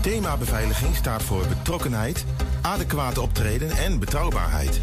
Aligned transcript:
Thema 0.00 0.36
beveiliging 0.36 0.96
staat 0.96 1.22
voor 1.22 1.46
betrokkenheid, 1.46 2.24
adequaat 2.62 3.18
optreden 3.18 3.70
en 3.70 3.98
betrouwbaarheid. 3.98 4.80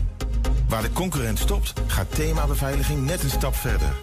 Waar 0.67 0.81
de 0.81 0.91
concurrent 0.91 1.39
stopt, 1.39 1.73
gaat 1.87 2.15
thema 2.15 2.47
beveiliging 2.47 3.05
net 3.05 3.23
een 3.23 3.29
stap 3.29 3.55
verder. 3.55 3.93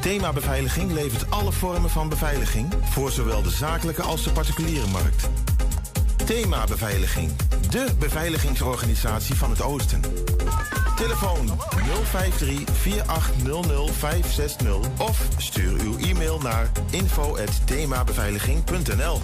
Thema 0.00 0.32
Beveiliging 0.32 0.92
levert 0.92 1.30
alle 1.30 1.52
vormen 1.52 1.90
van 1.90 2.08
beveiliging 2.08 2.72
voor 2.90 3.10
zowel 3.10 3.42
de 3.42 3.50
zakelijke 3.50 4.02
als 4.02 4.24
de 4.24 4.30
particuliere 4.30 4.86
markt. 4.86 5.28
Thema 6.24 6.64
Beveiliging, 6.64 7.30
de 7.70 7.86
beveiligingsorganisatie 7.98 9.34
van 9.34 9.50
het 9.50 9.62
Oosten. 9.62 10.00
Telefoon 11.00 11.48
053 12.04 12.64
4800 12.72 13.90
560 13.90 14.78
of 14.98 15.28
stuur 15.36 15.80
uw 15.80 15.98
e-mail 15.98 16.38
naar 16.38 16.70
info@themabeveiliging.nl. 16.90 19.20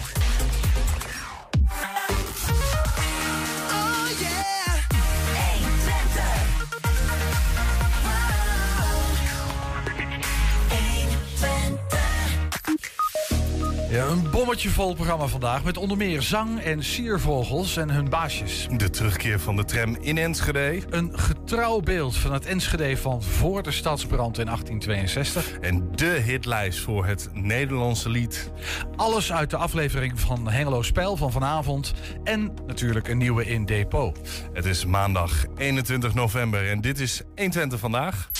Ja, 13.96 14.06
een 14.06 14.30
bommetje 14.30 14.68
vol 14.68 14.94
programma 14.94 15.26
vandaag 15.26 15.64
met 15.64 15.76
onder 15.76 15.96
meer 15.96 16.22
zang 16.22 16.60
en 16.60 16.84
siervogels 16.84 17.76
en 17.76 17.90
hun 17.90 18.08
baasjes. 18.08 18.66
De 18.76 18.90
terugkeer 18.90 19.40
van 19.40 19.56
de 19.56 19.64
tram 19.64 19.96
in 20.00 20.18
Enschede. 20.18 20.82
Een 20.90 21.18
getrouw 21.18 21.80
beeld 21.80 22.16
van 22.16 22.32
het 22.32 22.46
Enschede 22.46 22.96
van 22.96 23.22
voor 23.22 23.62
de 23.62 23.70
stadsbrand 23.70 24.38
in 24.38 24.44
1862. 24.44 25.58
En 25.60 25.88
de 25.94 26.06
hitlijst 26.06 26.80
voor 26.80 27.06
het 27.06 27.28
Nederlandse 27.32 28.08
lied. 28.08 28.50
Alles 28.96 29.32
uit 29.32 29.50
de 29.50 29.56
aflevering 29.56 30.20
van 30.20 30.48
Hengelo 30.48 30.82
Spel 30.82 31.16
van 31.16 31.32
vanavond. 31.32 31.92
En 32.24 32.54
natuurlijk 32.66 33.08
een 33.08 33.18
nieuwe 33.18 33.46
in 33.46 33.64
Depot. 33.64 34.18
Het 34.52 34.64
is 34.64 34.84
maandag 34.84 35.44
21 35.56 36.14
november 36.14 36.70
en 36.70 36.80
dit 36.80 37.00
is 37.00 37.22
120 37.34 37.78
vandaag. 37.78 38.30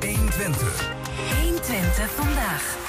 120. 0.00 0.92
120 1.42 2.10
vandaag. 2.10 2.82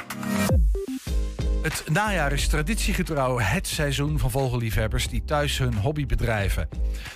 Het 1.65 1.83
najaar 1.91 2.31
is 2.31 2.47
traditiegetrouw 2.47 3.39
het 3.39 3.67
seizoen 3.67 4.19
van 4.19 4.31
vogelliefhebbers 4.31 5.07
die 5.07 5.23
thuis 5.23 5.57
hun 5.57 5.75
hobby 5.75 6.05
bedrijven. 6.05 6.69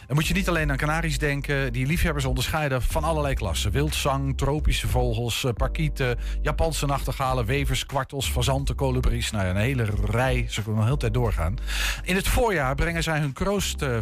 Dan 0.08 0.16
moet 0.16 0.28
je 0.28 0.34
niet 0.34 0.50
alleen 0.50 0.72
aan 0.72 0.78
kanaries 0.78 1.18
denken. 1.18 1.74
Die 1.74 1.86
liefhebbers 1.86 2.26
onderscheiden 2.26 2.82
van 2.82 3.04
allerlei 3.04 3.34
klassen. 3.34 3.72
Wildzang, 3.72 4.38
tropische 4.38 4.88
vogels, 4.88 5.44
eh, 5.44 5.54
parkieten, 5.54 6.18
Japanse 6.42 6.86
nachtegalen, 6.86 7.46
wevers, 7.46 7.86
kwartels, 7.86 8.30
fazanten, 8.30 8.76
kolibries. 8.76 9.32
Nou 9.32 9.46
ja, 9.46 9.50
een 9.50 9.56
hele 9.56 9.88
rij. 10.06 10.46
Ze 10.50 10.62
kunnen 10.62 10.80
nog 10.80 10.90
heel 10.90 10.98
tijd 10.98 11.14
doorgaan. 11.14 11.58
In 12.04 12.16
het 12.16 12.28
voorjaar 12.28 12.76
brengen 12.76 13.04
zij 13.04 13.20
hun 13.20 13.34
kroost, 13.34 13.82
uh, 13.82 13.98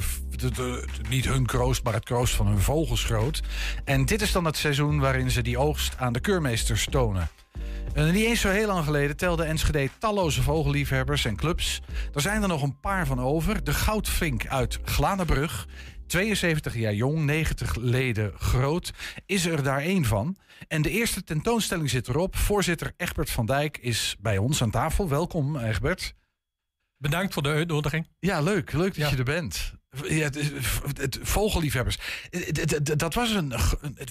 niet 1.10 1.26
hun 1.26 1.46
kroost, 1.46 1.84
maar 1.84 1.94
het 1.94 2.06
kroost 2.06 2.36
van 2.36 2.48
hun 2.48 2.62
vogels 2.62 3.04
groot. 3.04 3.42
En 3.86 4.06
dit 4.06 4.22
is 4.22 4.32
dan 4.32 4.46
het 4.46 4.58
seizoen 4.58 5.00
waarin 5.00 5.32
ze 5.32 5.42
die 5.42 5.58
oogst 5.58 5.98
aan 5.98 6.14
de 6.14 6.20
keurmeesters 6.20 6.88
tonen. 6.90 7.30
Uh, 7.96 8.12
niet 8.12 8.26
eens 8.26 8.42
zo 8.42 8.50
heel 8.50 8.68
lang 8.68 8.86
geleden 8.86 9.18
telde 9.18 9.44
Enschede 9.44 9.90
talloze 10.00 10.42
vogelliefhebbers 10.42 11.26
en 11.26 11.36
clubs. 11.36 11.82
Er 12.14 12.22
zijn 12.22 12.42
er 12.42 12.48
nog 12.48 12.62
een 12.62 12.80
paar 12.80 13.06
van 13.06 13.20
over. 13.20 13.64
De 13.64 13.74
Goudvink 13.74 14.48
uit 14.48 14.80
Glanenbrug. 14.84 15.68
72 16.08 16.76
jaar 16.76 16.94
jong, 16.94 17.26
90 17.26 17.76
leden 17.76 18.34
groot, 18.38 18.94
is 19.26 19.46
er 19.46 19.64
daar 19.64 19.82
één 19.82 20.06
van. 20.06 20.38
En 20.68 20.82
de 20.82 20.90
eerste 20.90 21.24
tentoonstelling 21.24 21.90
zit 21.90 22.08
erop. 22.08 22.36
Voorzitter 22.36 22.94
Egbert 22.98 23.30
van 23.30 23.46
Dijk 23.46 23.78
is 23.78 24.16
bij 24.20 24.38
ons 24.38 24.62
aan 24.62 24.72
tafel. 24.72 25.10
Welkom, 25.10 25.58
Egbert. 25.58 26.14
Bedankt 26.98 27.34
voor 27.34 27.44
de 27.44 27.50
uitnodiging. 27.50 28.08
Ja, 28.20 28.42
leuk. 28.42 28.72
Leuk 28.72 29.00
dat 29.00 29.10
je 29.10 29.18
er 29.18 29.24
bent. 29.24 29.74
Ja, 30.08 30.24
het, 30.24 30.52
het, 30.98 31.20
vogelliefhebbers. 31.22 31.98
Dat 32.82 33.14
was 33.14 33.32
een, 33.32 33.54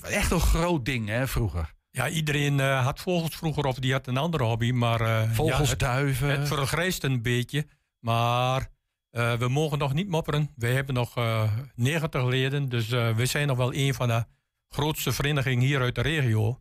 echt 0.02 0.30
een 0.30 0.40
groot 0.40 0.84
ding 0.84 1.08
hè, 1.08 1.28
vroeger. 1.28 1.74
Ja, 1.96 2.08
iedereen 2.08 2.58
uh, 2.58 2.84
had 2.84 3.00
vogels 3.00 3.36
vroeger 3.36 3.64
of 3.64 3.78
die 3.78 3.92
had 3.92 4.06
een 4.06 4.16
andere 4.16 4.44
hobby. 4.44 4.70
Maar, 4.70 5.00
uh, 5.00 5.32
vogels, 5.32 5.70
ja, 5.70 5.76
duiven. 5.76 6.28
Het 6.28 6.48
vergrijst 6.48 7.04
een 7.04 7.22
beetje. 7.22 7.66
Maar 8.00 8.68
uh, 9.12 9.32
we 9.34 9.48
mogen 9.48 9.78
nog 9.78 9.92
niet 9.92 10.08
mopperen. 10.08 10.50
Wij 10.56 10.72
hebben 10.72 10.94
nog 10.94 11.14
90 11.74 12.24
leden. 12.24 12.68
Dus 12.68 12.88
we 12.88 13.26
zijn 13.26 13.46
nog 13.46 13.56
wel 13.56 13.74
een 13.74 13.94
van 13.94 14.08
de 14.08 14.24
grootste 14.68 15.12
verenigingen 15.12 15.64
hier 15.66 15.80
uit 15.80 15.94
de 15.94 16.00
regio. 16.00 16.58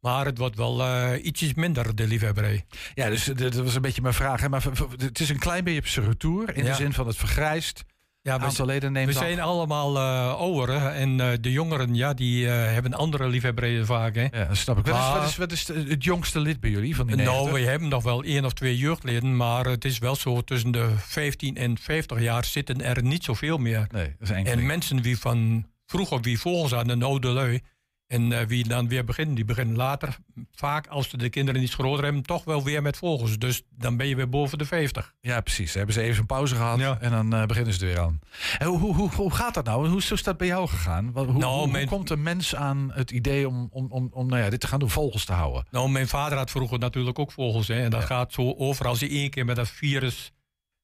Maar 0.00 0.24
het 0.24 0.38
wordt 0.38 0.56
wel 0.56 1.14
ietsjes 1.16 1.54
minder, 1.54 1.94
de 1.94 2.06
liefhebberij. 2.06 2.66
Ja, 2.94 3.08
dus 3.08 3.24
dat 3.24 3.54
was 3.54 3.74
een 3.74 3.82
beetje 3.82 4.02
mijn 4.02 4.14
vraag. 4.14 4.40
Hè? 4.40 4.48
Maar 4.48 4.64
het 4.96 5.20
is 5.20 5.28
een 5.28 5.38
klein 5.38 5.64
beetje 5.64 5.80
op 5.80 5.86
zijn 5.86 6.06
retour. 6.06 6.56
In 6.56 6.64
ja. 6.64 6.70
de 6.70 6.76
zin 6.76 6.92
van 6.92 7.06
het 7.06 7.16
vergrijst. 7.16 7.84
Ja, 8.24 8.38
we, 8.38 8.64
leden 8.64 8.92
neemt 8.92 9.06
we 9.06 9.12
zijn 9.12 9.40
allemaal 9.40 9.96
uh, 9.96 10.34
ouderen 10.34 10.94
en 10.94 11.18
uh, 11.18 11.28
de 11.40 11.52
jongeren, 11.52 11.94
ja, 11.94 12.14
die 12.14 12.44
uh, 12.44 12.50
hebben 12.52 12.94
andere 12.94 13.28
liefhebberijen 13.28 13.86
vaak. 13.86 14.14
Hè. 14.14 14.26
Ja, 14.30 14.54
snap 14.54 14.78
ik. 14.78 14.86
Maar, 14.86 15.18
wat, 15.18 15.28
is, 15.28 15.36
wat, 15.36 15.52
is, 15.52 15.66
wat 15.66 15.76
is 15.76 15.88
het 15.88 16.04
jongste 16.04 16.40
lid 16.40 16.60
bij 16.60 16.70
jullie 16.70 16.96
van 16.96 17.06
die 17.06 17.16
Nou, 17.16 17.52
we 17.52 17.60
hebben 17.60 17.88
nog 17.88 18.02
wel 18.02 18.22
één 18.22 18.44
of 18.44 18.52
twee 18.52 18.76
jeugdleden, 18.76 19.36
maar 19.36 19.64
het 19.66 19.84
is 19.84 19.98
wel 19.98 20.16
zo, 20.16 20.40
tussen 20.40 20.70
de 20.70 20.90
15 20.96 21.56
en 21.56 21.78
50 21.78 22.20
jaar 22.20 22.44
zitten 22.44 22.82
er 22.82 23.02
niet 23.02 23.24
zoveel 23.24 23.58
meer. 23.58 23.86
Nee, 23.90 24.14
dat 24.18 24.30
is 24.30 24.44
en 24.44 24.66
mensen 24.66 25.02
die 25.02 25.18
van 25.18 25.66
vroeger, 25.86 26.20
wie 26.20 26.38
volgens 26.38 26.72
hadden, 26.72 26.98
de 26.98 27.04
oude 27.04 27.28
lui, 27.28 27.60
en 28.06 28.30
uh, 28.30 28.40
wie 28.40 28.68
dan 28.68 28.88
weer 28.88 29.04
beginnen, 29.04 29.34
die 29.34 29.44
beginnen 29.44 29.76
later, 29.76 30.16
vaak 30.52 30.86
als 30.86 31.10
de 31.10 31.28
kinderen 31.28 31.62
iets 31.62 31.74
groter 31.74 32.04
hebben, 32.04 32.22
toch 32.22 32.44
wel 32.44 32.64
weer 32.64 32.82
met 32.82 32.96
vogels. 32.96 33.38
Dus 33.38 33.62
dan 33.70 33.96
ben 33.96 34.06
je 34.06 34.16
weer 34.16 34.28
boven 34.28 34.58
de 34.58 34.64
50. 34.64 35.14
Ja, 35.20 35.40
precies. 35.40 35.66
Dan 35.66 35.76
hebben 35.76 35.94
ze 35.94 36.00
even 36.00 36.20
een 36.20 36.26
pauze 36.26 36.54
gehad 36.54 37.00
en 37.00 37.10
dan 37.10 37.34
uh, 37.34 37.46
beginnen 37.46 37.74
ze 37.74 37.80
er 37.80 37.86
weer 37.86 38.00
aan. 38.00 38.20
En 38.58 38.66
hoe, 38.66 38.78
hoe, 38.78 38.94
hoe, 38.94 39.10
hoe 39.10 39.30
gaat 39.30 39.54
dat 39.54 39.64
nou? 39.64 39.88
Hoe 39.88 39.98
is 39.98 40.22
dat 40.22 40.36
bij 40.36 40.46
jou 40.46 40.68
gegaan? 40.68 41.10
Hoe, 41.14 41.32
nou, 41.32 41.58
hoe, 41.58 41.70
mijn... 41.70 41.88
komt 41.88 42.10
een 42.10 42.22
mens 42.22 42.54
aan 42.54 42.90
het 42.92 43.10
idee 43.10 43.48
om, 43.48 43.68
om, 43.70 43.86
om, 43.90 44.08
om 44.12 44.26
nou 44.28 44.42
ja, 44.42 44.50
dit 44.50 44.60
te 44.60 44.66
gaan 44.66 44.78
doen, 44.78 44.90
vogels 44.90 45.24
te 45.24 45.32
houden? 45.32 45.66
Nou, 45.70 45.88
mijn 45.88 46.08
vader 46.08 46.38
had 46.38 46.50
vroeger 46.50 46.78
natuurlijk 46.78 47.18
ook 47.18 47.32
vogels. 47.32 47.68
Hè, 47.68 47.82
en 47.82 47.90
dat 47.90 48.00
ja. 48.00 48.06
gaat 48.06 48.32
zo 48.32 48.54
over 48.56 48.86
als 48.86 48.98
je 49.00 49.08
één 49.08 49.30
keer 49.30 49.44
met 49.44 49.56
dat 49.56 49.68
virus 49.68 50.32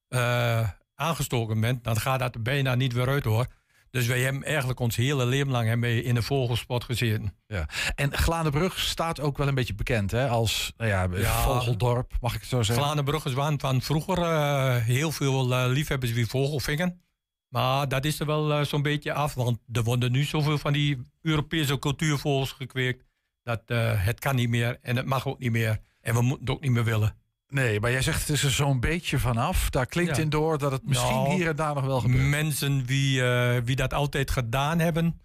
uh, 0.09 0.69
aangestoken 0.95 1.59
bent, 1.59 1.83
dan 1.83 1.99
gaat 1.99 2.19
dat 2.19 2.43
bijna 2.43 2.75
niet 2.75 2.93
weer 2.93 3.07
uit 3.07 3.23
hoor. 3.23 3.47
Dus 3.91 4.07
wij 4.07 4.21
hebben 4.21 4.43
eigenlijk 4.43 4.79
ons 4.79 4.95
hele 4.95 5.25
leven 5.25 5.51
lang 5.51 5.67
hebben 5.67 6.03
in 6.03 6.15
de 6.15 6.21
vogelspot 6.21 6.83
gezeten. 6.83 7.35
Ja. 7.47 7.69
En 7.95 8.13
Glanenbrug 8.13 8.79
staat 8.79 9.19
ook 9.19 9.37
wel 9.37 9.47
een 9.47 9.55
beetje 9.55 9.73
bekend 9.73 10.11
hè? 10.11 10.27
als 10.27 10.73
nou 10.77 10.89
ja, 10.89 11.09
vogeldorp, 11.43 12.13
mag 12.21 12.33
ik 12.33 12.39
het 12.39 12.49
zo 12.49 12.63
zeggen? 12.63 12.85
Glanenbrug 12.85 13.25
is 13.25 13.33
van, 13.33 13.59
van 13.59 13.81
vroeger 13.81 14.17
uh, 14.17 14.75
heel 14.75 15.11
veel 15.11 15.51
uh, 15.51 15.63
liefhebbers 15.67 16.11
wie 16.11 16.27
vogel 16.27 16.59
vingen. 16.59 17.01
Maar 17.47 17.87
dat 17.87 18.05
is 18.05 18.19
er 18.19 18.25
wel 18.25 18.51
uh, 18.51 18.61
zo'n 18.65 18.81
beetje 18.81 19.13
af, 19.13 19.33
want 19.33 19.59
er 19.71 19.83
worden 19.83 20.11
nu 20.11 20.23
zoveel 20.23 20.57
van 20.57 20.73
die 20.73 21.01
Europese 21.21 21.79
cultuurvogels 21.79 22.51
gekweekt. 22.51 23.05
Dat 23.43 23.61
het 23.97 24.19
kan 24.19 24.35
niet 24.35 24.49
meer 24.49 24.77
en 24.81 24.95
het 24.95 25.05
mag 25.05 25.27
ook 25.27 25.39
niet 25.39 25.51
meer. 25.51 25.79
En 26.01 26.13
we 26.13 26.21
moeten 26.21 26.45
het 26.45 26.55
ook 26.55 26.61
niet 26.61 26.71
meer 26.71 26.83
willen. 26.83 27.20
Nee, 27.51 27.79
maar 27.79 27.91
jij 27.91 28.01
zegt 28.01 28.19
het 28.19 28.29
is 28.29 28.43
er 28.43 28.51
zo'n 28.51 28.79
beetje 28.79 29.19
vanaf. 29.19 29.69
Daar 29.69 29.85
klinkt 29.85 30.17
in 30.17 30.29
door 30.29 30.57
dat 30.57 30.71
het 30.71 30.85
misschien 30.85 31.15
nou, 31.15 31.33
hier 31.33 31.47
en 31.47 31.55
daar 31.55 31.73
nog 31.73 31.85
wel 31.85 31.99
gebeurt. 31.99 32.29
Mensen 32.29 32.85
wie, 32.85 33.21
uh, 33.21 33.57
wie 33.63 33.75
dat 33.75 33.93
altijd 33.93 34.31
gedaan 34.31 34.79
hebben, 34.79 35.21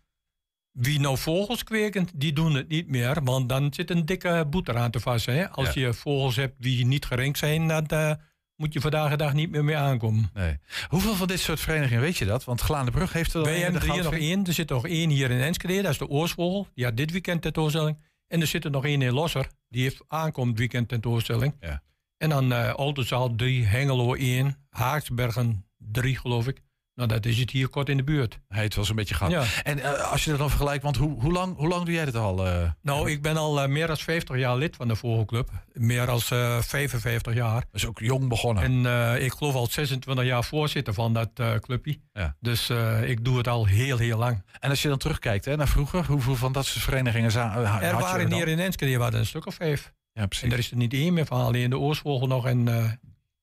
wie 0.72 1.00
nou 1.00 1.18
vogels 1.18 1.64
kweken, 1.64 2.08
die 2.14 2.32
doen 2.32 2.54
het 2.54 2.68
niet 2.68 2.88
meer. 2.88 3.24
Want 3.24 3.48
dan 3.48 3.72
zit 3.74 3.90
een 3.90 4.06
dikke 4.06 4.46
boete 4.50 4.74
aan 4.74 4.90
te 4.90 5.00
vast. 5.00 5.26
Hè? 5.26 5.50
Als 5.50 5.72
ja. 5.72 5.80
je 5.80 5.94
vogels 5.94 6.36
hebt 6.36 6.54
die 6.58 6.86
niet 6.86 7.04
gerenkt 7.04 7.38
zijn, 7.38 7.68
dan 7.68 7.86
uh, 7.92 8.12
moet 8.56 8.72
je 8.72 8.80
vandaag 8.80 9.10
de 9.10 9.16
dag 9.16 9.32
niet 9.32 9.50
meer 9.50 9.64
mee 9.64 9.76
aankomen. 9.76 10.30
Nee. 10.34 10.58
Hoeveel 10.88 11.14
van 11.14 11.26
dit 11.26 11.40
soort 11.40 11.60
verenigingen 11.60 12.02
weet 12.02 12.16
je 12.16 12.24
dat? 12.24 12.44
Want 12.44 12.60
Glanenbrug 12.60 13.12
heeft 13.12 13.32
er 13.32 13.38
al 13.38 13.44
Wij 13.44 13.58
hebben 13.58 13.80
er 13.80 13.92
hier 13.92 14.02
nog 14.02 14.12
één. 14.12 14.44
Er 14.44 14.52
zit 14.52 14.68
nog 14.68 14.86
één 14.86 15.10
hier 15.10 15.30
in 15.30 15.40
Enschede. 15.40 15.82
Dat 15.82 15.90
is 15.92 15.98
de 15.98 16.08
Oorsvogel. 16.08 16.68
Die 16.74 16.84
had 16.84 16.96
dit 16.96 17.10
weekend 17.10 17.42
tentoonstelling. 17.42 17.98
En 18.28 18.40
er 18.40 18.46
zit 18.46 18.64
er 18.64 18.70
nog 18.70 18.84
één 18.84 19.02
in 19.02 19.12
Losser. 19.12 19.46
Die 19.68 19.82
heeft 19.82 20.04
aankomend 20.08 20.58
weekend 20.58 20.88
tentoonstelling. 20.88 21.54
Ja. 21.60 21.82
En 22.18 22.28
dan 22.28 22.52
uh, 22.52 22.72
Oldenzaal 22.76 23.34
3, 23.34 23.64
Hengelo 23.64 24.14
1, 24.14 24.56
Haaksbergen 24.70 25.66
3 25.78 26.16
geloof 26.16 26.46
ik. 26.46 26.64
Nou, 26.94 27.08
dat 27.08 27.26
is 27.26 27.38
het 27.38 27.50
hier 27.50 27.68
kort 27.68 27.88
in 27.88 27.96
de 27.96 28.02
buurt. 28.04 28.38
Hey, 28.48 28.64
het 28.64 28.74
was 28.74 28.88
een 28.88 28.96
beetje 28.96 29.14
gauw. 29.14 29.30
Ja. 29.30 29.44
En 29.62 29.78
uh, 29.78 30.10
als 30.10 30.24
je 30.24 30.30
dat 30.30 30.38
dan 30.38 30.48
vergelijkt, 30.48 30.82
want 30.82 30.96
hoe, 30.96 31.20
hoe, 31.20 31.32
lang, 31.32 31.56
hoe 31.56 31.68
lang 31.68 31.84
doe 31.84 31.94
jij 31.94 32.04
dit 32.04 32.16
al? 32.16 32.46
Uh? 32.46 32.70
Nou, 32.82 33.10
ik 33.10 33.22
ben 33.22 33.36
al 33.36 33.62
uh, 33.62 33.68
meer 33.68 33.86
dan 33.86 33.96
50 33.96 34.36
jaar 34.36 34.56
lid 34.56 34.76
van 34.76 34.88
de 34.88 34.96
Vogelclub. 34.96 35.50
Meer 35.72 36.06
dan 36.06 36.20
55 36.20 37.34
jaar. 37.34 37.64
Dus 37.72 37.86
ook 37.86 37.98
jong 37.98 38.28
begonnen. 38.28 38.86
En 38.86 39.22
ik 39.22 39.32
geloof 39.32 39.54
al 39.54 39.66
26 39.66 40.24
jaar 40.24 40.44
voorzitter 40.44 40.94
van 40.94 41.12
dat 41.12 41.30
clubje. 41.60 42.00
Ja. 42.12 42.36
Dus 42.40 42.70
ik 43.04 43.24
doe 43.24 43.36
het 43.36 43.48
al 43.48 43.66
heel, 43.66 43.98
heel 43.98 44.18
lang. 44.18 44.44
En 44.58 44.70
als 44.70 44.82
je 44.82 44.88
dan 44.88 44.98
terugkijkt 44.98 45.44
hè, 45.44 45.56
naar 45.56 45.68
vroeger, 45.68 46.06
hoeveel 46.06 46.36
van 46.36 46.52
dat 46.52 46.66
soort 46.66 46.84
verenigingen 46.84 47.30
zijn 47.30 47.50
Er 47.80 47.98
waren 47.98 48.32
hier 48.32 48.48
in 48.48 48.58
Enschede 48.58 48.98
waren 48.98 49.18
een 49.18 49.26
stuk 49.26 49.46
of 49.46 49.54
vijf. 49.54 49.92
Ja, 50.16 50.26
precies. 50.26 50.46
En 50.46 50.52
er 50.52 50.58
is 50.58 50.70
er 50.70 50.76
niet 50.76 50.92
één 50.92 51.14
meer 51.14 51.26
van, 51.26 51.40
alleen 51.40 51.70
de 51.70 51.78
Oostvogel 51.78 52.26
nog 52.26 52.46
en 52.46 52.66
uh, 52.68 52.90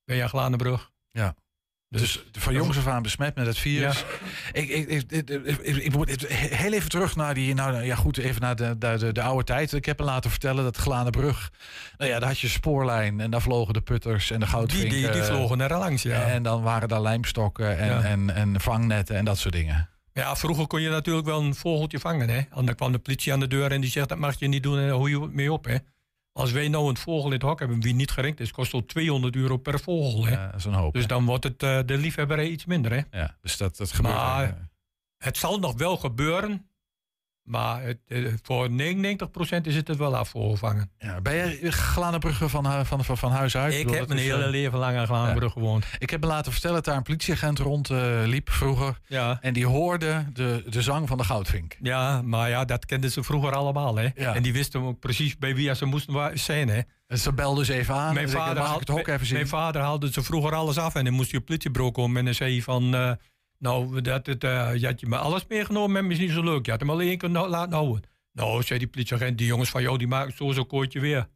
bij 0.06 0.28
Glanenbrug. 0.28 0.92
Ja. 1.12 1.36
Dus 1.90 2.24
van 2.32 2.54
jongs 2.54 2.78
af 2.78 2.88
aan 2.88 3.02
besmet 3.02 3.36
met 3.36 3.46
het 3.46 3.58
virus. 3.58 4.06
Ik, 4.52 4.70
ik, 4.70 4.90
ik, 4.90 5.30
ik, 5.64 5.94
moet 5.94 6.26
heel 6.30 6.74
even 6.74 6.90
terug 6.90 7.16
naar 7.16 7.34
die. 7.34 7.54
Nou 7.54 7.84
ja, 7.84 7.96
goed, 7.96 8.18
even 8.18 8.42
naar 8.42 8.56
de, 8.56 8.78
de, 8.78 8.96
de, 8.98 9.12
de 9.12 9.22
oude 9.22 9.44
tijd. 9.44 9.74
Ik 9.74 9.86
heb 9.86 10.00
me 10.00 10.06
laten 10.06 10.30
vertellen 10.30 10.64
dat 10.64 10.78
Glanenbrug. 10.78 11.52
Nou 11.98 12.10
ja, 12.12 12.20
daar 12.20 12.28
had 12.30 12.40
je 12.40 12.48
spoorlijn 12.48 13.20
en 13.20 13.32
daar 13.32 13.42
vlogen 13.42 13.74
de 13.74 13.82
putters 13.82 14.32
en 14.32 14.40
de 14.40 14.46
Die, 14.46 14.54
goudvinken. 14.54 14.90
die, 14.90 15.10
die 15.10 15.24
vlogen 15.24 15.62
er 15.62 15.78
langs, 15.78 16.02
ja. 16.04 16.22
En 16.24 16.44
dan 16.44 16.62
waren 16.62 16.88
daar 16.88 17.02
lijmstokken 17.02 17.78
en, 17.78 17.88
Ja. 17.88 18.04
en, 18.04 18.30
en 18.36 18.62
vangnetten 18.62 19.16
en 19.16 19.26
dat 19.26 19.38
soort 19.38 19.54
dingen. 19.54 19.90
Ja, 20.14 20.36
vroeger 20.36 20.68
kon 20.68 20.82
je 20.82 20.90
natuurlijk 20.90 21.26
wel 21.26 21.42
een 21.42 21.56
vogeltje 21.56 22.00
vangen. 22.00 22.30
Hè? 22.30 22.38
En 22.38 22.66
dan 22.66 22.76
kwam 22.76 22.92
de 22.92 23.00
politie 23.00 23.34
aan 23.34 23.40
de 23.40 23.48
deur 23.48 23.72
en 23.72 23.82
die 23.82 23.90
zegt 23.92 24.10
dat 24.10 24.18
mag 24.18 24.40
je 24.40 24.48
niet 24.48 24.64
doen 24.64 24.78
en 24.78 24.88
daar 24.88 24.96
hoe 24.96 25.10
je 25.10 25.22
het 25.22 25.34
mee 25.34 25.52
op. 25.54 25.66
Hè? 25.66 25.78
Als 26.34 26.52
wij 26.52 26.68
nou 26.68 26.90
een 26.90 26.98
vogel 26.98 27.26
in 27.26 27.32
het 27.34 27.42
hok 27.42 27.60
hebben 27.60 27.82
wie 27.82 27.94
niet 27.94 28.12
geringd 28.12 28.40
is, 28.40 28.52
kost 28.52 28.72
het 28.72 28.88
200 28.88 29.36
euro 29.36 29.58
per 29.58 29.80
vogel. 29.80 30.26
Hè? 30.26 30.32
Ja, 30.32 30.46
dat 30.46 30.56
is 30.60 30.66
een 30.66 30.74
hoop. 30.74 30.94
Dus 30.94 31.08
dan 31.08 31.26
wordt 31.26 31.44
het 31.44 31.64
eh, 31.64 31.80
de 31.86 31.98
liefhebberij 31.98 32.48
iets 32.48 32.66
minder. 32.66 32.92
Hè? 32.92 33.18
ja, 33.20 33.38
dus 33.42 33.58
dat, 33.58 33.78
dat 33.78 33.92
gebeurt. 33.92 34.16
Maar- 34.16 34.70
Het 35.18 35.38
zal 35.38 35.60
nog 35.60 35.74
wel 35.78 35.98
gebeuren, 35.98 36.68
maar 37.44 37.82
het, 37.84 37.98
eh, 38.08 38.26
voor 38.44 38.70
99% 38.72 39.68
is 39.68 39.76
het 39.76 39.88
het 39.88 39.98
wel 39.98 40.16
afgevangen. 40.16 40.92
ja. 40.98 41.22
Ben 41.22 41.36
jij 41.36 41.72
Glanenbrugge 41.72 42.50
van, 42.50 42.68
hu- 42.72 42.86
van, 42.86 43.06
van, 43.06 43.18
van 43.18 43.32
huis 43.32 43.58
uit? 43.58 43.74
Ik 43.74 43.90
heb 43.90 44.08
mijn 44.08 44.20
hele 44.20 44.44
eh, 44.44 44.50
leven 44.50 44.80
lang 44.80 44.98
aan 44.98 45.06
Glaanbrug 45.06 45.52
gewoond. 45.52 45.86
Ik 46.00 46.10
heb 46.10 46.22
me 46.22 46.28
laten 46.28 46.52
vertellen 46.52 46.76
dat 46.76 46.86
daar 46.86 46.96
een 46.96 47.04
politieagent 47.04 47.60
rond 47.60 47.90
eh, 47.90 48.22
liep 48.26 48.50
vroeger. 48.50 49.00
Ja. 49.08 49.38
En 49.42 49.54
die 49.54 49.66
hoorde 49.66 50.26
de, 50.34 50.64
de 50.70 50.82
zang 50.82 51.08
van 51.08 51.18
de 51.18 51.24
goudvink. 51.24 51.76
ja, 51.82 52.22
maar 52.22 52.50
ja, 52.50 52.66
dat 52.66 52.86
kenden 52.86 53.12
ze 53.12 53.24
vroeger 53.24 53.52
allemaal. 53.56 53.96
Hè? 53.96 54.10
Ja. 54.16 54.36
En 54.36 54.44
die 54.44 54.54
wisten 54.54 54.82
ook 54.82 55.00
precies 55.00 55.38
bij 55.38 55.56
wie 55.56 55.76
ze 55.76 55.86
moesten 55.86 56.40
zijn. 56.40 56.68
Hè? 56.70 56.82
En 57.08 57.18
ze 57.20 57.34
belde 57.34 57.66
ze 57.66 57.74
even 57.74 57.96
aan. 57.96 58.14
Mijn 58.14 58.30
vader, 58.30 58.54
mag 58.54 58.64
ik 58.64 58.70
haal- 58.70 58.80
het 58.80 58.88
hok 58.88 59.08
even 59.08 59.26
zien? 59.26 59.36
mijn 59.36 59.48
vader 59.48 59.82
haalde 59.82 60.12
ze 60.12 60.24
vroeger 60.24 60.56
alles 60.56 60.78
af 60.78 60.96
en 60.96 61.04
dan 61.04 61.14
moest 61.14 61.32
je 61.32 61.38
op 61.38 61.46
politiebureau 61.46 61.94
komen 61.94 62.18
en 62.18 62.26
dan 62.26 62.34
zei 62.34 62.52
hij 62.54 62.62
van... 62.62 62.96
eh, 62.96 63.12
nou, 63.64 64.02
dat 64.02 64.26
het, 64.26 64.44
eh, 64.44 64.70
je 64.76 64.86
had 64.86 65.00
je 65.00 65.08
me 65.08 65.18
alles 65.18 65.46
meegenomen, 65.48 66.12
is 66.12 66.20
niet 66.20 66.32
zo 66.32 66.44
leuk. 66.44 66.66
Je 66.66 66.72
had 66.72 66.80
hem 66.80 66.90
alleen 66.90 67.20
nou- 67.32 67.50
laten 67.50 67.74
houden. 67.74 68.02
Nou, 68.34 68.64
zei 68.64 68.80
die 68.80 68.88
politieagent, 68.88 69.38
die 69.38 69.48
jongens 69.48 69.70
van 69.70 69.82
jou, 69.82 69.98
die 69.98 70.08
maken 70.08 70.34
zo 70.36 70.52
zo'n 70.52 70.68
kooitje 70.68 71.00
weer. 71.00 71.28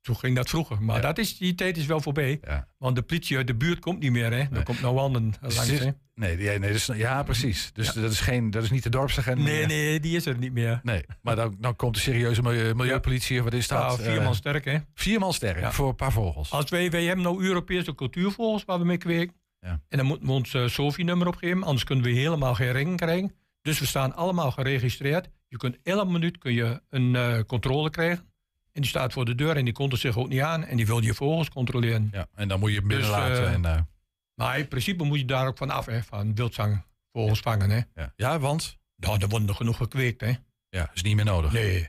Zo 0.00 0.14
ging 0.14 0.36
dat 0.36 0.48
vroeger. 0.48 0.82
Maar 0.82 0.96
Ja. 0.96 1.02
dat 1.02 1.18
is, 1.18 1.38
die 1.38 1.54
tijd 1.54 1.76
is 1.76 1.86
wel 1.86 2.00
voorbij. 2.00 2.38
Ja. 2.42 2.68
Want 2.78 2.96
de 2.96 3.02
politie 3.02 3.36
uit 3.36 3.46
de 3.46 3.54
buurt 3.54 3.78
komt 3.78 4.00
niet 4.00 4.10
meer, 4.12 4.32
hè. 4.32 4.38
Er 4.56 4.62
komt 4.62 4.80
nou 4.80 4.98
anderen 4.98 5.34
Dus 5.40 5.56
langs, 5.56 5.70
is- 5.70 5.80
nee, 6.14 6.36
nee 6.36 6.58
dus, 6.60 6.86
ja, 6.86 7.22
precies. 7.22 7.70
Dus 7.72 7.92
dat, 7.92 8.10
is 8.12 8.20
geen, 8.20 8.50
dat 8.50 8.62
is 8.62 8.70
niet 8.70 8.82
de 8.82 8.88
dorpsagent 8.88 9.38
Nee, 9.38 9.56
meer. 9.58 9.66
nee, 9.66 10.00
die 10.00 10.16
is 10.16 10.26
er 10.26 10.38
niet 10.38 10.52
meer. 10.52 10.80
Nee, 10.82 11.04
maar 11.22 11.36
dan, 11.36 11.56
dan 11.58 11.76
komt 11.76 11.94
de 11.94 12.00
serieuze 12.00 12.42
milieu, 12.42 12.74
milieupolitie. 12.74 13.38
of 13.38 13.44
Wat 13.44 13.52
is 13.52 13.66
Ja, 13.66 13.88
dat? 13.88 14.00
vier 14.02 14.18
Eh, 14.18 14.24
man 14.24 14.34
sterk, 14.34 14.64
hè. 14.64 14.78
vier 14.94 15.18
man 15.18 15.32
sterk 15.34 15.60
Ja. 15.60 15.72
voor 15.72 15.88
een 15.88 15.94
paar 15.96 16.12
vogels. 16.12 16.50
Als 16.50 16.70
wij, 16.70 16.90
wij 16.90 17.04
hebben 17.04 17.24
nou 17.24 17.44
Europese 17.44 17.94
cultuurvogels 17.94 18.64
waar 18.64 18.78
we 18.78 18.84
mee 18.84 18.98
kweken. 18.98 19.34
Ja. 19.60 19.80
En 19.88 19.96
dan 19.96 20.06
moeten 20.06 20.26
we 20.26 20.32
ons 20.32 20.54
eh, 20.54 20.66
SOFI-nummer 20.66 21.26
opgeven, 21.26 21.62
anders 21.62 21.84
kunnen 21.84 22.04
we 22.04 22.10
helemaal 22.10 22.54
geen 22.54 22.72
ringen 22.72 22.96
krijgen. 22.96 23.34
Dus 23.62 23.78
we 23.78 23.86
staan 23.86 24.14
allemaal 24.14 24.50
geregistreerd. 24.50 25.28
Je 25.48 25.56
kunt 25.56 25.78
elke 25.82 26.10
minuut 26.10 26.38
kun 26.38 26.52
je 26.52 26.82
een 26.90 27.16
eh, 27.16 27.40
controle 27.46 27.90
krijgen. 27.90 28.28
En 28.72 28.80
die 28.80 28.90
staat 28.90 29.12
voor 29.12 29.24
de 29.24 29.34
deur 29.34 29.56
en 29.56 29.64
die 29.64 29.74
komt 29.74 29.92
er 29.92 29.98
zich 29.98 30.18
ook 30.18 30.28
niet 30.28 30.40
aan. 30.40 30.64
En 30.64 30.76
die 30.76 30.86
wil 30.86 31.02
je 31.02 31.14
vogels 31.14 31.48
controleren. 31.48 32.08
Ja, 32.12 32.26
en 32.34 32.48
dan 32.48 32.60
moet 32.60 32.70
je 32.70 32.78
hem 32.78 32.88
binnen 32.88 33.06
Dus, 33.06 33.38
eh, 33.38 33.52
en, 33.52 33.88
Maar 34.34 34.58
in 34.58 34.68
principe 34.68 35.04
moet 35.04 35.18
je 35.18 35.24
daar 35.24 35.46
ook 35.46 35.56
van 35.56 35.70
af, 35.70 35.86
hè, 35.86 36.02
van 36.02 36.34
wildzangvogels 36.34 37.40
vangen. 37.40 37.70
Hè. 37.70 37.80
ja. 37.94 38.12
ja, 38.16 38.38
want 38.38 38.78
Nou, 38.96 39.20
er 39.20 39.28
worden 39.28 39.48
er 39.48 39.54
genoeg 39.54 39.76
gekweekt, 39.76 40.20
hè. 40.20 40.32
ja, 40.68 40.90
is 40.94 41.02
niet 41.02 41.16
meer 41.16 41.24
nodig. 41.24 41.52
Nee. 41.52 41.88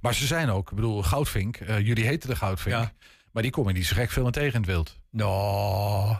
Maar 0.00 0.14
ze 0.14 0.26
zijn 0.26 0.50
ook, 0.50 0.70
ik 0.70 0.76
bedoel, 0.76 1.02
goudvink. 1.02 1.58
jullie 1.66 2.04
heten 2.04 2.28
de 2.28 2.36
goudvink. 2.36 2.76
Ja. 2.76 2.92
Maar 3.32 3.42
die 3.42 3.52
kom 3.52 3.68
je 3.68 3.74
niet 3.74 3.86
zo 3.86 3.94
gek 3.94 4.10
veel 4.10 4.22
meer 4.22 4.32
tegen 4.32 4.52
in 4.52 4.60
het 4.60 4.70
wild. 4.70 4.98
Nou, 5.10 6.16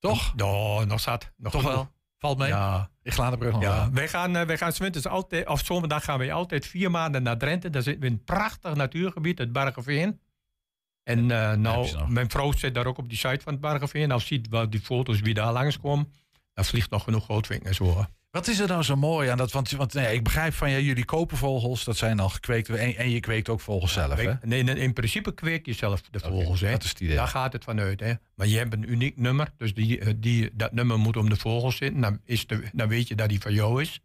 Toch? 0.00 0.34
nou, 0.34 0.86
nog 0.86 1.00
zat. 1.00 1.32
Nog 1.36 1.52
Toch 1.52 1.62
wel? 1.62 1.88
Valt 2.18 2.38
mee? 2.38 2.48
Ja. 2.48 2.90
Ik 3.02 3.12
sla 3.12 3.30
de 3.30 3.36
brug 3.38 3.52
nog 3.52 3.62
Ja, 3.62 3.76
wel. 3.76 3.90
wij 3.92 4.08
gaan, 4.08 4.36
eh, 4.36 4.46
wij 4.46 4.58
gaan 4.58 4.72
's 4.72 4.78
winters 4.78 5.06
altijd, 5.06 5.48
of 5.48 5.64
zomerdag 5.64 6.04
gaan 6.04 6.18
wij 6.18 6.32
altijd 6.32 6.66
vier 6.66 6.90
maanden 6.90 7.22
naar 7.22 7.38
Drenthe. 7.38 7.70
Daar 7.70 7.82
zitten 7.82 8.02
we 8.02 8.08
in 8.08 8.12
een 8.12 8.24
prachtig 8.24 8.74
natuurgebied, 8.74 9.38
het 9.38 9.52
Bargeveen. 9.52 10.20
En 11.02 11.30
eh, 11.30 11.52
nou, 11.56 12.08
mijn 12.08 12.30
vrouw 12.30 12.52
zit 12.52 12.74
daar 12.74 12.86
ook 12.86 12.98
op 12.98 13.08
die 13.08 13.18
site 13.18 13.40
van 13.42 13.52
het 13.52 13.60
Bargeveen. 13.62 14.10
Als 14.10 14.26
ziet 14.26 14.48
wel 14.48 14.70
die 14.70 14.80
foto's 14.80 15.20
wie 15.20 15.34
daar 15.34 15.52
langskomen, 15.52 16.12
dan 16.54 16.64
vliegt 16.64 16.90
nog 16.90 17.02
genoeg 17.04 17.24
goudvink 17.26 17.62
en 17.62 17.74
zo. 17.74 17.84
hoor. 17.84 18.08
Wat 18.30 18.48
is 18.48 18.58
er 18.58 18.68
nou 18.68 18.82
zo 18.82 18.96
mooi 18.96 19.28
aan 19.28 19.36
dat? 19.36 19.52
Want, 19.52 19.70
want 19.70 19.94
nee, 19.94 20.14
ik 20.14 20.22
begrijp 20.22 20.54
van 20.54 20.70
ja, 20.70 20.78
jullie 20.78 21.04
kopen 21.04 21.36
vogels, 21.36 21.84
dat 21.84 21.96
zijn 21.96 22.20
al 22.20 22.28
gekweekt. 22.28 22.68
En, 22.68 22.96
en 22.96 23.10
je 23.10 23.20
kweekt 23.20 23.48
ook 23.48 23.60
vogels 23.60 23.92
zelf, 23.92 24.14
hè? 24.20 24.32
Nee, 24.42 24.58
in, 24.64 24.68
in 24.68 24.92
principe 24.92 25.34
kweek 25.34 25.66
je 25.66 25.72
zelf 25.72 26.00
de 26.00 26.20
vogels. 26.20 26.60
hè. 26.60 26.70
dat 26.70 26.82
is 26.82 26.88
het 26.88 27.00
idee. 27.00 27.16
Daar 27.16 27.28
gaat 27.28 27.52
het 27.52 27.64
vanuit. 27.64 28.00
Hè. 28.00 28.12
Maar 28.34 28.46
je 28.46 28.56
hebt 28.56 28.72
een 28.72 28.90
uniek 28.90 29.16
nummer. 29.16 29.52
Dus 29.56 29.74
die, 29.74 29.98
eh, 29.98 30.12
die, 30.16 30.50
dat 30.52 30.72
nummer 30.72 30.98
moet 30.98 31.16
om 31.16 31.28
de 31.28 31.36
vogels 31.36 31.76
zitten. 31.76 32.00
Dan, 32.00 32.20
is 32.24 32.46
de, 32.46 32.62
dan 32.72 32.88
weet 32.88 33.08
je 33.08 33.14
dat 33.14 33.28
die 33.28 33.40
van 33.40 33.52
jou 33.54 33.82
is. 33.82 34.00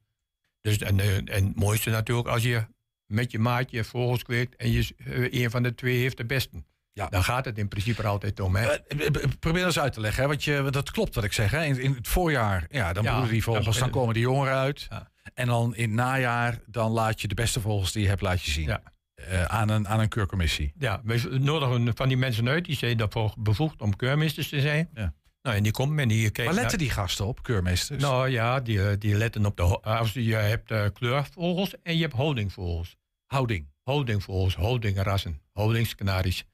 Dus, 0.61 0.77
en, 0.77 0.99
eh, 0.99 1.15
en 1.15 1.45
het 1.45 1.55
mooiste 1.55 1.89
natuurlijk 1.89 2.27
als 2.27 2.43
je 2.43 2.65
met 3.05 3.31
je 3.31 3.39
maatje 3.39 3.83
vogels 3.83 4.23
kweekt... 4.23 4.55
en 4.55 4.71
je, 4.71 4.95
eh, 4.97 5.43
een 5.43 5.49
van 5.49 5.63
de 5.63 5.75
twee 5.75 5.97
heeft 5.97 6.17
de 6.17 6.25
beste. 6.25 6.63
Ja. 6.95 7.07
Dan 7.09 7.23
gaat 7.23 7.45
het 7.45 7.57
in 7.57 7.67
principe 7.67 8.01
er 8.01 8.07
altijd 8.07 8.39
om. 8.39 8.55
Hè. 8.55 8.65
Eh, 8.65 9.05
eh, 9.07 9.13
Probeer 9.39 9.59
dat 9.61 9.65
eens 9.75 9.79
uit 9.79 9.93
te 9.93 9.99
leggen, 9.99 10.21
hè? 10.21 10.27
want 10.27 10.43
je, 10.43 10.67
dat 10.69 10.91
klopt 10.91 11.15
wat 11.15 11.23
ik 11.23 11.33
zeg. 11.33 11.51
Hè? 11.51 11.63
In, 11.63 11.79
in 11.79 11.93
het 11.93 12.07
voorjaar, 12.07 12.65
ja, 12.69 12.93
dan 12.93 13.03
Ja, 13.03 13.25
die 13.25 13.43
vogels, 13.43 13.77
dan- 13.79 13.89
komen 13.89 14.13
die 14.13 14.23
jongeren 14.23 14.55
uit. 14.55 14.87
Ja. 14.89 15.11
En 15.33 15.47
dan 15.47 15.75
in 15.75 15.83
het 15.83 15.91
najaar, 15.91 16.59
dan 16.65 16.91
laat 16.91 17.21
je 17.21 17.27
de 17.27 17.35
beste 17.35 17.61
vogels 17.61 17.91
die 17.91 18.01
je 18.01 18.07
hebt, 18.07 18.21
laat 18.21 18.41
je 18.41 18.51
zien. 18.51 18.65
Ja. 18.67 18.81
Eh, 19.15 19.43
aan, 19.43 19.69
een, 19.69 19.87
aan 19.87 19.99
een 19.99 20.07
keurcommissie. 20.09 20.73
Ja, 20.77 21.01
wij 21.03 21.21
nodigen 21.29 21.95
van 21.95 22.07
die 22.07 22.17
mensen 22.17 22.49
uit. 22.49 22.65
Die 22.65 22.75
zijn 22.75 22.97
daarvoor 22.97 23.33
bevoegd 23.37 23.81
om 23.81 23.95
keurmeesters 23.95 24.49
te 24.49 24.61
zijn. 24.61 24.89
Ja. 24.93 25.13
Nou, 25.41 25.57
en 25.57 25.63
die 25.63 25.71
komen 25.71 25.99
en 25.99 26.07
die 26.07 26.21
kijken... 26.21 26.43
Waar 26.43 26.53
letten 26.53 26.71
naar- 26.79 26.87
die 26.87 26.89
gasten 26.97 27.25
op, 27.25 27.43
keurmeesters? 27.43 28.01
Nou 28.01 28.29
ja, 28.29 28.59
die, 28.59 28.87
eh, 28.89 28.95
die 28.99 29.15
letten 29.15 29.45
op 29.45 29.57
de... 29.57 29.63
Als 29.81 30.13
je 30.13 30.35
hebt 30.35 30.71
eh, 30.71 30.85
kleurvogels 30.93 31.73
en 31.83 31.95
je 31.95 32.01
hebt 32.01 32.13
houdingvogels. 32.13 32.95
Houding. 33.25 33.67
Houdingvogels, 33.83 34.55
houdingrassen, 34.55 35.41
houdingskanaries. 35.53 36.45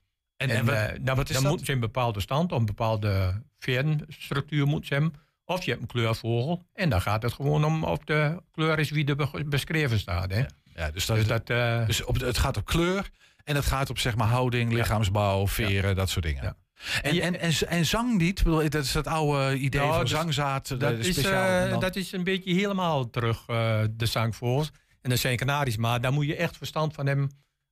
En, 0.42 0.50
En, 0.50 0.56
en, 0.58 0.66
wat, 0.66 0.76
eh, 0.76 0.88
dan, 1.02 1.16
wat 1.16 1.28
is 1.30 1.34
dan 1.34 1.42
dat? 1.44 1.52
moeten 1.52 1.66
ze 1.66 1.72
in 1.72 1.78
een 1.82 1.84
bepaalde 1.86 2.20
stand, 2.20 2.52
een 2.52 2.66
bepaalde 2.66 3.42
verenstructuur 3.60 4.68
moeten 4.68 4.88
ze 4.88 4.94
hebben. 4.94 5.14
Of 5.46 5.64
je 5.64 5.70
hebt 5.72 5.82
een 5.84 5.88
kleurvogel. 5.88 6.64
En 6.74 6.90
dan 6.90 7.02
gaat 7.02 7.24
het 7.24 7.34
gewoon 7.34 7.66
om 7.66 7.84
of 7.84 7.98
de 7.98 8.38
kleur 8.52 8.80
is 8.80 8.90
wie 8.90 9.06
er 9.06 9.16
be- 9.16 9.44
beschreven 9.46 10.00
staat. 10.00 10.32
Hè? 10.32 10.44
ja, 10.76 10.92
dus 10.92 11.06
dat, 11.06 11.18
Dus 11.18 11.28
dat, 11.28 11.50
eh, 11.50 11.86
dus 11.86 12.04
op, 12.04 12.20
het 12.20 12.38
gaat 12.38 12.58
op 12.58 12.66
kleur 12.66 13.10
en 13.44 13.56
het 13.56 13.66
gaat 13.66 13.90
op 13.90 13.98
zeg 14.00 14.16
maar 14.16 14.28
houding, 14.28 14.74
lichaamsbouw, 14.74 15.48
veren, 15.48 15.96
dat 15.96 16.10
soort 16.10 16.26
dingen. 16.26 16.44
Ja. 16.44 16.56
En, 17.02 17.20
en, 17.22 17.40
en, 17.40 17.52
en 17.68 17.86
zanglied, 17.86 18.44
dat 18.72 18.74
is 18.84 18.92
dat 18.92 19.08
oude 19.08 19.58
idee 19.58 19.82
Nou, 19.82 19.94
van 19.94 20.02
dus- 20.02 20.12
zangzaad. 20.12 20.68
dat, 20.68 20.80
de 20.80 20.98
is, 21.08 21.18
eh, 21.18 21.64
en 21.64 21.70
dan- 21.70 21.80
dat 21.80 21.96
is 21.96 22.12
een 22.12 22.24
beetje 22.24 22.54
helemaal 22.54 23.10
terug, 23.10 23.46
de 23.92 24.06
zangvogels. 24.06 24.72
En 25.02 25.10
dat 25.10 25.20
zijn 25.20 25.38
kanaries, 25.38 25.78
maar 25.78 26.02
daar 26.02 26.14
moet 26.14 26.26
je 26.26 26.36
echt 26.36 26.58
verstand 26.58 26.94
van 26.94 27.06
hebben. 27.08 27.32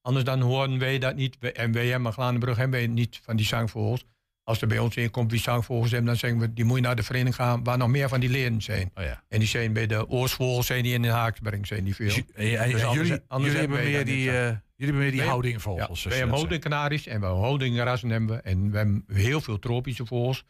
Anders 0.10 0.26
dan 0.26 0.42
horen 0.42 0.80
wij 0.80 1.00
dat 1.00 1.16
niet. 1.16 1.38
En 1.54 1.72
wij 1.72 1.88
hebben 1.88 2.14
Glanenbrug 2.14 2.58
hebben 2.58 2.80
wij 2.80 2.88
niet 2.88 3.20
van 3.24 3.36
die 3.36 3.46
zangvogels. 3.46 4.06
Als 4.44 4.62
er 4.62 4.68
bij 4.68 4.80
ons 4.80 4.96
in 4.96 5.12
komt 5.12 5.32
wie 5.32 5.40
zangvogels 5.40 5.90
hebben, 5.92 6.08
dan 6.08 6.16
zeggen 6.18 6.40
we... 6.40 6.54
die 6.54 6.66
moet 6.66 6.76
je 6.78 6.84
naar 6.84 6.96
de 6.96 7.04
vereniging 7.04 7.36
gaan 7.36 7.64
waar 7.64 7.78
nog 7.78 7.88
meer 7.90 8.10
van 8.10 8.20
die 8.20 8.30
leden 8.30 8.62
zijn. 8.62 8.92
oh 8.96 9.04
ja. 9.04 9.24
En 9.28 9.40
die 9.40 9.48
zijn 9.48 9.74
bij 9.74 9.88
de 9.88 10.08
oorsvogels 10.08 10.66
zijn 10.66 10.84
die 10.84 10.94
in 10.94 11.02
de 11.02 11.08
Haaksberg 11.08 11.68
zijn 11.68 11.84
die 11.84 11.96
veel. 11.96 12.08
Dus, 12.08 12.16
en- 12.34 12.70
Dus 12.70 12.84
anders- 12.84 13.08
jullie, 13.08 13.24
anders 13.28 13.54
jullie 13.54 13.68
hebben 13.70 13.78
meer 13.92 14.06
die, 14.06 14.30
eh, 14.30 14.34
jullie 14.36 14.60
hebben 14.76 14.98
meer 14.98 15.12
die 15.12 15.22
houdingvogels. 15.22 16.04
Ja, 16.04 16.10
wij 16.10 16.14
je 16.18 16.20
hebben 16.24 16.38
houdingkanaries 16.38 17.08
en 17.08 17.20
we 17.20 17.26
houdingrassen 17.26 18.10
hebben 18.10 18.30
we. 18.36 18.42
En 18.42 18.72
we 18.72 18.78
hebben 18.78 19.04
heel 19.08 19.42
veel 19.42 19.60
tropische 19.60 20.06
vogels. 20.06 20.44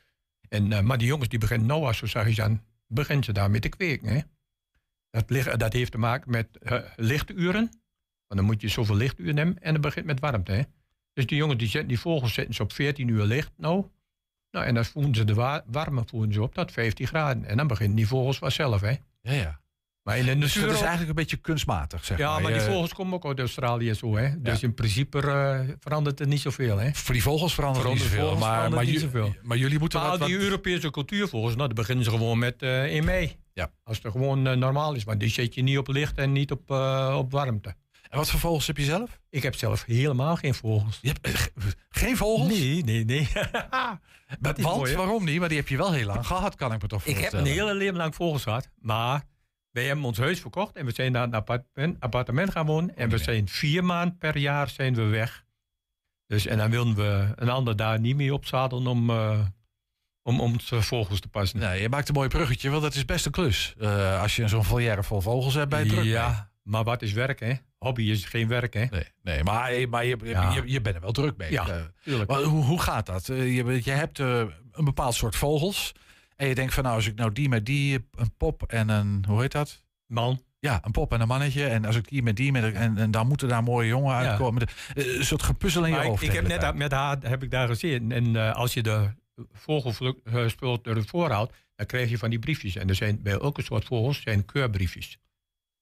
En, 0.50 0.72
eh, 0.72 0.80
maar 0.82 0.98
die 0.98 1.08
jongens 1.08 1.30
die 1.30 1.40
beginnen 1.40 1.68
nou 1.68 1.84
als 1.86 1.98
zo 1.98 2.06
zag 2.06 2.36
je 2.36 2.44
aan, 2.44 2.64
beginnen 2.88 3.26
ze 3.26 3.32
daarmee 3.32 3.60
te 3.60 3.70
kweken. 3.70 4.08
Hè? 4.08 4.20
Dat, 5.12 5.30
ligt- 5.30 5.60
dat 5.60 5.74
heeft 5.74 5.92
te 5.92 5.98
maken 5.98 6.32
met 6.32 6.48
eh, 6.58 6.80
lichturen. 6.96 7.70
Want 8.30 8.42
dan 8.42 8.46
moet 8.46 8.62
je 8.62 8.68
zoveel 8.68 8.96
lichturen 8.96 9.38
hebben 9.38 9.62
en 9.62 9.74
dat 9.74 9.82
begint 9.82 10.06
met 10.06 10.20
warmte. 10.20 10.52
Hè? 10.52 10.62
Dus 11.14 11.26
die 11.26 11.38
jongens, 11.38 11.58
die, 11.60 11.68
zetten, 11.68 11.90
die 11.90 12.00
vogels 12.00 12.34
zetten 12.34 12.54
ze 12.54 12.62
op 12.62 12.74
14 12.74 13.08
uur 13.08 13.24
licht 13.24 13.52
nou. 13.58 13.86
nou 14.52 14.66
en 14.66 14.74
dan 14.74 14.86
voeren 14.86 15.16
ze 15.16 15.24
de 15.24 15.34
wa- 15.34 15.64
warme 15.66 16.04
voeren 16.06 16.34
ze 16.34 16.42
op 16.42 16.54
tot 16.54 16.72
15 16.72 17.08
graden. 17.08 17.46
En 17.46 17.58
dan 17.58 17.68
beginnen 17.68 17.96
die 17.96 18.08
vogels 18.08 18.38
vanzelf. 18.38 18.82
Hè? 18.82 18.94
Ja, 19.22 19.32
ja. 19.32 19.60
Maar 20.04 20.18
in 20.18 20.26
de 20.26 20.38
Dus 20.38 20.54
dat 20.54 20.56
natuur 20.56 20.70
is 20.70 20.76
ook- 20.78 20.88
eigenlijk 20.88 21.10
een 21.10 21.16
beetje 21.24 21.38
kunstmatig, 21.38 22.06
zeg 22.06 22.18
ja, 22.18 22.32
maar. 22.34 22.42
maar 22.42 22.52
die 22.52 22.62
vogels 22.62 22.94
komen 22.94 23.14
ook 23.14 23.26
uit 23.26 23.40
Australië 23.40 23.94
zo. 23.94 24.16
Hè? 24.18 24.42
Dus 24.42 24.64
in 24.64 24.74
principe 24.74 25.22
eh, 25.22 25.60
verandert 25.80 26.20
het 26.20 26.28
niet 26.28 26.40
zoveel. 26.40 26.78
Hè? 26.78 26.94
Voor 26.94 27.14
die 27.14 27.24
vogels 27.24 27.54
verandert 27.54 27.84
het 27.86 27.94
niet 27.94 28.02
zoveel. 28.04 28.38
Maar, 28.38 28.70
maar, 28.72 28.86
niet 28.86 29.00
zoveel. 29.00 29.36
maar 29.44 29.58
jullie 29.58 29.80
moeten 29.80 30.00
Maar 30.00 30.10
wat... 30.18 30.28
die 30.28 30.36
wat- 30.38 30.46
Europese 30.46 30.92
cultuurvogels, 30.92 31.56
nou, 31.56 31.68
dan 31.68 31.76
beginnen 31.76 32.04
ze 32.06 32.12
gewoon 32.12 32.40
met 32.40 32.62
eh 32.62 32.96
in 32.96 33.06
mei. 33.06 33.36
Ja. 33.54 33.72
Als 33.84 34.00
het 34.02 34.12
gewoon 34.12 34.48
eh, 34.48 34.56
normaal 34.56 34.94
is. 34.94 35.06
Maar 35.06 35.18
die 35.18 35.30
zet 35.30 35.54
je 35.56 35.62
niet 35.62 35.78
op 35.78 35.88
licht 35.88 36.18
en 36.18 36.32
niet 36.32 36.52
op, 36.52 36.70
op 37.14 37.32
warmte. 37.32 37.76
En 38.10 38.18
wat 38.18 38.30
voor 38.30 38.40
vogels 38.40 38.68
heb 38.68 38.78
je 38.78 38.84
zelf? 38.84 39.20
Ik 39.30 39.44
heb 39.44 39.56
zelf 39.56 39.86
helemaal 39.86 40.36
geen 40.36 40.54
vogels. 40.54 41.00
Je 41.02 41.08
hebt 41.08 41.26
eh, 41.28 41.34
ge- 41.34 41.52
geen 41.90 42.18
vogels? 42.18 42.48
Nee, 42.48 42.84
nee, 42.84 43.06
nee. 43.06 43.28
Want, 44.40 44.58
mooi, 44.58 44.96
waarom 44.96 45.26
niet? 45.26 45.40
Maar 45.40 45.48
die 45.50 45.58
heb 45.58 45.68
je 45.68 45.78
wel 45.78 45.94
heel 45.94 46.06
lang 46.06 46.26
gehad, 46.28 46.56
kan 46.56 46.74
ik 46.74 46.82
me 46.82 46.88
toch 46.88 47.02
Ik 47.02 47.08
heb 47.08 47.18
voorstellen. 47.18 47.46
een 47.46 47.52
hele 47.52 47.74
leven 47.74 47.96
lang 47.98 48.16
vogels 48.16 48.44
gehad. 48.44 48.70
Maar 48.80 49.24
wij 49.72 49.86
hebben 49.86 50.06
ons 50.06 50.18
huis 50.18 50.40
verkocht 50.40 50.76
en 50.76 50.86
we 50.86 50.92
zijn 50.94 51.12
naar 51.12 51.24
een 51.24 51.34
appartement, 51.34 52.00
appartement 52.00 52.52
gaan 52.52 52.66
wonen. 52.66 52.96
En 52.98 53.10
we 53.10 53.18
zijn 53.18 53.48
vier 53.48 53.84
maanden 53.84 54.18
per 54.18 54.38
jaar 54.38 54.70
zijn 54.70 54.96
we 54.96 55.02
weg. 55.04 55.46
Dus, 56.28 56.46
en 56.46 56.58
dan 56.58 56.70
wilden 56.70 56.96
we 56.96 57.32
een 57.36 57.50
ander 57.50 57.76
daar 57.76 58.00
niet 58.00 58.16
mee 58.16 58.34
opzadelen 58.34 58.88
om, 58.88 59.10
eh, 59.10 59.40
om, 60.24 60.40
om 60.40 60.54
het 60.54 60.64
vogels 60.86 61.20
te 61.20 61.28
passen. 61.28 61.60
Nee, 61.60 61.82
je 61.82 61.90
maakt 61.90 62.08
een 62.08 62.14
mooi 62.14 62.30
bruggetje, 62.30 62.70
want 62.70 62.82
dat 62.82 62.96
is 62.96 63.06
best 63.06 63.26
een 63.26 63.32
klus. 63.32 63.74
Eh, 63.80 64.22
als 64.22 64.36
je 64.36 64.48
zo'n 64.48 64.64
volière 64.64 65.04
vol 65.04 65.22
vogels 65.22 65.54
hebt 65.54 65.70
bij 65.70 65.80
het 65.80 65.90
druk. 65.90 66.04
Ja, 66.04 66.52
maar 66.70 66.84
wat 66.84 67.02
is 67.02 67.14
werk, 67.14 67.40
hè? 67.40 67.54
Hobby 67.78 68.04
is 68.04 68.26
geen 68.26 68.48
werk, 68.48 68.74
hè? 68.74 68.86
Nee, 68.90 69.04
nee 69.22 69.44
maar, 69.44 69.90
maar 69.90 70.06
je, 70.06 70.18
Ja. 70.24 70.52
je, 70.54 70.62
je 70.66 70.82
bent 70.82 70.96
er 70.96 71.02
wel 71.02 71.12
druk 71.12 71.38
mee. 71.38 71.52
Ja, 71.52 71.68
Eh, 71.68 71.82
tuurlijk. 72.04 72.30
maar 72.30 72.42
hoe, 72.42 72.64
hoe 72.64 72.82
gaat 72.82 73.06
dat? 73.06 73.30
Eh, 73.30 73.56
je, 73.56 73.82
je 73.84 73.92
hebt 73.92 74.20
eh, 74.20 74.44
een 74.72 74.86
bepaald 74.86 75.14
soort 75.14 75.36
vogels. 75.36 75.92
En 76.36 76.48
je 76.48 76.56
denkt 76.56 76.74
van 76.74 76.84
nou, 76.84 76.96
als 76.96 77.08
ik 77.08 77.16
nou 77.16 77.32
die 77.32 77.50
met 77.50 77.66
die, 77.66 78.06
een 78.16 78.34
pop 78.38 78.64
en 78.64 78.90
een, 78.90 79.24
hoe 79.28 79.42
heet 79.42 79.52
dat? 79.52 79.84
Man, 80.06 80.42
Ja, 80.60 80.80
een 80.84 80.92
pop 80.92 81.14
en 81.14 81.22
een 81.22 81.28
mannetje. 81.28 81.66
En 81.68 81.86
als 81.86 81.96
ik 81.96 82.10
die 82.10 82.24
met 82.24 82.36
die, 82.36 82.52
met 82.52 82.64
een- 82.64 82.76
en, 82.76 82.98
en 82.98 83.12
dan 83.12 83.28
moeten 83.28 83.48
daar 83.48 83.64
mooie 83.64 83.88
jongen 83.88 84.16
uitkomen. 84.16 84.68
Een 84.94 85.26
soort 85.26 85.44
gepuzzel 85.44 85.82
in 85.84 85.90
je 85.90 85.96
Maar 85.96 86.04
ik, 86.04 86.10
hoofd. 86.10 86.24
ik 86.24 86.30
de 86.30 86.36
heb 86.36 86.48
net 86.62 86.76
met 86.76 86.92
haar 86.92 87.18
heb 87.22 87.44
ik 87.44 87.52
daar 87.52 87.68
gezien. 87.68 88.12
En 88.12 88.54
als 88.54 88.74
je 88.74 88.82
de 88.84 89.10
vogelspul 89.54 90.80
ervoor 90.84 91.32
houdt, 91.32 91.54
dan 91.76 91.86
krijg 91.86 92.10
je 92.10 92.18
van 92.18 92.30
die 92.30 92.40
briefjes. 92.40 92.76
En 92.76 92.90
er 92.90 92.96
zijn 92.96 93.22
bij 93.22 93.34
elke 93.34 93.62
soort 93.64 93.86
vogels 93.86 94.22
zijn 94.22 94.46
keurbriefjes. 94.46 95.18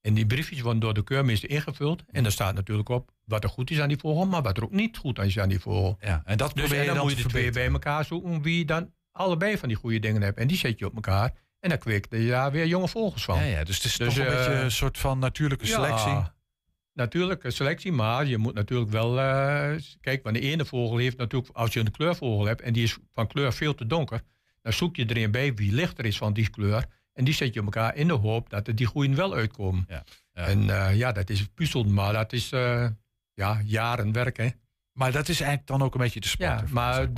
En 0.02 0.14
die 0.14 0.26
briefjes 0.26 0.62
worden 0.62 0.82
door 0.82 0.94
de 0.94 1.04
keurmeester 1.04 1.50
ingevuld. 1.50 2.04
En 2.12 2.24
daar 2.24 2.32
staat 2.32 2.56
natuurlijk 2.56 2.90
op 2.90 3.12
wat 3.24 3.44
er 3.44 3.50
goed 3.50 3.72
is 3.72 3.80
aan 3.80 3.88
die 3.88 3.98
vogel, 3.98 4.26
maar 4.26 4.42
wat 4.42 4.58
er 4.58 4.64
ook 4.64 4.72
niet 4.72 4.98
goed 4.98 5.20
is 5.20 5.40
aan 5.40 5.50
die 5.50 5.60
vogel. 5.60 5.98
Ja, 6.00 6.22
en 6.26 6.38
dat 6.38 6.54
Dus 6.54 6.64
probeer 6.64 6.80
je 6.80 6.86
dan, 6.88 6.96
dan 6.96 7.06
moet 7.06 7.32
je 7.32 7.52
bij 7.52 7.68
elkaar 7.68 8.06
zoeken 8.06 8.42
wie 8.42 8.66
dan 8.66 8.94
allebei 9.12 9.58
van 9.58 9.68
die 9.68 9.78
goede 9.78 10.00
dingen 10.00 10.22
hebt. 10.22 10.38
En 10.38 10.48
die 10.48 10.58
zet 10.58 10.80
je 10.80 10.86
op 10.86 10.96
elkaar. 10.96 11.34
En 11.60 11.70
dan 11.70 11.78
kweek 11.78 12.08
je 12.10 12.28
daar 12.28 12.52
weer 12.52 12.68
jonge 12.68 12.88
vogels 12.88 13.24
van. 13.24 13.38
Ja, 13.38 13.44
ja, 13.44 13.64
dus 13.64 13.76
het 13.76 13.86
is 13.86 13.98
Dus, 13.98 14.14
toch 14.14 14.26
een 14.26 14.32
eh, 14.32 14.38
beetje 14.38 14.54
een 14.54 14.72
soort 14.72 14.98
van 14.98 15.20
natuurlijke 15.20 15.66
selectie. 15.66 16.12
Ja, 16.12 16.36
natuurlijk 16.94 17.44
een 17.44 17.52
selectie, 17.52 17.92
maar 17.92 18.26
je 18.26 18.38
moet 18.38 18.54
natuurlijk 18.54 18.92
wel... 18.92 19.20
eh 19.20 19.76
kijk, 20.02 20.24
want 20.24 20.36
de 20.36 20.42
ene 20.42 20.66
vogel 20.66 20.98
heeft 20.98 21.18
natuurlijk... 21.18 21.56
Als 21.56 21.74
je 21.74 21.80
een 21.80 21.92
kleurvogel 21.92 22.46
hebt 22.46 22.62
en 22.62 22.74
die 22.74 22.84
is 22.84 22.98
van 23.14 23.28
kleur 23.28 23.54
veel 23.54 23.76
te 23.76 23.88
donker... 23.88 24.22
dan 24.62 24.74
zoek 24.74 24.96
je 24.96 25.06
er 25.06 25.18
een 25.18 25.32
bij 25.32 25.54
wie 25.54 25.74
lichter 25.74 26.06
is 26.06 26.18
van 26.18 26.34
die 26.34 26.50
kleur... 26.50 26.86
en 27.18 27.24
die 27.24 27.34
zet 27.34 27.54
je 27.54 27.62
elkaar 27.62 27.96
in 27.96 28.08
de 28.08 28.14
hoop 28.14 28.50
dat 28.50 28.68
er 28.68 28.76
die 28.76 28.88
groeien 28.88 29.16
wel 29.16 29.34
uitkomen. 29.34 29.86
Ja, 29.88 30.04
ja. 30.34 30.46
En 30.46 30.70
eh, 30.70 30.98
ja, 30.98 31.12
dat 31.12 31.30
is 31.30 31.48
puzzel, 31.48 31.84
maar 31.84 32.14
dat 32.14 32.34
is 32.34 32.52
eh, 32.52 32.88
ja, 33.34 33.62
jaren 33.66 34.12
werk, 34.12 34.38
hè. 34.38 34.50
Maar 34.92 35.12
dat 35.12 35.30
is 35.30 35.40
eigenlijk 35.40 35.68
dan 35.68 35.82
ook 35.82 35.94
een 35.94 36.02
beetje 36.02 36.20
de 36.20 36.28
sport. 36.28 36.50
Ja, 36.50 36.66
maar 36.70 36.94
zeg 36.94 37.10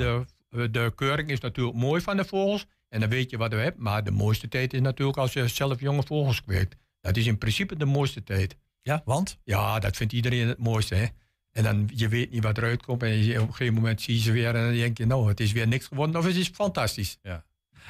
de, 0.49 0.69
de 0.71 0.91
keuring 0.95 1.29
is 1.29 1.39
natuurlijk 1.39 1.77
mooi 1.77 2.01
van 2.01 2.17
de 2.17 2.25
vogels... 2.25 2.65
en 2.89 2.99
dan 2.99 3.09
weet 3.09 3.29
je 3.29 3.37
wat 3.37 3.51
je 3.51 3.57
hebt. 3.57 3.77
Maar 3.77 4.03
de 4.03 4.11
mooiste 4.11 4.47
tijd 4.47 4.73
is 4.73 4.81
natuurlijk 4.81 5.17
als 5.17 5.33
je 5.33 5.47
zelf 5.47 5.79
jonge 5.79 6.03
vogels 6.03 6.43
kweekt. 6.43 6.75
Dat 7.01 7.17
is 7.17 7.25
in 7.25 7.37
principe 7.37 7.75
de 7.75 7.85
mooiste 7.85 8.23
tijd. 8.23 8.57
Ja, 8.81 9.01
want? 9.05 9.37
Ja, 9.43 9.79
dat 9.79 9.97
vindt 9.97 10.13
iedereen 10.13 10.47
het 10.47 10.57
mooiste. 10.57 10.95
Hè? 10.95 11.05
En 11.51 11.63
dan, 11.63 11.89
je 11.93 12.07
weet 12.07 12.31
niet 12.31 12.43
wat 12.43 12.57
eruit 12.57 12.85
komt. 12.85 13.03
En 13.03 13.23
je, 13.23 13.41
op 13.41 13.47
een 13.47 13.53
gegeven 13.53 13.73
moment 13.73 14.01
zie 14.01 14.15
je 14.15 14.21
ze 14.21 14.31
weer. 14.31 14.55
En 14.55 14.63
dan 14.63 14.73
denk 14.73 14.97
je, 14.97 15.05
nou, 15.05 15.27
het 15.27 15.39
is 15.39 15.51
weer 15.51 15.67
niks 15.67 15.87
geworden. 15.87 16.15
Of 16.15 16.25
het 16.25 16.35
is 16.35 16.47
fantastisch. 16.47 17.17
Ja. 17.21 17.45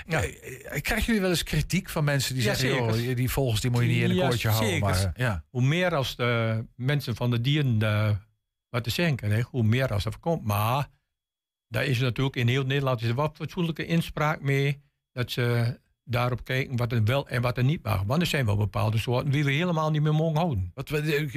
Ja. 0.07 0.23
Eh, 0.23 0.81
Krijgen 0.81 1.05
jullie 1.05 1.21
wel 1.21 1.29
eens 1.29 1.43
kritiek 1.43 1.89
van 1.89 2.03
mensen 2.03 2.35
die 2.35 2.43
Ja, 2.43 2.53
zeggen... 2.53 3.03
joh, 3.03 3.15
die 3.15 3.29
vogels 3.29 3.61
die 3.61 3.71
moet 3.71 3.81
je 3.81 3.87
niet 3.87 4.03
in 4.03 4.09
een 4.09 4.15
Ja, 4.15 4.27
koortje 4.27 4.49
houden. 4.49 4.79
Maar, 4.79 5.11
ja. 5.15 5.43
Hoe 5.49 5.61
meer 5.61 5.95
als 5.95 6.15
de 6.15 6.65
mensen 6.75 7.15
van 7.15 7.31
de 7.31 7.41
dieren 7.41 7.81
eh, 7.81 8.09
wat 8.69 8.83
te 8.83 8.89
zeggen 8.89 9.15
krijgen, 9.15 9.47
hoe 9.51 9.63
meer 9.63 9.93
als 9.93 10.05
er 10.05 10.19
komt. 10.19 10.43
Maar 10.43 10.87
daar 11.67 11.85
is 11.85 11.99
natuurlijk 11.99 12.35
in 12.35 12.47
heel 12.47 12.65
Nederland 12.65 13.01
is 13.01 13.07
er 13.07 13.15
wat 13.15 13.35
fatsoenlijke 13.35 13.85
inspraak 13.85 14.41
mee. 14.41 14.81
Dat 15.11 15.31
ze 15.31 15.77
daarop 16.03 16.43
kijken 16.43 16.75
wat 16.75 16.91
er 16.91 17.03
wel 17.03 17.27
en 17.27 17.41
wat 17.41 17.57
er 17.57 17.63
niet 17.63 17.83
mag. 17.83 18.03
Want 18.03 18.21
er 18.21 18.27
zijn 18.27 18.45
wel 18.45 18.57
bepaalde 18.57 18.97
soorten 18.97 19.31
die 19.31 19.43
we 19.43 19.51
helemaal 19.51 19.91
niet 19.91 20.01
meer 20.01 20.13
mogen 20.13 20.37
houden. 20.37 20.71
Wat, 20.73 20.89
eh, 20.89 21.33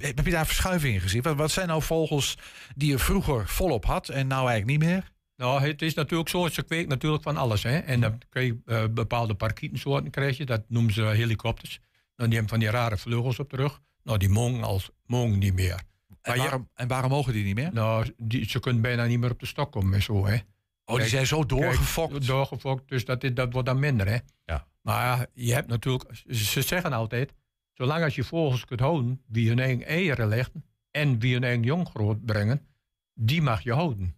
heb, 0.00 0.24
je 0.24 0.30
daar 0.30 0.46
verschuiving 0.46 0.94
in 0.94 1.00
gezien? 1.00 1.22
Wat, 1.22 1.36
wat 1.36 1.50
zijn 1.50 1.68
nou 1.68 1.82
vogels 1.82 2.38
die 2.76 2.90
je 2.90 2.98
vroeger 2.98 3.48
volop 3.48 3.84
had 3.84 4.08
en 4.08 4.26
nou 4.26 4.48
eigenlijk 4.48 4.80
niet 4.80 4.88
meer? 4.90 5.10
Nou, 5.40 5.62
het 5.62 5.82
is 5.82 5.94
natuurlijk 5.94 6.28
zo, 6.28 6.48
ze 6.48 6.62
kweekt 6.62 6.88
natuurlijk 6.88 7.22
van 7.22 7.36
alles. 7.36 7.62
Hè? 7.62 7.78
En 7.78 8.00
dan 8.00 8.18
krijg 8.28 8.46
je 8.46 8.58
eh, 8.64 8.84
bepaalde 8.90 9.34
parkietensoorten, 9.34 10.10
krijg 10.10 10.36
je, 10.36 10.44
dat 10.44 10.62
noemen 10.68 10.92
ze 10.92 11.02
helikopters. 11.02 11.80
Nou, 12.16 12.28
die 12.30 12.38
hebben 12.38 12.48
van 12.48 12.58
die 12.58 12.70
rare 12.70 12.96
vleugels 12.96 13.38
op 13.38 13.50
de 13.50 13.56
rug. 13.56 13.80
Nou, 14.02 14.18
die 14.18 14.28
mogen 14.28 14.62
als 14.62 14.90
mogen 15.06 15.38
niet 15.38 15.54
meer. 15.54 15.82
En 16.22 16.34
ja- 16.34 16.42
waarom, 16.42 16.68
en 16.74 16.88
waarom 16.88 17.10
mogen 17.10 17.32
die 17.32 17.44
niet 17.44 17.54
meer? 17.54 17.72
Nou, 17.72 18.14
die, 18.16 18.50
ze 18.50 18.60
kunnen 18.60 18.82
bijna 18.82 19.04
niet 19.04 19.18
meer 19.18 19.30
op 19.30 19.40
de 19.40 19.46
stok 19.46 19.72
komen 19.72 19.94
en 19.94 20.02
zo, 20.02 20.26
hè. 20.26 20.38
Oh, 20.84 20.96
die 20.96 21.08
zijn 21.08 21.26
zo 21.26 21.36
Kijk, 21.36 21.48
doorgefokt. 21.48 22.26
doorgefokt, 22.26 22.88
dus 22.88 23.04
dat, 23.04 23.24
is, 23.24 23.34
dat 23.34 23.52
wordt 23.52 23.68
dan 23.68 23.78
minder, 23.78 24.06
hè. 24.08 24.18
Ja. 24.44 24.66
Maar 24.82 25.26
je 25.32 25.52
hebt 25.52 25.68
natuurlijk, 25.68 26.10
ze 26.26 26.44
ze 26.44 26.62
zeggen 26.62 26.92
altijd, 26.92 27.32
zolang 27.72 28.04
als 28.04 28.14
je 28.14 28.24
vogels 28.24 28.64
kunt 28.64 28.80
houden, 28.80 29.22
wie 29.26 29.48
hun 29.48 29.58
eigen 29.58 29.86
eieren 29.86 30.28
leggen 30.28 30.64
en 30.90 31.18
wie 31.18 31.32
hun 31.32 31.44
eigen 31.44 31.62
jong 31.62 31.88
groot 31.88 32.24
brengen, 32.24 32.66
die 33.14 33.42
mag 33.42 33.62
je 33.62 33.72
houden. 33.72 34.14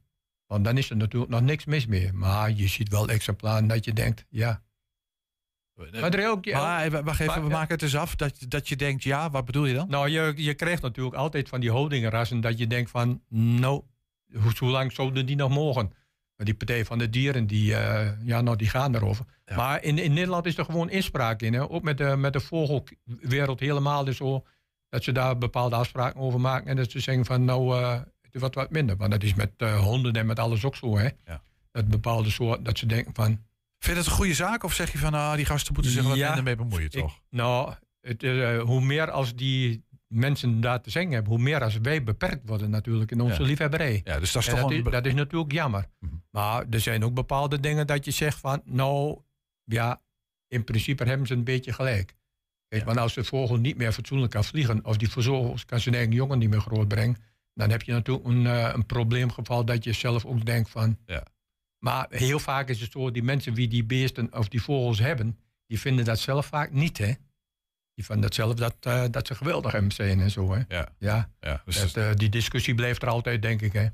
Want 0.52 0.64
dan 0.64 0.78
is 0.78 0.90
er 0.90 0.96
natuurlijk 0.96 1.30
nog 1.30 1.40
niks 1.40 1.64
mis 1.64 1.86
meer. 1.86 2.14
Maar 2.14 2.50
je 2.50 2.68
ziet 2.68 2.88
wel 2.88 3.08
exemplaren 3.08 3.66
dat 3.66 3.84
je 3.84 3.92
denkt, 3.92 4.24
ja. 4.28 4.62
Maar 5.74 6.14
er 6.14 6.30
ook, 6.30 6.46
Maar 6.46 7.04
wacht 7.04 7.20
even, 7.20 7.42
we 7.42 7.48
maken 7.48 7.74
het 7.74 7.82
eens 7.82 7.96
af. 7.96 8.16
Dat, 8.16 8.44
dat 8.48 8.68
je 8.68 8.76
denkt, 8.76 9.02
ja, 9.02 9.30
wat 9.30 9.44
bedoel 9.44 9.64
je 9.64 9.74
dan? 9.74 9.88
Nou, 9.88 10.08
je, 10.08 10.32
je 10.36 10.54
krijgt 10.54 10.82
natuurlijk 10.82 11.16
altijd 11.16 11.48
van 11.48 11.60
die 11.60 11.70
houdingenrassen 11.70 12.40
dat 12.40 12.58
je 12.58 12.66
denkt 12.66 12.90
van, 12.90 13.22
nou, 13.28 13.82
hoe, 14.32 14.52
hoe 14.58 14.70
lang 14.70 14.92
zouden 14.92 15.26
die 15.26 15.36
nog 15.36 15.50
mogen? 15.50 15.92
Maar 16.36 16.46
die 16.46 16.54
Partij 16.54 16.84
van 16.84 16.98
de 16.98 17.10
Dieren, 17.10 17.46
die, 17.46 17.74
eh, 17.76 18.10
ja, 18.22 18.40
nou, 18.40 18.56
die 18.56 18.68
gaan 18.68 18.94
erover. 18.94 19.24
Ja. 19.44 19.56
Maar 19.56 19.82
in, 19.82 19.98
in 19.98 20.12
Nederland 20.12 20.46
is 20.46 20.58
er 20.58 20.64
gewoon 20.64 20.90
inspraak 20.90 21.42
in. 21.42 21.52
Hè? 21.52 21.70
Ook 21.70 21.82
met 21.82 21.98
de, 21.98 22.16
met 22.16 22.32
de 22.32 22.40
vogelwereld 22.40 23.60
helemaal 23.60 24.04
dus 24.04 24.16
zo. 24.16 24.44
Dat 24.88 25.04
ze 25.04 25.12
daar 25.12 25.38
bepaalde 25.38 25.76
afspraken 25.76 26.20
over 26.20 26.40
maken. 26.40 26.66
En 26.66 26.76
dat 26.76 26.90
ze 26.90 27.00
zeggen 27.00 27.24
van, 27.24 27.44
nou, 27.44 27.78
eh, 27.78 28.00
is 28.34 28.40
wat, 28.40 28.54
wat 28.54 28.70
minder. 28.70 28.96
Maar 28.96 29.10
dat 29.10 29.22
is 29.22 29.34
met 29.34 29.50
eh, 29.56 29.78
honden 29.80 30.12
en 30.12 30.26
met 30.26 30.38
alles 30.38 30.64
ook 30.64 30.76
zo, 30.76 30.98
hè. 30.98 31.08
Ja. 31.26 31.42
Dat 31.72 31.88
bepaalde 31.88 32.30
soorten, 32.30 32.64
dat 32.64 32.78
ze 32.78 32.86
denken 32.86 33.14
van, 33.14 33.26
Vind 33.78 33.96
je 33.96 34.02
het 34.02 34.10
een 34.10 34.16
goede 34.16 34.34
zaak? 34.34 34.62
Of 34.64 34.74
zeg 34.74 34.92
je 34.92 34.98
van, 34.98 35.12
nou, 35.12 35.36
die 35.36 35.44
gasten 35.44 35.72
moeten 35.74 35.92
zich 35.92 36.02
wat 36.04 36.16
Ja, 36.16 36.26
minder 36.26 36.44
mee 36.44 36.56
bemoeien, 36.56 36.84
Ik- 36.84 36.90
toch? 36.92 37.20
nou, 37.30 37.74
het, 38.00 38.22
eh, 38.22 38.60
hoe 38.60 38.80
meer 38.80 39.10
als 39.10 39.34
die 39.34 39.84
mensen 40.06 40.60
daar 40.60 40.80
te 40.80 40.90
zeggen 40.90 41.12
hebben, 41.12 41.32
hoe 41.32 41.42
meer 41.42 41.62
als 41.62 41.78
wij 41.78 42.02
beperkt 42.02 42.40
worden 42.48 42.70
natuurlijk 42.70 43.10
in 43.10 43.20
onze 43.20 43.40
Ja. 43.42 43.46
liefhebberij. 43.48 44.00
Ja, 44.04 44.18
dus 44.18 44.32
dat 44.32 44.42
is 44.42 44.48
En 44.48 44.54
toch 44.54 44.62
dat, 44.62 44.70
een... 44.78 44.84
is, 44.84 44.90
dat 44.90 45.06
is 45.06 45.14
natuurlijk 45.14 45.52
jammer. 45.52 45.88
Mhm. 45.98 46.12
Maar 46.30 46.64
er 46.70 46.80
zijn 46.80 47.04
ook 47.04 47.14
bepaalde 47.14 47.60
dingen 47.60 47.86
dat 47.86 48.04
je 48.04 48.10
zegt 48.10 48.38
van, 48.38 48.62
nou, 48.64 49.18
ja, 49.64 50.02
in 50.48 50.64
principe 50.64 51.04
hebben 51.04 51.26
ze 51.26 51.34
een 51.34 51.44
beetje 51.44 51.72
gelijk. 51.72 52.16
Kijk, 52.68 52.82
Ja. 52.82 52.86
want 52.88 52.98
als 52.98 53.14
de 53.14 53.24
vogel 53.24 53.56
niet 53.56 53.76
meer 53.76 53.92
fatsoenlijk 53.92 54.32
kan 54.32 54.44
vliegen, 54.44 54.84
of 54.84 54.96
die 54.96 55.10
vogel 55.10 55.56
kan 55.66 55.80
zijn 55.80 55.94
eigen 55.94 56.12
jongen 56.14 56.38
niet 56.38 56.50
meer 56.50 56.60
groot 56.60 56.88
brengen, 56.88 57.16
dan 57.54 57.70
heb 57.70 57.82
je 57.82 57.92
natuurlijk 57.92 58.26
een, 58.26 58.46
eh, 58.46 58.70
een 58.74 58.86
probleemgeval 58.86 59.64
dat 59.64 59.84
je 59.84 59.92
zelf 59.92 60.24
ook 60.24 60.44
denkt 60.44 60.70
van. 60.70 60.96
Ja. 61.06 61.22
Maar 61.78 62.06
heel 62.10 62.38
vaak 62.38 62.68
is 62.68 62.80
het 62.80 62.92
zo, 62.92 63.10
die 63.10 63.22
mensen 63.22 63.54
die 63.54 63.68
die 63.68 63.84
beesten 63.84 64.28
of 64.38 64.48
die 64.48 64.62
vogels 64.62 64.98
hebben, 64.98 65.38
die 65.66 65.80
vinden 65.80 66.04
dat 66.04 66.18
zelf 66.18 66.46
vaak 66.46 66.70
niet, 66.72 66.98
hè. 66.98 67.12
Die 67.94 68.04
vinden 68.04 68.24
dat 68.24 68.34
zelf 68.34 68.54
dat, 68.54 68.76
eh, 68.80 69.04
dat 69.10 69.26
ze 69.26 69.34
geweldig 69.34 69.72
hebben 69.72 69.92
zijn 69.92 70.20
en 70.20 70.30
zo, 70.30 70.52
hè. 70.54 70.62
Ja, 70.68 70.88
Ja, 70.98 71.30
ja, 71.40 71.62
dus 71.64 71.92
dat, 71.92 71.96
eh, 71.96 72.14
die 72.14 72.28
discussie 72.28 72.74
blijft 72.74 73.02
er 73.02 73.08
altijd, 73.08 73.42
denk 73.42 73.60
ik, 73.62 73.72
hè. 73.72 73.86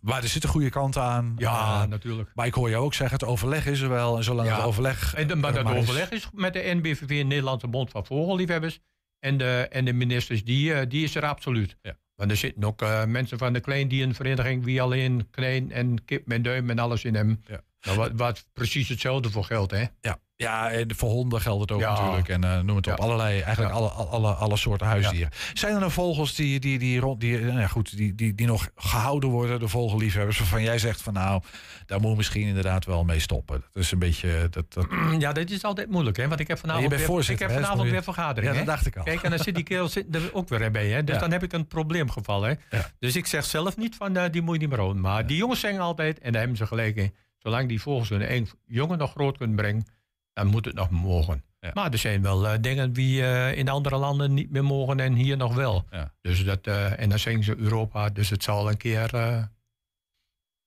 maar 0.00 0.22
er 0.22 0.28
zit 0.28 0.44
een 0.44 0.50
goede 0.50 0.70
kant 0.70 0.96
aan. 0.96 1.34
Ja, 1.36 1.86
natuurlijk. 1.86 2.30
maar 2.34 2.46
ik 2.46 2.54
hoor 2.54 2.70
jou 2.70 2.84
ook 2.84 2.94
zeggen, 2.94 3.18
het 3.18 3.28
overleg 3.28 3.66
is 3.66 3.80
er 3.80 3.88
wel. 3.88 4.16
En 4.16 4.24
zolang 4.24 4.48
Ja. 4.48 4.56
het 4.56 4.64
overleg... 4.64 5.14
En 5.14 5.26
de, 5.26 5.34
maar 5.34 5.52
dat 5.52 5.66
overleg 5.66 6.10
is 6.10 6.28
met 6.32 6.52
de 6.52 6.60
NBVV, 6.74 7.08
Nederlandse 7.08 7.68
Bond 7.68 7.90
van 7.90 8.06
Vogelliefhebbers. 8.06 8.80
En 9.18 9.36
de, 9.38 9.66
en 9.70 9.84
de 9.84 9.92
ministers, 9.92 10.44
die, 10.44 10.86
die 10.86 11.04
is 11.04 11.14
er 11.14 11.24
absoluut. 11.24 11.76
Ja. 11.82 11.96
Want 12.22 12.34
er 12.34 12.40
zitten 12.40 12.64
ook 12.64 12.82
eh, 12.82 13.04
mensen 13.04 13.38
van 13.38 13.52
de 13.52 13.60
kleindierenvereniging... 13.60 14.64
wie 14.64 14.82
alleen 14.82 15.26
klein 15.30 15.72
en 15.72 16.04
kip 16.04 16.26
met 16.26 16.44
duim 16.44 16.70
en 16.70 16.78
alles 16.78 17.04
in 17.04 17.14
hebben. 17.14 17.44
Ja. 17.46 17.60
Nou, 17.82 17.96
wat, 17.96 18.10
wat 18.14 18.46
precies 18.52 18.88
hetzelfde 18.88 19.30
voor 19.30 19.44
geldt, 19.44 19.70
hè? 19.72 19.84
Ja, 20.00 20.18
ja, 20.36 20.70
en 20.70 20.94
voor 20.94 21.10
honden 21.10 21.40
geldt 21.40 21.60
het 21.60 21.70
ook 21.72 21.80
Ja. 21.80 22.00
natuurlijk. 22.00 22.28
En 22.28 22.44
eh, 22.44 22.60
noem 22.60 22.76
het 22.76 22.86
op. 22.86 22.98
Ja. 22.98 23.04
Allerlei, 23.04 23.40
eigenlijk 23.40 23.74
Ja. 23.74 23.78
alle, 23.80 23.88
alle, 23.88 24.32
alle 24.32 24.56
soorten 24.56 24.86
huisdieren. 24.86 25.30
Zijn 25.54 25.72
er 25.74 25.78
nou 25.80 25.92
vogels 25.92 26.34
die, 26.34 26.60
die, 26.60 26.78
die, 26.78 27.00
rond, 27.00 27.20
die, 27.20 27.38
nou 27.40 27.58
ja, 27.60 27.66
goed, 27.66 27.96
die, 27.96 28.14
die, 28.14 28.34
die 28.34 28.46
nog 28.46 28.70
gehouden 28.74 29.30
worden, 29.30 29.60
de 29.60 29.68
vogelliefhebbers, 29.68 30.38
waarvan 30.38 30.62
jij 30.62 30.78
zegt 30.78 31.02
van 31.02 31.12
nou, 31.12 31.42
daar 31.86 32.00
moet 32.00 32.16
misschien 32.16 32.46
inderdaad 32.46 32.84
wel 32.84 33.04
mee 33.04 33.18
stoppen. 33.18 33.64
Dat 33.72 33.82
is 33.82 33.92
een 33.92 33.98
beetje. 33.98 34.48
Dat, 34.50 34.72
dat, 34.72 34.86
Ja, 35.18 35.32
dat 35.32 35.50
is 35.50 35.62
altijd 35.62 35.90
moeilijk, 35.90 36.16
hè? 36.16 36.28
Want 36.28 36.40
ik 36.40 36.48
heb 36.48 36.58
vanavond, 36.58 36.88
weer, 36.88 37.30
ik 37.30 37.38
heb 37.38 37.50
vanavond 37.50 37.68
dus 37.72 37.82
moet 37.82 37.90
weer 37.90 38.02
vergadering, 38.02 38.52
ja, 38.52 38.58
dat 38.58 38.66
dacht 38.66 38.86
ik 38.86 38.96
al. 38.96 39.04
Kijk, 39.04 39.22
en 39.22 39.30
dan 39.30 39.38
zit 39.38 39.54
die 39.54 39.64
kerel 39.64 39.88
zit 39.88 40.14
er 40.14 40.34
ook 40.34 40.48
weer 40.48 40.70
bij, 40.70 40.88
hè? 40.88 41.04
Dus 41.04 41.18
dan 41.18 41.30
heb 41.32 41.42
ik 41.42 41.52
een 41.52 41.66
probleemgeval, 41.66 42.42
hè? 42.42 42.54
Dus 42.98 43.16
ik 43.16 43.26
zeg 43.26 43.44
zelf 43.44 43.76
niet 43.76 43.94
van, 43.96 44.16
eh, 44.16 44.30
die 44.30 44.42
moet 44.42 44.54
je 44.54 44.60
niet 44.60 44.68
meer 44.70 44.78
houden. 44.78 45.02
Maar 45.02 45.26
die 45.26 45.36
jongens 45.36 45.60
zeggen 45.60 45.80
altijd, 45.80 46.18
en 46.18 46.30
daar 46.32 46.40
hebben 46.40 46.58
ze 46.58 46.66
gelijk 46.66 46.96
in... 46.96 47.14
zolang 47.42 47.68
die 47.68 47.80
vogels 47.80 48.08
hun 48.08 48.48
jongen 48.66 48.98
nog 48.98 49.10
groot 49.10 49.36
kunnen 49.36 49.56
brengen... 49.56 49.86
dan 50.32 50.46
moet 50.46 50.64
het 50.64 50.74
nog 50.74 50.90
mogen. 50.90 51.44
Ja. 51.60 51.70
Maar 51.74 51.92
er 51.92 51.98
zijn 51.98 52.22
wel 52.22 52.48
eh, 52.48 52.58
dingen 52.60 52.92
die 52.92 53.22
eh, 53.22 53.58
in 53.58 53.68
andere 53.68 53.96
landen 53.96 54.34
niet 54.34 54.50
meer 54.50 54.64
mogen 54.64 55.00
en 55.00 55.12
hier 55.14 55.36
nog 55.36 55.54
wel. 55.54 55.84
Ja. 55.90 56.12
Dus 56.20 56.44
dat, 56.44 56.66
eh, 56.66 57.00
en 57.00 57.08
dan 57.08 57.18
zeggen 57.18 57.44
ze 57.44 57.56
Europa, 57.56 58.08
dus 58.08 58.30
het 58.30 58.42
zal 58.42 58.68
een 58.68 58.76
keer... 58.76 59.10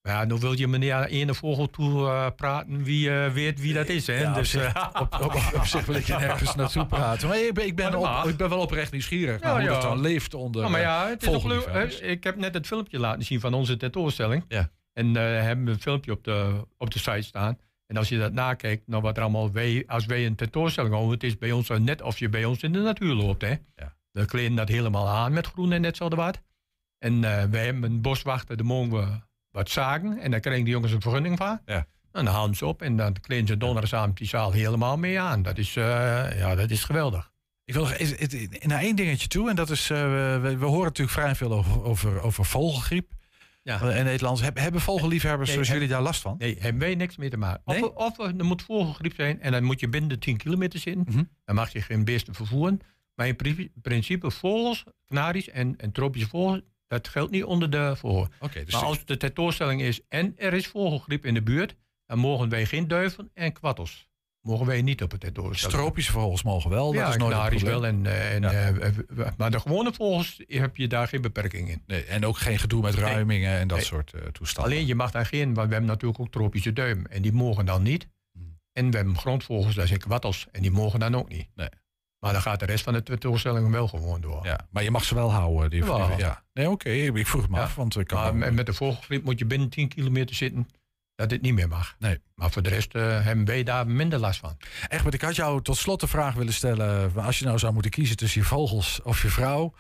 ja, 0.02 0.26
nu 0.26 0.36
wil 0.36 0.54
je 0.54 0.68
meneer 0.68 1.06
ene 1.06 1.34
vogel 1.34 1.70
toe 1.70 2.32
praten 2.36 2.84
wie 2.84 3.10
weet 3.10 3.60
wie 3.60 3.74
dat 3.74 3.88
is. 3.88 4.08
Hè? 4.08 4.22
Ja, 4.22 4.30
op 4.30 4.36
dus, 4.36 4.50
zich- 4.50 4.92
op, 5.02 5.20
op, 5.22 5.34
op 5.56 5.66
zich 5.66 5.86
wil 5.86 5.96
ik 5.96 6.06
je 6.06 6.14
nergens 6.16 6.56
naartoe 6.56 6.86
praten. 6.86 7.28
Maar 7.28 7.38
ik 7.40 7.54
ben, 7.54 7.66
ik 7.66 7.76
ben, 7.76 7.96
op- 7.96 8.28
ik 8.28 8.38
ben 8.38 8.50
wel 8.50 8.60
oprecht 8.60 8.92
nieuwsgierig 8.92 9.42
naar 9.42 9.60
hoe 9.60 9.70
dat 9.70 9.82
dan 9.82 10.02
leeft 10.02 10.34
onder. 10.34 10.70
Maar 10.70 10.82
ja, 10.82 11.08
het 11.08 11.24
is 11.24 11.44
leuk. 11.44 11.92
Ik 11.92 12.24
heb 12.24 12.36
net 12.36 12.54
het 12.54 12.68
filmpje 12.68 13.00
laten 13.00 13.24
zien 13.24 13.40
van 13.40 13.54
onze 13.54 13.78
tentoonstelling. 13.78 14.46
Ja. 14.48 14.70
En 14.96 15.16
eh 15.16 15.42
hebben 15.42 15.66
we 15.66 15.72
een 15.72 15.82
filmpje 15.82 16.12
op 16.12 16.24
de, 16.24 16.68
op 16.78 16.92
de 16.92 17.00
site 17.00 17.22
staan. 17.22 17.58
En 17.88 17.98
als 17.98 18.10
je 18.10 18.18
dat 18.18 18.34
nakijkt, 18.34 18.88
nou 18.88 19.02
wat 19.02 19.18
er 19.18 19.24
allemaal 19.24 19.52
wij, 19.52 19.84
als 19.88 20.06
wij 20.06 20.26
een 20.26 20.36
tentoonstelling 20.36 20.94
houden, 20.94 21.14
het 21.14 21.24
is 21.24 21.38
bij 21.38 21.52
ons 21.52 21.68
zo 21.68 21.78
net 21.78 22.02
of 22.02 22.20
je 22.20 22.30
bij 22.30 22.46
ons 22.46 22.64
in 22.64 22.72
de 22.72 22.80
natuur 22.80 23.14
loopt. 23.14 23.42
Hè? 23.42 23.56
Ja. 23.76 23.96
We 24.12 24.26
kleden 24.26 24.56
dat 24.56 24.68
helemaal 24.68 25.08
aan 25.08 25.34
met 25.34 25.48
groen 25.48 25.72
en 25.72 25.82
net 25.82 25.98
zo 25.98 26.08
wat. 26.08 26.42
En 26.98 27.24
eh, 27.24 27.44
wij 27.44 27.66
hebben 27.66 27.84
een 27.84 28.02
boswachter, 28.02 28.58
daar 28.58 28.66
mogen 28.66 28.92
we 28.92 29.20
wat 29.52 29.70
zagen. 29.70 30.20
En 30.20 30.32
daar 30.32 30.40
krijgen 30.40 30.64
die 30.64 30.74
jongens 30.74 30.92
een 30.92 31.02
vergunning 31.02 31.38
van. 31.38 31.60
Ja. 31.66 31.88
En 32.12 32.26
dan 32.26 32.34
halen 32.34 32.56
ze 32.56 32.66
op 32.66 32.82
en 32.82 32.98
dan 32.98 33.16
kleden 33.22 33.48
ze 33.48 33.58
donderdagavond 33.58 34.18
die 34.18 34.28
zaal 34.28 34.52
helemaal 34.52 34.98
mee 34.98 35.20
aan. 35.20 35.42
Dat 35.42 35.58
is, 35.58 35.76
eh, 35.76 36.40
ja, 36.40 36.56
dat 36.56 36.70
is 36.70 36.84
geweldig. 36.84 37.32
Ik 37.66 37.74
wil 37.74 37.84
nog 37.84 37.98
naar 38.64 38.82
één 38.82 38.96
dingetje 38.96 39.28
toe. 39.28 39.50
En 39.50 39.56
dat 39.56 39.70
is, 39.70 39.90
eh, 39.90 39.98
we, 40.42 40.58
we 40.58 40.66
horen 40.66 40.84
natuurlijk 40.84 41.18
vrij 41.18 41.36
veel 41.36 41.52
over, 41.52 41.84
over, 41.84 42.22
over 42.22 42.46
vogelgriep. 42.46 43.15
Ja. 43.66 43.82
En 43.82 44.06
Nederlands. 44.06 44.42
Heb- 44.42 44.58
hebben 44.58 44.82
vogelliefhebbers 44.82 45.48
Nee, 45.48 45.54
zoals 45.58 45.72
jullie 45.72 45.88
daar 45.88 46.02
last 46.02 46.22
van? 46.22 46.36
Nee, 46.38 46.56
hebben 46.60 46.82
wij 46.82 46.96
niks 46.96 47.16
mee 47.18 47.30
te 47.30 47.38
maken. 47.38 47.62
Of, 47.66 47.74
Nee? 47.74 47.84
er- 47.84 47.94
of 47.96 48.20
er 48.20 48.46
moet 48.46 48.62
vogelgriep 48.62 49.14
zijn 49.16 49.42
en 49.42 49.52
dan 49.52 49.64
moet 49.64 49.80
je 49.80 49.90
binnen 49.90 50.10
de 50.10 50.18
10 50.18 50.38
kilometer 50.38 50.80
zitten. 50.80 51.06
Mhm. 51.10 51.24
Dan 51.46 51.56
mag 51.56 51.72
je 51.74 51.82
geen 51.82 52.06
beesten 52.06 52.34
vervoeren. 52.36 52.80
Maar 53.16 53.28
in 53.28 53.36
pri- 53.36 53.72
principe 53.82 54.32
vogels, 54.32 54.84
kanaries 55.06 55.50
en, 55.50 55.76
en 55.78 55.92
tropische 55.92 56.28
vogels, 56.28 56.62
dat 56.88 57.08
geldt 57.08 57.32
niet 57.32 57.44
onder 57.44 57.70
de 57.70 57.96
vogel. 57.96 58.28
Oké, 58.40 58.64
dus 58.64 58.74
maar 58.74 58.84
als 58.84 59.06
de 59.06 59.18
tentoonstelling 59.18 59.82
is 59.82 60.02
en 60.10 60.34
er 60.38 60.54
is 60.54 60.68
vogelgriep 60.68 61.26
in 61.26 61.34
de 61.34 61.44
buurt, 61.44 61.76
dan 62.06 62.18
mogen 62.20 62.50
wij 62.50 62.66
geen 62.66 62.88
duiven 62.88 63.32
en 63.34 63.54
kwattels. 63.54 64.08
Mogen 64.46 64.66
wij 64.66 64.82
niet 64.82 65.02
op 65.04 65.12
het 65.12 65.20
tentoonstelling. 65.20 65.78
tropische 65.78 66.12
vogels 66.12 66.44
mogen 66.44 66.70
wel. 66.70 66.94
ja, 66.94 67.00
dat 67.00 67.10
is 67.10 67.16
nooit 67.18 67.62
wel. 67.62 67.86
En, 67.86 68.06
eh, 68.06 68.34
en, 68.36 68.42
Ja. 68.42 68.52
eh, 68.52 68.86
eh, 68.88 69.28
maar 69.38 69.52
de 69.52 69.60
gewone 69.60 69.94
vogels 69.94 70.42
heb 70.48 70.78
je 70.78 70.88
daar 70.88 71.08
geen 71.08 71.22
beperking 71.22 71.70
in. 71.70 71.82
Nee, 71.88 72.04
en 72.04 72.26
ook 72.26 72.38
geen 72.38 72.60
gedoe 72.60 72.82
met 72.82 72.94
ruimingen 72.94 73.58
en 73.60 73.68
dat 73.68 73.78
Nee. 73.78 73.86
soort 73.86 74.14
eh, 74.14 74.22
toestanden. 74.22 74.74
Alleen 74.74 74.86
je 74.86 74.96
mag 74.96 75.12
daar 75.12 75.26
geen, 75.26 75.54
want 75.54 75.68
we 75.68 75.74
hebben 75.74 75.92
natuurlijk 75.92 76.20
ook 76.20 76.32
tropische 76.32 76.74
duimen. 76.74 77.12
En 77.12 77.22
die 77.22 77.34
mogen 77.34 77.66
dan 77.66 77.84
niet. 77.84 78.08
Hmm. 78.32 78.60
En 78.74 78.92
we 78.92 78.98
hebben 78.98 79.18
grondvogels, 79.18 79.76
dat 79.76 79.88
zijn 79.88 80.00
kwattels. 80.00 80.48
En 80.52 80.62
die 80.62 80.72
mogen 80.72 81.00
dan 81.00 81.16
ook 81.16 81.30
niet. 81.30 81.48
Nee. 81.56 81.70
Maar 82.20 82.34
dan 82.34 82.42
gaat 82.42 82.60
de 82.60 82.66
rest 82.66 82.84
van 82.84 82.94
de 82.94 83.04
tentoonstelling 83.04 83.72
wel 83.72 83.88
gewoon 83.88 84.22
door. 84.22 84.46
Ja, 84.46 84.68
maar 84.70 84.84
je 84.84 84.92
mag 84.92 85.04
ze 85.04 85.16
wel 85.16 85.32
houden. 85.32 85.70
Die, 85.70 85.86
Ja. 85.86 86.08
die- 86.08 86.18
ja. 86.18 86.44
Nee, 86.54 86.70
oké. 86.70 86.90
ik 86.90 87.28
vroeg 87.28 87.50
me 87.50 87.60
af. 87.60 87.76
Want 87.76 87.98
ik 88.00 88.08
kan 88.08 88.18
Maar 88.18 88.28
wel- 88.32 88.40
met- 88.40 88.54
met 88.54 88.66
de 88.66 88.74
vogelgriep 88.74 89.24
moet 89.24 89.40
je 89.40 89.46
binnen 89.46 89.70
10 89.70 89.88
kilometer 89.88 90.36
zitten. 90.36 90.68
Dat 91.16 91.30
dit 91.30 91.42
niet 91.42 91.54
meer 91.54 91.68
mag. 91.68 91.96
Nee. 92.00 92.20
Maar 92.36 92.52
voor 92.52 92.62
de 92.62 92.70
rest 92.70 92.96
eh, 92.96 93.24
hebben 93.26 93.46
wij 93.46 93.64
daar 93.64 93.88
minder 93.88 94.20
last 94.20 94.40
van. 94.40 94.58
Egbert, 94.88 95.14
ik 95.14 95.22
had 95.22 95.36
jou 95.36 95.62
tot 95.62 95.78
slot 95.78 96.00
de 96.00 96.08
vraag 96.08 96.34
willen 96.34 96.54
stellen. 96.54 97.12
Als 97.16 97.40
je 97.40 97.46
nou 97.46 97.58
zou 97.60 97.74
moeten 97.74 97.92
kiezen 97.92 98.16
tussen 98.18 98.42
je 98.42 98.48
vogels 98.48 99.00
of 99.04 99.22
je 99.22 99.28
vrouw. 99.28 99.74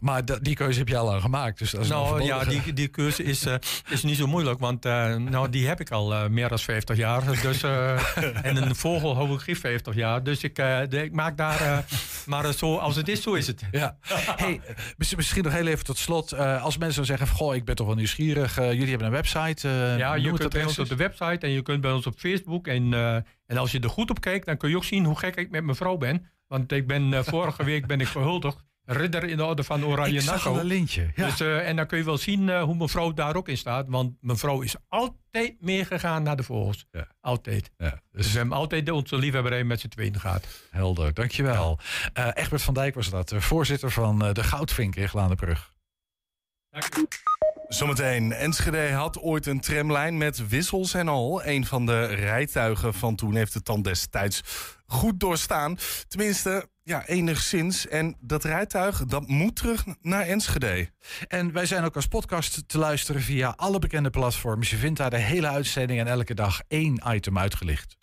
Maar 0.00 0.22
die 0.42 0.54
keuze 0.54 0.78
heb 0.78 0.88
je 0.88 0.96
al 0.96 1.04
lang 1.06 1.20
gemaakt. 1.22 1.58
Dus 1.58 1.70
dat 1.70 1.80
is 1.80 1.88
Nou 1.88 2.22
ja, 2.22 2.44
die, 2.44 2.72
die 2.72 2.88
keuze 2.88 3.22
is, 3.22 3.46
eh, 3.46 3.54
is 3.88 4.02
niet 4.02 4.16
zo 4.16 4.26
moeilijk. 4.26 4.58
Want 4.60 4.84
eh, 4.84 5.14
nou, 5.16 5.48
die 5.48 5.66
heb 5.66 5.80
ik 5.80 5.90
al 5.90 6.14
eh, 6.14 6.26
meer 6.28 6.48
dan 6.48 6.58
50 6.58 6.96
jaar. 6.96 7.22
Dus, 7.42 7.62
eh, 7.62 8.44
en 8.44 8.56
een 8.56 8.76
vogel 8.76 9.14
hou 9.14 9.32
ik 9.34 9.40
geen 9.40 9.56
50 9.56 9.94
jaar. 9.94 10.22
Dus 10.22 10.42
ik, 10.42 10.58
eh, 10.58 10.78
de- 10.88 11.02
ik 11.04 11.12
maak 11.12 11.36
daar... 11.36 11.60
eh, 11.60 11.78
maar 12.26 12.52
zo, 12.52 12.76
als 12.76 12.96
het 12.96 13.08
is, 13.08 13.22
zo 13.22 13.34
is 13.34 13.46
het. 13.46 13.62
Ja. 13.70 13.96
Hey, 14.36 14.60
mis- 14.96 15.14
misschien 15.14 15.42
nog 15.44 15.52
heel 15.52 15.66
even 15.66 15.84
tot 15.84 15.98
slot. 15.98 16.32
Eh, 16.32 16.62
als 16.64 16.76
mensen 16.78 16.96
dan 16.96 17.16
zeggen: 17.16 17.36
Goh, 17.36 17.54
ik 17.54 17.64
ben 17.64 17.74
toch 17.74 17.86
wel 17.86 17.96
nieuwsgierig. 17.96 18.54
jullie 18.56 18.88
hebben 18.88 19.06
een 19.06 19.12
website. 19.12 19.68
eh, 19.68 19.98
Ja, 19.98 20.14
je 20.14 20.28
het 20.28 20.38
kunt 20.38 20.52
bij 20.52 20.64
ons 20.64 20.78
op 20.78 20.88
de 20.88 20.96
website 20.96 21.38
en 21.46 21.50
je 21.50 21.62
kunt 21.62 21.80
bij 21.80 21.90
ons 21.98 22.06
op 22.14 22.18
Facebook. 22.18 22.66
En, 22.66 22.94
eh, 22.94 23.14
en 23.46 23.56
als 23.56 23.72
je 23.72 23.80
er 23.80 23.88
goed 23.90 24.10
op 24.10 24.20
kijkt, 24.20 24.46
dan 24.46 24.56
kun 24.56 24.70
je 24.70 24.76
ook 24.76 24.84
zien 24.84 25.04
hoe 25.04 25.18
gek 25.18 25.36
ik 25.36 25.50
met 25.50 25.64
mijn 25.64 25.76
vrouw 25.76 25.96
ben. 25.96 26.26
Want 26.46 26.72
ik 26.72 26.86
ben, 26.86 27.12
eh, 27.14 27.22
vorige 27.34 27.64
week 27.64 27.86
ben 27.86 28.00
ik 28.00 28.06
gehuldigd. 28.06 28.66
Ridder 28.90 29.24
in 29.24 29.36
de 29.36 29.44
orde 29.44 29.64
van 29.64 29.84
Oranje 29.84 30.14
Ik 30.14 30.20
zag 30.20 30.32
Nassau. 30.34 30.58
een 30.58 30.64
lintje. 30.66 31.10
Ja. 31.14 31.24
Dus, 31.26 31.40
eh, 31.40 31.68
en 31.68 31.76
dan 31.76 31.86
kun 31.86 31.98
je 31.98 32.04
wel 32.04 32.18
zien 32.18 32.60
hoe 32.60 32.74
mijn 32.76 32.88
vrouw 32.88 33.12
daar 33.12 33.36
ook 33.36 33.48
in 33.48 33.56
staat. 33.56 33.86
Want 33.88 34.16
mijn 34.20 34.38
vrouw 34.38 34.60
is 34.60 34.74
altijd 34.88 35.56
meegegaan 35.60 36.22
naar 36.22 36.36
de 36.36 36.42
vogels. 36.42 36.86
Ja. 36.90 37.08
Altijd. 37.20 37.70
ja, 37.76 37.90
Dus 37.90 38.00
dus 38.22 38.32
we 38.32 38.38
hebben 38.38 38.56
altijd 38.56 38.90
onze 38.90 39.16
liefhebberij 39.16 39.64
met 39.64 39.80
z'n 39.80 39.88
tweeën 39.88 40.20
gehad. 40.20 40.46
helder. 40.70 41.14
Dankjewel. 41.14 41.78
Egbert 42.34 42.62
van 42.62 42.74
Dijk 42.74 42.94
was 42.94 43.10
dat. 43.10 43.32
voorzitter 43.36 43.90
van 43.90 44.18
de 44.18 44.44
Goudvink 44.44 44.96
in 44.96 45.08
Glaandenbrug. 45.08 45.72
Zometeen, 47.68 48.32
Enschede 48.32 48.92
had 48.92 49.18
ooit 49.18 49.46
een 49.46 49.60
tramlijn 49.60 50.16
met 50.16 50.48
wissels 50.48 50.94
en 50.94 51.08
al. 51.08 51.44
Een 51.44 51.66
van 51.66 51.86
de 51.86 52.04
rijtuigen 52.04 52.94
van 52.94 53.16
toen 53.16 53.34
heeft 53.34 53.54
het 53.54 53.64
dan 53.64 53.82
destijds 53.82 54.42
goed 54.86 55.20
doorstaan. 55.20 55.78
Tenminste, 56.08 56.68
ja, 56.82 57.06
enigszins. 57.06 57.88
En 57.88 58.16
dat 58.20 58.44
rijtuig, 58.44 59.04
dat 59.04 59.26
moet 59.26 59.56
terug 59.56 59.84
naar 60.00 60.26
Enschede. 60.26 60.90
En 61.26 61.52
wij 61.52 61.66
zijn 61.66 61.84
ook 61.84 61.96
als 61.96 62.06
podcast 62.06 62.68
te 62.68 62.78
luisteren 62.78 63.22
via 63.22 63.54
alle 63.56 63.78
bekende 63.78 64.10
platforms. 64.10 64.70
Je 64.70 64.76
vindt 64.76 64.98
daar 64.98 65.10
de 65.10 65.18
hele 65.18 65.48
uitzending 65.48 66.00
en 66.00 66.06
elke 66.06 66.34
dag 66.34 66.60
één 66.68 67.02
item 67.06 67.38
uitgelicht. 67.38 67.96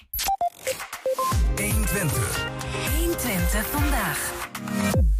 120. 1.55 2.54
120 3.55 3.81
vandaag. 3.81 4.33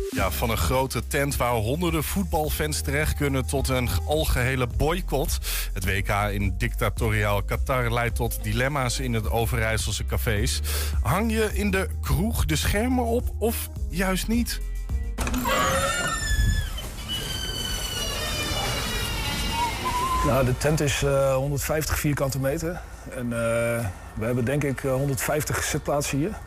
Ja, 0.10 0.32
van 0.32 0.50
een 0.50 0.58
grote 0.58 1.08
tent 1.08 1.36
waar 1.36 1.52
honderden 1.52 2.04
voetbalfans 2.04 2.82
terecht 2.82 3.16
kunnen 3.16 3.46
tot 3.46 3.70
een 3.70 3.90
algehele 4.08 4.68
boycott. 4.78 5.40
Het 5.74 5.86
WK 5.86 6.10
in 6.10 6.56
dictatoriaal 6.58 7.44
Qatar 7.44 7.94
leidt 7.94 8.16
tot 8.16 8.44
dilemma's 8.44 9.00
in 9.00 9.14
het 9.14 9.30
Overijsselse 9.30 10.06
cafés. 10.06 10.62
Hang 11.02 11.32
je 11.32 11.50
in 11.54 11.72
de 11.72 11.90
kroeg 12.02 12.46
de 12.46 12.56
schermen 12.56 13.06
op 13.06 13.34
of 13.38 13.70
juist 13.90 14.28
niet? 14.28 14.62
Nou, 20.26 20.46
de 20.46 20.58
tent 20.58 20.82
is 20.82 21.04
eh, 21.04 21.36
150 21.36 22.00
vierkante 22.00 22.40
meter. 22.40 22.82
En 23.10 23.26
eh, 23.26 23.86
we 24.14 24.26
hebben 24.26 24.46
denk 24.46 24.64
ik 24.64 24.84
eh, 24.84 24.92
150 24.92 25.64
zitplaatsen 25.64 26.18
hier. 26.18 26.38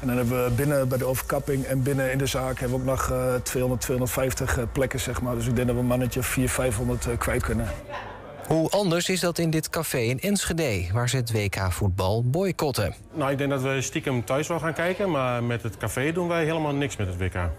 En 0.00 0.06
dan 0.06 0.16
hebben 0.16 0.44
we 0.44 0.50
binnen 0.50 0.88
bij 0.88 0.98
de 0.98 1.04
overkapping 1.04 1.64
en 1.64 1.82
binnen 1.82 2.12
in 2.12 2.18
de 2.18 2.26
zaak 2.26 2.58
hebben 2.58 2.84
we 2.84 2.84
ook 2.84 2.90
nog 2.90 3.10
eh, 3.10 3.34
200, 3.34 3.80
250 3.80 4.58
eh, 4.58 4.64
plekken, 4.72 5.00
zeg 5.00 5.22
maar. 5.22 5.34
Dus 5.34 5.46
ik 5.46 5.54
denk 5.54 5.66
dat 5.66 5.76
we 5.76 5.82
een 5.82 5.88
mannetje 5.88 6.22
400, 6.22 6.52
500 6.52 7.06
eh, 7.06 7.18
kwijt 7.18 7.42
kunnen. 7.42 7.68
Hoe 8.46 8.70
anders 8.70 9.08
is 9.08 9.20
dat 9.20 9.38
in 9.38 9.50
dit 9.50 9.70
café 9.70 9.98
in 9.98 10.20
Enschede, 10.20 10.86
waar 10.92 11.08
ze 11.08 11.16
het 11.16 11.32
WK-voetbal 11.32 12.24
boycotten? 12.24 12.94
Nou, 13.12 13.30
ik 13.30 13.38
denk 13.38 13.50
dat 13.50 13.62
we 13.62 13.80
stiekem 13.80 14.24
thuis 14.24 14.48
wel 14.48 14.58
gaan 14.58 14.74
kijken, 14.74 15.10
maar 15.10 15.44
met 15.44 15.62
het 15.62 15.76
café 15.76 16.12
doen 16.12 16.28
wij 16.28 16.44
helemaal 16.44 16.74
niks 16.74 16.96
met 16.96 17.06
het 17.06 17.16
WK. 17.18 17.50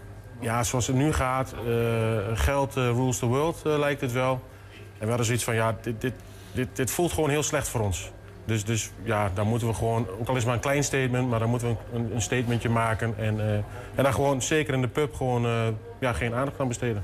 Ja, 0.42 0.62
zoals 0.62 0.86
het 0.86 0.96
nu 0.96 1.12
gaat, 1.12 1.54
eh, 1.66 2.16
geld 2.34 2.76
eh, 2.76 2.84
rules 2.84 3.18
the 3.18 3.26
world 3.26 3.62
eh, 3.64 3.78
lijkt 3.78 4.00
het 4.00 4.12
wel. 4.12 4.40
En 4.72 5.00
we 5.00 5.06
hadden 5.06 5.26
zoiets 5.26 5.44
van, 5.44 5.54
ja, 5.54 5.76
dit, 5.82 6.00
dit, 6.00 6.14
dit, 6.52 6.68
dit 6.72 6.90
voelt 6.90 7.12
gewoon 7.12 7.30
heel 7.30 7.42
slecht 7.42 7.68
voor 7.68 7.80
ons. 7.80 8.10
Dus, 8.44 8.64
dus 8.64 8.90
ja, 9.02 9.30
dan 9.34 9.46
moeten 9.46 9.68
we 9.68 9.74
gewoon, 9.74 10.06
ook 10.20 10.28
al 10.28 10.36
is 10.36 10.36
het 10.36 10.44
maar 10.44 10.54
een 10.54 10.60
klein 10.60 10.84
statement, 10.84 11.28
maar 11.28 11.38
dan 11.38 11.48
moeten 11.48 11.68
we 11.68 11.96
een, 11.96 12.14
een 12.14 12.22
statementje 12.22 12.68
maken. 12.68 13.14
En, 13.18 13.40
eh, 13.40 13.54
en 13.94 14.02
dan 14.02 14.14
gewoon, 14.14 14.42
zeker 14.42 14.74
in 14.74 14.80
de 14.80 14.88
pub, 14.88 15.14
gewoon 15.14 15.44
eh, 15.44 15.66
ja, 15.98 16.12
geen 16.12 16.34
aandacht 16.34 16.60
aan 16.60 16.68
besteden. 16.68 17.02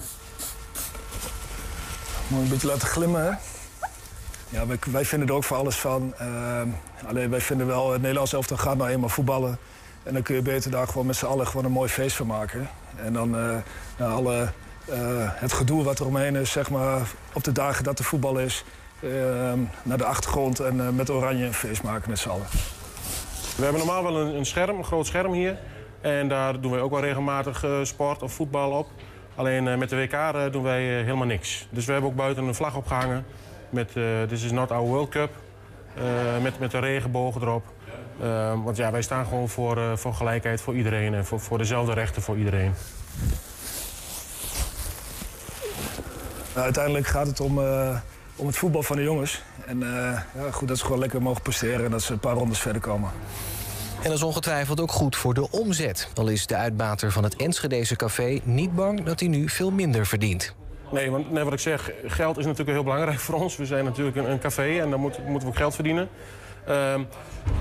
Moet 2.28 2.42
een 2.42 2.48
beetje 2.48 2.66
laten 2.66 2.88
glimmen, 2.88 3.24
hè? 3.24 3.30
Ja, 4.48 4.66
wij, 4.66 4.78
wij 4.90 5.04
vinden 5.04 5.28
er 5.28 5.34
ook 5.34 5.44
voor 5.44 5.56
alles 5.56 5.76
van. 5.76 6.14
Eh, 6.18 6.62
alleen 7.06 7.30
wij 7.30 7.40
vinden 7.40 7.66
wel, 7.66 7.92
het 7.92 8.00
Nederlands 8.00 8.32
elftal 8.32 8.56
gaat 8.56 8.76
nou 8.76 8.90
eenmaal 8.90 9.08
voetballen. 9.08 9.58
En 10.02 10.12
dan 10.12 10.22
kun 10.22 10.34
je 10.34 10.42
beter 10.42 10.70
daar 10.70 10.86
gewoon 10.86 11.06
met 11.06 11.16
z'n 11.16 11.26
allen 11.26 11.46
gewoon 11.46 11.64
een 11.64 11.72
mooi 11.72 11.88
feest 11.88 12.16
van 12.16 12.26
maken. 12.26 12.68
En 12.96 13.12
dan 13.12 13.30
nou, 13.30 14.12
alle, 14.12 14.48
het 15.34 15.52
gedoe 15.52 15.84
wat 15.84 15.98
er 15.98 16.06
omheen 16.06 16.36
is, 16.36 16.50
zeg 16.50 16.70
maar, 16.70 17.00
op 17.32 17.44
de 17.44 17.52
dagen 17.52 17.84
dat 17.84 17.98
er 17.98 18.04
voetbal 18.04 18.38
is... 18.38 18.64
eh, 19.00 19.52
naar 19.82 19.98
de 19.98 20.04
achtergrond 20.04 20.60
en 20.60 20.80
eh, 20.80 20.88
met 20.88 21.10
oranje 21.10 21.44
een 21.44 21.54
feest 21.54 21.82
maken 21.82 22.10
met 22.10 22.18
z'n 22.18 22.28
allen. 22.28 22.46
We 23.56 23.62
hebben 23.62 23.86
normaal 23.86 24.02
wel 24.02 24.16
een, 24.16 24.34
een 24.34 24.46
scherm, 24.46 24.78
een 24.78 24.84
groot 24.84 25.06
scherm 25.06 25.32
hier. 25.32 25.58
En 26.00 26.28
daar 26.28 26.60
doen 26.60 26.70
wij 26.70 26.80
ook 26.80 26.90
wel 26.90 27.00
regelmatig 27.00 27.64
eh, 27.64 27.78
sport 27.82 28.22
of 28.22 28.32
voetbal 28.32 28.70
op. 28.70 28.86
Alleen 29.34 29.68
eh, 29.68 29.76
met 29.76 29.88
de 29.88 29.96
WK 29.96 30.52
doen 30.52 30.62
wij 30.62 30.82
helemaal 30.82 31.26
niks. 31.26 31.68
Dus 31.70 31.84
we 31.84 31.92
hebben 31.92 32.10
ook 32.10 32.16
buiten 32.16 32.44
een 32.44 32.54
vlag 32.54 32.76
opgehangen 32.76 33.26
met 33.70 33.92
This 34.28 34.44
is 34.44 34.52
not 34.52 34.70
our 34.70 34.86
World 34.86 35.08
Cup. 35.08 35.30
met, 36.42 36.58
met 36.58 36.72
een 36.72 36.80
regenboog 36.80 37.34
erop. 37.34 37.64
Eh, 38.20 38.64
want 38.64 38.76
ja, 38.76 38.90
wij 38.90 39.02
staan 39.02 39.26
gewoon 39.26 39.48
voor, 39.48 39.98
voor 39.98 40.14
gelijkheid 40.14 40.60
voor 40.60 40.74
iedereen 40.74 41.14
en 41.14 41.24
voor, 41.24 41.40
voor 41.40 41.58
dezelfde 41.58 41.92
rechten 41.92 42.22
voor 42.22 42.36
iedereen. 42.36 42.74
Nou, 46.54 46.64
uiteindelijk 46.64 47.06
gaat 47.06 47.26
het 47.26 47.40
om, 47.40 47.60
om 48.38 48.46
het 48.46 48.56
voetbal 48.56 48.82
van 48.82 48.96
de 48.96 49.02
jongens. 49.02 49.42
En 49.66 49.82
eh, 49.82 50.20
ja, 50.34 50.50
goed 50.50 50.68
dat 50.68 50.78
ze 50.78 50.84
gewoon 50.84 51.00
lekker 51.00 51.22
mogen 51.22 51.42
presteren 51.42 51.84
en 51.84 51.90
dat 51.90 52.02
ze 52.02 52.12
een 52.12 52.18
paar 52.18 52.34
rondes 52.34 52.58
verder 52.58 52.82
komen. 52.82 53.10
En 53.96 54.04
dat 54.04 54.12
is 54.12 54.22
ongetwijfeld 54.22 54.80
ook 54.80 54.92
goed 54.92 55.16
voor 55.16 55.34
de 55.34 55.50
omzet. 55.50 56.08
Al 56.14 56.28
is 56.28 56.46
de 56.46 56.56
uitbater 56.56 57.12
van 57.12 57.24
het 57.24 57.36
Enschedeze 57.36 57.96
café 57.96 58.40
niet 58.44 58.74
bang 58.74 59.04
dat 59.04 59.20
hij 59.20 59.28
nu 59.28 59.48
veel 59.48 59.70
minder 59.70 60.06
verdient. 60.06 60.54
Nee, 60.90 61.10
want 61.10 61.30
nee, 61.32 61.44
wat 61.44 61.52
ik 61.52 61.58
zeg, 61.58 61.90
geld 62.04 62.38
is 62.38 62.44
natuurlijk 62.44 62.72
heel 62.72 62.82
belangrijk 62.82 63.18
voor 63.26 63.34
ons. 63.34 63.56
We 63.56 63.66
zijn 63.66 63.84
natuurlijk 63.84 64.16
een, 64.16 64.30
een 64.30 64.38
café 64.38 64.80
en 64.80 64.90
dan 64.90 65.00
moet, 65.00 65.18
moeten 65.18 65.40
we 65.42 65.48
ook 65.48 65.56
geld 65.56 65.74
verdienen. 65.74 66.08
Ehm, 66.66 67.02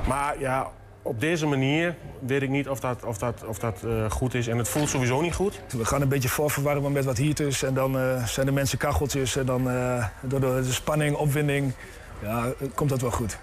maar 0.08 0.40
ja, 0.40 0.72
op 1.08 1.20
deze 1.20 1.46
manier 1.46 1.96
weet 2.20 2.42
ik 2.42 2.50
niet 2.50 2.70
of 2.70 2.80
dat, 2.80 3.04
of 3.04 3.18
dat, 3.18 3.46
of 3.46 3.60
dat 3.60 3.84
eh, 3.84 4.12
goed 4.12 4.34
is. 4.34 4.48
En 4.48 4.58
het 4.58 4.68
voelt 4.68 4.90
sowieso 4.90 5.22
niet 5.22 5.34
goed. 5.34 5.60
We 5.70 5.86
gaan 5.86 6.02
een 6.02 6.08
beetje 6.08 6.30
voorverwarmen 6.30 6.92
met 6.92 7.06
wat 7.06 7.18
heat 7.18 7.40
is. 7.40 7.64
En 7.64 7.74
dan 7.74 8.00
eh, 8.00 8.26
zijn 8.26 8.46
de 8.46 8.52
mensen 8.52 8.78
kacheltjes. 8.78 9.36
En 9.36 9.46
dan 9.46 9.70
eh, 9.70 10.06
door 10.22 10.40
de, 10.40 10.62
de 10.64 10.74
spanning, 10.74 11.16
opwinding, 11.16 11.74
ja, 12.22 12.54
komt 12.76 12.90
dat 12.90 13.02
wel 13.02 13.12
goed. 13.12 13.38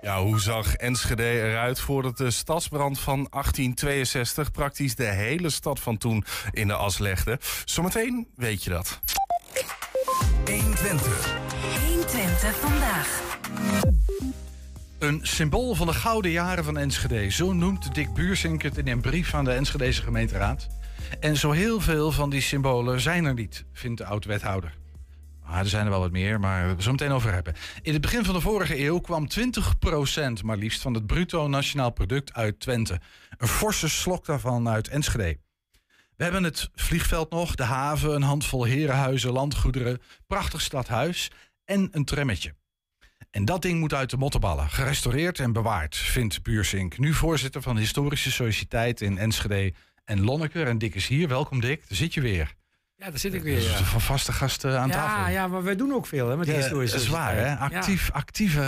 Ja, 0.00 0.22
hoe 0.22 0.40
zag 0.40 0.74
Enschede 0.74 1.22
eruit 1.22 1.80
voordat 1.80 2.16
de 2.16 2.30
stadsbrand 2.30 2.98
van 2.98 3.26
1862 3.30 4.50
praktisch 4.50 4.94
de 4.94 5.04
hele 5.04 5.50
stad 5.50 5.80
van 5.80 5.98
toen 5.98 6.24
in 6.52 6.68
de 6.68 6.74
as 6.74 6.98
legde? 6.98 7.38
Zometeen 7.64 8.28
weet 8.36 8.64
je 8.64 8.70
dat. 8.70 9.00
120. 10.44 11.36
120 11.86 12.56
vandaag. 12.56 13.36
Een 14.98 15.20
symbool 15.22 15.74
van 15.74 15.86
de 15.86 15.92
gouden 15.92 16.30
jaren 16.30 16.64
van 16.64 16.78
Enschede. 16.78 17.30
Zo 17.30 17.52
noemt 17.52 17.94
Dick 17.94 18.14
Buursink 18.14 18.62
het 18.62 18.78
in 18.78 18.88
een 18.88 19.00
brief 19.00 19.34
aan 19.34 19.44
de 19.44 19.52
Enschedese 19.52 20.02
gemeenteraad. 20.02 20.68
En 21.20 21.36
zo 21.36 21.50
heel 21.50 21.80
veel 21.80 22.12
van 22.12 22.30
die 22.30 22.40
symbolen 22.40 23.00
zijn 23.00 23.24
er 23.24 23.34
niet, 23.34 23.64
vindt 23.72 23.98
de 23.98 24.04
oud-wethouder. 24.04 24.74
Ah, 25.44 25.58
er 25.58 25.68
zijn 25.68 25.84
er 25.84 25.90
wel 25.90 26.00
wat 26.00 26.10
meer, 26.10 26.40
maar 26.40 26.76
we 26.76 26.82
zo 26.82 26.90
meteen 26.90 27.10
over 27.10 27.32
hebben. 27.32 27.54
In 27.82 27.92
het 27.92 28.00
begin 28.00 28.24
van 28.24 28.34
de 28.34 28.40
vorige 28.40 28.84
eeuw 28.84 28.98
kwam 28.98 29.28
20% 30.40 30.44
maar 30.44 30.56
liefst 30.56 30.82
van 30.82 30.94
het 30.94 31.06
bruto 31.06 31.48
nationaal 31.48 31.90
product 31.90 32.34
uit 32.34 32.60
Twente. 32.60 33.00
Een 33.36 33.48
forse 33.48 33.88
slok 33.88 34.26
daarvan 34.26 34.68
uit 34.68 34.88
Enschede. 34.88 35.38
We 36.16 36.24
hebben 36.24 36.44
het 36.44 36.68
vliegveld 36.74 37.30
nog, 37.30 37.54
de 37.54 37.62
haven, 37.62 38.14
een 38.14 38.22
handvol 38.22 38.64
herenhuizen, 38.64 39.32
landgoederen, 39.32 40.00
prachtig 40.26 40.60
stadhuis 40.60 41.30
en 41.64 41.88
een 41.92 42.04
trammetje. 42.04 42.54
En 43.30 43.44
dat 43.44 43.62
ding 43.62 43.80
moet 43.80 43.94
uit 43.94 44.10
de 44.10 44.16
mottenballen, 44.16 44.68
gerestaureerd 44.68 45.38
en 45.38 45.52
bewaard, 45.52 45.96
vindt 45.96 46.42
Buursink. 46.42 46.98
Nu 46.98 47.14
voorzitter 47.14 47.62
van 47.62 47.74
de 47.74 47.80
Historische 47.80 48.30
Sociëteit 48.30 49.00
in 49.00 49.18
Enschede 49.18 49.72
en 50.04 50.24
Lonneker. 50.24 50.66
En 50.66 50.78
Dick 50.78 50.94
is 50.94 51.06
hier, 51.06 51.28
welkom 51.28 51.60
Dick, 51.60 51.88
daar 51.88 51.96
zit 51.98 52.14
je 52.14 52.20
weer. 52.20 52.56
Ja, 53.00 53.10
daar 53.10 53.18
zit 53.18 53.34
ik 53.34 53.42
weer. 53.42 53.60
Ja, 53.62 53.76
Van 53.76 54.00
vaste 54.00 54.32
gasten 54.32 54.80
aan 54.80 54.90
tafel. 54.90 55.20
ja, 55.20 55.28
ja 55.28 55.46
maar 55.48 55.62
wij 55.62 55.76
doen 55.76 55.92
ook 55.92 56.06
veel 56.06 56.28
hè, 56.28 56.36
met 56.36 56.46
die 56.46 56.54
Ja, 56.54 56.60
historische 56.60 56.96
dat 56.96 57.04
is 57.04 57.10
waar, 57.10 57.34
hè? 57.36 57.56
Actief, 57.56 58.10
actieve, 58.12 58.60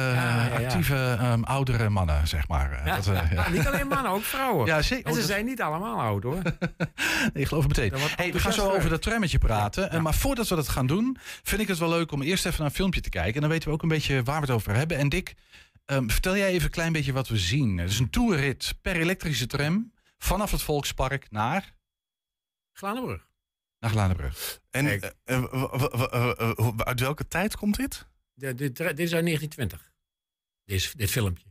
actieve 0.65 1.17
ehm, 1.21 1.43
oudere 1.43 1.89
mannen, 1.89 2.29
zeg 2.29 2.49
maar. 2.49 2.83
Dat, 2.85 3.07
eh, 3.07 3.49
niet 3.51 3.67
alleen 3.67 3.87
mannen, 3.89 4.13
ook 4.13 4.23
vrouwen. 4.23 4.67
Ja, 4.67 4.83
zeker. 4.83 5.07
En 5.07 5.13
ze 5.13 5.19
Oh, 5.19 5.25
dat- 5.27 5.35
zijn 5.35 5.45
niet 5.45 5.63
allemaal 5.63 6.01
oud 6.01 6.23
hoor. 6.23 6.43
Ik 7.33 7.47
geloof 7.47 7.65
het 7.65 7.77
meteen. 7.77 8.01
Hey, 8.17 8.33
we 8.33 8.39
gaan 8.41 8.53
zo 8.53 8.71
over 8.71 8.91
dat 8.91 9.03
trammetje 9.03 9.39
praten. 9.39 10.03
Maar 10.03 10.15
voordat 10.15 10.49
we 10.49 10.55
dat 10.55 10.69
gaan 10.69 10.87
doen, 10.87 11.17
vind 11.43 11.61
ik 11.61 11.69
het 11.69 11.79
wel 11.79 11.89
leuk 11.89 12.13
om 12.13 12.23
eerst 12.23 12.47
even 12.47 12.59
naar 12.59 12.69
een 12.69 12.75
filmpje 12.75 13.01
te 13.01 13.09
kijken. 13.09 13.35
En 13.35 13.41
dan 13.41 13.51
weten 13.51 13.69
we 13.69 13.75
ook 13.75 13.83
een 13.83 13.89
beetje 13.89 14.23
waar 14.23 14.41
we 14.41 14.47
het 14.47 14.51
over 14.55 14.75
hebben. 14.75 14.97
En 14.97 15.09
Dick, 15.09 15.35
ehm, 15.85 16.09
vertel 16.09 16.37
jij 16.37 16.49
even 16.49 16.65
een 16.65 16.71
klein 16.71 16.93
beetje 16.93 17.13
wat 17.13 17.29
we 17.29 17.39
zien. 17.39 17.79
Het 17.79 17.91
is 17.91 17.99
een 17.99 18.11
toerrit 18.11 18.75
per 18.83 18.97
elektrische 18.97 19.47
tram 19.47 19.93
vanaf 20.19 20.51
het 20.51 20.63
Volkspark 20.63 21.27
naar, 21.31 21.73
Glanenbrug. 22.73 23.29
Naar 23.81 23.91
Glanenbrug. 23.91 24.61
En 24.71 24.87
eh, 24.87 25.11
eh, 25.25 26.69
uit 26.77 27.01
welke 27.01 27.29
tijd 27.29 27.57
komt 27.57 27.77
dit? 27.77 28.07
De, 28.35 28.55
de, 28.55 28.73
dit 28.73 28.99
is 28.99 29.15
uit 29.15 29.25
1920. 29.25 29.93
Dit, 30.65 30.99
dit 30.99 31.11
filmpje. 31.11 31.45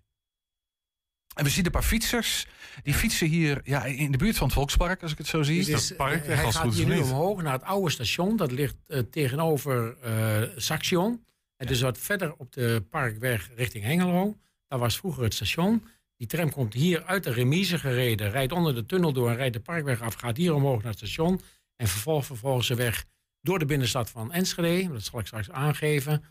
En 1.33 1.43
we 1.43 1.49
zien 1.49 1.65
een 1.65 1.71
paar 1.71 1.83
fietsers. 1.83 2.47
Die 2.83 2.93
fietsen 2.93 3.27
hier 3.27 3.61
ja, 3.63 3.85
in 3.85 4.11
de 4.11 4.17
buurt 4.17 4.37
van 4.37 4.45
het 4.47 4.55
Volkspark, 4.55 5.01
als 5.01 5.11
ik 5.11 5.17
het 5.17 5.27
zo 5.27 5.43
zie. 5.43 5.57
Dit 5.57 5.71
dat 5.71 5.79
is, 5.79 5.95
park 5.95 6.25
eh, 6.25 6.35
hij 6.35 6.45
als 6.45 6.55
gaat 6.55 6.73
hier 6.73 6.87
nu 6.87 6.99
omhoog 6.99 7.41
naar 7.41 7.53
het 7.53 7.63
oude 7.63 7.89
station. 7.89 8.37
Dat 8.37 8.51
ligt 8.51 8.75
tegenover 9.09 9.97
eh 10.01 10.41
Saxion. 10.55 11.25
En 11.55 11.67
dus 11.67 11.81
wat 11.81 11.97
verder 11.97 12.33
op 12.35 12.51
de 12.51 12.85
parkweg 12.89 13.49
richting 13.55 13.83
Hengelo. 13.83 14.37
Daar 14.67 14.79
was 14.79 14.97
vroeger 14.97 15.23
het 15.23 15.33
station. 15.33 15.87
Die 16.15 16.27
tram 16.27 16.51
komt 16.51 16.73
hier 16.73 17.03
uit 17.03 17.23
de 17.23 17.31
remise 17.31 17.79
gereden. 17.79 18.31
Rijdt 18.31 18.51
onder 18.51 18.75
de 18.75 18.85
tunnel 18.85 19.13
door 19.13 19.29
en 19.29 19.35
rijdt 19.35 19.53
de 19.53 19.59
parkweg 19.59 20.01
af. 20.01 20.13
Gaat 20.13 20.37
hier 20.37 20.53
omhoog 20.53 20.77
naar 20.81 20.91
het 20.91 20.97
station. 20.97 21.41
En 21.79 21.87
vervolgt 21.87 22.25
vervolgens 22.25 22.67
de 22.67 22.75
weg 22.75 23.05
door 23.41 23.59
de 23.59 23.65
binnenstad 23.65 24.09
van 24.09 24.31
Enschede. 24.31 24.91
Dat 24.91 25.03
zal 25.03 25.19
ik 25.19 25.25
straks 25.25 25.49
aangeven. 25.49 26.23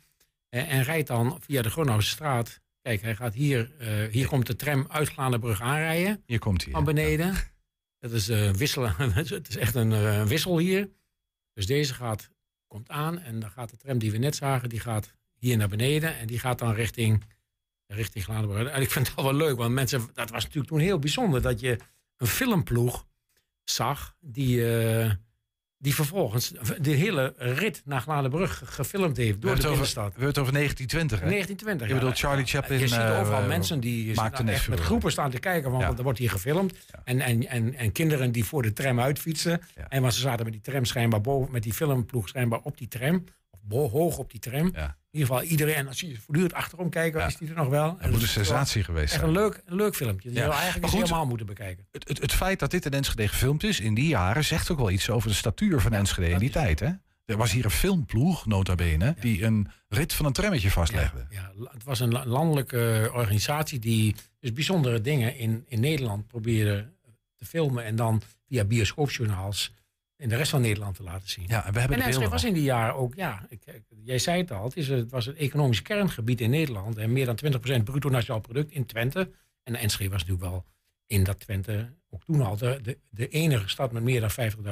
Eh, 0.49 0.73
en 0.73 0.83
rijdt 0.83 1.09
dan 1.09 1.41
via 1.41 1.63
de 1.63 1.71
Gronauwse 1.71 2.09
straat. 2.09 2.61
Kijk, 2.83 3.03
hij 3.03 3.17
gaat 3.17 3.35
hier, 3.35 3.73
eh, 3.79 4.13
hier 4.13 4.27
komt 4.29 4.47
de 4.47 4.57
tram 4.57 4.87
uit 4.89 5.09
Glanenbrug 5.09 5.61
aanrijden 5.61 6.23
Hier 6.27 6.39
komt 6.39 6.65
hij. 6.65 6.73
van 6.73 6.85
beneden. 6.85 7.35
Dat 7.99 8.13
is 8.13 8.29
eh, 8.29 8.51
wisselen. 8.51 8.95
het 9.15 9.49
is 9.49 9.57
echt 9.57 9.75
een 9.75 10.27
wissel 10.27 10.59
hier. 10.59 10.91
Dus 11.53 11.67
deze 11.67 11.95
gaat, 11.95 12.31
komt 12.67 12.89
aan 12.89 13.19
en 13.19 13.41
dan 13.41 13.51
gaat 13.51 13.71
de 13.71 13.77
tram 13.77 13.99
die 13.99 14.11
we 14.11 14.19
net 14.19 14.37
zagen, 14.37 14.69
die 14.69 14.81
gaat 14.81 15.15
hier 15.39 15.57
naar 15.57 15.69
beneden 15.69 16.19
en 16.19 16.27
die 16.27 16.39
gaat 16.39 16.59
dan 16.59 16.75
richting, 16.75 17.25
richting 17.87 18.25
Gladenbrug. 18.25 18.69
En 18.69 18.83
ik 18.83 18.91
vind 18.91 19.09
het 19.09 19.17
al 19.17 19.25
wel 19.25 19.35
leuk, 19.35 19.57
want 19.57 19.73
mensen, 19.73 20.11
dat 20.15 20.31
was 20.31 20.43
natuurlijk 20.43 20.69
toen 20.69 20.81
heel 20.81 20.99
bijzonder 20.99 21.43
dat 21.43 21.61
je 21.61 21.79
een 22.17 22.27
filmploeg 22.27 23.07
zag 23.65 24.17
die, 24.21 24.63
die 25.79 25.95
vervolgens 25.95 26.53
de 26.81 26.91
hele 26.91 27.35
rit 27.37 27.83
naar 27.85 28.01
Gladenbrug 28.01 28.63
gefilmd 28.65 29.17
heeft 29.17 29.41
door 29.43 29.55
de 29.57 29.63
binnenstad. 29.69 30.05
we 30.05 30.11
hebben 30.11 30.29
het 30.29 30.39
over 30.39 30.53
1920, 30.53 31.21
hè? 31.21 31.29
1920. 31.29 31.87
Je 31.87 31.93
ja. 31.95 31.99
bedoelt 31.99 32.19
Charlie 32.19 32.47
Chaplin, 32.47 32.79
Je 32.79 32.89
ziet 32.89 32.99
eh, 32.99 33.21
overal 33.21 33.47
mensen 33.47 33.81
die 33.81 34.21
echt 34.47 34.69
met 34.69 34.81
groepen 34.81 35.11
staan 35.11 35.31
te 35.31 35.39
kijken, 35.39 35.71
want 35.71 35.83
Ja. 35.83 35.97
er 35.97 36.03
wordt 36.03 36.19
hier 36.19 36.31
gefilmd. 36.31 36.75
En, 37.05 37.21
en, 37.21 37.47
en, 37.47 37.75
en 37.75 37.93
kinderen 37.93 38.33
die 38.33 38.45
voor 38.45 38.63
de 38.63 38.73
tram 38.73 39.01
uitfietsen. 39.01 39.61
En 39.89 40.03
maar 40.03 40.13
ze 40.13 40.21
zaten 40.21 40.45
met 40.45 40.53
die 40.53 40.63
tram 40.63 40.85
schijnbaar 40.85 41.21
boven, 41.21 41.53
met 41.53 41.63
die 41.63 41.73
filmploeg 41.73 42.29
schijnbaar 42.29 42.61
op 42.63 42.79
die 42.79 42.89
tram. 42.89 43.25
Hoog 43.69 44.19
op 44.19 44.31
die 44.31 44.41
tram. 44.41 44.71
Ja. 44.75 44.97
In 45.11 45.19
ieder 45.21 45.35
geval 45.35 45.43
iedereen, 45.51 45.95
zie 45.95 46.09
je 46.09 46.17
voortdurend 46.19 46.53
achterom 46.55 46.89
kijken, 46.91 47.21
Ja. 47.21 47.27
is 47.27 47.37
die 47.37 47.49
er 47.49 47.55
nog 47.55 47.69
wel? 47.69 47.97
Dat 48.01 48.11
moet 48.11 48.23
een 48.23 48.29
sensatie 48.29 48.85
geweest 48.85 49.13
Echt 49.13 49.21
zijn. 49.23 49.27
een 49.27 49.33
leuk, 49.43 49.63
een 49.67 49.77
leuk 49.77 49.97
filmpje. 49.97 50.29
Die 50.31 50.39
Ja. 50.39 50.45
je 50.47 50.53
eigenlijk 50.53 50.87
goed, 50.93 51.03
helemaal 51.03 51.27
moeten 51.27 51.47
bekijken. 51.47 51.87
Het, 51.91 52.09
het, 52.09 52.21
het 52.21 52.33
feit 52.33 52.59
dat 52.59 52.71
dit 52.71 52.85
in 52.87 52.93
Enschede 52.93 53.29
gefilmd 53.29 53.63
is 53.63 53.81
in 53.81 53.95
die 53.95 54.07
jaren 54.09 54.45
zegt 54.45 54.71
ook 54.71 54.79
wel 54.79 54.91
iets 54.91 55.11
over 55.11 55.29
de 55.29 55.35
statuur 55.35 55.81
van 55.81 55.93
Enschede 55.93 56.29
in 56.29 56.39
die 56.39 56.51
tijd. 56.51 56.81
Hè? 56.81 56.91
Er 57.25 57.37
was 57.37 57.53
hier 57.53 57.65
een 57.65 57.71
filmploeg, 57.71 58.47
nota 58.47 58.75
bene, 58.75 59.17
die 59.21 59.43
een 59.45 59.69
rit 59.89 60.13
van 60.13 60.27
een 60.27 60.33
trammetje 60.33 60.71
vastlegde. 60.71 61.27
Ja, 61.31 61.53
het 61.73 61.85
was 61.85 62.01
een 62.01 62.13
la- 62.13 62.27
landelijke 62.27 63.01
eh, 63.09 63.15
organisatie 63.15 63.79
die 63.79 64.15
dus 64.41 64.53
bijzondere 64.53 65.01
dingen 65.01 65.37
in, 65.37 65.65
in 65.69 65.81
Nederland 65.81 66.27
probeerde 66.27 66.93
te 67.37 67.45
filmen. 67.45 67.85
En 67.85 67.97
dan 67.97 68.23
via 68.49 68.65
bioscoopjournaals 68.65 69.73
in 70.19 70.29
de 70.29 70.37
rest 70.37 70.51
van 70.51 70.61
Nederland 70.61 70.97
te 70.97 71.03
laten 71.03 71.29
zien. 71.29 71.45
Ja, 71.49 71.67
en 71.67 71.73
we 71.73 71.79
hebben 71.79 71.97
En 71.97 72.03
de 72.03 72.09
Enschede 72.09 72.31
was 72.31 72.45
in 72.45 72.55
die 72.55 72.63
jaren 72.63 72.95
ook, 72.95 73.15
ja, 73.15 73.47
ik, 73.49 73.61
ik- 73.67 73.83
jij 74.03 74.19
zei 74.19 74.41
het 74.41 74.51
al, 74.53 74.65
het, 74.65 74.77
is, 74.77 74.89
het 74.89 75.11
was 75.11 75.27
het 75.27 75.37
economisch 75.37 75.83
kerngebied 75.83 76.41
in 76.41 76.51
Nederland. 76.51 76.97
En 76.97 77.13
meer 77.13 77.27
dan 77.27 77.39
20% 77.81 77.83
bruto 77.85 78.09
nationaal 78.09 78.41
product 78.41 78.71
in 78.73 78.87
Twente. 78.87 79.31
En 79.63 79.75
Enschede 79.75 80.11
was 80.11 80.25
natuurlijk 80.25 80.51
wel 80.51 80.65
in 81.07 81.25
dat 81.25 81.41
Twente, 81.41 81.93
ook 82.11 82.25
toen 82.25 82.41
al, 82.41 82.57
de, 82.57 82.79
de, 82.83 82.99
de 83.11 83.29
enige 83.29 83.69
stad 83.69 83.93
met 83.93 84.03
meer 84.03 84.21
dan 84.21 84.31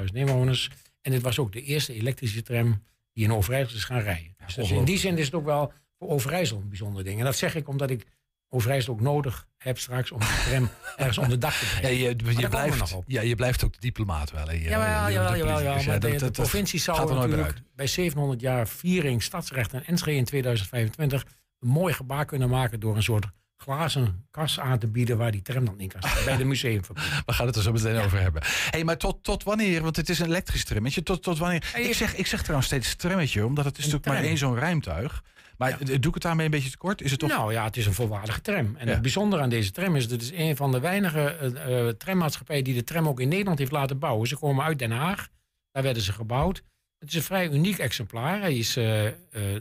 50.000 0.08 0.12
inwoners. 0.12 0.70
En 1.00 1.12
het 1.12 1.22
was 1.22 1.38
ook 1.38 1.52
de 1.52 1.62
eerste 1.62 1.94
elektrische 1.94 2.42
tram 2.42 2.82
die 3.12 3.24
in 3.24 3.32
Overijssel 3.32 3.76
is 3.76 3.84
gaan 3.84 4.00
rijden. 4.00 4.34
dus, 4.46 4.54
dus 4.54 4.70
in 4.70 4.84
die 4.84 4.98
zin 4.98 5.18
is 5.18 5.24
het 5.24 5.34
ook 5.34 5.44
wel 5.44 5.72
voor 5.98 6.08
Overijssel 6.08 6.56
een 6.58 6.68
bijzonder 6.68 7.04
ding. 7.04 7.18
En 7.18 7.24
dat 7.24 7.36
zeg 7.36 7.54
ik 7.54 7.68
omdat 7.68 7.90
ik 7.90 8.06
Overijssel 8.48 8.92
ook 8.92 9.00
nodig 9.00 9.46
heb 9.58 9.78
straks 9.78 10.10
om 10.10 10.18
de 10.20 10.44
tram 10.50 10.68
ergens 10.96 11.18
onder 11.18 11.40
dak 11.40 11.52
te 11.52 11.64
Ja, 11.74 11.78
brengen. 11.80 11.98
je, 11.98 12.04
je, 12.04 12.16
we 12.42 12.48
blijft, 12.48 12.78
nog 12.78 12.92
op. 12.92 13.04
ja, 13.06 13.22
je 13.22 13.34
blijft 13.34 13.64
ook 13.64 13.72
de 13.72 13.78
diplomaat 13.80 14.30
wel. 14.30 14.46
hè. 14.46 14.52
Je- 14.52 14.60
Jawel, 14.60 15.06
je- 15.06 15.12
jawel, 15.12 15.30
de 15.32 15.38
jawel, 15.38 15.54
politicus. 15.54 15.84
jawel. 15.84 16.00
Ja, 16.10 16.10
Maar 16.10 16.18
de, 16.18 16.30
provincie 16.30 16.80
zou 16.80 17.14
natuurlijk 17.14 17.54
bij 17.74 17.86
700 17.86 18.40
jaar 18.40 18.68
viering 18.68 19.22
stadsrecht 19.22 19.72
en 19.72 19.84
Enschede 19.86 20.16
in 20.16 20.24
2025 20.24 21.24
een 21.60 21.68
mooi 21.68 21.94
gebaar 21.94 22.24
kunnen 22.24 22.48
maken 22.48 22.80
door 22.80 22.96
een 22.96 23.02
soort 23.02 23.26
glazen 23.56 24.26
kas 24.30 24.60
aan 24.60 24.78
te 24.78 24.86
bieden 24.86 25.16
waar 25.18 25.30
die 25.30 25.42
tram 25.42 25.64
dan 25.64 25.80
in 25.80 25.88
kan 25.88 26.02
staan. 26.02 26.24
bij 26.24 26.36
de 26.36 26.44
museumfabriek. 26.54 27.12
We 27.26 27.32
gaan 27.32 27.46
het 27.46 27.56
er 27.56 27.62
zo 27.62 27.72
meteen 27.72 28.04
over 28.04 28.20
hebben. 28.20 28.42
hey, 28.70 28.84
maar 28.84 28.96
tot, 28.98 29.24
tot 29.24 29.42
wanneer, 29.42 29.82
want 29.82 29.96
het 29.96 30.08
is 30.08 30.18
een 30.18 30.26
elektrisch 30.26 30.64
trammetje, 30.64 31.02
tot, 31.02 31.22
tot 31.22 31.38
wanneer... 31.38 31.68
Hey, 31.72 31.82
ik, 31.82 31.94
zeg, 31.94 32.14
ik 32.14 32.26
zeg 32.26 32.40
trouwens 32.40 32.66
steeds 32.66 32.94
trammetje, 32.94 33.46
omdat 33.46 33.64
het 33.64 33.78
is 33.78 33.84
natuurlijk 33.84 34.12
maar 34.12 34.22
één 34.24 34.38
zo'n 34.38 34.58
ruimtuig. 34.58 35.22
Maar 35.58 35.70
Ja. 35.70 35.76
doe 35.84 35.96
ik 36.08 36.14
het 36.14 36.22
daarmee 36.22 36.44
een 36.44 36.50
beetje 36.50 36.70
te 36.70 36.76
kort? 36.76 37.02
Is 37.02 37.10
het 37.10 37.20
toch... 37.20 37.28
Nou 37.28 37.52
ja, 37.52 37.64
het 37.64 37.76
is 37.76 37.86
een 37.86 37.92
volwaardige 37.92 38.40
tram. 38.40 38.76
En 38.76 38.86
Ja. 38.86 38.92
het 38.92 39.02
bijzondere 39.02 39.42
aan 39.42 39.48
deze 39.48 39.70
tram 39.70 39.96
is 39.96 40.02
dat 40.08 40.20
het 40.20 40.22
is 40.32 40.38
een 40.38 40.56
van 40.56 40.72
de 40.72 40.80
weinige 40.80 41.20
eh, 41.20 41.88
eh, 41.88 41.94
trammaatschappijen 41.94 42.64
die 42.64 42.74
de 42.74 42.84
tram 42.84 43.08
ook 43.08 43.20
in 43.20 43.28
Nederland 43.28 43.58
heeft 43.58 43.70
laten 43.72 43.98
bouwen. 43.98 44.28
Ze 44.28 44.36
komen 44.36 44.64
uit 44.64 44.78
Den 44.78 44.90
Haag. 44.90 45.28
Daar 45.72 45.82
werden 45.82 46.02
ze 46.02 46.12
gebouwd. 46.12 46.62
Het 46.98 47.08
is 47.08 47.14
een 47.14 47.22
vrij 47.22 47.48
uniek 47.50 47.78
exemplaar. 47.78 48.40
Hij 48.40 48.54
is, 48.56 48.76
eh, 48.76 49.02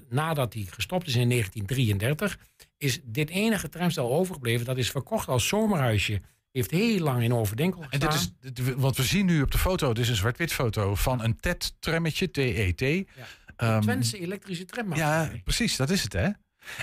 nadat 0.09 0.53
hij 0.53 0.65
gestopt 0.69 1.07
is 1.07 1.15
in 1.15 1.27
1933, 1.27 2.37
is 2.77 2.99
dit 3.03 3.29
enige 3.29 3.69
tramstel 3.69 4.11
overgebleven. 4.11 4.65
Dat 4.65 4.77
is 4.77 4.91
verkocht 4.91 5.27
als 5.27 5.47
zomerhuisje. 5.47 6.21
Heeft 6.51 6.71
heel 6.71 6.99
lang 6.99 7.23
in 7.23 7.33
Overdenkel 7.33 7.81
En 7.81 7.89
gestaan. 7.89 8.09
dit 8.09 8.19
is, 8.19 8.53
dit- 8.65 8.75
wat 8.75 8.97
we 8.97 9.03
zien 9.03 9.25
nu 9.25 9.41
op 9.41 9.51
de 9.51 9.57
foto, 9.57 9.87
dit 9.93 10.03
is 10.03 10.09
een 10.09 10.15
zwart-wit 10.15 10.53
foto 10.53 10.95
van 10.95 11.23
een 11.23 11.39
TET-trammetje, 11.39 12.31
T-E-T. 12.31 13.09
Ehm, 13.57 13.81
Twentse 13.81 14.19
elektrische 14.19 14.65
trammaatschappij. 14.65 15.35
ja, 15.35 15.41
precies, 15.43 15.75
dat 15.75 15.89
is 15.89 16.03
het, 16.03 16.13
hè? 16.13 16.29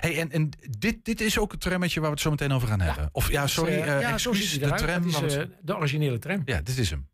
Hey, 0.01 0.19
en 0.19 0.31
en 0.31 0.49
dit, 0.79 1.05
dit 1.05 1.21
is 1.21 1.39
ook 1.39 1.53
het 1.53 1.61
trammetje 1.61 2.01
waar 2.01 2.09
we 2.09 2.15
het 2.15 2.25
zo 2.25 2.31
meteen 2.31 2.53
over 2.53 2.69
gaan 2.69 2.81
hebben. 2.81 3.09
Of 3.13 3.31
ja, 3.31 3.47
sorry, 3.47 3.73
eh, 3.73 3.95
eh 3.97 4.01
ja, 4.01 4.13
excuus, 4.13 4.59
de 4.59 4.73
tram. 4.73 5.07
Is 5.07 5.37
eh, 5.37 5.43
de 5.63 5.77
originele 5.77 6.19
tram. 6.19 6.43
ja, 6.45 6.61
dit 6.61 6.79
is 6.79 6.91
hem. 6.91 7.09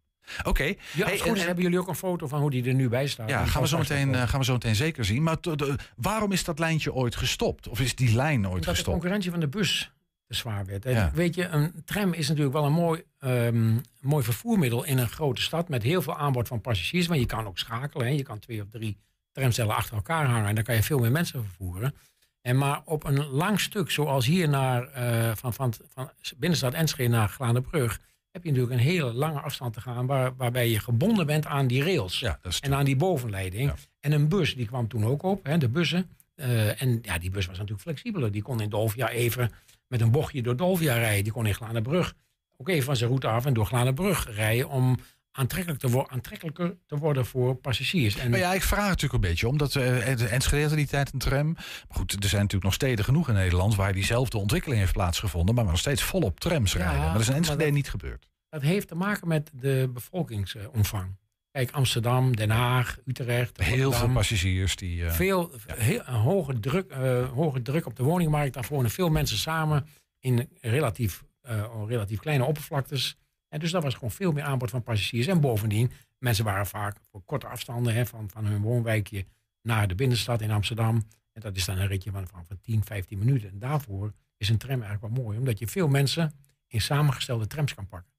Oké. 0.44 0.64
Ja, 0.64 0.74
Hey, 1.06 1.20
en- 1.20 1.36
hebben 1.36 1.62
jullie 1.64 1.78
ook 1.78 1.88
een 1.88 1.94
foto 1.94 2.26
van 2.26 2.40
hoe 2.40 2.50
die 2.50 2.64
er 2.64 2.74
nu 2.74 2.88
bij 2.88 3.06
staat. 3.06 3.28
Ja, 3.30 3.44
gaan 3.46 3.62
we, 3.62 3.68
zo 3.68 3.78
meteen, 3.78 4.14
gaan 4.28 4.38
we 4.38 4.44
zo 4.44 4.52
meteen 4.52 4.74
zeker 4.74 5.04
zien. 5.04 5.22
Maar 5.22 5.36
de- 5.40 5.76
waarom 5.96 6.32
is 6.32 6.44
dat 6.44 6.58
lijntje 6.58 6.92
ooit 6.92 7.16
gestopt? 7.16 7.68
Of 7.68 7.80
is 7.80 7.94
die 7.94 8.14
lijn 8.14 8.38
ooit 8.38 8.46
Omdat 8.46 8.62
de 8.64 8.70
gestopt? 8.70 8.90
concurrentie 8.90 9.30
van 9.30 9.40
de 9.40 9.48
bus 9.48 9.92
te 10.26 10.34
zwaar 10.34 10.64
werd. 10.66 10.84
Ja. 10.84 11.10
Weet 11.14 11.34
je, 11.34 11.46
een 11.46 11.82
tram 11.84 12.12
is 12.12 12.28
natuurlijk 12.28 12.54
wel 12.54 12.64
een 12.64 12.72
mooi, 12.72 13.02
ehm, 13.18 13.76
mooi 14.00 14.24
vervoermiddel 14.24 14.84
in 14.84 14.98
een 14.98 15.08
grote 15.08 15.42
stad 15.42 15.68
met 15.68 15.82
heel 15.82 16.02
veel 16.02 16.16
aanbod 16.18 16.48
van 16.48 16.60
passagiers. 16.60 17.06
Want 17.06 17.20
je 17.20 17.26
kan 17.26 17.46
ook 17.46 17.58
schakelen. 17.58 18.06
Hè. 18.06 18.12
Je 18.12 18.22
kan 18.22 18.38
twee 18.38 18.62
of 18.62 18.68
drie 18.70 18.96
tramcellen 19.38 19.74
achter 19.74 19.96
elkaar 19.96 20.26
hangen 20.26 20.48
en 20.48 20.54
dan 20.54 20.64
kan 20.64 20.74
je 20.74 20.82
veel 20.82 20.98
meer 20.98 21.10
mensen 21.10 21.44
vervoeren. 21.44 21.94
En 22.40 22.58
maar 22.58 22.82
op 22.84 23.04
een 23.04 23.26
lang 23.26 23.60
stuk, 23.60 23.90
zoals 23.90 24.26
hier 24.26 24.48
naar, 24.48 24.88
eh, 24.88 25.36
van, 25.36 25.54
van, 25.54 25.74
van 25.94 26.10
binnenstad 26.36 26.74
Enschede 26.74 27.08
naar 27.08 27.28
Glanenbrug, 27.28 28.00
heb 28.30 28.44
je 28.44 28.50
natuurlijk 28.50 28.80
een 28.80 28.86
hele 28.86 29.12
lange 29.12 29.40
afstand 29.40 29.74
te 29.74 29.80
gaan, 29.80 30.06
waar, 30.06 30.36
waarbij 30.36 30.70
je 30.70 30.80
gebonden 30.80 31.26
bent 31.26 31.46
aan 31.46 31.66
die 31.66 31.82
rails 31.82 32.20
Ja, 32.20 32.40
en 32.60 32.74
aan 32.74 32.84
die 32.84 32.96
bovenleiding. 32.96 33.68
Ja. 33.68 33.76
En 34.00 34.12
een 34.12 34.28
bus, 34.28 34.54
die 34.54 34.66
kwam 34.66 34.88
toen 34.88 35.04
ook 35.04 35.22
op, 35.22 35.44
hè, 35.44 35.58
de 35.58 35.68
bussen. 35.68 36.10
Eh, 36.34 36.82
en 36.82 36.98
ja, 37.02 37.18
die 37.18 37.30
bus 37.30 37.46
was 37.46 37.56
natuurlijk 37.56 37.82
flexibeler. 37.82 38.32
Die 38.32 38.42
kon 38.42 38.60
in 38.60 38.68
Dolvia 38.68 39.08
even 39.08 39.50
met 39.86 40.00
een 40.00 40.10
bochtje 40.10 40.42
door 40.42 40.56
Dolvia 40.56 40.94
rijden. 40.94 41.24
Die 41.24 41.32
kon 41.32 41.46
in 41.46 41.54
Glanenbrug 41.54 42.14
ook 42.56 42.68
even 42.68 42.84
van 42.84 42.96
zijn 42.96 43.08
route 43.08 43.28
af 43.28 43.46
en 43.46 43.54
door 43.54 43.66
Glanenbrug 43.66 44.34
rijden 44.34 44.68
om 44.68 44.98
aantrekkelijk 45.38 45.80
te 45.80 45.88
wo- 45.88 46.06
aantrekkelijker 46.08 46.76
te 46.86 46.96
worden 46.96 47.26
voor 47.26 47.54
passagiers. 47.54 48.16
En 48.16 48.30
Maar 48.30 48.38
ja, 48.38 48.54
ik 48.54 48.62
vraag 48.62 48.86
natuurlijk 48.88 49.12
een 49.24 49.28
beetje, 49.30 49.48
omdat 49.48 49.74
uh, 49.74 50.32
Enschede 50.32 50.62
had 50.68 50.76
die 50.76 50.86
tijd 50.86 51.12
een 51.12 51.18
tram. 51.18 51.52
Maar 51.52 51.86
goed, 51.88 52.12
er 52.12 52.18
zijn 52.28 52.34
natuurlijk 52.42 52.64
nog 52.64 52.74
steden 52.74 53.04
genoeg 53.04 53.28
in 53.28 53.34
Nederland 53.34 53.74
waar 53.74 53.92
diezelfde 53.92 54.38
ontwikkeling 54.38 54.80
heeft 54.80 54.92
plaatsgevonden, 54.92 55.54
maar 55.54 55.64
nog 55.64 55.78
steeds 55.78 56.02
volop 56.02 56.40
trams 56.40 56.72
Ja, 56.72 56.78
rijden. 56.78 57.00
Maar 57.00 57.12
dat 57.12 57.20
is 57.22 57.28
in 57.28 57.34
Enschede 57.34 57.64
dat- 57.64 57.72
niet 57.72 57.90
gebeurd. 57.90 58.28
dat 58.48 58.62
heeft 58.62 58.88
te 58.88 58.94
maken 58.94 59.28
met 59.28 59.50
de 59.54 59.90
bevolkingsomvang. 59.94 61.16
Kijk, 61.50 61.70
Amsterdam, 61.70 62.36
Den 62.36 62.50
Haag, 62.50 62.98
Utrecht, 63.06 63.62
Heel 63.62 63.92
veel 63.92 64.08
passagiers 64.08 64.76
die. 64.76 65.04
eh, 65.04 65.12
Veel, 65.12 65.52
heel, 65.66 66.02
een 66.06 66.14
hoge, 66.14 66.60
druk, 66.60 66.90
eh, 66.90 67.28
hoge 67.32 67.62
druk 67.62 67.86
op 67.86 67.96
de 67.96 68.02
woningmarkt. 68.02 68.54
Daar 68.54 68.66
wonen 68.70 68.90
veel 68.90 69.08
mensen 69.08 69.36
samen 69.38 69.86
in 70.20 70.48
relatief, 70.60 71.24
eh, 71.42 71.64
relatief 71.86 72.18
kleine 72.18 72.44
oppervlaktes. 72.44 73.16
En 73.48 73.60
dus 73.60 73.70
dat 73.70 73.82
was 73.82 73.94
gewoon 73.94 74.10
veel 74.10 74.32
meer 74.32 74.42
aanbod 74.42 74.70
van 74.70 74.82
passagiers. 74.82 75.26
En 75.26 75.40
bovendien, 75.40 75.90
mensen 76.18 76.44
waren 76.44 76.66
vaak 76.66 76.96
voor 77.10 77.22
korte 77.24 77.46
afstanden 77.46 77.94
hè, 77.94 78.06
van, 78.06 78.30
van 78.30 78.44
hun 78.44 78.62
woonwijkje 78.62 79.24
naar 79.62 79.88
de 79.88 79.94
binnenstad 79.94 80.40
in 80.40 80.50
Amsterdam. 80.50 80.94
En 81.32 81.40
dat 81.40 81.56
is 81.56 81.64
dan 81.64 81.78
een 81.78 81.86
ritje 81.86 82.10
van, 82.10 82.26
van, 82.28 82.46
van 82.46 82.60
10, 82.60 82.84
15 82.84 83.18
minuten. 83.18 83.50
En 83.50 83.58
daarvoor 83.58 84.12
is 84.36 84.48
een 84.48 84.58
tram 84.58 84.82
eigenlijk 84.82 85.14
wel 85.14 85.24
mooi, 85.24 85.38
omdat 85.38 85.58
je 85.58 85.66
veel 85.66 85.88
mensen 85.88 86.32
in 86.66 86.80
samengestelde 86.80 87.46
trams 87.46 87.74
kan 87.74 87.86
pakken. 87.86 88.12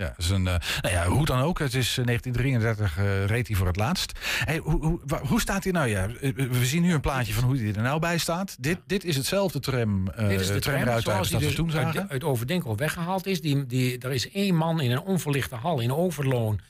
Ja, 0.00 0.14
is 0.16 0.30
een, 0.30 0.46
eh, 0.46 0.54
nou 0.80 0.94
ja, 0.94 1.06
hoe 1.06 1.26
dan 1.26 1.40
ook. 1.40 1.58
Het 1.58 1.74
is 1.74 1.98
eh, 1.98 2.04
1933 2.04 2.98
eh, 2.98 3.24
reed 3.24 3.46
hij 3.48 3.56
voor 3.56 3.66
het 3.66 3.76
laatst. 3.76 4.18
Hey, 4.44 4.56
hoe, 4.58 4.80
hoe, 4.80 5.00
hoe 5.22 5.40
staat 5.40 5.62
hij 5.64 5.72
nou? 5.72 5.88
Ja, 5.88 6.08
eh, 6.08 6.32
we 6.34 6.64
zien 6.64 6.82
nu 6.82 6.92
een 6.94 7.00
plaatje 7.00 7.32
van 7.32 7.44
hoe 7.44 7.56
hij 7.56 7.74
er 7.74 7.82
nou 7.82 8.00
bij 8.00 8.18
staat. 8.18 8.56
Dit, 8.60 8.78
dit 8.86 9.04
is 9.04 9.16
hetzelfde 9.16 9.60
tram, 9.60 10.08
eh 10.08 10.28
Dit 10.28 10.40
is 10.40 10.46
de 10.46 10.58
tram, 10.58 11.00
zoals 11.00 11.28
die 11.28 11.38
dus 11.38 11.54
toen 11.54 11.72
uit, 11.72 11.94
zagen. 11.94 12.08
uit 12.10 12.24
Overdenkel 12.24 12.76
weggehaald 12.76 13.26
is. 13.26 13.40
Die, 13.40 13.66
die, 13.66 13.98
er 13.98 14.12
is 14.12 14.30
één 14.30 14.54
man 14.54 14.80
in 14.80 14.90
een 14.90 15.00
onverlichte 15.00 15.54
hal 15.54 15.80
in 15.80 15.92
Overloon... 15.92 16.60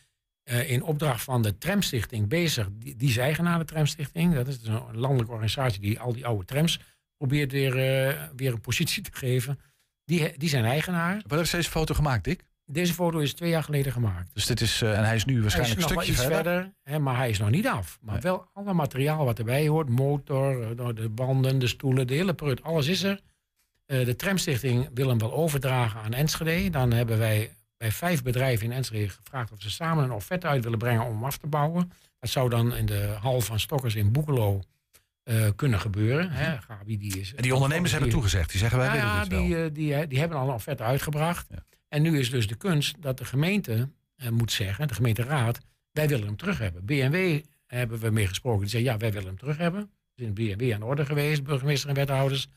eh, 0.44 0.70
in 0.70 0.82
opdracht 0.82 1.22
van 1.22 1.42
de 1.42 1.58
Tramstichting 1.58 2.28
bezig. 2.28 2.68
Die, 2.72 2.96
die 2.96 3.08
is 3.08 3.16
eigenaar 3.16 3.58
de 3.58 3.64
Tramstichting. 3.64 4.34
Dat 4.34 4.48
is 4.48 4.60
dus 4.60 4.68
een 4.68 4.98
landelijke 4.98 5.32
organisatie 5.32 5.80
die 5.80 6.00
al 6.00 6.12
die 6.12 6.26
oude 6.26 6.44
trams... 6.44 6.80
probeert 7.16 7.52
weer, 7.52 7.76
eh, 7.78 8.22
weer 8.36 8.52
een 8.52 8.60
positie 8.60 9.02
te 9.02 9.10
geven. 9.12 9.58
Die, 10.04 10.32
die 10.36 10.48
zijn 10.48 10.64
eigenaar. 10.64 11.22
Wat 11.26 11.38
heeft 11.38 11.52
deze 11.52 11.70
foto 11.70 11.94
gemaakt, 11.94 12.24
Dick? 12.24 12.48
Deze 12.72 12.94
foto 12.94 13.18
is 13.18 13.34
twee 13.34 13.50
jaar 13.50 13.62
geleden 13.62 13.92
gemaakt. 13.92 14.30
Dus 14.34 14.46
dit 14.46 14.60
is, 14.60 14.82
eh, 14.82 14.98
en 14.98 15.04
hij 15.04 15.14
is 15.14 15.24
nu 15.24 15.34
is 15.36 15.40
waarschijnlijk 15.40 15.80
nog 15.80 15.90
een 15.90 15.96
stukje 16.02 16.14
verder. 16.22 16.36
verder, 16.36 16.72
hè, 16.82 16.98
maar 16.98 17.16
hij 17.16 17.30
is 17.30 17.38
nog 17.38 17.50
niet 17.50 17.66
af. 17.66 17.98
Maar 18.00 18.14
Nee. 18.14 18.22
wel 18.22 18.48
alle 18.52 18.72
materiaal 18.72 19.24
wat 19.24 19.38
erbij 19.38 19.68
hoort. 19.68 19.88
Motor, 19.88 20.78
eh, 20.78 20.88
de 20.94 21.08
banden, 21.08 21.58
de 21.58 21.66
stoelen, 21.66 22.06
de 22.06 22.14
hele 22.14 22.34
prut. 22.34 22.62
Alles 22.62 22.86
is 22.86 23.02
er. 23.02 23.20
Eh, 23.86 24.04
de 24.04 24.16
Tramstichting 24.16 24.90
wil 24.94 25.08
hem 25.08 25.18
wel 25.18 25.32
overdragen 25.32 26.00
aan 26.00 26.12
Enschede. 26.12 26.70
Dan 26.70 26.92
hebben 26.92 27.18
wij 27.18 27.56
bij 27.76 27.92
vijf 27.92 28.22
bedrijven 28.22 28.66
in 28.66 28.72
Enschede 28.72 29.08
gevraagd... 29.08 29.52
of 29.52 29.60
ze 29.60 29.70
samen 29.70 30.04
een 30.04 30.12
offerte 30.12 30.46
uit 30.46 30.62
willen 30.64 30.78
brengen 30.78 31.04
om 31.04 31.12
hem 31.12 31.24
af 31.24 31.36
te 31.38 31.46
bouwen. 31.46 31.92
Dat 32.18 32.30
zou 32.30 32.48
dan 32.48 32.74
in 32.74 32.86
de 32.86 33.16
hal 33.20 33.40
van 33.40 33.60
Stokkers 33.60 33.94
in 33.94 34.12
Boekelo 34.12 34.60
kunnen 35.56 35.80
gebeuren. 35.80 36.30
Hè. 36.30 36.56
Gabi, 36.60 36.98
die 36.98 37.20
is, 37.20 37.34
En 37.34 37.42
die 37.42 37.54
ondernemers 37.54 37.92
hebben 37.92 38.10
toegezegd. 38.10 38.50
Die 38.50 38.58
zeggen 38.58 38.78
wij 38.78 38.86
ja, 38.86 38.92
willen 38.92 39.08
ja, 39.08 39.20
dit 39.22 39.30
wel. 39.32 39.40
die, 39.40 39.72
die, 39.72 39.94
eh, 39.94 40.08
die 40.08 40.18
hebben 40.18 40.38
al 40.38 40.48
een 40.48 40.54
offerte 40.54 40.82
uitgebracht. 40.82 41.46
Ja. 41.50 41.64
En 41.90 42.02
nu 42.02 42.18
is 42.18 42.30
dus 42.30 42.46
de 42.46 42.54
kunst 42.54 43.02
dat 43.02 43.18
de 43.18 43.24
gemeente 43.24 43.88
eh, 44.16 44.28
moet 44.28 44.52
zeggen, 44.52 44.88
de 44.88 44.94
gemeenteraad, 44.94 45.58
wij 45.92 46.08
willen 46.08 46.26
hem 46.26 46.36
terug 46.36 46.58
hebben. 46.58 46.84
BMW 46.84 47.40
hebben 47.66 47.98
we 47.98 48.10
mee 48.10 48.26
gesproken. 48.26 48.60
Die 48.60 48.68
zei 48.68 48.82
ja, 48.82 48.96
wij 48.96 49.12
willen 49.12 49.28
hem 49.28 49.38
terug 49.38 49.56
hebben. 49.56 49.90
Is 50.14 50.24
in 50.24 50.34
BMW 50.34 50.72
aan 50.72 50.80
de 50.80 50.86
orde 50.86 51.06
geweest, 51.06 51.42
burgemeester 51.42 51.88
en 51.88 51.94
wethouders. 51.94 52.48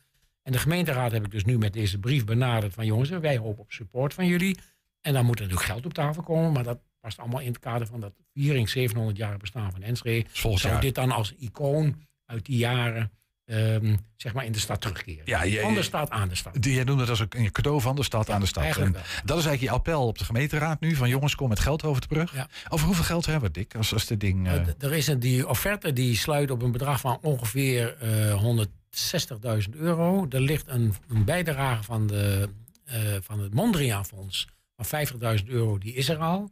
En 0.42 0.52
de 0.52 0.58
gemeenteraad 0.58 1.12
heb 1.12 1.24
ik 1.24 1.30
dus 1.30 1.44
nu 1.44 1.58
met 1.58 1.72
deze 1.72 1.98
brief 1.98 2.24
benaderd 2.24 2.74
van 2.74 2.86
jongens, 2.86 3.08
wij 3.08 3.36
hopen 3.36 3.62
op 3.62 3.72
support 3.72 4.14
van 4.14 4.26
jullie. 4.26 4.58
En 5.00 5.12
dan 5.12 5.24
moet 5.24 5.38
er 5.38 5.42
natuurlijk 5.42 5.70
geld 5.70 5.86
op 5.86 5.94
tafel 5.94 6.22
komen, 6.22 6.52
maar 6.52 6.64
dat 6.64 6.78
past 7.00 7.18
allemaal 7.18 7.40
in 7.40 7.46
het 7.46 7.58
kader 7.58 7.86
van 7.86 8.00
dat 8.00 8.12
viering 8.32 8.68
700 8.68 9.16
jaar 9.16 9.38
bestaan 9.38 9.72
van 9.72 9.82
Enschede. 9.82 10.28
Dus 10.42 10.60
Zou 10.60 10.80
dit 10.80 10.94
dan 10.94 11.10
als 11.10 11.34
icoon 11.34 12.02
uit 12.24 12.46
die 12.46 12.56
jaren 12.56 13.10
ehm, 13.44 13.96
zeg 14.16 14.34
maar 14.34 14.44
in 14.44 14.52
de 14.52 14.58
stad 14.58 14.80
terugkeren? 14.80 15.22
Ja, 15.24 15.42
je- 15.42 15.60
van 15.60 15.74
de 15.74 15.82
stad 15.82 16.10
aan 16.10 16.28
de 16.28 16.34
stad. 16.34 16.62
Die, 16.62 16.74
jij 16.74 16.84
noemt 16.84 17.00
het 17.00 17.08
als 17.08 17.24
een 17.28 17.52
cadeau 17.52 17.80
van 17.80 17.96
de 17.96 18.02
stad 18.02 18.30
aan 18.30 18.40
de 18.40 18.46
stad. 18.46 18.64
En 18.76 18.92
dat 19.24 19.38
is 19.38 19.44
eigenlijk 19.46 19.60
je 19.60 19.70
appel 19.70 20.06
op 20.06 20.18
de 20.18 20.24
gemeenteraad 20.24 20.80
nu. 20.80 20.94
Van 20.94 21.08
jongens, 21.08 21.34
kom 21.34 21.48
met 21.48 21.60
geld 21.60 21.82
over 21.84 22.00
de 22.00 22.06
brug. 22.08 22.34
Ja. 22.34 22.48
Over 22.68 22.86
hoeveel 22.86 23.04
geld 23.04 23.26
hebben 23.26 23.48
we, 23.52 23.58
Dick? 23.58 23.74
Als, 23.76 23.92
als 23.92 24.06
dit 24.06 24.20
ding... 24.20 24.46
eh, 24.46 24.54
Uh, 24.54 24.60
er 24.78 24.92
is 24.92 25.06
een, 25.06 25.20
die 25.20 25.48
offerte 25.48 25.92
die 25.92 26.16
sluit 26.16 26.50
op 26.50 26.62
een 26.62 26.72
bedrag 26.72 27.00
van 27.00 27.18
ongeveer 27.22 27.96
eh 27.98 28.42
160.000 28.42 29.70
euro. 29.76 30.26
Er 30.30 30.40
ligt 30.40 30.68
een, 30.68 30.94
een 31.08 31.24
bijdrage 31.24 31.82
van, 31.82 32.06
de, 32.06 32.48
eh, 32.84 33.00
van 33.20 33.40
het 33.40 33.54
Mondriaan 33.54 34.06
Fonds 34.06 34.48
van 34.76 35.06
50.000 35.38 35.46
euro. 35.48 35.78
Die 35.78 35.94
is 35.94 36.08
er 36.08 36.16
al 36.18 36.50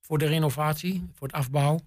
voor 0.00 0.18
de 0.18 0.26
renovatie, 0.26 1.02
voor 1.14 1.26
het 1.26 1.36
afbouw. 1.36 1.80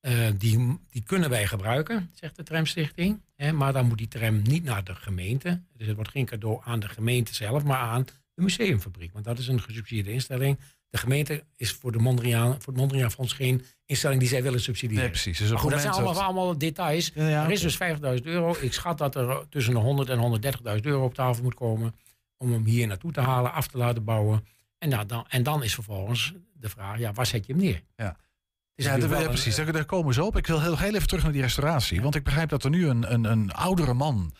Eh, 0.00 0.12
die, 0.38 0.78
die 0.90 1.02
kunnen 1.02 1.30
wij 1.30 1.46
gebruiken, 1.46 2.10
zegt 2.14 2.36
de 2.36 2.42
Tramstichting. 2.42 3.20
Hè, 3.36 3.52
maar 3.52 3.72
dan 3.72 3.86
moet 3.86 3.98
die 3.98 4.08
tram 4.08 4.42
niet 4.42 4.64
naar 4.64 4.84
de 4.84 4.94
gemeente. 4.94 5.62
Dus 5.76 5.86
het 5.86 5.96
wordt 5.96 6.10
geen 6.10 6.24
cadeau 6.24 6.60
aan 6.64 6.80
de 6.80 6.88
gemeente 6.88 7.34
zelf, 7.34 7.64
maar 7.64 7.78
aan 7.78 8.04
de 8.34 8.42
museumfabriek. 8.42 9.12
Want 9.12 9.24
dat 9.24 9.38
is 9.38 9.48
een 9.48 9.60
gesubsidieerde 9.60 10.12
instelling. 10.12 10.58
De 10.90 10.98
gemeente 10.98 11.44
is 11.56 11.72
voor, 11.72 11.92
de 11.92 11.98
Mondriaan, 11.98 12.50
voor 12.50 12.72
het 12.72 12.76
Mondriaan 12.76 13.10
Fonds 13.10 13.32
geen 13.32 13.64
instelling 13.84 14.20
die 14.20 14.28
zij 14.28 14.42
willen 14.42 14.60
subsidiëren. 14.60 15.02
nee, 15.02 15.10
precies. 15.10 15.38
Dus 15.38 15.50
goed, 15.50 15.70
dat 15.70 15.80
zijn 15.80 15.92
allemaal, 15.92 16.22
allemaal 16.22 16.58
details. 16.58 17.10
Ja, 17.14 17.28
ja, 17.28 17.44
er 17.44 17.50
is 17.50 17.60
dus 17.60 17.78
50.000 18.18 18.22
euro. 18.22 18.56
Ik 18.60 18.72
schat 18.72 18.98
dat 18.98 19.14
er 19.14 19.48
tussen 19.48 19.74
de 19.74 19.80
100 19.80 20.08
en 20.08 20.40
130.000 20.76 20.80
euro 20.82 21.04
op 21.04 21.14
tafel 21.14 21.42
moet 21.42 21.54
komen. 21.54 21.94
Om 22.36 22.52
hem 22.52 22.64
hier 22.64 22.86
naartoe 22.86 23.12
te 23.12 23.20
halen, 23.20 23.52
af 23.52 23.66
te 23.66 23.78
laten 23.78 24.04
bouwen. 24.04 24.46
En, 24.78 24.88
nou, 24.88 25.06
dan, 25.06 25.24
en 25.28 25.42
dan 25.42 25.62
is 25.62 25.74
vervolgens 25.74 26.34
de 26.52 26.68
vraag, 26.68 26.98
ja, 26.98 27.12
waar 27.12 27.26
zet 27.26 27.46
je 27.46 27.52
hem 27.52 27.62
neer? 27.62 27.82
Ja. 27.96 28.16
Ja, 28.76 28.96
precies. 29.26 29.56
Daar, 29.56 29.72
daar 29.72 29.84
komen 29.84 30.14
ze 30.14 30.24
op. 30.24 30.36
Ik 30.36 30.46
wil 30.46 30.60
heel, 30.62 30.78
heel 30.78 30.94
even 30.94 31.08
terug 31.08 31.22
naar 31.22 31.32
die 31.32 31.42
restauratie. 31.42 32.02
Want 32.02 32.14
ik 32.14 32.24
begrijp 32.24 32.48
dat 32.48 32.64
er 32.64 32.70
nu 32.70 32.88
een, 32.88 33.12
een, 33.12 33.24
een 33.24 33.52
oudere 33.52 33.94
man 33.94 34.32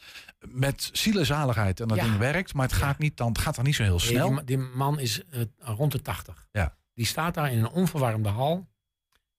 met 0.48 0.90
zielenzaligheid 0.92 1.80
aan 1.80 1.88
dat 1.88 1.96
Ja. 1.96 2.04
ding 2.04 2.16
werkt. 2.18 2.54
Maar 2.54 2.66
het 2.66 2.76
gaat, 2.76 2.98
niet, 2.98 3.16
dan, 3.16 3.28
het 3.28 3.38
gaat 3.38 3.54
dan 3.54 3.64
niet 3.64 3.74
zo 3.74 3.82
heel 3.82 3.96
Nee, 3.98 4.06
snel. 4.06 4.26
die, 4.26 4.34
ma- 4.34 4.42
die 4.42 4.58
man 4.58 4.98
is 5.00 5.22
eh, 5.30 5.40
rond 5.58 5.92
de 5.92 6.02
80. 6.02 6.46
Ja. 6.52 6.76
Die 6.94 7.06
staat 7.06 7.34
daar 7.34 7.52
in 7.52 7.58
een 7.58 7.68
onverwarmde 7.70 8.28
hal, 8.28 8.68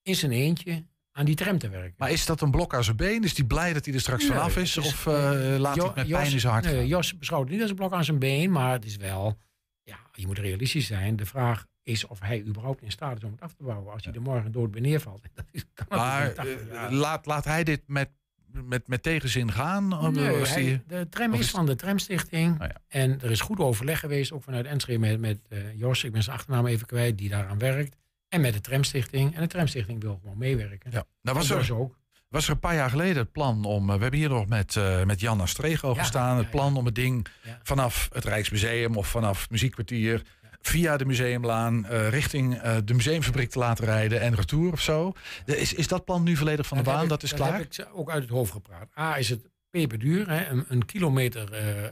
in 0.02 0.16
zijn 0.16 0.32
eentje, 0.32 0.86
aan 1.12 1.26
die 1.26 1.36
tram 1.36 1.58
te 1.58 1.70
werken. 1.70 1.94
Maar 1.98 2.12
is 2.12 2.26
dat 2.26 2.42
een 2.42 2.52
blok 2.52 2.74
aan 2.76 2.84
zijn 2.84 2.96
been? 2.96 3.24
Is 3.24 3.34
die 3.34 3.46
blij 3.46 3.74
dat 3.74 3.86
hij 3.86 3.94
er 3.94 4.00
straks 4.00 4.24
Nee, 4.24 4.32
vanaf 4.32 4.58
is? 4.58 4.78
Of 4.78 5.08
eh, 5.08 5.14
laat 5.58 5.76
hij 5.76 5.86
het 5.86 5.96
met 5.96 6.08
Jos- 6.08 6.20
pijn 6.20 6.32
in 6.32 6.40
zijn 6.40 6.54
hart 6.54 6.66
nee, 6.66 6.76
gaan? 6.76 6.88
Jos 6.88 7.18
beschouwt 7.18 7.44
het 7.44 7.52
niet 7.52 7.62
als 7.62 7.70
een 7.70 7.76
blok 7.76 7.94
aan 7.94 8.04
zijn 8.04 8.20
been, 8.20 8.52
maar 8.52 8.72
het 8.72 8.86
is 8.86 8.96
wel... 8.96 9.38
Ja, 9.84 9.98
je 10.14 10.28
moet 10.28 10.40
realistisch 10.40 10.86
zijn. 10.88 11.16
De 11.16 11.26
vraag 11.26 11.66
is 11.88 12.08
of 12.08 12.20
hij 12.20 12.44
überhaupt 12.46 12.82
in 12.82 12.92
staat 12.92 13.18
is 13.18 13.24
om 13.24 13.32
het 13.32 13.42
af 13.42 13.54
te 13.54 13.64
bouwen. 13.64 13.94
Als 13.94 14.04
hij 14.06 14.14
er 14.14 14.22
morgen 14.22 14.52
dood 14.52 14.80
neervalt. 14.80 15.22
Dat 15.36 15.46
is, 15.52 15.64
kan 15.74 15.86
Maar 15.90 16.20
natuurlijk 16.26 16.60
niet 16.60 16.70
80 16.70 16.90
eh, 16.90 16.92
laat, 17.00 17.26
laat 17.26 17.44
hij 17.46 17.64
dit 17.64 17.82
met, 17.86 18.10
met, 18.52 18.88
met 18.88 19.04
tegenzin 19.04 19.52
gaan? 19.52 19.88
Nee, 20.14 20.24
hij- 20.46 20.62
die- 20.64 20.82
de 20.88 21.10
tram 21.10 21.34
is 21.34 21.40
is- 21.40 21.50
van 21.50 21.66
de 21.66 21.76
Tramstichting. 21.76 22.56
Ja. 22.60 22.72
En 22.88 23.22
er 23.22 23.32
is 23.32 23.42
goed 23.42 23.60
overleg 23.60 24.00
geweest, 24.00 24.32
ook 24.32 24.44
vanuit 24.44 24.66
Enschede, 24.66 25.00
met, 25.00 25.20
met 25.20 25.40
eh, 25.50 25.78
Jos, 25.80 26.04
ik 26.04 26.12
ben 26.12 26.24
zijn 26.24 26.36
achternaam 26.36 26.66
even 26.68 26.88
kwijt, 26.88 27.18
die 27.18 27.30
daaraan 27.30 27.58
werkt. 27.60 27.96
En 28.30 28.42
met 28.42 28.54
de 28.54 28.62
Tramstichting. 28.62 29.36
En 29.36 29.42
de 29.42 29.48
Tramstichting 29.48 30.02
wil 30.02 30.20
gewoon 30.22 30.38
meewerken. 30.38 30.92
ja. 30.92 31.04
Nou, 31.22 31.38
was 31.38 31.50
er, 31.50 31.76
ook. 31.76 31.98
was 32.30 32.46
er 32.46 32.52
een 32.52 32.60
paar 32.60 32.76
jaar 32.76 32.90
geleden 32.90 33.18
het 33.18 33.32
plan 33.32 33.66
om... 33.66 33.90
eh, 33.90 33.96
we 33.96 34.02
hebben 34.02 34.20
hier 34.20 34.30
nog 34.30 34.48
met, 34.48 34.76
eh 34.76 35.04
met 35.04 35.20
Jan 35.20 35.42
Astrego 35.42 35.94
Ja, 35.94 36.00
gestaan. 36.00 36.36
ja, 36.36 36.42
het 36.42 36.52
plan 36.52 36.76
om 36.78 36.86
het 36.86 36.96
ding 36.96 37.28
vanaf 37.64 38.10
het 38.14 38.24
Rijksmuseum 38.26 38.96
of 38.96 39.08
vanaf 39.08 39.50
Muziekkwartier... 39.50 40.22
via 40.62 40.98
de 40.98 41.06
Museumlaan 41.06 41.86
eh, 41.86 42.10
richting 42.10 42.56
eh, 42.58 42.78
de 42.86 42.94
museumfabriek 42.94 43.50
te 43.50 43.60
laten 43.60 43.86
rijden 43.86 44.22
en 44.22 44.36
retour 44.36 44.72
of 44.72 44.82
zo. 44.82 45.14
De- 45.46 45.58
Is, 45.58 45.74
is 45.74 45.88
dat 45.88 46.06
plan 46.06 46.24
nu 46.24 46.36
volledig 46.36 46.68
van 46.68 46.78
de 46.78 46.84
heb 46.84 46.94
baan? 46.94 47.04
ik- 47.04 47.10
dat 47.10 47.24
is 47.24 47.30
dat 47.30 47.40
klaar? 47.40 47.58
heb 47.60 47.74
ik 47.74 47.88
ook 47.94 48.10
uit 48.12 48.22
het 48.22 48.32
hoofd 48.32 48.52
gepraat. 48.52 48.98
A 48.98 49.18
is 49.18 49.30
het 49.30 49.50
peperduur. 49.70 50.30
Hè. 50.30 50.46
Een, 50.48 50.66
een 50.68 50.86
kilometer 50.86 51.54
eh, 51.54 51.90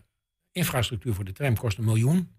infrastructuur 0.52 1.14
voor 1.14 1.26
de 1.26 1.32
tram 1.32 1.56
kost 1.58 1.78
een 1.78 1.84
miljoen. 1.86 2.34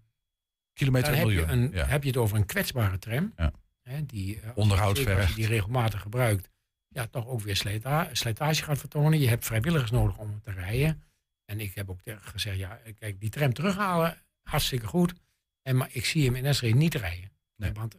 Kilometer 0.73 1.15
heb 1.15 1.25
miljoen. 1.25 1.45
je, 1.47 1.51
een, 1.53 1.71
ja. 1.73 1.85
heb 1.85 2.01
je 2.03 2.09
het 2.09 2.17
over 2.17 2.37
een 2.37 2.45
kwetsbare 2.45 2.97
tram. 2.99 3.33
Ja. 3.37 3.51
Hè, 3.81 4.05
die, 4.05 4.39
Onderhoud 4.55 4.97
zeker 4.97 5.11
als 5.11 5.19
je 5.21 5.25
vergt. 5.25 5.35
die 5.39 5.47
regelmatig 5.55 6.01
gebruikt. 6.01 6.49
Ja, 6.87 7.05
toch 7.07 7.27
ook 7.27 7.41
weer 7.41 7.55
slijta- 7.55 8.09
slijtage 8.11 8.63
gaat 8.63 8.77
vertonen. 8.77 9.19
Je 9.19 9.27
hebt 9.27 9.45
vrijwilligers 9.45 9.91
nodig 9.91 10.17
om 10.17 10.41
te 10.43 10.51
rijden. 10.51 11.03
En 11.45 11.59
ik 11.59 11.75
heb 11.75 11.89
ook 11.89 11.99
gezegd, 12.21 12.57
ja, 12.57 12.79
kijk, 12.99 13.19
die 13.19 13.29
tram 13.29 13.53
terughalen, 13.53 14.17
hartstikke 14.43 14.87
goed. 14.87 15.13
En, 15.67 15.75
maar 15.77 15.89
ik 15.91 16.05
zie 16.05 16.25
hem 16.25 16.35
in 16.35 16.45
Enschede 16.45 16.77
niet 16.77 16.95
rijden. 16.95 17.31
Nee. 17.55 17.71
Want 17.71 17.95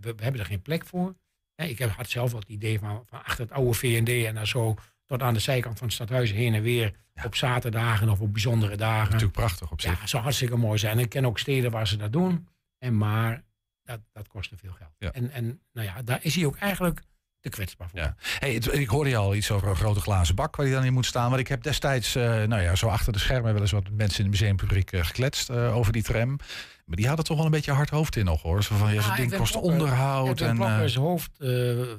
we, 0.00 0.14
we 0.16 0.22
hebben 0.22 0.40
er 0.40 0.46
geen 0.46 0.62
plek 0.62 0.86
voor. 0.86 1.14
Ik 1.54 1.78
heb, 1.78 1.90
had 1.90 2.08
zelf 2.10 2.30
wel 2.30 2.40
het 2.40 2.48
idee 2.48 2.78
van, 2.78 3.02
van 3.06 3.24
achter 3.24 3.44
het 3.44 3.52
oude 3.52 3.72
VND 3.72 4.08
en 4.26 4.34
dan 4.34 4.46
zo 4.46 4.74
tot 5.06 5.22
aan 5.22 5.34
de 5.34 5.40
zijkant 5.40 5.78
van 5.78 5.86
het 5.86 5.96
stadhuis 5.96 6.32
heen 6.32 6.54
en 6.54 6.62
weer. 6.62 6.92
Op 7.24 7.34
zaterdagen 7.34 8.08
of 8.08 8.20
op 8.20 8.32
bijzondere 8.32 8.76
dagen. 8.76 9.04
Natuurlijk 9.04 9.32
prachtig 9.32 9.70
op 9.70 9.80
zich. 9.80 10.00
Ja, 10.00 10.06
zou 10.06 10.22
hartstikke 10.22 10.56
mooi 10.56 10.78
zijn. 10.78 10.98
Ik 10.98 11.08
ken 11.08 11.24
ook 11.26 11.38
steden 11.38 11.70
waar 11.70 11.86
ze 11.88 11.96
dat 11.96 12.12
doen. 12.12 12.48
En 12.78 12.96
maar 12.96 13.42
dat, 13.82 14.00
dat 14.12 14.28
kostte 14.28 14.56
veel 14.56 14.72
geld. 14.72 14.90
Ja. 14.98 15.12
En, 15.12 15.30
en 15.30 15.60
nou 15.72 15.86
ja, 15.86 16.02
daar 16.02 16.18
is 16.22 16.34
hij 16.34 16.46
ook 16.46 16.56
eigenlijk 16.56 17.00
te 17.40 17.48
kwetsbaar 17.48 17.88
voor. 17.90 17.98
Ja. 18.00 18.16
Hey, 18.38 18.54
het- 18.54 18.72
ik 18.74 18.88
hoorde 18.88 19.10
je 19.10 19.16
al 19.16 19.34
iets 19.34 19.50
over 19.50 19.68
een 19.68 19.76
grote 19.76 20.00
glazen 20.00 20.34
bak 20.34 20.56
waar 20.56 20.66
hij 20.66 20.74
dan 20.74 20.84
in 20.84 20.92
moet 20.92 21.06
staan. 21.06 21.28
Want 21.28 21.40
ik 21.40 21.48
heb 21.48 21.62
destijds, 21.62 22.14
eh, 22.14 22.22
nou 22.24 22.62
ja, 22.62 22.74
zo 22.74 22.88
achter 22.88 23.12
de 23.12 23.18
schermen 23.18 23.52
wel 23.52 23.62
eens 23.62 23.70
wat 23.70 23.90
mensen 23.90 24.18
in 24.18 24.24
de 24.24 24.30
museumpubliek 24.30 24.92
eh, 24.92 25.04
gekletst 25.04 25.50
eh, 25.50 25.76
over 25.76 25.92
die 25.92 26.02
tram. 26.02 26.38
Maar 26.88 26.96
die 26.96 27.06
hadden 27.06 27.24
toch 27.24 27.36
wel 27.36 27.46
een 27.46 27.52
beetje 27.52 27.72
hard 27.72 27.90
hoofd 27.90 28.16
in 28.16 28.24
nog 28.24 28.42
hoor. 28.42 28.62
Zo 28.62 28.76
van, 28.76 28.94
ja, 28.94 29.02
zo'n 29.02 29.16
ding 29.16 29.36
kost 29.36 29.56
onderhoud. 29.56 30.40
En, 30.40 30.56
Plokker 30.56 30.78
eh, 30.78 30.84
is 30.84 30.94
hoofd, 30.94 31.30
eh, 31.38 31.80
eh, 31.80 31.98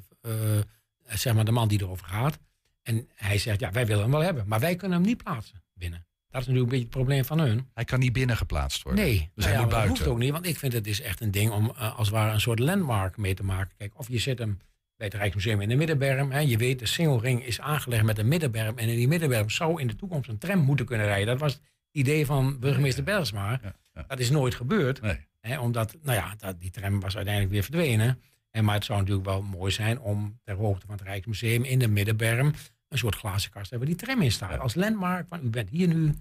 zeg 1.05 1.33
maar 1.33 1.45
de 1.45 1.51
man 1.51 1.67
die 1.67 1.81
erover 1.81 2.05
gaat. 2.05 2.39
En 2.83 3.09
hij 3.15 3.37
zegt, 3.37 3.59
ja, 3.59 3.71
wij 3.71 3.85
willen 3.85 4.01
hem 4.01 4.11
wel 4.11 4.21
hebben. 4.21 4.43
Maar 4.47 4.59
wij 4.59 4.75
kunnen 4.75 4.97
hem 4.97 5.07
niet 5.07 5.23
plaatsen 5.23 5.63
binnen. 5.73 6.05
Dat 6.29 6.41
is 6.41 6.47
natuurlijk 6.47 6.73
een 6.73 6.79
beetje 6.79 6.97
het 6.97 7.05
probleem 7.05 7.25
van 7.25 7.39
hun. 7.39 7.69
hij 7.73 7.83
kan 7.83 7.99
niet 7.99 8.13
binnen 8.13 8.37
geplaatst 8.37 8.83
worden. 8.83 9.03
Nee, 9.03 9.17
Dus 9.17 9.45
nou 9.45 9.47
hij 9.47 9.53
ja, 9.53 9.59
moet 9.61 9.71
maar 9.71 9.79
dat 9.79 9.87
buiten. 9.87 9.97
hoeft 9.97 10.15
ook 10.15 10.23
niet. 10.23 10.31
Want 10.31 10.45
ik 10.45 10.57
vind 10.57 10.73
het 10.73 10.87
is 10.87 11.01
echt 11.01 11.21
een 11.21 11.31
ding 11.31 11.51
om 11.51 11.69
als 11.69 12.07
het 12.07 12.15
ware 12.15 12.33
een 12.33 12.41
soort 12.41 12.59
landmark 12.59 13.17
mee 13.17 13.33
te 13.33 13.43
maken. 13.43 13.75
Kijk, 13.77 13.91
of 13.95 14.07
je 14.07 14.19
zet 14.19 14.39
hem 14.39 14.59
bij 14.95 15.07
het 15.07 15.15
Rijksmuseum 15.15 15.61
in 15.61 15.69
de 15.69 15.75
middenberm. 15.75 16.31
Hè. 16.31 16.39
Je 16.39 16.57
weet, 16.57 16.79
de 16.79 16.85
singelring 16.85 17.45
is 17.45 17.59
aangelegd 17.59 18.03
met 18.03 18.17
een 18.17 18.27
middenberm. 18.27 18.77
En 18.77 18.87
in 18.87 18.95
die 18.95 19.07
middenberm 19.07 19.49
zou 19.49 19.81
in 19.81 19.87
de 19.87 19.95
toekomst 19.95 20.29
een 20.29 20.37
tram 20.37 20.59
moeten 20.59 20.85
kunnen 20.85 21.05
rijden. 21.05 21.27
Dat 21.27 21.39
was 21.39 21.53
het 21.53 21.61
idee 21.91 22.25
van 22.25 22.59
burgemeester 22.59 23.03
Bergsma. 23.03 23.61
Dat 24.07 24.19
is 24.19 24.29
nooit 24.29 24.55
gebeurd. 24.55 25.01
Nee. 25.01 25.27
Hè, 25.39 25.59
omdat, 25.59 25.95
nou 26.01 26.17
ja, 26.17 26.35
dat, 26.37 26.59
die 26.59 26.69
tram 26.69 26.99
was 26.99 27.15
uiteindelijk 27.15 27.53
weer 27.53 27.63
verdwenen. 27.63 28.21
En, 28.51 28.65
maar 28.65 28.75
het 28.75 28.85
zou 28.85 28.99
natuurlijk 28.99 29.27
wel 29.27 29.41
mooi 29.41 29.71
zijn 29.71 29.99
om 29.99 30.39
ter 30.43 30.55
hoogte 30.55 30.85
van 30.85 30.95
het 30.95 31.05
Rijksmuseum 31.05 31.63
in 31.63 31.79
de 31.79 31.87
middenberm 31.87 32.53
een 32.87 32.97
soort 32.97 33.15
glazen 33.15 33.51
kast 33.51 33.69
te 33.69 33.69
hebben 33.69 33.87
die 33.87 34.05
tram 34.05 34.21
in 34.21 34.31
staat. 34.31 34.59
Als 34.59 34.75
landmark, 34.75 35.27
van 35.27 35.39
u 35.43 35.49
bent 35.49 35.69
hier 35.69 35.87
nu 35.87 36.13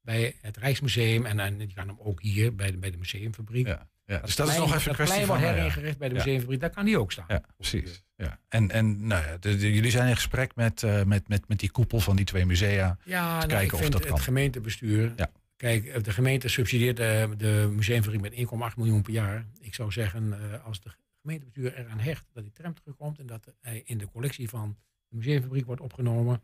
bij 0.00 0.34
het 0.40 0.56
Rijksmuseum 0.56 1.26
en, 1.26 1.40
en 1.40 1.58
je 1.58 1.74
kan 1.74 1.88
hem 1.88 1.96
ook 1.98 2.22
hier 2.22 2.54
bij 2.54 2.70
de, 2.70 2.76
bij 2.78 2.90
de 2.90 2.96
museumfabriek. 2.96 3.66
Ja, 3.66 3.88
ja. 4.06 4.18
Dus 4.18 4.36
dat 4.36 4.48
is 4.48 4.54
plein- 4.54 4.68
nog 4.68 4.76
even 4.78 4.90
een 4.90 4.96
dat 4.96 5.06
kwestie 5.06 5.14
plein 5.24 5.26
van... 5.26 5.36
wordt 5.36 5.42
nou 5.42 5.54
ja. 5.56 5.62
heringericht 5.62 5.98
bij 5.98 6.08
de 6.08 6.14
Ja. 6.14 6.20
museumfabriek, 6.20 6.60
daar 6.60 6.70
kan 6.70 6.84
die 6.84 6.98
ook 6.98 7.12
staan. 7.12 7.24
Ja, 7.28 7.40
precies. 7.56 8.04
Ja. 8.16 8.38
En, 8.48 8.70
en 8.70 9.06
nou 9.06 9.26
ja, 9.26 9.36
de- 9.38 9.56
de- 9.56 9.72
jullie 9.72 9.90
zijn 9.90 10.08
in 10.08 10.14
gesprek 10.14 10.54
met, 10.54 10.82
eh, 10.82 11.02
met, 11.02 11.28
met, 11.28 11.48
met 11.48 11.58
die 11.58 11.70
koepel 11.70 12.00
van 12.00 12.16
die 12.16 12.24
twee 12.24 12.46
musea. 12.46 12.98
Ja, 13.04 13.22
nou, 13.36 13.46
kijken 13.46 13.66
ik 13.66 13.72
of 13.72 13.78
vind 13.80 13.92
dat 13.92 14.00
het 14.00 14.10
kan. 14.10 14.20
gemeentebestuur. 14.20 15.12
Ja. 15.16 15.30
Kijk, 15.56 15.84
eh, 15.86 16.02
de 16.02 16.12
gemeente 16.12 16.48
subsidieert 16.48 16.96
de, 16.96 17.34
de 17.36 17.68
museumfabriek 17.72 18.20
met 18.20 18.32
1,8 18.72 18.76
miljoen 18.76 19.02
per 19.02 19.12
jaar. 19.12 19.46
Ik 19.60 19.74
zou 19.74 19.92
zeggen, 19.92 20.52
eh, 20.52 20.64
als 20.64 20.80
de 20.80 20.90
gemeentebestuur 21.22 21.74
eraan 21.78 21.98
hecht 21.98 22.26
dat 22.32 22.42
die 22.42 22.52
tram 22.52 22.74
terugkomt 22.74 23.18
en 23.18 23.26
dat 23.26 23.46
hij 23.60 23.82
in 23.84 23.98
de 23.98 24.08
collectie 24.08 24.48
van 24.48 24.76
de 25.08 25.16
museumfabriek 25.16 25.66
wordt 25.66 25.80
opgenomen, 25.80 26.42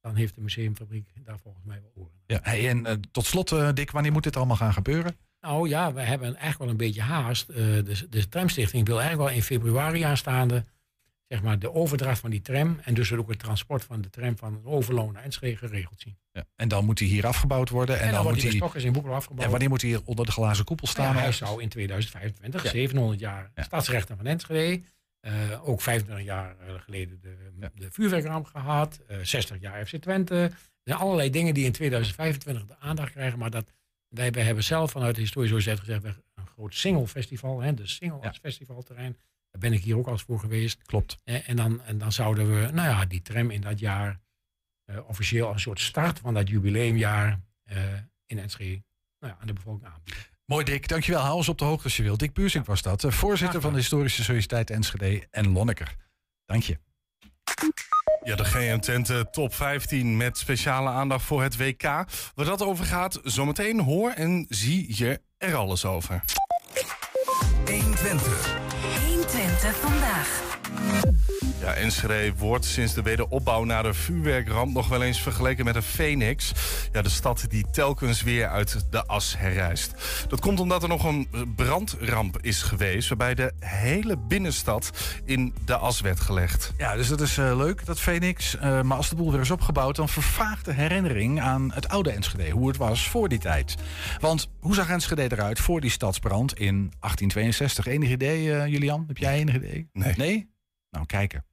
dan 0.00 0.14
heeft 0.16 0.34
de 0.34 0.40
museumfabriek 0.40 1.08
daar 1.24 1.38
volgens 1.38 1.64
mij 1.64 1.80
wel 1.80 1.92
oren. 1.94 2.12
Ja, 2.26 2.38
hey, 2.42 2.68
en 2.68 2.86
eh, 2.86 2.94
tot 3.10 3.26
slot, 3.26 3.52
eh, 3.52 3.68
Dick, 3.74 3.90
wanneer 3.90 4.12
moet 4.12 4.22
dit 4.22 4.36
allemaal 4.36 4.56
gaan 4.56 4.72
gebeuren? 4.72 5.16
Nou 5.40 5.68
ja, 5.68 5.92
we 5.92 6.00
hebben 6.00 6.26
eigenlijk 6.28 6.58
wel 6.58 6.68
een 6.68 6.76
beetje 6.76 7.00
haast. 7.02 7.48
Eh, 7.48 7.56
de, 7.56 8.06
de 8.10 8.28
tramstichting 8.28 8.86
wil 8.86 8.98
eigenlijk 9.00 9.28
wel 9.28 9.38
in 9.38 9.44
februari 9.44 10.02
aanstaande 10.02 10.64
zeg 11.28 11.42
maar, 11.42 11.58
de 11.58 11.72
overdracht 11.74 12.20
van 12.20 12.30
die 12.30 12.40
tram 12.40 12.78
en 12.84 12.94
dus 12.94 13.12
ook 13.12 13.28
het 13.28 13.38
transport 13.38 13.84
van 13.84 14.00
de 14.00 14.10
tram 14.10 14.36
van 14.38 14.60
Overloon 14.64 15.12
naar 15.12 15.22
Enschede 15.22 15.56
geregeld 15.56 16.00
zien. 16.00 16.18
Ja. 16.32 16.44
En 16.56 16.68
dan 16.68 16.84
moet 16.84 16.98
hij 16.98 17.08
hier 17.08 17.26
afgebouwd 17.26 17.68
worden. 17.68 17.94
En, 17.94 18.00
En, 18.00 18.06
dan, 18.06 18.14
dan, 18.14 18.22
wordt 18.24 18.38
hij 18.40 18.48
bij 18.48 18.56
Stokkers 18.58 18.84
in 18.84 18.92
Boekel 18.92 19.14
afgebouwd. 19.14 19.44
En 19.44 19.50
wanneer 19.50 19.68
moet 19.68 19.80
hij 19.80 19.90
hier 19.90 20.00
onder 20.04 20.26
de 20.26 20.32
glazen 20.32 20.64
koepel 20.64 20.86
staan? 20.86 21.04
Nou 21.04 21.16
ja, 21.16 21.22
hij 21.22 21.32
zou 21.32 21.62
in 21.62 21.68
2025, 21.68 22.62
Ja. 22.62 22.70
700 22.70 23.20
jaar 23.20 23.50
Ja. 23.54 23.62
stadsrechten 23.62 24.16
van 24.16 24.26
Enschede. 24.26 24.82
eh, 25.20 25.32
ook 25.68 25.80
25 25.80 26.24
jaar 26.26 26.56
eh, 26.58 26.74
geleden 26.80 27.20
de, 27.20 27.70
de 27.74 27.88
vuurwerkramp 27.90 28.46
gehad. 28.46 29.00
eh 29.08 29.16
60 29.22 29.60
jaar 29.60 29.86
FC 29.86 29.96
Twente. 29.96 30.34
Er 30.34 30.52
zijn 30.94 30.98
allerlei 30.98 31.30
dingen 31.30 31.54
die 31.54 31.64
in 31.64 31.72
2025 31.72 32.66
de 32.66 32.78
aandacht 32.78 33.12
krijgen. 33.12 33.38
Maar 33.38 33.50
dat, 33.50 33.72
wij, 34.08 34.30
wij 34.30 34.42
hebben 34.42 34.64
zelf 34.64 34.90
vanuit 34.90 35.14
de 35.14 35.20
Historische 35.20 35.54
Sociëteit 35.54 35.78
gezegd... 35.80 36.02
we 36.02 36.08
een 36.34 36.46
groot 36.46 36.74
single 36.74 37.06
festival, 37.06 37.60
hè, 37.60 37.74
de 37.74 37.86
single 37.86 38.18
Ja. 38.20 38.28
als 38.28 38.38
festivalterrein. 38.38 39.16
Daar 39.50 39.60
ben 39.60 39.72
ik 39.72 39.82
hier 39.82 39.96
ook 39.96 40.06
al 40.06 40.12
eens 40.12 40.22
voor 40.22 40.38
geweest. 40.40 40.82
Klopt. 40.82 41.18
En, 41.24 41.56
dan, 41.56 41.82
en 41.82 41.98
dan 41.98 42.12
zouden 42.12 42.46
we, 42.60 42.70
nou 42.72 42.88
ja, 42.88 43.04
die 43.04 43.22
tram 43.22 43.50
in 43.50 43.60
dat 43.60 43.78
jaar... 43.78 44.20
eh, 44.84 45.08
officieel 45.08 45.46
als 45.46 45.54
een 45.54 45.60
soort 45.60 45.80
start 45.80 46.18
van 46.18 46.34
dat 46.34 46.48
jubileumjaar 46.48 47.40
eh, 47.64 47.82
in 48.26 48.38
Enschede... 48.38 48.82
Nou 49.20 49.32
ja, 49.32 49.38
aan 49.40 49.46
de 49.46 49.52
bevolking 49.52 49.86
aanbieden. 49.92 50.22
Mooi, 50.44 50.64
Dick. 50.64 50.88
Dankjewel. 50.88 51.20
Hou 51.20 51.34
ons 51.36 51.48
op 51.48 51.58
de 51.58 51.64
hoogte 51.64 51.84
als 51.84 51.96
je 51.96 52.02
wilt. 52.02 52.18
Dick 52.18 52.32
Buursink 52.32 52.66
was 52.66 52.82
dat. 52.82 53.04
eh, 53.04 53.10
voorzitter 53.10 53.60
van 53.60 53.72
de 53.72 53.78
Historische 53.78 54.22
Sociëteit 54.24 54.70
Enschede 54.70 55.26
en 55.30 55.52
Lonneker. 55.52 55.94
Dank 56.44 56.62
je. 56.62 56.78
Ja, 58.28 58.36
de 58.36 58.44
GM 58.44 58.78
Twente 58.78 59.26
top 59.30 59.54
15 59.54 60.16
met 60.16 60.38
speciale 60.38 60.88
aandacht 60.88 61.24
voor 61.24 61.42
het 61.42 61.56
WK. 61.56 61.82
Waar 61.82 62.44
dat 62.46 62.62
over 62.62 62.84
gaat, 62.84 63.20
zometeen 63.22 63.80
hoor 63.80 64.10
en 64.10 64.46
zie 64.48 64.96
je 64.96 65.20
er 65.38 65.54
alles 65.54 65.84
over. 65.84 66.22
120. 67.66 68.58
120 69.06 69.76
vandaag. 69.76 70.42
Ja, 71.60 71.74
Enschede 71.74 72.32
wordt 72.36 72.64
sinds 72.64 72.94
de 72.94 73.02
wederopbouw 73.02 73.64
na 73.64 73.82
de 73.82 73.94
vuurwerkramp 73.94 74.74
nog 74.74 74.88
wel 74.88 75.02
eens 75.02 75.22
vergeleken 75.22 75.64
met 75.64 75.76
een 75.76 75.82
phoenix. 75.82 76.52
Ja, 76.92 77.02
de 77.02 77.08
stad 77.08 77.44
die 77.48 77.64
telkens 77.72 78.22
weer 78.22 78.48
uit 78.48 78.86
de 78.90 79.06
as 79.06 79.38
herrijst. 79.38 79.94
Dat 80.28 80.40
komt 80.40 80.60
omdat 80.60 80.82
er 80.82 80.88
nog 80.88 81.04
een 81.04 81.28
brandramp 81.56 82.38
is 82.40 82.62
geweest... 82.62 83.08
waarbij 83.08 83.34
de 83.34 83.52
hele 83.58 84.16
binnenstad 84.18 84.90
in 85.24 85.54
de 85.64 85.76
as 85.76 86.00
werd 86.00 86.20
gelegd. 86.20 86.72
Ja, 86.76 86.96
dus 86.96 87.08
dat 87.08 87.20
is 87.20 87.38
eh, 87.38 87.56
leuk, 87.56 87.86
dat 87.86 88.00
Phoenix. 88.00 88.56
Eh, 88.56 88.82
maar 88.82 88.96
als 88.96 89.08
de 89.08 89.16
boel 89.16 89.32
weer 89.32 89.40
is 89.40 89.50
opgebouwd, 89.50 89.96
dan 89.96 90.08
vervaagt 90.08 90.64
de 90.64 90.72
herinnering 90.72 91.40
aan 91.40 91.72
het 91.72 91.88
oude 91.88 92.10
Enschede. 92.10 92.50
Hoe 92.50 92.68
het 92.68 92.76
was 92.76 93.08
voor 93.08 93.28
die 93.28 93.38
tijd. 93.38 93.74
Want 94.20 94.50
hoe 94.60 94.74
zag 94.74 94.88
Enschede 94.88 95.22
eruit 95.22 95.58
voor 95.60 95.80
die 95.80 95.90
stadsbrand 95.90 96.58
in 96.58 96.74
1862? 96.74 97.86
Enig 97.86 98.10
idee, 98.10 98.54
eh, 98.54 98.66
Julian? 98.66 99.04
Heb 99.06 99.18
jij 99.18 99.38
enig 99.38 99.54
idee? 99.54 99.88
Nee. 99.92 100.14
Nee? 100.16 100.56
Nou, 100.90 101.06
kijken. 101.06 101.44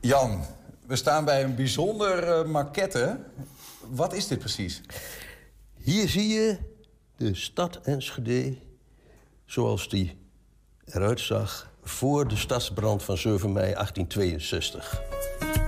Jan, 0.00 0.44
we 0.86 0.96
staan 0.96 1.24
bij 1.24 1.44
een 1.44 1.54
bijzonder 1.54 2.28
eh, 2.28 2.44
maquette. 2.44 3.20
Wat 3.90 4.12
is 4.12 4.26
dit 4.26 4.38
precies? 4.38 4.80
Hier 5.74 6.08
zie 6.08 6.28
je 6.28 6.58
de 7.16 7.34
stad 7.34 7.76
Enschede 7.76 8.56
zoals 9.44 9.88
die 9.88 10.18
eruit 10.84 11.20
zag 11.20 11.70
voor 11.82 12.28
de 12.28 12.36
stadsbrand 12.36 13.02
van 13.02 13.16
7 13.16 13.52
mei 13.52 13.72
1862. 13.74 15.65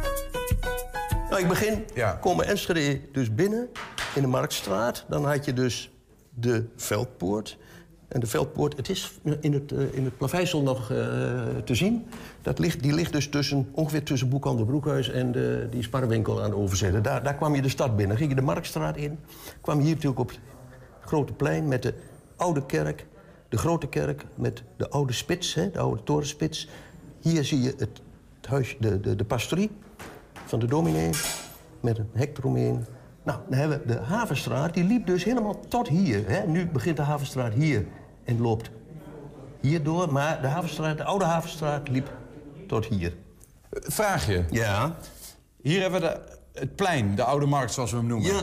Nou, 1.39 1.51
ik 1.51 1.59
begin. 1.59 1.85
Ja. 1.95 2.13
Komen 2.13 2.47
Enschede 2.47 3.01
dus 3.13 3.35
binnen 3.35 3.69
in 4.15 4.23
de 4.23 4.29
Marktstraat. 4.29 5.05
Dan 5.09 5.25
had 5.25 5.45
je 5.45 5.53
dus 5.53 5.91
de 6.35 6.65
Veldpoort. 6.77 7.59
En 8.09 8.21
de 8.21 8.27
Veldpoort, 8.27 8.77
het 8.77 8.89
is 8.89 9.13
in 9.41 9.53
het, 9.53 9.73
eh, 9.73 9.93
in 9.93 10.05
het 10.05 10.17
plaveisel 10.17 10.63
nog 10.63 10.91
eh, 10.91 10.97
te 11.65 11.75
zien. 11.75 12.07
Dat 12.43 12.59
ligt, 12.59 12.83
die 12.83 12.95
ligt 12.95 13.13
dus 13.13 13.29
tussen, 13.29 13.69
ongeveer 13.73 14.03
tussen 14.03 14.29
Boekhandel 14.29 14.65
Broekhuis 14.65 15.11
en 15.11 15.33
de, 15.33 15.69
die 15.71 15.83
sparrenwinkel 15.83 16.43
aan 16.43 16.51
de 16.51 16.57
overzijde. 16.57 17.01
Daar, 17.01 17.23
daar 17.23 17.35
kwam 17.35 17.55
je 17.55 17.63
de 17.63 17.69
stad 17.69 17.97
binnen. 17.97 18.17
Ging 18.17 18.29
je 18.29 18.37
de 18.37 18.43
Marktstraat 18.43 18.97
in. 18.97 19.19
Kwam 19.61 19.77
je 19.79 19.85
hier 19.85 19.95
natuurlijk 19.95 20.21
op 20.21 20.29
het 20.29 20.39
grote 21.01 21.33
plein 21.33 21.69
met 21.69 21.83
de 21.83 21.95
oude 22.37 22.67
kerk. 22.67 23.07
De 23.49 23.59
grote 23.59 23.87
kerk 23.87 24.25
met 24.35 24.63
de 24.77 24.91
oude 24.91 25.13
spits, 25.13 25.55
hè, 25.55 25.71
de 25.71 25.79
oude 25.79 26.03
torenspits. 26.03 26.69
Hier 27.21 27.45
zie 27.45 27.61
je 27.61 27.69
het, 27.77 28.01
het 28.41 28.47
huis, 28.47 28.77
de, 28.81 29.01
de, 29.01 29.17
de 29.17 29.25
pastorie 29.25 29.71
van 30.49 30.59
de 30.59 30.67
dominee 30.67 31.11
met 31.81 31.99
een 31.99 32.11
hek 32.13 32.39
eromheen. 32.39 32.87
Nou, 33.23 33.39
dan 33.49 33.59
hebben 33.59 33.81
we 33.81 33.87
de 33.87 33.99
Havenstraat, 33.99 34.75
die 34.75 34.85
liep 34.85 35.07
dus 35.07 35.25
helemaal 35.25 35.61
tot 35.69 35.89
hier. 35.89 36.29
Hè. 36.29 36.47
Nu 36.47 36.67
begint 36.67 36.97
de 36.97 37.03
Havenstraat 37.03 37.53
hier 37.53 37.87
en 38.25 38.41
loopt 38.41 38.71
hier 39.61 39.83
door. 39.83 40.13
Maar 40.13 40.41
de, 40.41 40.47
Havenstraat, 40.47 40.97
de 40.97 41.05
oude 41.05 41.25
Havenstraat 41.25 41.89
liep 41.89 42.11
tot 42.67 42.85
hier. 42.87 43.15
Vraagje. 43.71 44.45
Ja. 44.51 44.97
Hier 45.63 45.81
hebben 45.81 46.01
we 46.01 46.07
de, 46.07 46.21
het 46.61 46.77
plein, 46.77 47.15
de 47.15 47.23
Oude 47.23 47.47
Markt 47.47 47.73
zoals 47.73 47.91
we 47.91 47.97
hem 47.97 48.07
noemen. 48.07 48.33
Ja. 48.35 48.43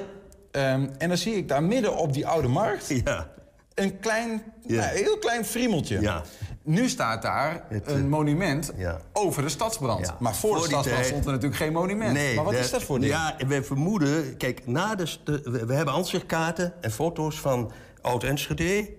Ehm, 0.52 0.88
en 0.98 1.08
dan 1.08 1.18
zie 1.18 1.36
ik 1.36 1.48
daar 1.48 1.64
midden 1.64 1.98
op 1.98 2.14
die 2.14 2.28
Oude 2.28 2.48
Markt 2.48 2.88
Ja. 3.04 3.28
een 3.74 4.00
klein, 4.00 4.44
Ja. 4.62 4.76
nou, 4.86 4.98
heel 4.98 5.18
klein 5.18 5.46
friemeltje. 5.46 6.02
Ja. 6.02 6.22
Nu 6.66 6.90
staat 6.90 7.22
daar 7.22 7.64
Het, 7.68 7.92
een 7.92 8.04
eh, 8.04 8.10
monument 8.10 8.72
ja. 8.78 9.00
over 9.14 9.42
de 9.42 9.50
stadsbrand. 9.50 10.06
Ja. 10.08 10.16
Maar 10.20 10.36
voor, 10.36 10.50
Voor 10.50 10.60
de 10.60 10.66
stadsbrand 10.66 10.98
tijd- 10.98 11.08
stond 11.08 11.26
er 11.26 11.32
natuurlijk 11.32 11.62
geen 11.62 11.74
monument. 11.74 12.36
maar 12.36 12.44
wat 12.46 12.54
is 12.54 12.72
dat 12.72 12.84
voor 12.84 13.00
ding? 13.00 13.12
Ja, 13.12 13.36
wij 13.48 13.64
vermoeden... 13.64 14.38
Kijk, 14.38 14.68
na 14.68 14.96
de, 14.96 15.18
we, 15.26 15.66
we 15.66 15.74
hebben 15.74 15.94
ansichtkaarten 15.94 16.74
en 16.82 16.92
foto's 16.92 17.40
van 17.40 17.72
Oud-Enschede. 18.02 18.90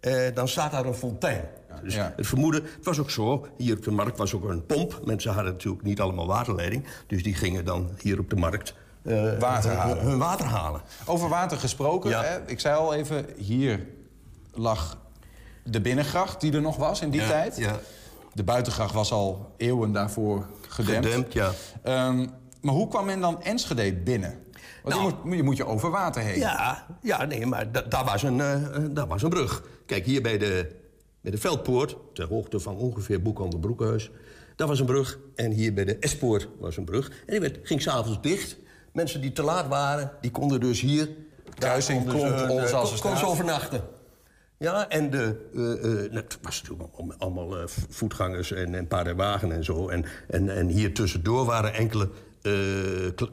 Eh, 0.00 0.34
dan 0.34 0.48
staat 0.48 0.70
daar 0.72 0.84
een 0.86 0.94
fontein. 0.94 1.44
Dus 1.82 1.94
ja. 1.94 2.12
het 2.16 2.26
vermoeden... 2.26 2.62
Het 2.62 2.84
was 2.84 2.98
ook 2.98 3.10
zo, 3.10 3.46
hier 3.56 3.76
op 3.76 3.82
de 3.84 3.90
markt 3.90 4.18
was 4.18 4.34
ook 4.34 4.44
een 4.48 4.66
pomp. 4.66 5.00
Mensen 5.04 5.32
hadden 5.32 5.52
natuurlijk 5.52 5.82
niet 5.82 6.00
allemaal 6.00 6.26
waterleiding. 6.26 6.86
Dus 7.06 7.22
die 7.22 7.34
gingen 7.34 7.64
dan 7.64 7.90
hier 8.02 8.18
op 8.18 8.30
de 8.30 8.36
markt... 8.36 8.74
eh, 9.02 9.38
Water 9.38 9.70
hun- 9.70 9.78
halen. 9.78 9.98
Hun 10.04 10.18
water 10.18 10.46
halen. 10.46 10.80
Over 11.06 11.28
water 11.28 11.58
gesproken, 11.58 12.18
hè? 12.24 12.38
ik 12.46 12.60
zei 12.60 12.76
al 12.76 12.94
even, 12.94 13.26
hier 13.36 13.86
lag 14.54 14.98
de 15.64 15.80
binnengracht 15.80 16.40
die 16.40 16.52
er 16.52 16.60
nog 16.60 16.76
was 16.76 17.00
in 17.00 17.10
die 17.10 17.20
Ja, 17.20 17.28
tijd. 17.28 17.56
ja. 17.56 17.78
De 18.34 18.42
buitengracht 18.44 18.94
was 18.94 19.12
al 19.12 19.54
eeuwen 19.56 19.92
daarvoor 19.92 20.46
gedempt. 20.68 21.06
Gedempt, 21.06 21.32
ja. 21.32 21.50
Ehm, 21.82 22.26
maar 22.60 22.74
hoe 22.74 22.88
kwam 22.88 23.04
men 23.06 23.20
dan 23.20 23.42
Enschede 23.42 23.92
binnen? 23.94 24.38
Want 24.82 24.94
je, 24.94 25.00
moet, 25.24 25.36
je 25.36 25.42
moet 25.42 25.56
je 25.56 25.66
over 25.66 25.90
water 25.90 26.22
heen. 26.22 26.38
Nou. 26.38 26.52
Ja, 26.52 26.86
ja 27.02 27.24
nee, 27.24 27.46
maar 27.46 27.72
da- 27.72 27.82
daar 27.82 28.04
was, 28.04 28.22
een, 28.22 28.40
eh, 28.40 28.56
daar 28.90 29.06
was 29.06 29.22
een 29.22 29.28
brug. 29.30 29.62
Kijk, 29.86 30.04
hier 30.04 30.22
bij 30.22 30.38
de, 30.38 30.76
bij 31.20 31.30
de 31.30 31.38
Veldpoort, 31.38 31.96
ter 32.12 32.28
hoogte 32.28 32.60
van 32.60 32.76
ongeveer 32.76 33.22
Boekhandel 33.22 33.58
Broekhuis... 33.58 34.10
daar 34.56 34.68
was 34.68 34.80
een 34.80 34.86
brug. 34.86 35.18
En 35.34 35.50
hier 35.50 35.74
bij 35.74 35.84
de 35.84 35.96
Espoort 35.96 36.48
was 36.58 36.76
een 36.76 36.84
brug. 36.84 37.08
En 37.08 37.14
die 37.26 37.40
werd, 37.40 37.58
ging 37.62 37.82
s'avonds 37.82 38.20
dicht. 38.20 38.56
Mensen 38.92 39.20
die 39.20 39.32
te 39.32 39.42
laat 39.42 39.68
waren, 39.68 40.12
die 40.20 40.30
konden 40.30 40.60
dus 40.60 40.80
hier... 40.80 41.08
Kruising 41.58 42.08
Klomp, 42.08 42.24
eh, 42.24 42.46
kon- 42.46 43.00
kon 43.00 43.16
ze 43.16 43.26
overnachten. 43.26 43.82
Ja, 44.62 44.88
en 44.88 45.10
de, 45.10 45.36
eh, 45.54 45.72
eh, 45.72 46.10
nou, 46.12 46.14
het 46.24 46.38
was 46.42 46.62
natuurlijk 46.62 46.90
allemaal- 47.18 47.58
eh, 47.58 47.64
voetgangers 47.88 48.52
en, 48.52 48.74
en 48.74 48.86
paardenwagen 48.86 49.52
en 49.52 49.64
zo. 49.64 49.88
En, 49.88 50.04
en, 50.28 50.56
en 50.56 50.66
hier 50.68 50.94
tussendoor 50.94 51.44
waren 51.44 51.74
enkele 51.74 52.10
eh, 52.42 52.52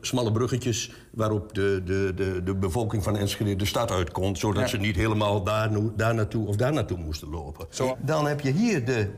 smalle 0.01 0.31
bruggetjes... 0.31 0.91
waarop 1.11 1.53
de, 1.53 1.81
de, 1.85 2.11
de, 2.15 2.43
de 2.43 2.55
bevolking 2.55 3.03
van 3.03 3.17
Enschede 3.17 3.55
de 3.55 3.65
stad 3.65 3.91
uit 3.91 4.11
kon... 4.11 4.35
zodat 4.35 4.61
Ja. 4.61 4.67
ze 4.67 4.77
niet 4.77 4.95
helemaal 4.95 5.43
daar, 5.43 5.69
daar 5.95 6.15
naartoe 6.15 6.47
of 6.47 6.55
daar 6.55 6.73
naartoe 6.73 6.97
moesten 6.97 7.29
lopen. 7.29 7.67
Dan 8.01 8.27
heb 8.27 8.41
je 8.41 8.51
hier 8.51 8.85
de 8.85 9.09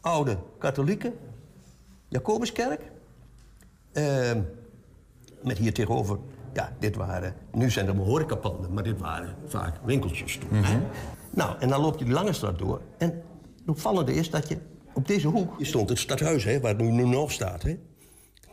oude 0.00 0.38
katholieke 0.58 1.12
Jacobuskerk. 2.08 2.80
Ehm, 3.92 4.40
met 5.42 5.58
hier 5.58 5.72
tegenover, 5.74 6.18
ja, 6.52 6.76
dit 6.78 6.96
waren... 6.96 7.34
Nu 7.52 7.70
zijn 7.70 7.86
er 7.86 7.96
horecapanden, 7.96 8.72
maar 8.72 8.82
dit 8.82 8.98
waren 8.98 9.36
vaak 9.46 9.74
winkeltjes 9.84 10.38
toen. 10.38 10.64
hè. 10.64 10.80
Nou, 11.34 11.56
en 11.58 11.68
dan 11.68 11.80
loop 11.80 11.98
je 11.98 12.04
die 12.04 12.14
lange 12.14 12.32
straat 12.32 12.58
door. 12.58 12.80
En 12.98 13.08
het 13.58 13.68
opvallende 13.68 14.14
is 14.14 14.30
dat 14.30 14.48
je 14.48 14.56
op 14.94 15.06
deze 15.08 15.28
hoek... 15.28 15.56
Hier 15.56 15.66
stond 15.66 15.88
het 15.88 15.98
stadhuis, 15.98 16.44
hè, 16.44 16.60
waar 16.60 16.70
het 16.72 16.80
nu, 16.80 16.90
nu 16.90 17.04
nog 17.04 17.32
staat, 17.32 17.62
hè. 17.62 17.76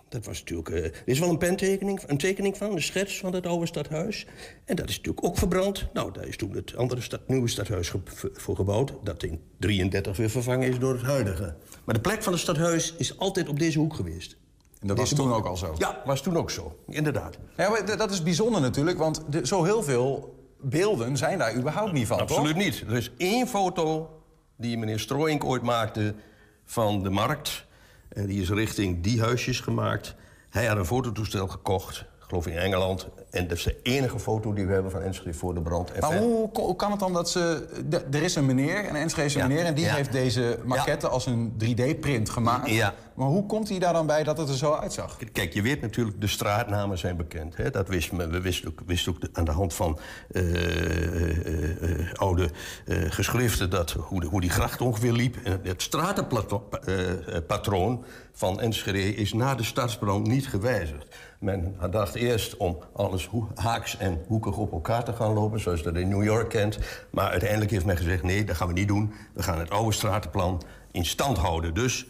Dat 0.09 0.25
was 0.25 0.39
natuurlijk... 0.39 0.69
eh, 0.69 0.83
er 0.85 1.01
is 1.05 1.19
wel 1.19 1.29
een 1.29 1.37
pentekening, 1.37 2.01
een 2.07 2.17
tekening 2.17 2.57
van, 2.57 2.71
een 2.71 2.81
schets 2.81 3.19
van 3.19 3.33
het 3.33 3.45
oude 3.45 3.65
stadhuis. 3.65 4.25
En 4.65 4.75
dat 4.75 4.89
is 4.89 4.97
natuurlijk 4.97 5.25
ook 5.25 5.37
verbrand. 5.37 5.87
Nou, 5.93 6.11
daar 6.13 6.27
is 6.27 6.37
toen 6.37 6.51
het 6.55 6.75
andere 6.75 7.01
stad, 7.01 7.27
nieuwe 7.27 7.47
stadhuis 7.47 7.89
ge- 7.89 8.29
voor 8.33 8.55
gebouwd... 8.55 8.93
dat 9.03 9.23
in 9.23 9.41
33 9.59 10.17
weer 10.17 10.29
vervangen 10.29 10.69
is 10.69 10.79
door 10.79 10.93
het 10.93 11.01
huidige. 11.01 11.55
Maar 11.85 11.95
de 11.95 12.01
plek 12.01 12.23
van 12.23 12.33
het 12.33 12.41
stadhuis 12.41 12.93
is 12.97 13.17
altijd 13.17 13.49
op 13.49 13.59
deze 13.59 13.79
hoek 13.79 13.93
geweest. 13.93 14.37
En 14.79 14.87
dat 14.87 14.97
was 14.97 15.09
toen 15.13 15.27
boek- 15.27 15.37
ook 15.37 15.45
al 15.45 15.57
zo? 15.57 15.75
Ja, 15.77 16.01
was 16.05 16.21
toen 16.21 16.37
ook 16.37 16.51
zo, 16.51 16.75
inderdaad. 16.87 17.37
Ja, 17.57 17.69
maar 17.69 17.97
dat 17.97 18.11
is 18.11 18.23
bijzonder 18.23 18.61
natuurlijk, 18.61 18.97
want 18.97 19.23
de- 19.29 19.47
zo 19.47 19.63
heel 19.63 19.83
veel 19.83 20.37
beelden 20.61 21.17
zijn 21.17 21.37
daar 21.37 21.55
überhaupt 21.55 21.91
niet 21.91 22.07
van, 22.07 22.19
Absoluut 22.19 22.53
toch? 22.53 22.63
niet. 22.63 22.83
Er 22.87 22.95
is 22.95 23.11
één 23.17 23.47
foto 23.47 24.13
die 24.57 24.77
meneer 24.77 24.99
Strooink 24.99 25.43
ooit 25.43 25.61
maakte 25.61 26.15
van 26.65 27.03
de 27.03 27.09
markt. 27.09 27.65
En 28.09 28.25
die 28.25 28.41
is 28.41 28.49
richting 28.49 29.03
die 29.03 29.21
huisjes 29.21 29.59
gemaakt. 29.59 30.15
Hij 30.49 30.65
had 30.65 30.77
een 30.77 30.85
fototoestel 30.85 31.47
gekocht, 31.47 32.05
geloof 32.29 32.47
in 32.47 32.57
Engeland. 32.57 33.07
En 33.29 33.47
dat 33.47 33.57
is 33.57 33.63
de 33.63 33.75
enige 33.83 34.19
foto 34.19 34.53
die 34.53 34.65
we 34.65 34.73
hebben 34.73 34.91
van 34.91 35.01
Enschede 35.01 35.33
voor 35.33 35.53
de 35.53 35.61
brand. 35.61 35.91
En 35.91 36.01
Maar 36.01 36.17
hoe, 36.17 36.49
hoe 36.53 36.75
kan 36.75 36.91
het 36.91 36.99
dan 36.99 37.13
dat 37.13 37.29
ze... 37.29 37.67
Er 38.11 38.23
is 38.23 38.35
een 38.35 38.45
meneer, 38.45 38.89
een 38.89 38.95
Enschedese 38.95 39.37
Ja, 39.37 39.47
meneer... 39.47 39.65
en 39.65 39.73
die 39.73 39.85
ja. 39.85 39.93
heeft 39.93 40.11
deze 40.11 40.59
maquette 40.65 41.07
als 41.07 41.25
een 41.25 41.53
3D-print 41.63 42.29
gemaakt. 42.29 42.69
Ja. 42.69 42.93
Maar 43.13 43.27
hoe 43.27 43.45
komt 43.45 43.69
hij 43.69 43.79
daar 43.79 43.93
dan 43.93 44.05
bij 44.05 44.23
dat 44.23 44.37
het 44.37 44.49
er 44.49 44.55
zo 44.57 44.73
uitzag? 44.73 45.17
Kijk, 45.31 45.53
je 45.53 45.61
weet 45.61 45.81
natuurlijk, 45.81 46.21
de 46.21 46.27
straatnamen 46.27 46.97
zijn 46.97 47.17
bekend. 47.17 47.57
Hè? 47.57 47.69
Dat 47.69 47.87
wist 47.87 48.11
men. 48.11 48.31
We 48.31 48.41
wisten 48.41 48.69
ook, 48.69 48.79
wisten 48.85 49.11
ook 49.11 49.17
aan 49.33 49.45
de 49.45 49.51
hand 49.51 49.73
van 49.73 49.99
eh, 50.31 50.55
eh, 50.55 51.99
eh, 51.99 52.13
oude 52.13 52.49
geschriften... 52.87 53.69
Dat, 53.69 53.91
hoe, 53.91 54.19
de- 54.19 54.27
hoe 54.27 54.41
die 54.41 54.49
gracht 54.49 54.81
ongeveer 54.81 55.11
liep. 55.13 55.35
En 55.43 55.59
het 55.63 55.81
stratenpatroon 55.81 58.03
van 58.33 58.61
Enschede 58.61 59.15
is 59.15 59.33
na 59.33 59.55
de 59.55 59.63
stadsbrand 59.63 60.27
niet 60.27 60.47
gewijzigd. 60.47 61.05
Men 61.39 61.75
dacht 61.91 62.15
eerst 62.15 62.57
om 62.57 62.77
alles 62.93 63.29
haaks 63.55 63.97
en 63.97 64.23
hoekig 64.27 64.57
op 64.57 64.71
elkaar 64.71 65.03
te 65.03 65.13
gaan 65.13 65.33
lopen... 65.33 65.59
zoals 65.59 65.79
je 65.79 65.85
dat 65.85 65.95
in 65.95 66.09
New 66.09 66.23
York 66.23 66.49
kent. 66.49 66.79
Maar 67.11 67.29
uiteindelijk 67.29 67.71
heeft 67.71 67.85
men 67.85 67.97
gezegd, 67.97 68.23
nee, 68.23 68.43
dat 68.43 68.55
gaan 68.55 68.67
we 68.67 68.73
niet 68.73 68.87
doen. 68.87 69.13
We 69.33 69.43
gaan 69.43 69.59
het 69.59 69.69
oude 69.69 69.91
stratenplan 69.91 70.61
in 70.91 71.05
stand 71.05 71.37
houden. 71.37 71.73
Dus 71.73 72.07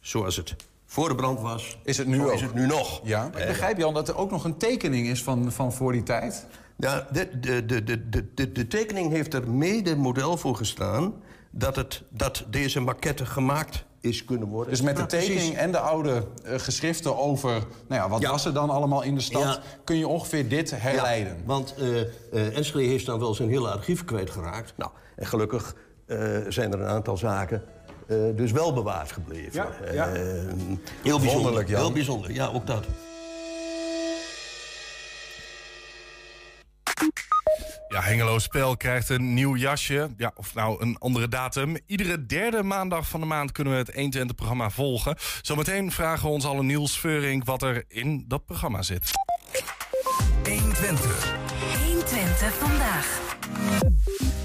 zoals 0.00 0.36
het 0.36 0.56
voor 0.86 1.08
de 1.08 1.14
brand 1.14 1.40
was, 1.40 1.78
Is 1.84 1.98
het 1.98 2.06
nu 2.06 2.24
ook? 2.24 2.32
is 2.32 2.40
het 2.40 2.54
nu 2.54 2.66
nog. 2.66 3.00
Ja, 3.04 3.24
ik 3.26 3.46
begrijp 3.46 3.78
Jan 3.78 3.94
dat 3.94 4.08
er 4.08 4.16
ook 4.16 4.30
nog 4.30 4.44
een 4.44 4.56
tekening 4.56 5.06
is 5.06 5.22
van, 5.22 5.52
van 5.52 5.72
voor 5.72 5.92
die 5.92 6.02
tijd. 6.02 6.46
Ja, 6.76 7.06
de, 7.12 7.38
de, 7.40 7.66
de, 7.66 7.84
de, 7.84 8.08
de, 8.08 8.34
de, 8.34 8.52
de 8.52 8.66
tekening 8.66 9.10
heeft 9.12 9.34
er 9.34 9.50
mede 9.50 9.96
model 9.96 10.36
voor 10.36 10.56
gestaan... 10.56 11.14
Dat, 11.50 11.76
het, 11.76 12.02
dat 12.08 12.44
deze 12.50 12.80
maquette 12.80 13.26
gemaakt 13.26 13.84
is 14.00 14.24
kunnen 14.24 14.48
worden. 14.48 14.70
Dus 14.70 14.82
met 14.82 14.96
de 14.96 15.06
tekening 15.06 15.56
en 15.56 15.72
de 15.72 15.78
oude 15.78 16.26
eh, 16.44 16.58
geschriften 16.58 17.18
over... 17.18 17.50
Nou 17.88 18.02
ja, 18.02 18.08
wat 18.08 18.24
was 18.24 18.44
er 18.44 18.52
dan 18.52 18.70
allemaal 18.70 19.02
in 19.02 19.14
de 19.14 19.20
stad... 19.20 19.42
Ja. 19.42 19.60
kun 19.84 19.96
je 19.96 20.08
ongeveer 20.08 20.48
dit 20.48 20.70
herleiden. 20.76 21.36
Ja, 21.36 21.42
want 21.44 21.74
eh, 22.32 22.56
Enschede 22.56 22.88
heeft 22.88 23.06
dan 23.06 23.18
wel 23.18 23.34
zijn 23.34 23.48
hele 23.48 23.68
archief 23.68 24.04
kwijtgeraakt. 24.04 24.72
Nou, 24.76 24.90
en 25.16 25.26
gelukkig 25.26 25.74
zijn 26.48 26.72
er 26.72 26.80
een 26.80 26.86
aantal 26.86 27.16
zaken 27.16 27.62
dus 28.34 28.52
wel 28.52 28.72
bewaard 28.72 29.12
gebleven. 29.12 29.66
Ja, 29.92 30.08
heel 31.02 31.18
bijzonder. 31.18 31.64
Heel 31.66 31.92
bijzonder, 31.92 32.32
ja, 32.32 32.46
ook 32.46 32.66
dat. 32.66 32.84
Ja, 37.90 38.00
Hengelo 38.00 38.38
Spel 38.38 38.76
krijgt 38.76 39.08
een 39.08 39.34
nieuw 39.34 39.56
jasje. 39.56 40.10
Ja, 40.16 40.32
of 40.34 40.54
nou 40.54 40.82
een 40.82 40.96
andere 40.98 41.28
datum. 41.28 41.76
Iedere 41.86 42.26
derde 42.26 42.62
maandag 42.62 43.08
van 43.08 43.20
de 43.20 43.26
maand 43.26 43.52
kunnen 43.52 43.72
we 43.72 43.78
het 43.78 44.16
120-programma 44.16 44.70
volgen. 44.70 45.16
Zometeen 45.42 45.92
vragen 45.92 46.26
we 46.26 46.32
ons 46.32 46.44
alle 46.44 46.62
Niels 46.62 46.98
Veuring 46.98 47.44
wat 47.44 47.62
er 47.62 47.84
in 47.88 48.24
dat 48.28 48.46
programma 48.46 48.82
zit. 48.82 49.10
120. 50.44 51.34
120 51.84 52.54
vandaag. 52.54 53.20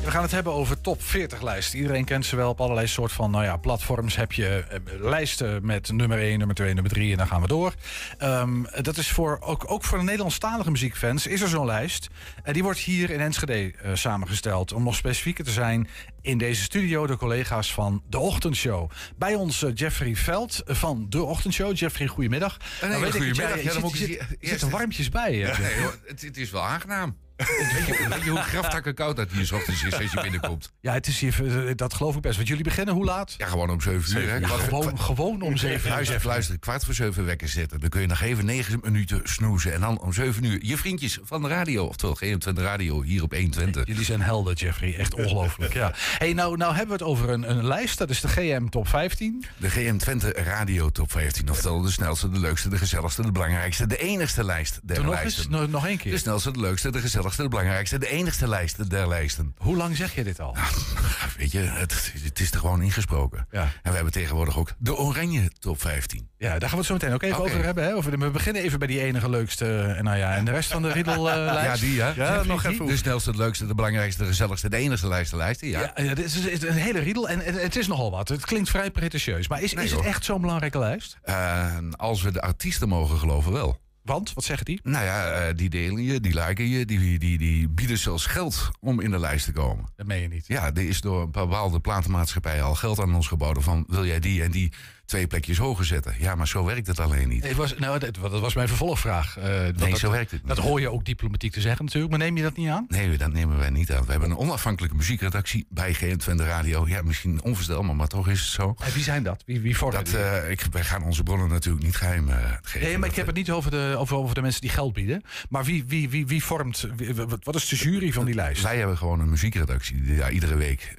We 0.06 0.12
gaan 0.12 0.22
het 0.22 0.32
hebben 0.32 0.54
over 0.54 0.82
top 0.82 1.04
40 1.04 1.42
lijsten. 1.42 1.80
Iedereen 1.80 2.06
kent 2.06 2.26
ze 2.26 2.36
wel 2.36 2.50
op 2.50 2.62
allerlei 2.62 2.88
soort 2.88 3.12
van 3.12 3.32
nou 3.32 3.44
ja, 3.44 3.58
platforms. 3.58 4.16
Heb 4.16 4.32
je 4.32 4.48
eh, 4.70 4.80
lijsten 5.00 5.66
met 5.66 5.92
nummer 5.92 6.20
1, 6.20 6.38
nummer 6.38 6.56
2, 6.56 6.74
nummer 6.74 6.92
3 6.92 7.12
en 7.12 7.18
dan 7.18 7.28
gaan 7.28 7.42
we 7.42 7.48
door. 7.48 7.74
Ehm, 8.18 8.64
dat 8.82 8.98
is 8.98 9.10
voor, 9.10 9.38
ook, 9.42 9.72
ook 9.72 9.84
voor 9.84 9.98
de 9.98 10.04
Nederlandstalige 10.04 10.72
muziekfans 10.72 11.28
is 11.28 11.42
er 11.42 11.48
zo'n 11.48 11.66
lijst. 11.66 12.08
En 12.44 12.54
die 12.54 12.64
wordt 12.64 12.80
hier 12.80 13.10
in 13.10 13.20
Enschede 13.20 13.72
eh, 13.82 13.92
samengesteld. 13.94 14.74
Om 14.74 14.84
nog 14.84 14.96
specifieker 14.96 15.44
te 15.44 15.52
zijn, 15.52 15.88
in 16.22 16.38
deze 16.38 16.62
studio 16.64 17.08
de 17.08 17.18
collega's 17.18 17.74
van 17.74 18.04
De 18.10 18.20
Ochtendshow. 18.20 18.92
Bij 19.18 19.36
ons 19.36 19.64
eh, 19.64 19.72
Jeffrey 19.74 20.16
Veld 20.16 20.62
van 20.66 21.06
De 21.10 21.24
Ochtendshow. 21.24 21.76
Jeffrey, 21.76 22.08
goedemiddag. 22.08 22.58
Een 22.82 22.90
Nou 22.90 23.02
weet 23.02 23.12
goedemiddag. 23.12 23.50
Ja, 23.50 23.56
je 23.56 23.72
zit- 23.72 23.92
je 23.92 23.98
zit- 23.98 24.08
die- 24.08 24.38
je 24.40 24.48
zit 24.48 24.62
er 24.62 24.70
warmpjes 24.70 25.10
bij. 25.10 25.36
Ja, 25.36 25.60
nee, 25.60 25.76
hoor, 25.80 26.00
het, 26.06 26.22
het 26.22 26.38
is 26.38 26.50
wel 26.52 26.64
aangenaam. 26.64 27.18
Weet, 27.38 27.48
je, 27.86 28.06
weet 28.10 28.24
je 28.24 28.30
hoe 28.30 28.40
graftakken 28.40 28.96
koud 28.96 29.16
dat 29.16 29.32
hier 29.32 29.54
ochtends 29.54 29.84
is 29.84 29.94
als 29.94 30.12
je 30.12 30.22
binnenkomt? 30.22 30.72
Ja, 30.82 30.94
het 30.94 31.08
is 31.08 31.20
hier, 31.20 31.68
eh, 31.68 31.72
dat 31.76 31.94
geloof 31.94 32.16
ik 32.16 32.22
best. 32.22 32.36
Want 32.36 32.48
jullie 32.48 32.64
beginnen 32.64 32.94
hoe 32.94 33.06
laat? 33.06 33.34
Ja, 33.38 33.48
gewoon 33.48 33.70
om 33.70 33.82
7 33.82 34.18
uur. 34.22 34.30
hè? 34.30 34.36
Ja, 34.36 34.48
gewoon, 34.48 35.00
gewoon 35.00 35.42
om 35.42 35.58
7 35.58 35.86
uur. 35.86 35.92
Luister, 35.94 36.16
even 36.16 36.28
luisteren. 36.28 36.60
Kwart 36.60 36.86
voor 36.86 36.94
7 36.94 37.26
wekken 37.26 37.48
zitten. 37.50 37.80
Dan 37.80 37.90
kun 37.90 38.02
je 38.02 38.08
nog 38.08 38.22
even 38.22 38.46
9 38.46 38.80
minuten 38.84 39.22
snoezen. 39.24 39.74
En 39.74 39.82
dan 39.82 40.00
om 40.00 40.14
7 40.14 40.44
uur 40.44 40.60
je 40.66 40.78
vriendjes 40.78 41.20
van 41.24 41.42
de 41.42 41.48
radio. 41.48 41.86
Oftewel 41.86 42.18
G20 42.24 42.54
Radio 42.62 43.02
hier 43.02 43.24
op 43.24 43.32
120. 43.32 43.88
Jullie 43.88 44.06
zijn 44.06 44.22
helden, 44.22 44.54
Jeffrey. 44.54 44.96
Echt 44.98 45.14
ongelooflijk. 45.14 45.74
Ja. 45.74 45.92
Hey, 46.18 46.34
nou, 46.34 46.58
nou 46.58 46.76
hebben 46.76 46.98
we 46.98 47.04
het 47.04 47.12
over 47.14 47.30
een, 47.30 47.50
een 47.50 47.66
lijst. 47.68 47.98
Dat 47.98 48.10
is 48.10 48.22
de 48.22 48.28
GM 48.28 48.68
Top 48.70 48.88
15. 48.88 49.46
De 49.58 49.70
GM 49.70 49.98
Twente 49.98 50.32
Radio 50.32 50.90
Top 50.90 51.12
15. 51.12 51.50
Oftewel 51.50 51.82
de 51.82 51.92
snelste, 51.92 52.30
de 52.30 52.40
leukste, 52.40 52.70
de 52.70 52.78
gezelligste, 52.78 53.22
de 53.22 53.32
belangrijkste. 53.32 53.88
De 53.88 53.98
enigste 53.98 54.44
lijst 54.44 54.80
der 54.84 54.96
Doe 54.96 55.06
nog 55.06 55.20
eens, 55.20 55.48
nog, 55.48 55.68
nog 55.70 55.86
één 55.88 55.98
De 55.98 56.04
keer. 56.04 56.18
snelste, 56.20 56.52
de 56.52 56.60
leukste, 56.60 56.92
de 56.92 57.00
gezelligste, 57.00 57.24
de 57.34 57.48
belangrijkste, 57.48 57.98
de 57.98 58.10
enigste 58.10 58.48
lijst 58.48 58.90
der 58.90 59.08
lijsten. 59.08 59.56
Hoe 59.58 59.76
lang 59.76 59.96
zeg 59.96 60.16
je 60.16 60.24
dit 60.24 60.40
al? 60.40 60.56
Weet 61.38 61.52
je, 61.52 61.60
het, 61.60 62.14
het 62.24 62.40
is 62.40 62.52
er 62.52 62.60
gewoon 62.60 62.82
ingesproken. 62.82 63.48
Ja. 63.52 63.62
En 63.62 63.90
we 63.90 63.96
hebben 63.96 64.14
tegenwoordig 64.14 64.58
ook 64.58 64.74
de 64.78 64.96
Oranje 64.96 65.52
Top 65.60 65.82
15. 65.82 66.30
Ja, 66.38 66.50
daar 66.50 66.60
gaan 66.60 66.70
we 66.70 66.78
het 66.78 66.86
zo 66.86 66.94
meteen 66.94 67.14
ook 67.14 67.22
even 67.22 67.44
over 67.44 67.64
hebben. 67.64 67.84
Hè? 67.84 67.96
Over 67.96 68.20
we 68.20 68.30
beginnen 68.30 68.62
even 68.62 68.80
bij 68.80 68.88
die 68.88 69.02
enige 69.02 69.30
leukste. 69.30 69.82
En, 69.82 70.04
nou 70.04 70.18
ja, 70.18 70.36
en 70.36 70.46
de 70.46 70.52
rest 70.52 70.72
van 70.72 70.82
de 70.82 70.92
riedellijst. 70.92 71.34
Ja, 71.66 71.76
die 71.78 72.02
hè? 72.02 72.10
Ja, 72.10 72.44
nog 72.44 72.62
die. 72.62 72.72
even. 72.72 72.86
De 72.86 72.98
snelste, 72.98 73.32
de 73.32 73.38
leukste, 73.38 73.68
de 73.68 73.76
belangrijkste, 73.76 74.22
de 74.22 74.28
gezelligste, 74.28 74.70
de 74.70 74.78
enigste 74.78 75.08
lijst 75.08 75.30
der 75.30 75.40
lijsten. 75.40 75.68
Ja. 75.68 75.80
Ja, 75.96 76.04
ja, 76.04 76.14
dit 76.14 76.26
is, 76.26 76.62
een 76.62 76.74
hele 76.74 77.00
riedel 77.00 77.30
en, 77.30 77.40
het 77.40 77.76
is 77.76 77.88
nogal 77.88 78.12
wat. 78.12 78.30
Het 78.30 78.46
klinkt 78.46 78.70
vrij 78.70 78.92
pretentieus. 78.92 79.48
Maar 79.48 79.62
is, 79.62 79.74
Nee, 79.74 79.86
is 79.86 79.92
het 79.92 80.06
echt 80.06 80.26
zo'n 80.26 80.42
belangrijke 80.42 80.80
lijst? 80.80 81.18
En 81.24 81.96
als 81.96 82.22
we 82.22 82.32
de 82.32 82.42
artiesten 82.42 82.88
mogen 82.88 83.18
geloven 83.18 83.52
wel. 83.52 83.84
Want, 84.06 84.34
wat 84.34 84.44
zeggen 84.44 84.66
die? 84.66 84.80
Nou 84.84 85.06
ja, 85.06 85.32
eh, 85.32 85.56
die 85.56 85.70
delen 85.70 86.04
je, 86.04 86.20
die 86.20 86.34
liken 86.34 86.68
je, 86.68 86.86
die, 86.86 87.20
die, 87.20 87.38
die 87.38 87.70
bieden 87.70 87.98
zelfs 87.98 88.26
geld 88.26 88.72
om 88.80 89.00
in 89.00 89.12
de 89.12 89.20
lijst 89.20 89.46
te 89.46 89.52
komen. 89.52 89.86
Dat 89.96 90.06
meen 90.06 90.22
je 90.22 90.28
niet. 90.28 90.48
Ja, 90.48 90.66
er 90.74 90.88
is 90.88 91.02
door 91.02 91.22
een 91.22 91.32
bepaalde 91.32 91.80
platenmaatschappij 91.80 92.62
al 92.62 92.76
geld 92.76 93.00
aan 93.00 93.16
ons 93.16 93.28
geboden 93.28 93.64
van 93.64 93.84
wil 93.88 94.06
jij 94.06 94.20
die 94.20 94.44
en 94.44 94.52
die 94.52 94.72
twee 95.06 95.28
plekjes 95.28 95.58
hoger 95.58 95.86
zetten. 95.86 96.16
Ja, 96.20 96.36
maar 96.36 96.48
zo 96.48 96.66
werkt 96.66 96.88
het 96.88 97.00
alleen 97.00 97.28
niet. 97.30 97.44
Nee, 97.44 97.56
was, 97.56 97.76
nou, 97.78 98.00
dat, 98.00 98.16
dat 98.22 98.40
was 98.40 98.54
mijn 98.54 98.68
vervolgvraag. 98.68 99.38
Eh, 99.38 99.44
Nee, 99.46 99.74
dat, 99.74 100.00
zo 100.00 100.12
werkt 100.12 100.32
het 100.32 100.40
niet. 100.46 100.56
Dat 100.56 100.66
hoor 100.66 100.80
je 100.80 100.92
ook 100.92 101.06
diplomatiek 101.06 101.52
te 101.52 101.62
zeggen 101.62 101.86
natuurlijk, 101.86 102.12
maar 102.12 102.22
neem 102.22 102.38
je 102.38 102.44
dat 102.44 102.56
niet 102.58 102.70
aan? 102.70 102.86
Nee, 102.88 103.18
dat 103.18 103.34
nemen 103.34 103.58
wij 103.58 103.70
niet 103.70 103.92
aan. 103.92 104.06
We 104.06 104.12
hebben 104.12 104.30
een 104.30 104.38
onafhankelijke 104.38 104.96
muziekredactie 104.96 105.66
bij 105.70 105.96
GN20 105.96 106.36
Radio. 106.36 106.88
Ja, 106.88 107.02
misschien 107.02 107.44
onvoorstelbaar, 107.44 107.96
maar 107.96 108.08
toch 108.08 108.28
is 108.28 108.40
het 108.40 108.50
zo. 108.50 108.76
En 108.80 108.94
wie 108.94 109.04
zijn 109.04 109.24
dat? 109.24 109.44
Wie, 109.46 109.60
wie 109.60 109.78
Dat, 109.92 110.14
eh, 110.14 110.50
ik, 110.50 110.62
wij 110.72 110.84
gaan 110.84 111.04
onze 111.04 111.24
bronnen 111.24 111.50
natuurlijk 111.50 111.86
niet 111.86 111.96
geheim 111.96 112.30
eh, 112.30 112.52
geven. 112.62 112.88
Nee, 112.88 112.98
maar 112.98 113.10
ik 113.10 113.16
heb 113.16 113.26
het 113.26 113.36
niet 113.36 113.52
over 113.52 113.72
de, 113.72 113.96
over, 113.98 114.16
over 114.16 114.36
de 114.36 114.42
mensen 114.42 114.62
die 114.62 114.70
geld 114.70 114.94
bieden. 114.94 115.22
Maar 115.50 115.64
wie, 115.64 115.84
wie, 115.88 116.10
wie, 116.10 116.28
wie 116.28 116.44
vormt, 116.44 116.88
wie- 116.96 117.14
wat 117.44 117.56
is 117.56 117.68
de 117.68 117.76
jury 117.76 118.12
van 118.12 118.26
die 118.26 118.36
lijst? 118.36 118.62
Wij 118.62 118.78
hebben 118.78 118.98
gewoon 118.98 119.20
een 119.20 119.30
muziekredactie 119.30 120.02
die 120.02 120.18
daar 120.18 120.32
iedere 120.32 120.56
week 120.56 120.96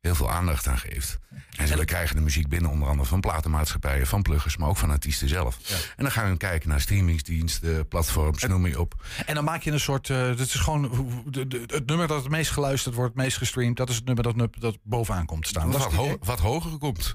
heel 0.00 0.14
veel 0.14 0.30
aandacht 0.30 0.66
aan 0.66 0.78
geeft. 0.78 1.18
En 1.56 1.68
ze 1.68 1.84
krijgen 1.84 2.16
de 2.16 2.22
muziek 2.22 2.48
binnen, 2.48 2.70
onder 2.70 2.88
andere 2.88 3.08
van 3.08 3.20
platenmaatschappijen, 3.20 4.06
van 4.06 4.22
pluggers, 4.22 4.56
maar 4.56 4.68
ook 4.68 4.76
van 4.76 4.90
artiesten 4.90 5.28
zelf. 5.28 5.58
En 5.96 6.02
dan 6.04 6.12
gaan 6.12 6.30
we 6.30 6.36
kijken 6.36 6.68
naar 6.68 6.80
streamingsdiensten, 6.80 7.88
platforms, 7.88 8.42
noem 8.44 8.60
maar 8.60 8.76
op. 8.78 8.94
En 9.26 9.34
dan 9.34 9.44
maak 9.44 9.62
je 9.62 9.70
een 9.70 9.80
soort. 9.80 10.10
eh 10.10 10.26
het 10.28 10.38
is 10.40 10.54
gewoon 10.54 11.22
de- 11.26 11.46
de- 11.46 11.62
het 11.66 11.86
nummer 11.86 12.06
dat 12.06 12.22
het 12.22 12.30
meest 12.30 12.50
geluisterd 12.50 12.94
wordt, 12.94 13.14
het 13.14 13.22
meest 13.22 13.36
gestreamd. 13.36 13.76
Dat 13.76 13.88
is 13.88 13.94
het 13.96 14.04
nummer 14.04 14.24
dat, 14.24 14.36
nu- 14.36 14.48
dat 14.58 14.78
bovenaan 14.82 15.26
komt 15.26 15.42
te 15.42 15.48
staan. 15.48 15.70
Wat, 15.70 15.92
ho- 15.92 16.18
wat 16.20 16.38
hoger 16.40 16.78
komt. 16.78 17.12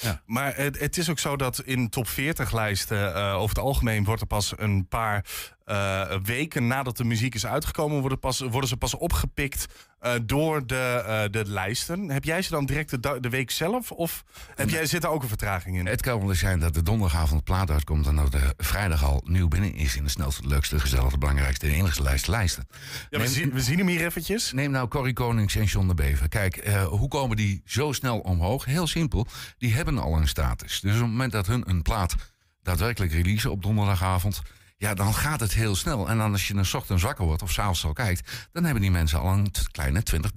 Ja. 0.00 0.20
Maar 0.26 0.56
het, 0.56 0.78
het 0.80 0.96
is 0.98 1.10
ook 1.10 1.18
zo 1.18 1.36
dat 1.36 1.60
in 1.60 1.88
top 1.88 2.08
40 2.08 2.52
lijsten 2.52 3.14
eh, 3.14 3.34
over 3.34 3.56
het 3.56 3.64
algemeen 3.64 4.04
wordt 4.04 4.20
er 4.20 4.26
pas 4.26 4.52
een 4.56 4.86
paar 4.88 5.24
eh, 5.64 6.16
weken 6.22 6.66
nadat 6.66 6.96
de 6.96 7.04
muziek 7.04 7.34
is 7.34 7.46
uitgekomen, 7.46 8.00
worden, 8.00 8.18
pas, 8.18 8.40
worden 8.40 8.68
ze 8.68 8.76
pas 8.76 8.94
opgepikt 8.94 9.66
eh, 9.98 10.12
door 10.22 10.66
de, 10.66 11.04
eh, 11.06 11.22
de 11.30 11.50
lijsten. 11.50 12.10
Heb 12.10 12.24
jij 12.24 12.42
ze 12.42 12.50
dan 12.50 12.66
direct 12.66 13.02
de, 13.02 13.28
week 13.28 13.50
zelf? 13.50 13.92
Of 13.92 14.24
heb 14.54 14.70
jij, 14.70 14.86
zit 14.86 15.04
er 15.04 15.10
ook 15.10 15.22
een 15.22 15.28
vertraging 15.28 15.76
in? 15.76 15.86
Het 15.86 16.02
kan 16.02 16.18
wel 16.18 16.28
eens 16.28 16.38
zijn 16.38 16.60
dat 16.60 16.74
de 16.74 16.82
donderdagavond 16.82 17.38
de 17.38 17.52
plaat 17.52 17.70
uitkomt 17.70 18.06
en 18.06 18.16
dat 18.16 18.32
de 18.32 18.54
vrijdag 18.56 19.04
al 19.04 19.22
nieuw 19.24 19.48
binnen 19.48 19.74
is 19.74 19.96
in 19.96 20.04
de 20.04 20.10
snelste, 20.10 20.46
leukste, 20.46 20.80
gezelligste, 20.80 21.18
belangrijkste 21.18 21.66
en 21.66 21.72
enigste 21.72 22.02
lijst 22.02 22.26
lijsten. 22.26 22.66
Ja, 23.10 23.18
we, 23.18 23.28
zien, 23.28 23.52
we 23.52 23.60
zien 23.60 23.78
hem 23.78 23.86
hier 23.86 24.04
eventjes. 24.04 24.52
Neem 24.52 24.70
nou 24.70 24.88
Corrie 24.88 25.12
Konings 25.12 25.56
en 25.56 25.64
John 25.64 25.88
de 25.88 25.94
Bever. 25.94 26.28
Kijk, 26.28 26.68
hoe 26.88 27.08
komen 27.08 27.36
die 27.36 27.62
zo 27.64 27.92
snel 27.92 28.18
omhoog? 28.18 28.64
Heel 28.64 28.86
simpel, 28.86 29.26
die 29.58 29.74
hebben 29.74 29.98
al 29.98 30.16
een 30.16 30.28
status. 30.28 30.80
Dus 30.80 30.94
op 30.94 31.00
het 31.00 31.10
moment 31.10 31.32
dat 31.32 31.46
hun 31.46 31.68
een 31.68 31.82
plaat 31.82 32.14
daadwerkelijk 32.62 33.12
releasen 33.12 33.50
op 33.50 33.62
donderdagavond... 33.62 34.42
ja, 34.82 34.94
dan 34.94 35.14
gaat 35.14 35.40
het 35.40 35.54
heel 35.54 35.74
snel. 35.74 36.08
En 36.08 36.18
dan 36.18 36.32
als 36.32 36.48
je 36.48 36.54
een 36.54 36.74
ochtends 36.74 37.02
wakker 37.02 37.24
wordt 37.24 37.42
of 37.42 37.52
s'avonds 37.52 37.84
al 37.84 37.92
kijkt... 37.92 38.48
dan 38.52 38.64
hebben 38.64 38.82
die 38.82 38.90
mensen 38.90 39.20
al 39.20 39.32
een 39.32 39.52
kleine 39.70 40.02
20, 40.02 40.30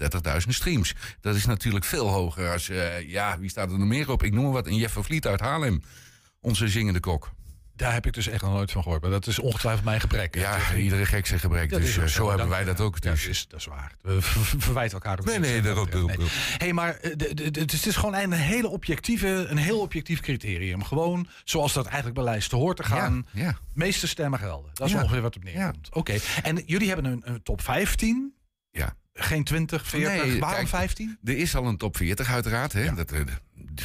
30.000 0.44 0.48
streams. 0.48 0.96
Dat 1.22 1.36
is 1.36 1.46
natuurlijk 1.46 1.86
veel 1.86 2.08
hoger 2.08 2.52
als... 2.52 2.70
eh, 2.70 3.10
ja, 3.10 3.40
wie 3.40 3.50
staat 3.50 3.72
er 3.72 3.78
nog 3.78 3.88
meer 3.88 4.12
op? 4.12 4.24
Ik 4.24 4.34
noem 4.34 4.44
maar 4.44 4.54
wat, 4.54 4.68
een 4.68 4.76
Jeff 4.76 4.94
van 4.94 5.04
Vliet 5.04 5.28
uit 5.28 5.40
Haarlem. 5.40 5.82
Onze 6.40 6.68
zingende 6.68 7.00
kok. 7.00 7.32
Daar 7.76 7.94
heb 7.94 8.06
ik 8.06 8.14
dus 8.14 8.28
echt 8.28 8.42
nog 8.42 8.52
nooit 8.54 8.72
van 8.72 8.84
gehoord. 8.84 9.02
Maar 9.02 9.12
dat 9.12 9.28
is 9.28 9.40
ongetwijfeld 9.40 9.86
mijn 9.86 10.00
gebrek. 10.00 10.36
Ja, 10.36 10.74
iedere 10.76 11.06
gek 11.06 11.26
zijn 11.26 11.40
gebrek. 11.40 11.70
Dat 11.70 11.82
dus 11.82 11.98
ook 11.98 12.04
eh, 12.04 12.10
zo 12.10 12.30
hebben 12.30 12.50
wij 12.50 12.64
dat 12.64 12.80
ook. 12.80 12.98
Ja, 13.00 13.12
Dus. 13.12 13.22
dat, 13.22 13.32
is, 13.32 13.48
dat 13.48 13.60
is 13.60 13.66
waar. 13.66 13.92
We 14.02 14.22
ver- 14.22 14.62
verwijten 14.62 14.94
elkaar 14.94 15.20
ook 15.20 15.26
Nee, 15.26 15.40
nee, 15.40 15.62
dat 15.62 15.86
bedoel- 15.86 16.08
Nee. 16.08 16.18
hey, 16.58 16.74
maar 16.74 16.96
eh, 16.96 17.12
de- 17.16 17.60
het 17.60 17.86
is 17.86 17.96
gewoon 17.96 18.16
een 18.16 18.32
hele 18.32 18.68
objectieve, 18.68 19.28
een 19.28 19.58
heel 19.58 19.80
objectief 19.80 20.20
criterium. 20.20 20.84
Gewoon 20.84 21.28
zoals 21.44 21.74
dat 21.74 21.86
eigenlijk 21.86 22.16
bij 22.16 22.24
lijsten 22.24 22.58
hoort 22.58 22.78
te 22.78 22.84
gaan. 22.84 23.26
Ja, 23.32 23.44
ja. 23.44 23.58
Meeste 23.74 24.08
stemmen 24.08 24.40
gelden. 24.40 24.72
Dat 24.74 24.88
is 24.88 24.94
Ja. 24.94 25.02
ongeveer 25.02 25.22
wat 25.22 25.36
op 25.36 25.44
neerkomt. 25.44 25.90
Oké. 25.94 26.16
En 26.44 26.64
jullie 26.66 26.88
hebben 26.88 27.06
een, 27.06 27.22
een 27.24 27.44
top 27.44 27.62
15. 27.62 28.34
Ja. 28.72 28.96
Geen 29.14 29.44
20, 29.44 29.88
40. 29.88 30.24
Nee, 30.24 30.40
Waarom 30.40 30.58
kijk, 30.58 30.68
15? 30.68 31.18
Er 31.24 31.38
is 31.38 31.56
al 31.56 31.66
een 31.66 31.78
top 31.78 31.98
40 31.98 32.32
uiteraard. 32.32 32.74
Hè? 32.74 32.94
Dat, 32.94 33.12
eh, 33.12 33.20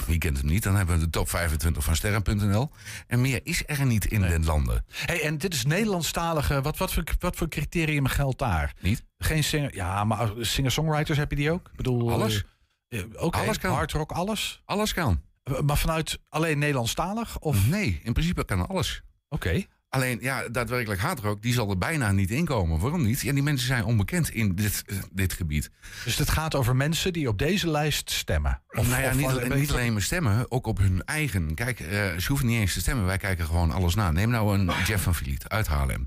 wie 0.07 0.19
kent 0.19 0.37
hem 0.39 0.47
niet? 0.47 0.63
Dan 0.63 0.77
hebben 0.77 0.99
we 0.99 1.05
de 1.05 1.11
top 1.11 1.29
25 1.29 1.85
van 1.85 1.97
sterren.nl. 1.97 2.71
En 3.07 3.21
meer 3.21 3.41
is 3.43 3.63
er 3.67 3.87
niet 3.87 4.05
in 4.07 4.21
de 4.21 4.41
landen. 4.41 4.85
Hey, 5.07 5.23
en 5.23 5.39
dit 5.39 5.55
is 5.55 5.65
Nederlandstalige. 5.65 6.63
Wat, 6.63 6.77
wat, 6.77 6.93
voor, 6.93 7.05
wat 7.19 7.37
voor 7.37 7.49
criterium 7.49 8.07
geldt 8.07 8.39
daar? 8.39 8.75
Niet? 8.81 9.05
Geen 9.19 9.45
singer. 9.45 9.75
Ja, 9.75 10.05
maar 10.05 10.31
singer-songwriters 10.39 11.19
heb 11.19 11.31
je 11.31 11.37
die 11.37 11.51
ook? 11.51 11.67
Ik 11.71 11.77
bedoel, 11.77 12.13
Alles. 12.13 12.45
eh, 12.89 13.01
eh, 13.01 13.07
Oké, 13.17 13.39
Alles 13.39 13.59
kan. 13.59 13.73
hard 13.73 13.93
rock, 13.93 14.11
alles. 14.13 14.63
Alles 14.65 14.93
kan. 14.95 15.23
Maar 15.65 15.79
vanuit 15.79 16.19
alleen 16.29 16.59
Nederlandstalig? 16.59 17.39
Of? 17.39 17.67
Nee, 17.69 18.01
in 18.05 18.13
principe 18.13 18.45
kan 18.45 18.69
alles. 18.69 19.03
Oké. 19.29 19.65
Alleen, 19.91 20.19
ja, 20.21 20.49
daadwerkelijk 20.49 21.01
hardrock, 21.01 21.43
die 21.43 21.53
zal 21.53 21.71
er 21.71 21.79
bijna 21.79 22.13
niet 22.13 22.31
inkomen. 22.31 22.79
Waarom 22.79 23.03
niet? 23.03 23.21
Ja, 23.21 23.33
die 23.33 23.43
mensen 23.43 23.67
zijn 23.67 23.85
onbekend 23.85 24.31
in 24.31 24.55
dit, 24.55 24.83
eh, 24.87 24.97
dit 25.13 25.33
gebied. 25.33 25.71
Dus 26.05 26.17
het 26.19 26.31
gaat 26.31 26.55
over 26.55 26.77
mensen 26.77 27.13
die 27.13 27.29
op 27.29 27.39
deze 27.39 27.71
lijst 27.71 28.11
stemmen. 28.11 28.63
Of, 28.71 28.89
nou 28.89 29.03
ja, 29.03 29.09
of- 29.09 29.17
niet, 29.17 29.27
of- 29.27 29.55
niet 29.55 29.71
alleen 29.71 29.93
maar 29.93 30.03
stemmen, 30.03 30.51
ook 30.51 30.67
op 30.67 30.79
hun 30.79 31.03
eigen. 31.05 31.55
Kijk, 31.55 31.81
eh, 31.81 31.89
ze 32.17 32.25
hoeven 32.29 32.47
niet 32.47 32.61
eens 32.61 32.73
te 32.73 32.81
stemmen. 32.81 33.05
Wij 33.07 33.17
kijken 33.19 33.47
gewoon 33.47 33.71
alles 33.71 33.95
na. 33.95 34.11
Neem 34.11 34.31
nou 34.31 34.59
een 34.59 34.71
Jeff 34.87 35.03
van 35.03 35.15
Vliet 35.15 35.49
uit 35.49 35.67
Haarlem. 35.67 36.07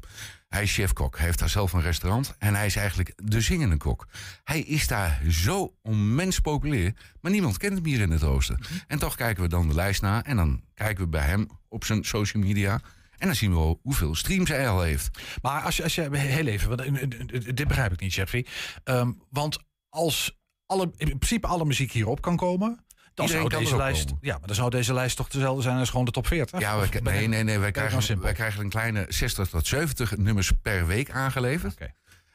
Hij 0.49 0.63
is 0.63 0.73
chef-kok. 0.73 1.15
Hij 1.17 1.25
heeft 1.25 1.39
daar 1.39 1.49
zelf 1.49 1.73
een 1.73 1.81
restaurant. 1.81 2.35
En 2.37 2.55
hij 2.55 2.65
is 2.65 2.75
eigenlijk 2.75 3.13
de 3.23 3.41
zingende 3.41 3.77
kok. 3.77 4.07
Hij 4.43 4.59
is 4.59 4.87
daar 4.87 5.21
zo 5.29 5.73
onmens 5.81 6.39
populair. 6.39 6.93
Maar 7.21 7.31
niemand 7.31 7.57
kent 7.57 7.73
hem 7.73 7.85
hier 7.85 7.99
in 8.01 8.11
het 8.11 8.23
oosten. 8.23 8.59
En 8.87 8.99
toch 8.99 9.15
kijken 9.15 9.43
we 9.43 9.49
dan 9.49 9.67
de 9.67 9.73
lijst 9.75 10.01
na. 10.01 10.23
En 10.23 10.35
dan 10.35 10.61
kijken 10.73 11.03
we 11.03 11.09
bij 11.09 11.25
hem 11.25 11.47
op 11.69 11.85
zijn 11.85 12.03
social 12.03 12.43
media. 12.43 12.81
En 13.23 13.29
dan 13.29 13.37
zien 13.37 13.51
we 13.51 13.57
wel 13.57 13.79
hoeveel 13.83 14.15
streams 14.15 14.49
hij 14.49 14.69
al 14.69 14.81
heeft. 14.81 15.19
Maar 15.41 15.61
als 15.61 15.77
je, 15.77 15.83
als 15.83 15.95
je 15.95 16.17
heel 16.17 16.45
even, 16.45 16.69
want, 16.69 16.81
eh, 16.81 16.87
eh, 16.87 17.01
eh, 17.01 17.55
dit 17.55 17.67
begrijp 17.67 17.91
ik 17.91 17.99
niet, 17.99 18.13
Jeffrey. 18.13 18.45
Ehm, 18.83 19.11
want 19.29 19.57
als 19.89 20.39
alle, 20.65 20.91
in 20.95 21.07
principe 21.07 21.47
alle 21.47 21.65
muziek 21.65 21.91
hierop 21.91 22.21
kan 22.21 22.37
komen. 22.37 22.85
Dan 23.13 23.27
zou 23.27 23.49
deze 23.49 23.75
lijst, 23.75 24.05
komen. 24.05 24.19
ja, 24.21 24.37
maar 24.37 24.47
dan 24.47 24.55
zou 24.55 24.69
deze 24.69 24.93
lijst 24.93 25.15
toch 25.15 25.27
dezelfde 25.27 25.61
zijn 25.61 25.77
als 25.77 25.89
gewoon 25.89 26.05
de 26.05 26.11
top 26.11 26.27
40. 26.27 26.59
Ja, 26.59 26.79
we, 26.79 26.99
nee, 26.99 27.27
nee, 27.27 27.43
nee. 27.43 27.59
Wij 27.59 27.71
krijgen, 27.71 28.01
simpel? 28.01 28.25
wij 28.25 28.33
krijgen 28.33 28.63
een 28.63 28.69
kleine 28.69 29.05
60 29.09 29.49
tot 29.49 29.67
70 29.67 30.17
nummers 30.17 30.51
per 30.61 30.87
week 30.87 31.11
aangeleverd. 31.11 31.73
Oké. 31.73 31.93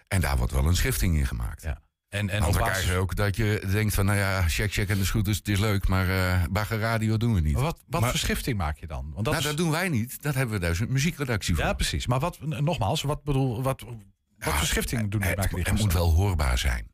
En 0.08 0.20
daar 0.20 0.36
wordt 0.36 0.52
wel 0.52 0.66
een 0.66 0.76
schifting 0.76 1.16
in 1.16 1.26
gemaakt. 1.26 1.62
Ja. 1.62 1.82
En, 2.08 2.28
en 2.30 2.44
op 2.44 2.58
basis- 2.58 2.84
je 2.86 2.96
ook 2.96 3.14
dat 3.16 3.36
je 3.36 3.62
denkt 3.70 3.94
van, 3.94 4.04
nou 4.06 4.18
ja, 4.18 4.48
check, 4.48 4.72
check 4.72 4.88
en 4.88 4.98
de 4.98 5.04
scooters, 5.04 5.36
het 5.36 5.48
is 5.48 5.58
leuk, 5.58 5.88
maar 5.88 6.08
eh 6.08 6.42
bagger 6.50 6.78
radio 6.78 7.16
doen 7.16 7.34
we 7.34 7.40
niet. 7.40 7.52
Maar 7.54 7.62
wat 7.62 7.78
wat 7.86 8.00
Maar- 8.00 8.10
voor 8.10 8.18
schifting 8.18 8.56
maak 8.58 8.78
je 8.78 8.86
dan? 8.86 9.02
Want 9.12 9.24
dat 9.24 9.24
nou, 9.24 9.36
is- 9.38 9.44
dat 9.44 9.56
doen 9.56 9.70
wij 9.70 9.88
niet. 9.88 10.22
Dat 10.22 10.34
hebben 10.34 10.60
we 10.60 10.66
dus 10.66 10.80
een 10.80 10.92
muziekredactie 10.92 11.54
voor. 11.54 11.64
ja, 11.64 11.72
precies. 11.72 12.06
Maar 12.06 12.18
wat, 12.20 12.38
nogmaals, 12.40 13.02
wat 13.02 13.22
bedoel, 13.24 13.62
wat, 13.62 13.84
wat 14.38 14.54
voor 14.54 14.66
schifting 14.66 15.10
doen 15.10 15.20
die 15.20 15.28
het, 15.28 15.38
maken 15.38 15.54
die 15.56 15.64
het 15.64 15.78
moet 15.80 15.92
wel 15.92 16.12
hoorbaar 16.14 16.58
zijn. 16.58 16.90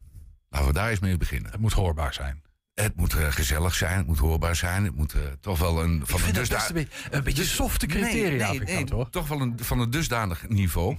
Laten 0.49 0.67
we 0.69 0.73
daar 0.75 0.91
eens 0.91 0.99
mee 1.01 1.17
beginnen. 1.17 1.51
Het 1.53 1.61
moet 1.61 1.73
hoorbaar 1.73 2.15
zijn. 2.15 2.43
Het 2.75 2.97
moet 2.97 3.15
eh, 3.15 3.27
gezellig 3.33 3.75
zijn, 3.75 3.97
het 3.99 4.07
moet 4.07 4.19
hoorbaar 4.19 4.57
zijn. 4.57 4.85
Het 4.85 4.95
moet 4.95 5.13
eh, 5.15 5.21
toch 5.41 5.59
wel 5.59 5.83
een... 5.83 6.03
Van 6.07 6.19
vind 6.21 6.37
een 6.37 6.49
best 6.49 6.69
een 6.69 6.75
beetje- 6.75 7.09
een 7.11 7.23
beetje 7.23 7.45
softe 7.45 7.87
criteria, 7.87 8.49
Nee, 8.51 8.59
nee, 8.61 8.75
ik 8.75 8.85
nee, 8.85 8.95
hoor. 8.99 9.11
toch 9.11 9.29
wel 9.29 9.41
een, 9.41 9.55
van 9.63 9.81
een 9.81 9.91
dusdanig 9.91 10.49
niveau. 10.49 10.97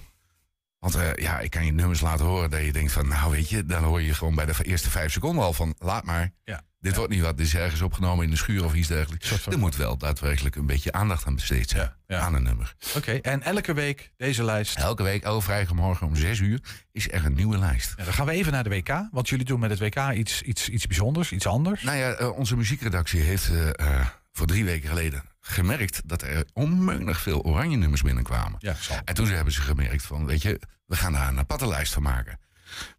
Want 0.78 0.94
eh, 0.94 1.14
ja, 1.14 1.38
ik 1.40 1.50
kan 1.50 1.64
je 1.66 1.72
nummers 1.72 2.00
laten 2.00 2.24
horen 2.24 2.50
dat 2.50 2.64
je 2.64 2.72
denkt 2.72 2.92
van... 2.92 3.08
nou 3.08 3.30
weet 3.30 3.48
je, 3.48 3.64
dan 3.66 3.82
hoor 3.82 4.02
je 4.02 4.14
gewoon 4.14 4.34
bij 4.34 4.46
de 4.46 4.54
eerste 4.62 4.90
vijf 4.90 5.12
seconden 5.12 5.44
al 5.44 5.52
van... 5.52 5.74
laat 5.78 6.04
maar, 6.04 6.30
Ja. 6.44 6.62
dit 6.80 6.96
wordt 6.96 7.12
niet 7.12 7.20
wat, 7.22 7.36
dit 7.36 7.46
is 7.46 7.54
ergens 7.54 7.80
opgenomen 7.82 8.24
in 8.24 8.30
de 8.30 8.36
schuur 8.36 8.64
of 8.64 8.74
iets 8.74 8.88
dergelijks. 8.88 9.28
Soort 9.28 9.40
van- 9.40 9.52
Er 9.52 9.58
moet 9.58 9.76
wel 9.76 9.96
daadwerkelijk 9.96 10.56
een 10.56 10.66
beetje 10.66 10.92
aandacht 10.92 11.26
aan 11.26 11.34
besteed 11.34 11.68
zijn. 11.70 11.92
Ja. 12.06 12.18
Aan 12.18 12.34
een 12.34 12.42
nummer. 12.42 12.74
Oké, 12.96 13.12
en 13.12 13.42
elke 13.42 13.74
week 13.74 14.12
deze 14.16 14.44
lijst. 14.44 14.76
Elke 14.76 15.02
week, 15.02 15.22
elke 15.22 15.42
vrijdagmorgen 15.44 16.06
om 16.06 16.16
zes 16.16 16.38
uur, 16.38 16.60
is 16.92 17.10
er 17.12 17.24
een 17.24 17.34
nieuwe 17.34 17.58
lijst. 17.58 17.94
Ja, 17.96 18.04
dan 18.04 18.12
gaan 18.12 18.26
we 18.26 18.32
even 18.32 18.52
naar 18.52 18.64
de 18.64 18.70
WK. 18.70 19.08
Want 19.10 19.28
jullie 19.28 19.44
doen 19.44 19.60
met 19.60 19.70
het 19.70 19.78
WK 19.78 20.12
iets, 20.14 20.42
iets, 20.42 20.68
iets 20.68 20.86
bijzonders, 20.86 21.32
iets 21.32 21.46
anders. 21.46 21.82
Nou 21.82 21.96
ja, 21.96 22.10
eh, 22.12 22.36
onze 22.38 22.56
muziekredactie 22.56 23.20
heeft 23.20 23.50
eh, 23.76 24.06
voor 24.32 24.46
drie 24.46 24.64
weken 24.64 24.88
geleden 24.88 25.22
gemerkt... 25.48 26.02
dat 26.04 26.22
er 26.22 26.44
onmeunig 26.52 27.20
veel 27.20 27.42
oranje 27.42 27.76
nummers 27.76 28.02
binnenkwamen. 28.02 28.58
Ja. 28.58 28.76
En 29.04 29.14
toen 29.14 29.26
hebben 29.26 29.52
ze 29.52 29.60
gemerkt 29.60 30.02
van, 30.02 30.26
weet 30.26 30.42
je, 30.42 30.60
we 30.86 30.96
gaan 30.96 31.12
daar 31.12 31.28
een 31.28 31.38
aparte 31.38 31.68
lijst 31.68 31.92
van 31.92 32.02
maken. 32.02 32.38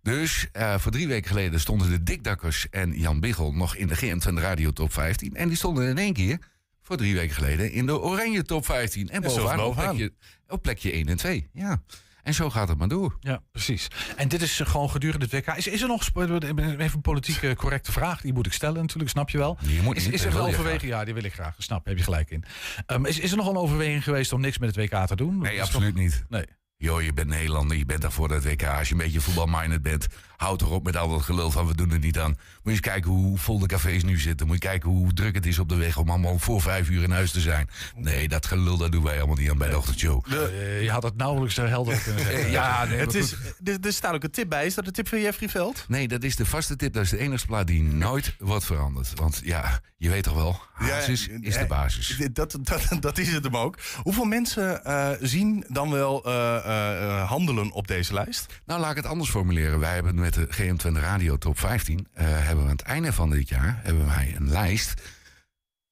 Dus 0.02 0.48
eh, 0.52 0.78
voor 0.78 0.92
drie 0.92 1.08
weken 1.08 1.28
geleden 1.30 1.60
stonden 1.60 1.90
de 1.90 2.04
Dikdakkers 2.04 2.70
en 2.70 3.00
Jan 3.00 3.20
Biggel 3.20 3.54
nog 3.54 3.76
in 3.76 3.88
de 3.88 3.98
GM20 3.98 4.34
Radio 4.34 4.72
Top 4.72 4.94
15. 4.94 5.36
En 5.36 5.48
die 5.48 5.58
stonden 5.58 5.90
in 5.90 5.98
één 5.98 6.14
keer 6.14 6.40
voor 6.82 6.98
drie 6.98 7.16
weken 7.16 7.36
geleden 7.36 7.72
in 7.72 7.86
de 7.86 8.00
Oranje 8.00 8.44
Top 8.44 8.66
15. 8.66 9.10
En 9.10 9.16
En 9.16 9.22
bovenaan, 9.22 9.60
Op, 9.60 9.76
plekje, 9.76 10.14
op 10.48 10.62
plekje 10.62 10.92
1 10.92 11.08
en 11.08 11.18
2. 11.18 11.50
Ja. 11.54 11.82
En 12.28 12.34
zo 12.34 12.50
gaat 12.50 12.68
het 12.68 12.78
maar 12.78 12.88
door. 12.88 13.18
Ja, 13.20 13.42
precies. 13.52 13.88
En 14.16 14.28
dit 14.28 14.42
is 14.42 14.60
eh, 14.60 14.68
gewoon 14.68 14.90
gedurende 14.90 15.26
het 15.30 15.34
WK. 15.46 15.56
Is, 15.56 15.68
is 15.68 15.82
er 15.82 15.88
nog 15.88 16.04
sp- 16.04 16.18
even 16.18 16.78
een 16.78 17.02
politieke 17.02 17.56
correcte 17.56 17.92
vraag? 17.92 18.22
Die 18.22 18.34
moet 18.34 18.46
ik 18.46 18.54
stellen 18.54 18.82
natuurlijk, 18.82 19.10
snap 19.10 19.30
je 19.30 19.38
wel. 19.38 19.58
Die 19.62 19.82
moet 19.82 19.96
Is, 19.96 20.08
is 20.08 20.22
er 20.22 20.36
een 20.36 20.42
je 20.42 20.48
overweging? 20.48 20.92
Ja, 20.92 21.06
die 21.06 21.14
wil 21.14 21.24
ik 21.24 21.34
graag. 21.34 21.56
Snap, 21.58 21.86
heb 21.86 21.98
je 21.98 22.04
gelijk 22.04 22.30
in. 22.30 22.44
Ehm, 22.86 23.06
is, 23.06 23.20
is 23.20 23.32
er 23.32 23.38
nog 23.38 23.48
een 23.48 23.58
overweging 23.58 24.04
geweest 24.04 24.34
om 24.34 24.42
niks 24.42 24.58
met 24.58 24.76
het 24.76 24.92
WK 24.92 25.06
te 25.06 25.16
doen? 25.16 25.38
Nee, 25.38 25.62
absoluut 25.62 25.96
niet. 25.96 26.24
Nee. 26.30 26.46
Joh, 26.78 27.02
je 27.02 27.14
bent 27.14 27.28
Nederlander, 27.28 27.78
je 27.78 27.86
bent 27.86 28.02
daar 28.02 28.12
voor 28.12 28.28
dat 28.28 28.44
WK. 28.44 28.64
Als 28.64 28.88
je 28.88 28.94
een 28.94 29.00
beetje 29.00 29.22
voetbalminded 29.22 29.82
bent, 29.82 30.08
houd 30.36 30.60
toch 30.60 30.70
op 30.72 30.84
met 30.84 30.98
al 30.98 31.10
dat 31.10 31.22
gelul 31.22 31.52
van 31.52 31.68
we 31.68 31.76
doen 31.76 31.92
er 31.92 32.00
niet 32.00 32.20
aan. 32.20 32.38
Moet 32.68 32.76
je 32.76 32.82
eens 32.84 32.94
kijken 32.94 33.12
hoe 33.12 33.38
vol 33.38 33.60
de 33.60 33.66
cafés 33.66 34.04
nu 34.04 34.20
zitten. 34.20 34.48
Moet 34.48 34.56
je 34.62 34.68
kijken 34.68 34.90
hoe 34.90 35.14
druk 35.14 35.36
het 35.36 35.46
is 35.46 35.60
op 35.60 35.70
de 35.70 35.76
weg 35.76 35.98
om 35.98 36.10
allemaal 36.10 36.40
voor 36.40 36.62
vijf 36.62 36.90
uur 36.90 37.04
in 37.04 37.12
huis 37.12 37.32
te 37.32 37.40
zijn. 37.40 37.70
Nee, 37.96 38.28
dat 38.28 38.46
gelul, 38.46 38.78
dat 38.78 38.92
doen 38.92 39.04
wij 39.04 39.18
allemaal 39.18 39.36
niet 39.36 39.50
aan 39.50 39.58
bij 39.58 39.70
de 39.70 39.78
ochtendshow. 39.78 40.26
Eh, 40.30 40.82
je 40.84 40.92
had 40.92 41.04
het 41.04 41.16
nauwelijks 41.18 41.58
er 41.58 41.70
helder 41.70 42.02
kunnen 42.02 42.26
zeggen. 42.26 42.52
Ja, 42.58 42.86
nee, 42.86 42.98
het 43.00 43.14
is, 43.14 43.32
er, 43.64 43.78
er 43.82 43.94
staat 43.94 44.14
ook 44.14 44.24
een 44.24 44.32
tip 44.32 44.50
bij. 44.50 44.66
Is 44.66 44.74
dat 44.76 44.86
de 44.86 44.92
tip 44.92 45.08
van 45.08 45.22
Jeffrey 45.22 45.50
Veld? 45.50 45.86
Nee, 45.88 46.08
dat 46.08 46.24
is 46.24 46.36
de 46.36 46.46
vaste 46.46 46.76
tip. 46.76 46.94
Dat 46.94 47.04
is 47.04 47.10
de 47.10 47.18
enige 47.18 47.46
plaat 47.46 47.68
die 47.68 47.84
nooit 47.84 48.36
wordt 48.40 48.66
veranderd. 48.66 49.12
Want 49.16 49.42
ja, 49.44 49.80
je 49.98 50.10
weet 50.10 50.24
toch 50.24 50.36
wel, 50.36 50.60
basis 50.80 51.28
is 51.28 51.54
de 51.54 51.60
eh, 51.60 51.68
basis. 51.68 52.18
Dat, 52.34 52.58
dat, 52.62 52.88
dat 53.00 53.18
is 53.18 53.32
het 53.34 53.44
hem 53.44 53.58
ook. 53.58 53.78
Hoeveel 54.04 54.26
mensen 54.26 54.86
eh, 54.86 55.10
zien 55.22 55.66
dan 55.68 55.90
wel 55.92 56.26
eh, 56.26 56.56
eh, 56.58 57.04
eh, 57.04 57.28
handelen 57.30 57.72
op 57.72 57.88
deze 57.88 58.14
lijst? 58.14 58.46
Nou, 58.66 58.80
laat 58.82 58.90
ik 58.92 58.96
het 58.98 59.06
anders 59.06 59.30
formuleren. 59.30 59.80
Wij 59.80 59.94
hebben 59.94 60.16
met 60.16 60.34
de 60.34 60.48
GM20 60.52 60.92
Radio 61.00 61.38
Top 61.38 61.60
15... 61.60 62.08
eh, 62.14 62.26
hebben 62.58 62.76
we 62.76 62.82
aan 62.84 62.88
het 62.92 63.04
einde 63.04 63.14
van 63.14 63.30
dit 63.30 63.50
jaar 63.50 63.80
hebben 63.84 64.06
wij 64.06 64.34
een 64.36 64.50
lijst... 64.50 65.02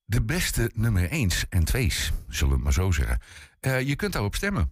de 0.05 0.21
beste 0.21 0.71
nummer 0.73 1.09
1 1.09 1.29
en 1.49 1.61
2's, 1.75 2.11
zullen 2.27 2.49
we 2.49 2.55
het 2.55 2.63
maar 2.63 2.73
zo 2.73 2.91
zeggen. 2.91 3.19
Eh, 3.59 3.81
je 3.81 3.95
kunt 3.95 4.13
daarop 4.13 4.35
stemmen. 4.35 4.69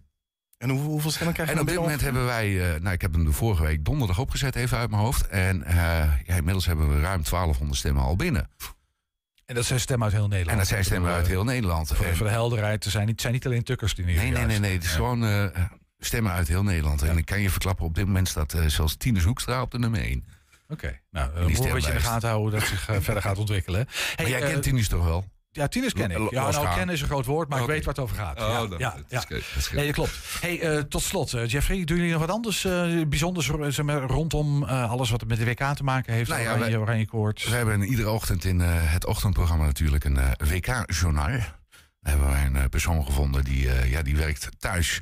En 0.58 0.70
hoe- 0.70 0.80
hoeveel 0.82 1.12
stemmen 1.12 1.34
krijg 1.34 1.50
je 1.50 1.56
En 1.56 1.62
op 1.62 1.68
dit 1.68 1.78
moment 1.78 2.02
hebben 2.02 2.26
wij... 2.26 2.74
eh, 2.76 2.82
nou, 2.82 2.94
ik 2.94 3.02
heb 3.02 3.14
hem 3.14 3.26
de 3.26 3.32
vorige 3.32 3.64
week 3.64 3.86
donderdag 3.86 4.20
opgezet, 4.20 4.56
even 4.56 4.78
uit 4.78 4.90
mijn 4.90 5.02
hoofd. 5.02 5.28
En 5.28 5.64
eh, 5.64 5.76
ja, 6.26 6.36
inmiddels 6.36 6.66
hebben 6.66 6.88
we 6.88 7.00
ruim 7.02 7.24
1200 7.24 7.80
stemmen 7.80 8.04
al 8.04 8.16
binnen. 8.16 8.50
En 9.46 9.56
dat 9.56 9.66
zijn 9.66 9.80
stemmen 9.80 10.06
uit 10.06 10.14
heel 10.16 10.28
Nederland. 10.28 10.52
En 10.52 10.58
dat 10.58 10.68
zijn 10.68 10.84
stemmen 10.86 11.12
uit 11.12 11.28
heel 11.28 11.44
Nederland. 11.44 11.88
Voor, 11.88 12.06
En- 12.06 12.16
voor 12.16 12.26
de 12.26 12.32
helderheid, 12.32 12.86
er 12.86 12.92
zijn 12.92 13.08
niet, 13.08 13.22
zijn 13.22 13.34
niet 13.34 13.46
alleen 13.46 13.64
tukkers 13.64 13.96
die 13.96 14.06
nu 14.06 14.14
Nee, 14.16 14.32
nee, 14.32 14.46
nee, 14.46 14.60
nee. 14.60 14.74
Het 14.74 14.84
is 14.84 14.90
Ja. 14.90 14.96
gewoon 14.96 15.26
eh, 15.26 15.46
stemmen 16.00 16.32
uit 16.32 16.48
heel 16.48 16.64
Nederland. 16.64 17.02
En 17.02 17.18
ik 17.18 17.26
kan 17.26 17.42
je 17.42 17.50
verklappen, 17.50 17.86
op 17.86 17.96
dit 17.96 18.06
moment 18.06 18.28
staat 18.28 18.56
zelfs 18.68 18.96
Tines 18.98 19.24
Hoekstra 19.24 19.62
op 19.62 19.72
de 19.72 19.80
nummer 19.80 20.02
1. 20.02 20.26
Oké, 20.74 21.00
nou, 21.12 21.30
een 21.36 21.46
beetje 21.48 21.64
in 21.70 21.96
de 21.96 22.00
gaten 22.00 22.30
houden 22.30 22.60
dat 22.60 22.70
zich 22.70 22.90
eh, 22.90 22.96
verder 23.00 23.24
gaat 23.24 23.38
ontwikkelen. 23.38 23.88
Maar 24.18 24.30
jij 24.30 24.42
eh, 24.42 24.50
kent 24.50 24.64
Tines 24.64 24.88
toch 24.88 25.04
wel? 25.04 25.32
Ja, 25.52 25.68
tieners 25.68 25.94
ken 25.94 26.12
ik. 26.12 26.32
Ja, 26.32 26.50
nou, 26.52 26.76
kennen 26.76 26.96
is 26.96 27.02
een 27.02 27.08
groot 27.08 27.26
woord, 27.26 27.50
maar 27.50 27.60
ik 27.62 27.66
weet 27.68 27.86
waar 27.86 27.94
het 27.94 28.04
over 28.04 28.16
gaat. 28.16 28.40
Oh, 28.42 28.48
ja, 28.48 28.68
dat- 28.68 28.80
ja, 28.80 28.90
dat 28.96 29.04
ja. 29.08 29.18
is 29.18 29.24
goed, 29.26 29.30
dat 29.30 29.56
is 29.58 29.68
goed. 29.68 29.76
Nee, 29.78 29.86
dat 29.86 29.96
klopt. 29.96 30.20
Hey, 30.42 30.60
eh, 30.62 30.80
tot 30.80 31.02
slot, 31.02 31.32
Jeffrey, 31.46 31.84
doen 31.84 31.98
jullie 31.98 32.12
nog 32.12 32.20
wat 32.22 32.30
anders 32.30 32.66
eh, 32.66 33.02
bijzonders 33.08 33.48
rondom 33.88 34.64
alles 34.64 35.10
wat 35.10 35.26
met 35.28 35.38
de 35.38 35.46
WK 35.46 35.64
te 35.76 35.84
maken 35.84 36.14
heeft? 36.14 36.30
Nou 36.30 36.42
ja, 36.42 36.48
oranje, 36.48 36.70
wij- 36.70 36.78
oranje 36.78 37.06
koorts. 37.08 37.44
We 37.44 37.56
hebben 37.56 37.82
iedere 37.84 38.10
ochtend 38.10 38.44
in 38.46 38.60
het 38.60 39.06
ochtendprogramma 39.06 39.66
natuurlijk 39.66 40.04
een 40.04 40.20
WK-journaal. 40.38 41.28
Daar 41.28 41.56
hebben 42.02 42.28
wij 42.30 42.46
een 42.46 42.70
persoon 42.70 43.06
gevonden 43.06 43.44
die, 43.44 43.70
ja, 43.90 44.02
die 44.02 44.16
werkt 44.16 44.50
thuis. 44.60 45.02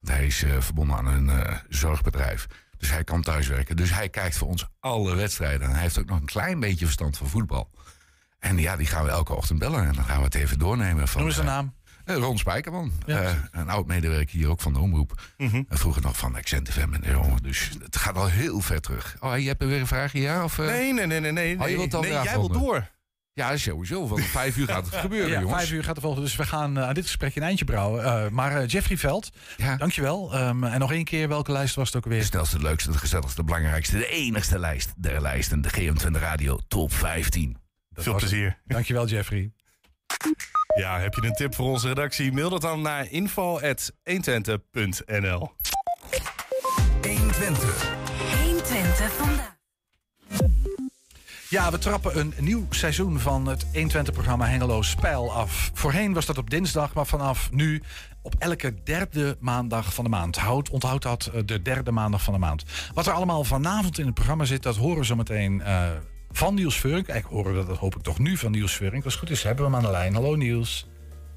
Hij 0.00 0.26
is 0.26 0.44
verbonden 0.58 0.96
aan 0.96 1.06
een 1.06 1.30
zorgbedrijf. 1.68 2.46
Dus 2.78 2.90
hij 2.90 3.04
kan 3.04 3.22
thuiswerken. 3.22 3.76
Dus 3.76 3.90
hij 3.92 4.08
kijkt 4.08 4.36
voor 4.36 4.48
ons 4.48 4.66
alle 4.80 5.14
wedstrijden. 5.14 5.66
En 5.66 5.72
hij 5.72 5.82
heeft 5.82 5.98
ook 5.98 6.06
nog 6.08 6.18
een 6.20 6.26
klein 6.26 6.60
beetje 6.60 6.84
verstand 6.84 7.16
van 7.16 7.26
voetbal. 7.28 7.70
En 8.38 8.58
ja, 8.58 8.76
die 8.76 8.86
gaan 8.86 9.04
we 9.04 9.10
elke 9.10 9.34
ochtend 9.34 9.58
bellen. 9.58 9.84
En 9.86 9.92
dan 9.92 10.04
gaan 10.04 10.18
we 10.18 10.24
het 10.24 10.34
even 10.34 10.58
doornemen. 10.58 11.08
Van, 11.08 11.20
Noem 11.20 11.28
eens 11.30 11.38
een 11.38 11.44
eh, 11.46 11.50
naam. 11.52 11.74
eh, 12.04 12.16
Ron 12.16 12.38
Spijkerman. 12.38 12.92
Ja. 13.06 13.22
Eh, 13.22 13.32
een 13.50 13.68
oud-medewerker 13.68 14.36
hier 14.38 14.48
ook 14.48 14.60
van 14.60 14.72
de 14.72 14.78
omroep. 14.78 15.22
Mhm. 15.36 15.62
En 15.68 15.78
vroeger 15.78 16.02
nog 16.02 16.16
van 16.16 16.34
Accent 16.36 16.68
FM. 16.72 16.92
En, 16.92 17.10
jongen, 17.10 17.42
dus 17.42 17.70
het 17.82 17.96
gaat 17.96 18.16
al 18.16 18.26
heel 18.28 18.60
ver 18.60 18.80
terug. 18.80 19.16
Oh, 19.20 19.38
je 19.38 19.46
hebt 19.48 19.62
er 19.62 19.68
weer 19.68 19.80
een 19.80 19.86
vraagje, 19.86 20.20
ja? 20.20 20.44
Of? 20.44 20.58
Nee, 20.58 20.92
nee, 20.92 21.06
nee, 21.06 21.20
nee. 21.20 21.32
nee, 21.32 21.54
Oh, 21.54 21.60
je 21.60 21.76
nee, 21.76 21.76
wilt 21.88 21.92
nee 22.02 22.12
weer 22.12 22.22
jij 22.22 22.32
wil 22.34 22.48
door. 22.48 22.90
Ja, 23.36 23.56
sowieso. 23.56 24.06
Van 24.06 24.18
vijf 24.18 24.56
uur 24.56 24.66
gaat 24.66 24.84
het 24.86 24.94
gebeuren, 25.06 25.28
Ja, 25.30 25.40
jongens. 25.40 25.58
vijf 25.58 25.70
uur 25.72 25.84
gaat 25.84 25.96
er 25.96 26.02
volgen, 26.02 26.22
dus 26.22 26.36
we 26.36 26.44
gaan 26.46 26.76
eh, 26.78 26.86
aan 26.88 26.94
dit 26.94 27.04
gesprek 27.04 27.36
een 27.36 27.42
eindje 27.42 27.64
brouwen. 27.64 28.04
Eh, 28.04 28.28
maar 28.28 28.56
eh, 28.60 28.68
Jeffrey 28.68 28.96
Veld, 28.96 29.30
Ja. 29.56 29.76
dankjewel. 29.76 30.34
Ehm, 30.34 30.64
en 30.64 30.78
nog 30.78 30.92
één 30.92 31.04
keer, 31.04 31.28
welke 31.28 31.52
lijst 31.52 31.74
was 31.74 31.86
het 31.86 31.96
ook 31.96 32.02
De 32.02 32.08
weer? 32.08 32.24
snelste, 32.24 32.56
de 32.56 32.62
leukste, 32.62 32.90
de 32.92 32.98
gezelligste, 32.98 33.36
de 33.40 33.44
belangrijkste, 33.44 33.96
de 33.98 34.08
enigste 34.08 34.58
lijst 34.58 34.92
der 34.96 35.22
lijsten. 35.22 35.60
De 35.60 35.68
GM20 35.70 36.10
Radio 36.20 36.58
Top 36.68 36.92
15. 36.92 37.56
Veel 37.92 38.12
was 38.12 38.22
het. 38.22 38.26
plezier. 38.30 38.58
Dankjewel, 38.66 39.06
Jeffrey. 39.06 39.52
Ja, 40.76 41.00
heb 41.00 41.14
je 41.14 41.22
een 41.22 41.32
tip 41.34 41.54
voor 41.54 41.66
onze 41.70 41.88
redactie? 41.88 42.32
Mail 42.32 42.50
dat 42.50 42.60
dan 42.60 42.82
naar 42.82 43.10
info.120.nl 43.10 45.52
120. 47.02 47.90
120 48.44 49.12
vandaag. 49.12 49.52
Ja, 51.48 51.70
we 51.70 51.78
trappen 51.78 52.18
een 52.18 52.32
nieuw 52.40 52.66
seizoen 52.70 53.18
van 53.18 53.46
het 53.46 53.66
120-programma 53.66 54.46
Hengelo 54.46 54.82
Spijl 54.82 55.32
af. 55.32 55.70
Voorheen 55.74 56.12
was 56.12 56.26
dat 56.26 56.38
op 56.38 56.50
dinsdag, 56.50 56.94
maar 56.94 57.06
vanaf 57.06 57.52
nu 57.52 57.82
op 58.22 58.34
elke 58.38 58.82
derde 58.82 59.36
maandag 59.40 59.94
van 59.94 60.04
de 60.04 60.10
maand. 60.10 60.36
Houd, 60.36 60.70
onthoud 60.70 61.02
dat, 61.02 61.30
eh, 61.34 61.40
de 61.44 61.62
derde 61.62 61.90
maandag 61.90 62.22
van 62.22 62.32
de 62.32 62.38
maand. 62.38 62.64
Wat 62.94 63.06
er 63.06 63.12
allemaal 63.12 63.44
vanavond 63.44 63.98
in 63.98 64.04
het 64.04 64.14
programma 64.14 64.44
zit, 64.44 64.62
dat 64.62 64.76
horen 64.76 64.98
we 64.98 65.04
zo 65.04 65.16
meteen 65.16 65.60
eh, 65.60 65.90
van 66.30 66.54
Niels 66.54 66.80
Veurink. 66.80 67.08
Eigenlijk 67.08 67.42
horen 67.42 67.52
we 67.52 67.58
dat, 67.58 67.68
dat 67.68 67.78
hoop 67.78 67.96
ik 67.96 68.02
toch 68.02 68.18
nu 68.18 68.36
van 68.36 68.50
Niels 68.50 68.76
Veurink. 68.76 69.04
Als 69.04 69.12
het 69.12 69.22
goed 69.22 69.32
is, 69.32 69.42
hebben 69.42 69.64
we 69.64 69.70
hem 69.70 69.80
aan 69.80 69.86
de 69.86 69.96
lijn. 69.96 70.14
Hallo 70.14 70.34
Niels. 70.34 70.88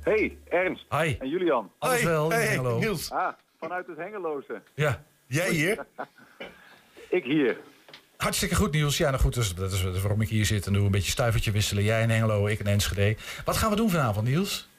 Hey, 0.02 0.38
Ernst. 0.50 0.86
Hi. 0.90 1.16
En 1.20 1.30
Julian. 1.30 1.72
Alles 1.80 2.04
wel 2.04 2.30
hey, 2.30 2.46
Hengelo? 2.46 2.80
Niels. 2.80 3.12
Ah, 3.12 3.34
vanuit 3.60 3.88
het 3.88 3.98
Hengeloze. 3.98 4.62
Ja. 4.76 5.04
Jij 5.26 5.50
hier? 5.50 5.86
Ik 7.10 7.24
hier. 7.24 7.58
Hartstikke 8.18 8.56
goed, 8.56 8.72
Niels. 8.72 8.98
Ja, 8.98 9.10
nou 9.10 9.22
goed, 9.22 9.34
dus 9.34 9.56
dat 9.56 9.72
is, 9.72 10.02
waarom 10.02 10.22
ik 10.22 10.30
hier 10.30 10.46
zit 10.46 10.66
en 10.66 10.74
doe 10.74 10.86
een 10.86 10.92
beetje 10.92 11.12
stuivertje 11.12 11.52
wisselen. 11.52 11.84
Jij 11.84 12.02
in 12.02 12.10
Hengelo, 12.10 12.48
ik 12.48 12.60
in 12.60 12.68
Enschede. 12.68 13.16
Wat 13.46 13.58
gaan 13.58 13.70
we 13.70 13.76
doen 13.76 13.90
vanavond, 13.90 14.28
Niels? 14.28 14.70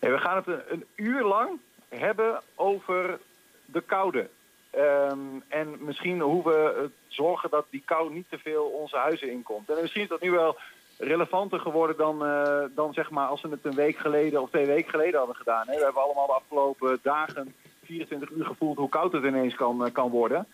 We 0.00 0.18
gaan 0.18 0.36
het 0.36 0.46
een, 0.46 0.62
een 0.68 0.84
uur 0.94 1.24
lang 1.24 1.58
hebben 1.88 2.42
over 2.54 3.18
de 3.64 3.80
koude. 3.80 4.28
Ehm, 4.70 5.18
en 5.48 5.76
misschien 5.80 6.20
hoe 6.20 6.44
we 6.44 6.74
eh, 6.76 6.84
zorgen 7.08 7.50
dat 7.50 7.66
die 7.70 7.82
kou 7.84 8.12
niet 8.12 8.26
te 8.30 8.38
veel 8.38 8.64
onze 8.64 8.96
huizen 8.96 9.30
inkomt. 9.30 9.70
En 9.70 9.80
misschien 9.80 10.02
is 10.02 10.08
dat 10.08 10.20
nu 10.20 10.30
wel 10.30 10.58
relevanter 10.98 11.60
geworden 11.60 11.96
dan, 11.96 12.24
eh, 12.24 12.62
dan 12.74 12.92
zeg 12.92 13.10
maar 13.10 13.26
als 13.26 13.42
we 13.42 13.48
het 13.48 13.64
een 13.64 13.74
week 13.74 13.96
geleden 13.96 14.42
of 14.42 14.50
twee 14.50 14.66
weken 14.66 14.90
geleden 14.90 15.18
hadden 15.18 15.36
gedaan. 15.36 15.66
Hè. 15.66 15.76
We 15.76 15.84
hebben 15.84 16.02
allemaal 16.02 16.26
de 16.26 16.32
afgelopen 16.32 16.98
dagen 17.02 17.54
24 17.84 18.30
uur 18.30 18.44
gevoeld 18.44 18.76
hoe 18.76 18.88
koud 18.88 19.12
het 19.12 19.24
ineens 19.24 19.54
kan, 19.54 19.84
eh, 19.84 19.92
kan 19.92 20.10
worden. 20.10 20.46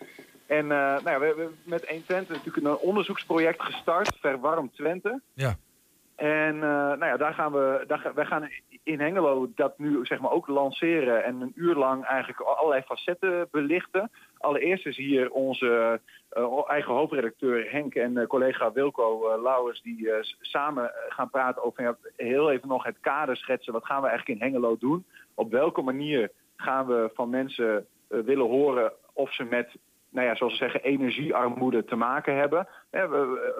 En 0.51 0.71
eh, 0.71 0.77
nou 0.77 1.09
ja, 1.09 1.19
we 1.19 1.25
hebben 1.25 1.57
met 1.63 1.87
120 1.87 2.35
natuurlijk 2.35 2.65
een 2.65 2.77
onderzoeksproject 2.77 3.61
gestart, 3.61 4.17
Verwarm 4.19 4.71
Twente. 4.71 5.21
Ja. 5.33 5.55
En 6.15 6.55
eh, 6.55 6.61
nou 6.61 7.05
ja, 7.05 7.17
daar 7.17 7.33
gaan 7.33 7.51
we, 7.51 7.83
daar, 7.87 8.11
wij 8.15 8.25
gaan 8.25 8.49
in 8.83 8.99
Hengelo 8.99 9.51
dat 9.55 9.77
nu 9.77 10.05
zeg 10.05 10.19
maar 10.19 10.31
ook 10.31 10.47
lanceren 10.47 11.23
en 11.23 11.41
een 11.41 11.51
uur 11.55 11.75
lang 11.75 12.05
eigenlijk 12.05 12.39
allerlei 12.39 12.81
facetten 12.81 13.47
belichten. 13.51 14.11
Allereerst 14.37 14.85
is 14.85 14.97
hier 14.97 15.31
onze 15.31 15.99
eh, 16.29 16.59
eigen 16.67 16.93
hoofdredacteur 16.93 17.71
Henk 17.71 17.95
en 17.95 18.17
eh, 18.17 18.27
collega 18.27 18.71
Wilco 18.71 19.29
eh, 19.29 19.41
Lauwers 19.41 19.81
die 19.81 20.11
eh, 20.11 20.23
samen 20.39 20.83
eh, 20.83 20.95
gaan 21.09 21.29
praten 21.29 21.63
over 21.63 21.83
ja, 21.83 21.97
heel 22.15 22.51
even 22.51 22.67
nog 22.67 22.83
het 22.83 22.97
kader 23.01 23.37
schetsen. 23.37 23.73
Wat 23.73 23.85
gaan 23.85 24.01
we 24.01 24.07
eigenlijk 24.07 24.39
in 24.39 24.45
Hengelo 24.45 24.77
doen? 24.77 25.05
Op 25.33 25.51
welke 25.51 25.81
manier 25.81 26.31
gaan 26.55 26.85
we 26.85 27.09
van 27.13 27.29
mensen 27.29 27.85
eh, 28.07 28.19
willen 28.19 28.47
horen 28.47 28.91
of 29.13 29.33
ze 29.33 29.43
met 29.43 29.75
nou 30.11 30.27
ja, 30.27 30.35
zoals 30.35 30.53
ze 30.53 30.63
zeggen, 30.63 30.83
energiearmoede 30.83 31.85
te 31.85 31.95
maken 31.95 32.35
hebben. 32.35 32.67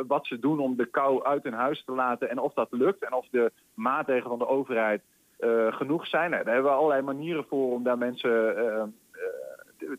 Wat 0.08 0.26
ze 0.26 0.40
doen 0.40 0.60
om 0.60 0.76
de 0.76 0.86
kou 0.86 1.24
uit 1.24 1.44
hun 1.44 1.54
huis 1.54 1.84
te 1.84 1.92
laten 1.92 2.30
en 2.30 2.40
of 2.40 2.54
dat 2.54 2.68
lukt. 2.72 3.04
En 3.04 3.14
of 3.14 3.28
de 3.32 3.52
maatregelen 3.74 4.30
van 4.30 4.40
de 4.40 4.48
overheid 4.48 5.02
eh, 5.42 5.74
genoeg 5.74 6.08
zijn. 6.08 6.32
Nou, 6.32 6.44
daar 6.44 6.54
hebben 6.54 6.72
we 6.72 6.78
allerlei 6.78 7.02
manieren 7.02 7.46
voor 7.50 7.72
om 7.72 7.84
daar 7.84 7.98
mensen 7.98 8.58
eh, 8.58 8.82
eh, 8.82 8.88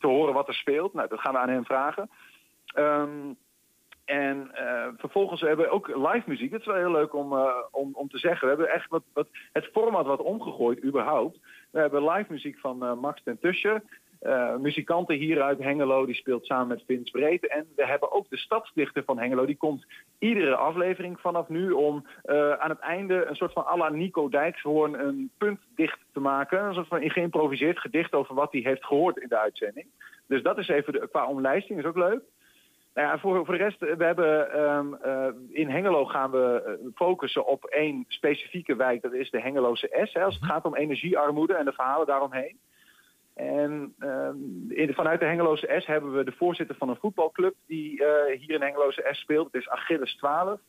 te- 0.00 0.06
horen 0.06 0.34
wat 0.34 0.48
er 0.48 0.54
speelt. 0.54 0.94
Nou, 0.94 1.08
dat 1.08 1.20
gaan 1.20 1.32
we 1.32 1.38
aan 1.38 1.48
hen 1.48 1.64
vragen. 1.64 2.10
Ehm, 2.66 3.32
en 4.04 4.50
vervolgens 4.96 5.40
hebben 5.40 5.64
we 5.66 5.72
ook 5.72 5.86
live 5.88 6.22
muziek. 6.26 6.50
Dat 6.50 6.60
is 6.60 6.66
wel 6.66 6.76
heel 6.76 6.90
leuk 6.90 7.14
om, 7.14 7.32
om, 7.70 7.90
om 7.92 8.08
te 8.08 8.18
zeggen. 8.18 8.40
We 8.48 8.54
hebben 8.54 8.74
echt 8.74 8.88
wat, 8.90 9.02
wat, 9.12 9.28
het 9.52 9.68
format 9.72 10.06
wat 10.06 10.20
omgegooid 10.20 10.84
überhaupt. 10.84 11.38
We 11.70 11.80
hebben 11.80 12.10
live 12.10 12.32
muziek 12.32 12.58
van 12.58 12.98
Max 12.98 13.22
ten 13.22 13.38
Tuscher. 13.38 13.82
Eh, 14.22 14.56
muzikanten 14.56 15.16
hier 15.16 15.42
uit 15.42 15.58
Hengelo, 15.58 16.06
die 16.06 16.14
speelt 16.14 16.46
samen 16.46 16.68
met 16.68 16.82
Vince 16.86 17.10
Breed. 17.10 17.46
En 17.46 17.66
we 17.76 17.86
hebben 17.86 18.12
ook 18.12 18.28
de 18.28 18.36
stadsdichter 18.36 19.04
van 19.04 19.18
Hengelo. 19.18 19.46
Die 19.46 19.56
komt 19.56 19.86
iedere 20.18 20.56
aflevering 20.56 21.20
vanaf 21.20 21.48
nu 21.48 21.70
om 21.70 22.06
eh, 22.22 22.52
aan 22.52 22.70
het 22.70 22.78
einde 22.78 23.24
een 23.24 23.36
soort 23.36 23.52
van 23.52 23.66
à 23.66 23.76
la 23.76 23.88
Nico 23.88 24.28
Dijkshoorn 24.28 24.94
een 24.94 25.30
punt 25.38 25.60
dicht 25.74 25.98
te 26.12 26.20
maken. 26.20 26.64
Een 26.64 26.74
soort 26.74 26.88
van 26.88 27.10
geïmproviseerd 27.10 27.78
gedicht 27.78 28.12
over 28.12 28.34
wat 28.34 28.52
hij 28.52 28.60
heeft 28.60 28.84
gehoord 28.84 29.16
in 29.16 29.28
de 29.28 29.38
uitzending. 29.38 29.86
Dus 30.26 30.42
dat 30.42 30.58
is 30.58 30.68
even 30.68 30.92
de, 30.92 31.08
qua 31.10 31.26
omlijsting, 31.26 31.78
is 31.78 31.84
ook 31.84 31.96
leuk. 31.96 32.22
Nou 32.94 33.08
ja, 33.08 33.18
voor, 33.18 33.44
voor 33.44 33.58
de 33.58 33.64
rest, 33.64 33.78
we 33.78 34.04
hebben 34.04 34.52
ehm, 34.52 34.94
eh, 34.94 35.28
in 35.50 35.68
Hengelo 35.68 36.04
gaan 36.04 36.30
we 36.30 36.78
focussen 36.94 37.46
op 37.46 37.64
één 37.64 38.04
specifieke 38.08 38.76
wijk. 38.76 39.02
Dat 39.02 39.12
is 39.12 39.30
de 39.30 39.40
Hengeloze 39.40 40.02
S. 40.04 40.12
Hè, 40.12 40.24
als 40.24 40.34
het 40.34 40.44
gaat 40.44 40.64
om 40.64 40.76
energiearmoede 40.76 41.54
en 41.54 41.64
de 41.64 41.72
verhalen 41.72 42.06
daaromheen. 42.06 42.58
En 43.34 43.94
ehm, 43.98 44.36
in, 44.68 44.94
vanuit 44.94 45.20
de 45.20 45.26
Hengeloze 45.26 45.74
S 45.78 45.86
hebben 45.86 46.12
we 46.12 46.24
de 46.24 46.32
voorzitter 46.32 46.76
van 46.76 46.88
een 46.88 46.96
voetbalclub 46.96 47.54
die 47.66 48.04
eh, 48.04 48.38
hier 48.38 48.54
in 48.54 48.62
Hengeloze 48.62 49.08
S 49.10 49.18
speelt. 49.18 49.52
Het 49.52 49.62
is 49.62 49.68
Achilles 49.68 50.16
12. 50.16 50.60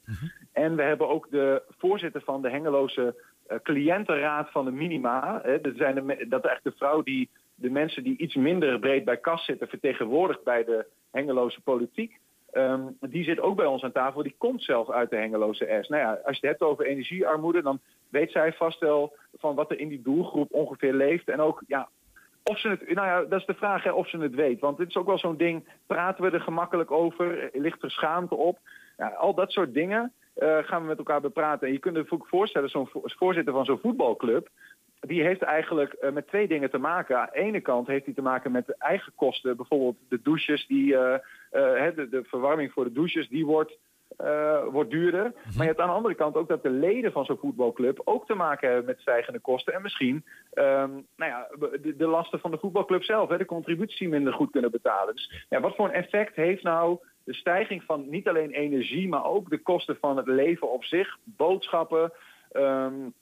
En 0.51 0.75
we 0.75 0.81
hebben 0.81 1.09
ook 1.09 1.27
de 1.31 1.63
voorzitter 1.77 2.21
van 2.21 2.41
de 2.41 2.49
Hengeloze 2.49 3.15
eh, 3.47 3.57
cliëntenraad 3.63 4.51
van 4.51 4.65
de 4.65 4.71
Minima. 4.71 5.39
Hè, 5.43 5.61
dat, 5.61 5.73
zijn 5.75 5.95
de, 5.95 6.25
dat 6.29 6.45
is 6.45 6.51
echt 6.51 6.63
de 6.63 6.73
vrouw 6.77 7.01
die 7.01 7.29
de 7.55 7.69
mensen 7.69 8.03
die 8.03 8.17
iets 8.17 8.35
minder 8.35 8.79
breed 8.79 9.05
bij 9.05 9.17
kas 9.17 9.45
zitten, 9.45 9.67
vertegenwoordigd 9.67 10.43
bij 10.43 10.63
de 10.63 10.85
Hengeloze 11.11 11.61
politiek. 11.61 12.19
Ehm, 12.51 12.87
die 12.99 13.23
zit 13.23 13.39
ook 13.39 13.55
bij 13.55 13.65
ons 13.65 13.83
aan 13.83 13.91
tafel. 13.91 14.23
Die 14.23 14.35
komt 14.37 14.63
zelf 14.63 14.89
uit 14.89 15.09
de 15.09 15.15
Hengeloze 15.15 15.79
S. 15.81 15.87
Nou 15.87 16.01
ja, 16.01 16.11
als 16.11 16.39
je 16.39 16.47
het 16.47 16.59
hebt 16.59 16.71
over 16.71 16.85
energiearmoede, 16.85 17.61
dan 17.61 17.79
weet 18.09 18.31
zij 18.31 18.53
vast 18.53 18.79
wel 18.79 19.15
van 19.33 19.55
wat 19.55 19.71
er 19.71 19.79
in 19.79 19.87
die 19.87 20.01
doelgroep 20.01 20.51
ongeveer 20.51 20.93
leeft. 20.93 21.29
En 21.29 21.39
ook, 21.39 21.63
ja, 21.67 21.89
of 22.43 22.59
ze 22.59 22.69
het, 22.69 22.93
nou 22.93 23.07
ja, 23.07 23.21
dat 23.21 23.39
is 23.39 23.45
de 23.45 23.53
vraag 23.53 23.91
of 23.91 24.09
ze 24.09 24.17
het 24.17 24.35
weet. 24.35 24.59
Want 24.59 24.77
dit 24.77 24.87
is 24.87 24.97
ook 24.97 25.07
wel 25.07 25.17
zo'n 25.17 25.37
ding, 25.37 25.67
praten 25.87 26.23
we 26.23 26.29
er 26.29 26.41
gemakkelijk 26.41 26.91
over? 26.91 27.49
Ligt 27.53 27.83
er 27.83 27.91
schaamte 27.91 28.35
op? 28.35 28.59
Ja, 28.97 29.07
al 29.07 29.33
dat 29.33 29.51
soort 29.51 29.73
dingen 29.73 30.13
uh, 30.37 30.57
gaan 30.57 30.81
we 30.81 30.87
met 30.87 30.97
elkaar 30.97 31.21
bepraten. 31.21 31.67
En 31.67 31.73
je 31.73 31.79
kunt 31.79 31.95
je 31.95 32.17
voorstellen, 32.19 32.69
zo'n 32.69 32.89
voorzitter 32.93 33.53
van 33.53 33.65
zo'n 33.65 33.79
voetbalclub, 33.79 34.49
die 34.99 35.23
heeft 35.23 35.41
eigenlijk 35.41 35.95
uh, 36.01 36.11
met 36.11 36.27
twee 36.27 36.47
dingen 36.47 36.69
te 36.69 36.77
maken. 36.77 37.19
Aan 37.19 37.29
de 37.31 37.39
ene 37.39 37.61
kant 37.61 37.87
heeft 37.87 38.05
hij 38.05 38.13
te 38.13 38.21
maken 38.21 38.51
met 38.51 38.65
de 38.65 38.75
eigen 38.77 39.13
kosten. 39.15 39.55
Bijvoorbeeld 39.55 39.95
de 40.09 40.19
douches, 40.21 40.67
die, 40.67 40.91
de, 40.91 42.07
de, 42.09 42.23
verwarming 42.23 42.71
voor 42.71 42.83
de 42.83 42.91
douches, 42.91 43.27
die 43.27 43.45
wordt, 43.45 43.77
wordt 44.71 44.89
duurder. 44.89 45.21
Maar 45.23 45.53
je 45.57 45.63
hebt 45.63 45.79
aan 45.79 45.87
de 45.87 45.93
andere 45.93 46.15
kant 46.15 46.35
ook 46.35 46.47
dat 46.47 46.63
de 46.63 46.69
leden 46.69 47.11
van 47.11 47.25
zo'n 47.25 47.37
voetbalclub 47.37 48.01
ook 48.03 48.25
te 48.25 48.33
maken 48.33 48.67
hebben 48.67 48.85
met 48.85 48.99
stijgende 48.99 49.39
kosten. 49.39 49.73
En 49.73 49.81
misschien 49.81 50.25
um, 50.53 51.05
nou 51.15 51.31
ja, 51.31 51.47
de, 51.59 51.95
de, 51.97 52.07
lasten 52.07 52.39
van 52.39 52.51
de 52.51 52.57
voetbalclub 52.57 53.03
zelf, 53.03 53.29
hè, 53.29 53.37
de 53.37 53.45
contributie 53.45 54.09
minder 54.09 54.33
goed 54.33 54.51
kunnen 54.51 54.71
betalen. 54.71 55.15
Dus 55.15 55.45
ja, 55.49 55.59
wat 55.59 55.75
voor 55.75 55.85
een 55.85 55.93
effect 55.93 56.35
heeft 56.35 56.63
nou 56.63 56.99
de 57.23 57.33
stijging 57.33 57.83
van 57.83 58.09
niet 58.09 58.27
alleen 58.27 58.51
energie, 58.51 59.07
maar 59.07 59.25
ook 59.25 59.49
de 59.49 59.61
kosten 59.61 59.97
van 60.01 60.17
het 60.17 60.27
leven 60.27 60.71
op 60.71 60.83
zich, 60.83 61.17
boodschappen. 61.23 62.11
Um, 62.53 63.13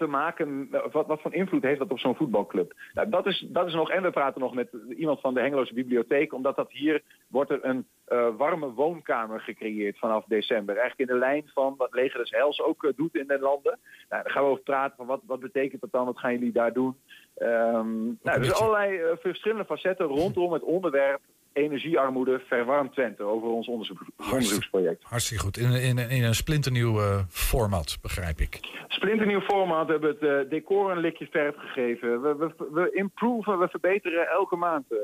te 0.00 0.06
maken, 0.06 0.68
wat, 0.92 1.06
wat 1.06 1.20
voor 1.20 1.34
invloed 1.34 1.62
heeft 1.62 1.78
dat 1.78 1.90
op 1.90 1.98
zo'n 1.98 2.16
voetbalclub? 2.16 2.74
Nou, 2.94 3.08
dat, 3.08 3.26
is, 3.26 3.46
dat 3.48 3.66
is 3.66 3.74
nog, 3.74 3.90
en 3.90 4.02
we 4.02 4.10
praten 4.10 4.40
nog 4.40 4.54
met 4.54 4.68
iemand 4.96 5.20
van 5.20 5.34
de 5.34 5.40
Hengeloze 5.40 5.74
Bibliotheek, 5.74 6.32
omdat 6.32 6.56
dat 6.56 6.70
hier 6.72 7.02
wordt 7.28 7.50
er 7.50 7.64
een 7.64 7.86
uh, 8.08 8.28
warme 8.36 8.72
woonkamer 8.72 9.40
gecreëerd 9.40 9.98
vanaf 9.98 10.24
december. 10.24 10.76
Eigenlijk 10.76 11.10
in 11.10 11.16
de 11.16 11.20
lijn 11.26 11.50
van 11.54 11.74
wat 11.76 11.94
Leger 11.94 12.20
des 12.20 12.30
Heils 12.30 12.62
ook 12.62 12.82
uh, 12.82 12.90
doet 12.96 13.14
in 13.14 13.26
de 13.26 13.38
landen. 13.38 13.78
Nou, 14.08 14.22
daar 14.22 14.32
gaan 14.32 14.42
we 14.42 14.50
over 14.50 14.62
praten 14.62 14.96
van 14.96 15.06
wat, 15.06 15.20
wat 15.26 15.40
betekent 15.40 15.80
dat 15.80 15.92
dan, 15.92 16.04
wat 16.06 16.18
gaan 16.18 16.32
jullie 16.32 16.52
daar 16.52 16.72
doen? 16.72 16.96
Um, 17.38 18.18
nou, 18.22 18.40
dus 18.40 18.54
allerlei 18.54 19.02
uh, 19.02 19.06
verschillende 19.18 19.64
facetten 19.64 20.06
rondom 20.06 20.52
het 20.52 20.62
onderwerp 20.62 21.20
energiearmoede 21.52 22.42
verwarmt 22.46 22.92
Twente 22.92 23.22
over 23.22 23.48
ons 23.48 23.68
onderzoek, 23.68 24.02
onderzoeksproject. 24.16 25.02
Hartstikke 25.02 25.42
goed. 25.42 25.56
In, 25.56 25.72
in, 25.72 25.98
in 25.98 26.22
een 26.22 26.34
splinternieuw 26.34 27.00
uh, 27.00 27.18
format, 27.28 27.98
begrijp 28.02 28.40
ik. 28.40 28.60
Splinternieuw 28.88 29.40
format. 29.40 29.86
We 29.86 29.92
hebben 29.92 30.10
het 30.10 30.22
uh, 30.22 30.50
decor 30.50 30.90
een 30.90 30.98
likje 30.98 31.26
verf 31.30 31.54
gegeven. 31.56 32.22
We, 32.22 32.36
we, 32.36 32.68
we 32.72 32.90
improven, 32.92 33.58
we 33.58 33.68
verbeteren 33.68 34.28
elke 34.28 34.56
maand. 34.56 34.84
Uh, 34.88 34.98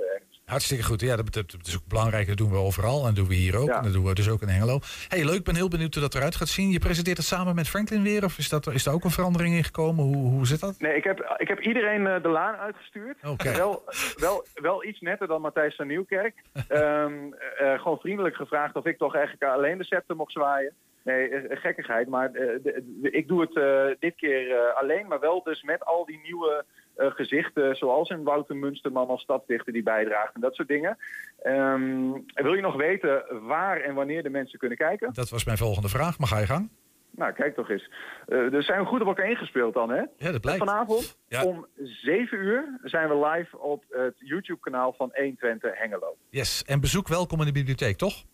Hartstikke 0.51 0.85
goed. 0.85 1.01
Ja, 1.01 1.17
dat, 1.17 1.45
is 1.63 1.77
ook 1.77 1.89
belangrijk. 1.89 2.27
Dat 2.27 2.37
doen 2.37 2.51
we 2.51 2.57
overal. 2.57 2.99
En 2.99 3.05
dat 3.05 3.15
doen 3.15 3.29
we 3.29 3.35
hier 3.35 3.57
ook. 3.57 3.69
Ja. 3.69 3.77
En 3.77 3.83
dat 3.83 3.93
doen 3.93 4.05
we 4.05 4.15
dus 4.15 4.31
ook 4.31 4.43
in 4.43 4.49
Hengelo. 4.49 4.79
Hey, 5.09 5.25
leuk. 5.25 5.35
Ik 5.35 5.45
ben 5.45 5.55
heel 5.55 5.69
benieuwd 5.69 5.95
hoe 5.95 6.03
dat 6.03 6.15
eruit 6.15 6.37
gaat 6.37 6.49
zien. 6.49 6.71
Je 6.71 6.79
presenteert 6.79 7.17
het 7.17 7.27
samen 7.27 7.55
met 7.55 7.69
Franklin 7.69 8.03
weer? 8.03 8.25
Of 8.25 8.39
is, 8.39 8.49
dat, 8.49 8.67
is 8.67 8.85
daar 8.85 8.95
ook 8.95 9.05
een 9.05 9.11
verandering 9.11 9.55
in 9.55 9.65
gekomen? 9.65 10.05
Hoe, 10.05 10.17
hoe 10.17 10.47
zit 10.47 10.61
dat? 10.61 10.75
Nee, 10.79 10.97
ik 10.97 11.05
heb, 11.05 11.37
ik 11.39 11.49
heb 11.49 11.61
iedereen 11.61 12.23
de 12.23 12.29
laan 12.29 12.55
uitgestuurd. 12.55 13.17
Okay. 13.27 13.57
Wel, 13.57 13.83
wel, 14.17 14.45
wel 14.55 14.85
iets 14.85 15.01
netter 15.01 15.27
dan 15.27 15.41
Matthijs 15.41 15.77
van 15.77 15.87
Nieuwkerk. 15.87 16.35
um, 16.71 17.35
uh, 17.63 17.81
gewoon 17.81 17.99
vriendelijk 17.99 18.37
gevraagd 18.37 18.75
of 18.77 18.85
ik 18.87 18.99
toch 18.99 19.15
eigenlijk 19.15 19.45
alleen 19.53 19.79
de 19.79 19.85
scepter 19.85 20.17
mocht 20.17 20.33
zwaaien. 20.33 20.73
Nee, 21.03 21.31
gekkigheid. 21.49 22.09
Maar 22.09 22.33
de, 22.33 22.61
de, 22.63 23.11
ik 23.11 23.29
doe 23.29 23.41
het 23.41 24.01
dit 24.01 24.17
keer 24.17 24.73
alleen, 24.73 25.07
maar 25.07 25.21
wel 25.21 25.43
dus 25.43 25.63
met 25.63 25.85
al 25.85 26.05
die 26.05 26.21
nieuwe 26.23 26.65
gezichten, 26.97 27.77
zoals 27.77 28.11
een 28.11 28.23
Wouter 28.23 28.57
Munsterman 28.57 29.09
als 29.09 29.23
stadsdichter 29.23 29.73
die 29.73 29.83
bijdraagt 29.83 30.35
en 30.35 30.41
dat 30.41 30.55
soort 30.55 30.69
dingen. 30.69 30.99
Um, 31.45 32.25
wil 32.35 32.55
je 32.55 32.61
nog 32.61 32.77
weten 32.77 33.25
waar 33.47 33.81
en 33.81 33.95
wanneer 33.95 34.23
de 34.23 34.31
mensen 34.31 34.59
kunnen 34.59 34.79
kijken? 34.79 35.13
Dat 35.13 35.31
was 35.31 35.45
mijn 35.45 35.59
volgende 35.59 35.89
vraag, 35.89 36.19
maar 36.19 36.29
ga 36.29 36.39
je 36.39 36.47
gang. 36.47 36.71
Nou, 37.17 37.33
kijk 37.33 37.55
toch 37.55 37.71
eens. 37.71 37.91
Uh, 38.29 38.51
dus 38.51 38.67
zijn 38.67 38.81
we 38.81 38.87
goed 38.87 39.01
op 39.01 39.07
elkaar 39.07 39.31
ingespeeld 39.31 39.75
dan, 39.75 39.91
hè? 39.91 40.03
Ja, 40.17 40.33
dat 40.33 40.41
blijkt. 40.41 40.65
Vanavond 40.65 41.19
ja. 41.29 41.45
om 41.45 41.67
7 41.77 42.39
uur 42.39 42.79
zijn 42.83 43.09
we 43.09 43.27
live 43.27 43.59
op 43.59 43.85
het 43.89 44.15
YouTube-kanaal 44.19 44.93
van 44.93 45.11
120 45.15 45.79
Hengelo. 45.79 46.17
Yes, 46.31 46.65
en 46.65 46.81
bezoek 46.81 47.09
welkom 47.09 47.41
in 47.41 47.47
de 47.47 47.53
bibliotheek, 47.53 47.97
toch? 47.97 48.25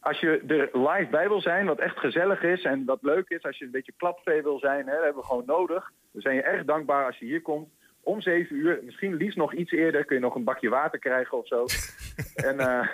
Als 0.00 0.20
je 0.20 0.40
er 0.46 0.78
live 0.78 1.08
bij 1.10 1.28
wil 1.28 1.40
zijn, 1.40 1.66
wat 1.66 1.78
echt 1.78 1.98
gezellig 1.98 2.42
is 2.42 2.62
en 2.62 2.84
wat 2.84 3.02
leuk 3.02 3.28
is, 3.28 3.42
als 3.42 3.58
je 3.58 3.64
een 3.64 3.70
beetje 3.70 3.92
klapvee 3.96 4.42
wil 4.42 4.58
zijn, 4.58 4.86
hè, 4.86 4.94
dat 4.94 5.04
hebben 5.04 5.20
we 5.20 5.28
gewoon 5.28 5.46
nodig. 5.46 5.92
Dan 6.12 6.22
zijn 6.22 6.34
je 6.34 6.42
erg 6.42 6.64
dankbaar 6.64 7.06
als 7.06 7.18
je 7.18 7.24
hier 7.24 7.42
komt 7.42 7.68
om 8.08 8.20
7 8.20 8.56
uur, 8.56 8.80
misschien 8.84 9.14
liefst 9.14 9.36
nog 9.36 9.54
iets 9.54 9.72
eerder, 9.72 10.04
kun 10.04 10.16
je 10.16 10.22
nog 10.22 10.34
een 10.34 10.44
bakje 10.44 10.68
water 10.68 10.98
krijgen 10.98 11.38
of 11.38 11.46
zo. 11.46 11.66
en, 12.48 12.54
uh, 12.60 12.88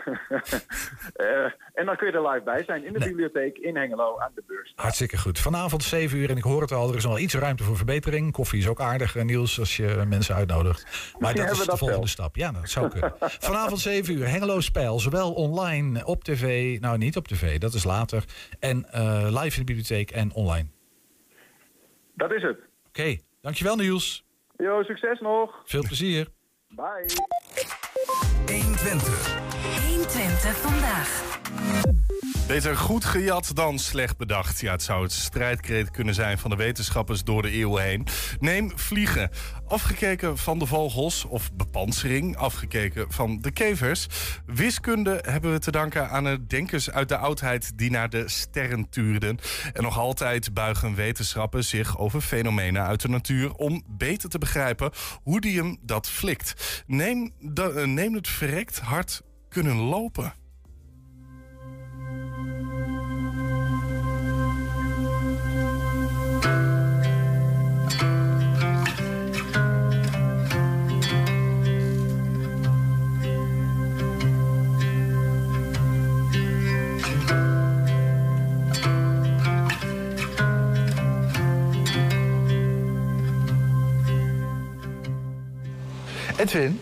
uh, 1.17 1.51
en 1.79 1.87
dan 1.87 1.97
kun 1.97 2.07
je 2.07 2.13
er 2.13 2.29
live 2.29 2.45
bij 2.45 2.65
zijn 2.65 2.85
in 2.85 2.93
de 2.93 2.99
nee. 2.99 3.09
bibliotheek 3.09 3.59
in 3.59 3.77
Hengelo 3.77 4.19
aan 4.19 4.33
de 4.35 4.43
beurs. 4.47 4.73
Hartstikke 4.77 5.19
goed. 5.19 5.39
Vanavond 5.39 5.83
7 5.83 6.19
uur 6.19 6.31
en 6.31 6.37
ik 6.37 6.43
hoor 6.43 6.61
het 6.61 6.73
al, 6.73 6.89
er 6.89 6.97
is 6.97 7.05
nog 7.05 7.19
iets 7.19 7.35
ruimte 7.35 7.65
voor 7.65 7.77
verbetering. 7.77 8.33
Koffie 8.33 8.59
is 8.59 8.69
ook 8.69 8.81
aardig, 8.81 9.15
Niels, 9.15 9.59
als 9.59 9.77
je 9.77 10.05
mensen 10.09 10.35
uitnodigt. 10.35 11.15
Maar 11.19 11.35
dat 11.35 11.51
is 11.51 11.59
de 11.59 11.65
volgende 11.65 11.93
wel. 11.93 12.07
stap. 12.07 12.37
Ja, 12.37 12.53
dat 12.53 12.71
zou 12.71 12.89
kunnen. 12.89 13.15
Vanavond 13.49 13.81
7 13.81 14.15
uur, 14.15 14.29
Hengelo 14.29 14.61
Spel, 14.61 15.01
zowel 15.01 15.33
online, 15.33 16.07
op 16.07 16.25
tv, 16.25 16.79
nou 16.81 16.99
niet 16.99 17.17
op 17.17 17.29
tv, 17.29 17.59
dat 17.59 17.75
is 17.75 17.85
later. 17.85 18.25
En 18.59 18.87
uh, 18.95 19.27
live 19.31 19.61
in 19.61 19.67
de 19.67 19.73
bibliotheek 19.75 20.11
en 20.11 20.33
online. 20.33 20.67
Dat 22.15 22.33
is 22.33 22.43
het. 22.43 22.59
Oké, 22.59 23.01
okay. 23.01 23.21
dankjewel 23.41 23.77
Niels. 23.77 24.24
Yo, 24.57 24.83
succes 24.83 25.21
nog. 25.21 25.63
Veel 25.65 25.83
plezier. 25.83 26.29
Bye. 26.69 27.07
120. 28.47 29.11
120 29.87 30.57
vandaag. 30.57 32.04
Beter 32.47 32.77
goed 32.77 33.05
gejat 33.05 33.51
dan 33.55 33.79
slecht 33.79 34.17
bedacht. 34.17 34.61
Ja, 34.61 34.73
het 34.73 34.83
zou 34.83 35.03
het 35.03 35.13
strijdkreet 35.13 35.91
kunnen 35.91 36.15
zijn 36.15 36.39
van 36.39 36.51
de 36.51 36.57
wetenschappers 36.57 37.25
door 37.25 37.43
de 37.43 37.51
eeuwen 37.51 37.83
heen. 37.83 38.07
Neem 38.41 38.79
vliegen. 38.79 39.31
Afgekeken 39.67 40.39
van 40.39 40.59
de 40.59 40.67
vogels, 40.67 41.25
of 41.25 41.53
bepansering, 41.53 42.37
afgekeken 42.37 43.13
van 43.13 43.41
de 43.41 43.51
kevers. 43.51 44.07
Wiskunde 44.47 45.19
hebben 45.27 45.53
we 45.53 45.59
te 45.59 45.71
danken 45.71 46.11
aan 46.11 46.25
de 46.25 46.47
denkers 46.47 46.91
uit 46.91 47.09
de 47.09 47.17
oudheid 47.17 47.79
die 47.79 47.91
naar 47.91 48.11
de 48.11 48.29
sterren 48.29 48.89
tuurden. 48.89 49.39
En 49.73 49.83
nog 49.83 49.99
altijd 49.99 50.55
buigen 50.55 50.95
wetenschappen 50.95 51.65
zich 51.65 51.99
over 51.99 52.21
fenomenen 52.21 52.83
uit 52.83 53.01
de 53.01 53.09
natuur 53.09 53.55
om 53.55 53.83
beter 53.87 54.29
te 54.29 54.39
begrijpen 54.39 54.91
hoe 55.23 55.41
die 55.41 55.59
hem 55.59 55.79
dat 55.83 56.09
flikt. 56.09 56.83
Neem, 56.87 57.33
de, 57.39 57.83
neem 57.87 58.15
het 58.15 58.29
verrekt 58.29 58.79
hard 58.79 59.23
kunnen 59.49 59.77
lopen. 59.77 60.44
Edwin? 86.45 86.81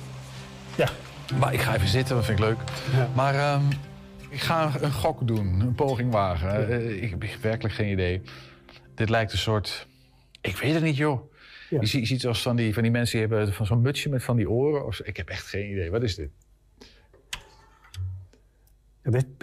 Ja. 0.76 0.88
Maar 1.38 1.52
ik 1.52 1.60
ga 1.60 1.74
even 1.74 1.88
zitten, 1.88 2.16
dat 2.16 2.24
vind 2.24 2.38
ik 2.38 2.44
leuk. 2.44 2.58
Ja. 2.92 3.08
Maar 3.14 3.54
um, 3.54 3.68
ik 4.28 4.40
ga 4.40 4.80
een 4.80 4.92
gok 4.92 5.26
doen, 5.26 5.60
een 5.60 5.74
poging 5.74 6.12
wagen. 6.12 6.70
Uh, 6.70 7.02
ik 7.02 7.10
heb 7.10 7.42
werkelijk 7.42 7.74
geen 7.74 7.90
idee. 7.90 8.22
Dit 8.94 9.08
lijkt 9.08 9.32
een 9.32 9.38
soort... 9.38 9.86
Ik 10.40 10.56
weet 10.56 10.74
het 10.74 10.82
niet, 10.82 10.96
joh. 10.96 11.32
Ja. 11.70 11.80
Je, 11.80 11.86
ziet, 11.86 12.00
je 12.00 12.06
ziet 12.06 12.20
zoals 12.20 12.42
van 12.42 12.56
die, 12.56 12.74
van 12.74 12.82
die 12.82 12.92
mensen 12.92 13.18
die 13.18 13.28
hebben 13.28 13.54
van 13.54 13.66
zo'n 13.66 13.80
mutsje 13.80 14.08
met 14.08 14.24
van 14.24 14.36
die 14.36 14.50
oren. 14.50 14.86
Of, 14.86 15.00
ik 15.00 15.16
heb 15.16 15.28
echt 15.28 15.46
geen 15.46 15.70
idee. 15.70 15.90
Wat 15.90 16.02
is 16.02 16.14
dit? 16.14 16.30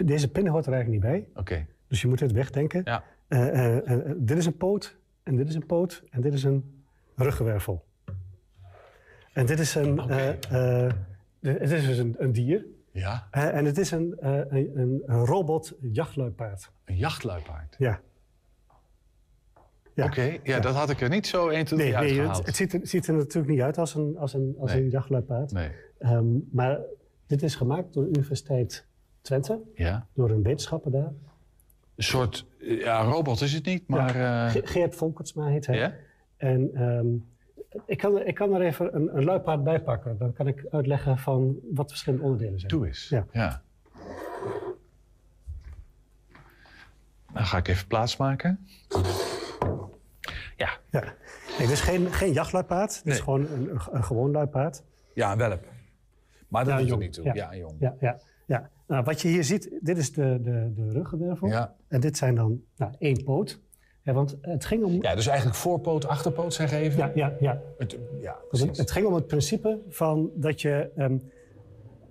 Deze 0.04 0.28
pen 0.28 0.46
hoort 0.46 0.66
er 0.66 0.72
eigenlijk 0.72 1.02
niet 1.02 1.12
bij. 1.12 1.26
Oké. 1.30 1.40
Okay. 1.40 1.66
Dus 1.88 2.00
je 2.00 2.08
moet 2.08 2.20
het 2.20 2.32
wegdenken. 2.32 2.80
Ja. 2.84 3.04
Uh, 3.28 3.76
uh, 3.76 3.96
dit 4.16 4.38
is 4.38 4.46
een 4.46 4.56
poot, 4.56 4.96
en 5.22 5.36
dit 5.36 5.48
is 5.48 5.54
een 5.54 5.66
poot, 5.66 6.02
en 6.10 6.20
dit 6.20 6.34
is 6.34 6.44
een 6.44 6.82
ruggenwervel. 7.16 7.88
En 9.32 9.46
dit 9.46 9.58
is 9.58 9.74
een, 9.74 10.02
okay. 10.02 10.38
uh, 10.52 10.84
uh, 10.84 10.92
het 11.40 11.70
is 11.70 11.86
dus 11.86 11.98
een, 11.98 12.14
een 12.18 12.32
dier. 12.32 12.64
Ja. 12.90 13.28
Uh, 13.32 13.56
en 13.56 13.64
het 13.64 13.78
is 13.78 13.90
een, 13.90 14.16
een, 14.20 15.02
een 15.06 15.24
robot 15.24 15.74
jachtluipaard. 15.80 16.70
Een 16.84 16.96
jachtluipaard? 16.96 17.74
Ja. 17.78 18.00
ja. 19.94 20.04
Oké, 20.04 20.12
okay. 20.12 20.32
ja, 20.32 20.40
ja, 20.42 20.60
dat 20.60 20.74
had 20.74 20.90
ik 20.90 21.00
er 21.00 21.08
niet 21.08 21.26
zo 21.26 21.48
1, 21.48 21.64
2, 21.64 21.78
3 21.78 21.92
nee. 21.94 22.20
Het, 22.28 22.46
het 22.46 22.56
ziet, 22.56 22.72
er, 22.72 22.80
ziet, 22.82 23.06
er, 23.06 23.14
natuurlijk 23.14 23.52
niet 23.52 23.60
uit 23.62 23.78
als 23.78 23.94
een, 23.94 24.16
als 24.18 24.34
een, 24.34 24.56
als 24.58 24.72
nee. 24.72 24.82
een 24.82 24.90
jachtluipaard. 24.90 25.52
Nee. 25.52 25.70
Um, 26.00 26.48
maar 26.52 26.78
dit 27.26 27.42
is 27.42 27.54
gemaakt 27.54 27.92
door 27.92 28.02
de 28.02 28.08
Universiteit 28.08 28.86
Twente. 29.20 29.60
Ja. 29.74 30.06
Door 30.14 30.30
een 30.30 30.42
wetenschapper 30.42 30.90
daar. 30.90 31.12
Een 31.94 32.04
soort, 32.04 32.46
ja, 32.58 33.02
robot 33.02 33.40
is 33.40 33.52
het 33.52 33.64
niet, 33.64 33.88
maar... 33.88 34.16
Ja, 34.16 34.48
Geert 34.48 34.94
Volkertsma 34.94 35.46
heet 35.46 35.66
hij. 35.66 35.76
Ja? 35.76 35.94
En 36.36 36.82
um, 36.82 37.28
ik, 37.86 37.98
kan, 37.98 38.18
ik 38.26 38.34
kan 38.34 38.54
er 38.54 38.60
even 38.60 38.94
een, 38.94 39.16
een 39.16 39.24
luipaard 39.24 39.64
bij 39.64 39.82
pakken. 39.82 40.18
Dan 40.18 40.32
kan 40.32 40.46
ik 40.46 40.66
uitleggen 40.70 41.18
van 41.18 41.58
wat 41.62 41.84
de 41.84 41.88
verschillende 41.90 42.24
onderdelen 42.24 42.58
zijn. 42.58 42.70
Doe 42.72 42.86
eens. 42.86 43.08
Ja. 43.08 43.26
ja. 43.32 43.62
Dan 47.32 47.44
ga 47.44 47.56
ik 47.58 47.68
even 47.68 47.86
plaatsmaken. 47.86 48.66
Ja. 50.56 50.70
ja. 50.90 51.00
Nee, 51.58 51.58
dit 51.58 51.70
is 51.70 51.80
geen, 51.80 52.12
geen 52.12 52.32
jachtluipaard. 52.32 52.94
Dit 52.94 53.04
Nee. 53.04 53.14
is 53.14 53.20
gewoon 53.20 53.40
een, 53.46 53.70
een, 53.70 53.80
een 53.90 54.04
gewoon 54.04 54.30
luipaard. 54.30 54.82
Ja, 55.14 55.32
een 55.32 55.38
welp. 55.38 55.64
Maar 56.48 56.64
dat 56.64 56.72
Ja, 56.72 56.78
doet 56.80 56.90
er 56.90 56.96
niet 56.96 57.12
toe. 57.12 57.24
Ja. 57.24 57.34
Ja, 57.34 57.56
jong. 57.56 57.74
Ja, 57.78 57.94
ja, 58.00 58.20
ja. 58.46 58.70
Nou, 58.86 59.04
wat 59.04 59.20
je 59.20 59.28
hier 59.28 59.44
ziet, 59.44 59.78
dit 59.80 59.98
is 59.98 60.12
de, 60.12 60.38
de, 60.42 60.72
de 60.74 60.90
ruggenwervel. 60.92 61.48
Ja. 61.48 61.74
En 61.88 62.00
dit 62.00 62.16
zijn 62.16 62.34
dan 62.34 62.62
nou, 62.76 62.92
één 62.98 63.24
poot. 63.24 63.60
Ja, 64.10 64.16
want 64.16 64.36
het 64.40 64.64
ging 64.64 64.84
om... 64.84 65.02
Ja, 65.02 65.14
dus 65.14 65.26
eigenlijk 65.26 65.56
voorpoot, 65.58 66.06
achterpoot 66.06 66.54
zeg 66.54 66.72
even. 66.72 66.98
Ja, 66.98 67.10
ja, 67.14 67.32
ja. 67.40 67.60
Het, 67.78 67.96
ja, 68.20 68.36
het, 68.50 68.76
het 68.76 68.90
ging 68.90 69.06
om 69.06 69.14
het 69.14 69.26
principe 69.26 69.78
van 69.88 70.30
dat 70.34 70.60
je... 70.60 70.90
ehm, 70.96 71.16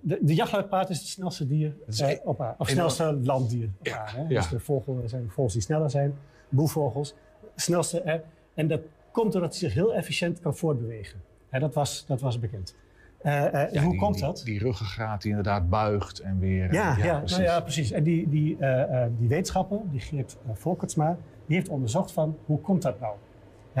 de, 0.00 0.18
de 0.20 0.34
jachtluipaard 0.34 0.90
is 0.90 0.98
het 0.98 1.06
snelste 1.06 1.46
dier 1.46 1.74
eh, 1.98 2.08
e- 2.10 2.18
op 2.24 2.40
aarde. 2.40 2.54
Of 2.58 2.68
enorm. 2.70 2.90
snelste 2.90 3.20
landdier 3.26 3.68
op 3.80 3.88
aarde. 3.88 4.16
Hè? 4.18 4.22
ja. 4.22 4.28
Dus 4.28 4.48
de 4.48 4.60
vogel, 4.60 5.00
er 5.02 5.08
zijn 5.08 5.30
vogels 5.30 5.52
die 5.52 5.62
sneller 5.62 5.90
zijn. 5.90 6.14
Boevogels. 6.48 7.14
Snelste. 7.56 8.22
En 8.54 8.68
dat 8.68 8.80
komt 9.12 9.32
doordat 9.32 9.50
hij 9.50 9.58
zich 9.58 9.74
heel 9.74 9.94
efficiënt 9.94 10.40
kan 10.40 10.56
voortbewegen. 10.56 11.20
Hè, 11.48 11.58
dat, 11.58 11.74
was, 11.74 12.04
dat 12.06 12.20
was 12.20 12.38
bekend. 12.38 12.74
Eh, 13.18 13.46
eh, 13.46 13.72
Ja, 13.72 13.80
hoe 13.82 13.90
die- 13.90 14.00
komt 14.00 14.14
die- 14.14 14.24
dat? 14.24 14.42
Die 14.44 14.58
ruggengraat 14.58 15.20
die 15.22 15.30
inderdaad 15.30 15.68
buigt 15.70 16.18
en 16.18 16.38
weer... 16.38 16.66
eh, 16.66 16.72
Ja, 16.72 16.96
ja, 16.96 17.18
precies. 17.18 17.36
Nou 17.36 17.48
ja, 17.48 17.60
precies. 17.60 17.90
En 17.90 18.02
die, 18.02 18.28
die, 18.28 18.56
eh, 18.58 19.02
eh, 19.04 19.10
die 19.18 19.28
wetenschapper, 19.28 19.78
die 19.90 20.00
Geert 20.00 20.36
Volkertsma, 20.52 21.16
die 21.50 21.58
heeft 21.58 21.70
onderzocht 21.70 22.12
van 22.12 22.36
hoe 22.44 22.60
komt 22.60 22.82
dat 22.82 23.00
nou? 23.00 23.16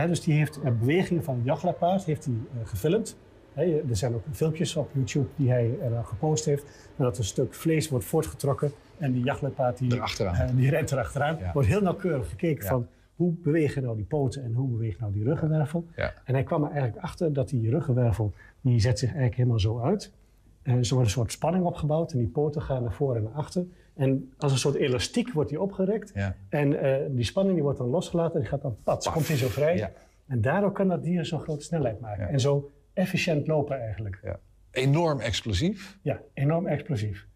Dus 0.08 0.20
die 0.20 0.34
heeft 0.34 0.60
eh, 0.60 0.72
bewegingen 0.78 1.24
van 1.24 1.34
een 1.34 1.44
jachtluipaard 1.44 2.04
heeft 2.04 2.24
hij, 2.24 2.34
eh, 2.34 2.68
gefilmd. 2.68 3.16
Er 3.54 3.96
zijn 3.96 4.14
ook 4.14 4.22
filmpjes 4.32 4.76
op 4.76 4.90
YouTube 4.94 5.28
die 5.36 5.50
hij 5.50 5.78
al 5.96 6.02
gepost 6.02 6.44
heeft. 6.44 6.90
Dat 6.96 7.18
een 7.18 7.24
stuk 7.24 7.54
vlees 7.54 7.88
wordt 7.88 8.04
voortgetrokken 8.04 8.72
en 8.98 9.12
die 9.12 9.24
jachtluipaard 9.24 9.78
die, 9.78 10.00
eh, 10.00 10.48
die 10.54 10.70
rent 10.70 10.92
erachteraan. 10.92 11.36
Ja. 11.38 11.52
Wordt 11.52 11.68
heel 11.68 11.80
nauwkeurig 11.80 12.28
gekeken 12.28 12.64
Ja. 12.64 12.70
van 12.70 12.86
hoe 13.14 13.32
bewegen 13.32 13.82
nou 13.82 13.96
die 13.96 14.04
poten 14.04 14.42
en 14.44 14.52
hoe 14.54 14.68
beweegt 14.68 15.00
nou 15.00 15.12
die 15.12 15.24
ruggenwervel. 15.24 15.86
Ja. 15.96 16.12
En 16.24 16.34
hij 16.34 16.42
kwam 16.42 16.64
er 16.64 16.70
eigenlijk 16.70 17.02
achter 17.02 17.32
dat 17.32 17.48
die 17.48 17.70
ruggenwervel, 17.70 18.32
die 18.60 18.80
zet 18.80 18.98
zich 18.98 19.08
eigenlijk 19.08 19.36
helemaal 19.36 19.58
zo 19.60 19.80
uit. 19.80 20.12
En 20.62 20.72
er 20.78 20.88
wordt 20.88 21.06
een 21.06 21.10
soort 21.10 21.32
spanning 21.32 21.64
opgebouwd 21.64 22.12
en 22.12 22.18
die 22.18 22.28
poten 22.28 22.62
gaan 22.62 22.82
naar 22.82 22.92
voren 22.92 23.16
en 23.16 23.22
naar 23.22 23.32
achter. 23.32 23.64
En 24.00 24.32
als 24.38 24.52
een 24.52 24.58
soort 24.58 24.74
elastiek 24.74 25.32
wordt 25.32 25.50
die 25.50 25.60
opgerekt. 25.60 26.10
Ja. 26.14 26.36
En 26.48 26.80
eh, 26.82 27.06
die 27.10 27.24
spanning 27.24 27.54
die 27.54 27.62
wordt 27.62 27.78
dan 27.78 27.88
losgelaten 27.88 28.34
en 28.34 28.40
die 28.40 28.48
gaat 28.48 28.62
dan 28.62 28.76
pats, 28.84 29.10
komt 29.10 29.28
hij 29.28 29.36
zo 29.36 29.48
vrij. 29.48 29.76
Ja. 29.76 29.92
En 30.28 30.40
daardoor 30.40 30.72
kan 30.72 30.88
dat 30.88 31.02
dier 31.02 31.24
zo'n 31.24 31.40
grote 31.40 31.64
snelheid 31.64 32.00
maken. 32.00 32.28
En 32.28 32.40
zo 32.40 32.70
efficiënt 32.94 33.46
lopen 33.46 33.80
eigenlijk. 33.80 34.20
Ja. 34.22 34.38
Enorm 34.70 35.20
explosief. 35.20 35.98
Ja, 36.02 36.20
enorm 36.34 36.66
explosief. 36.66 37.26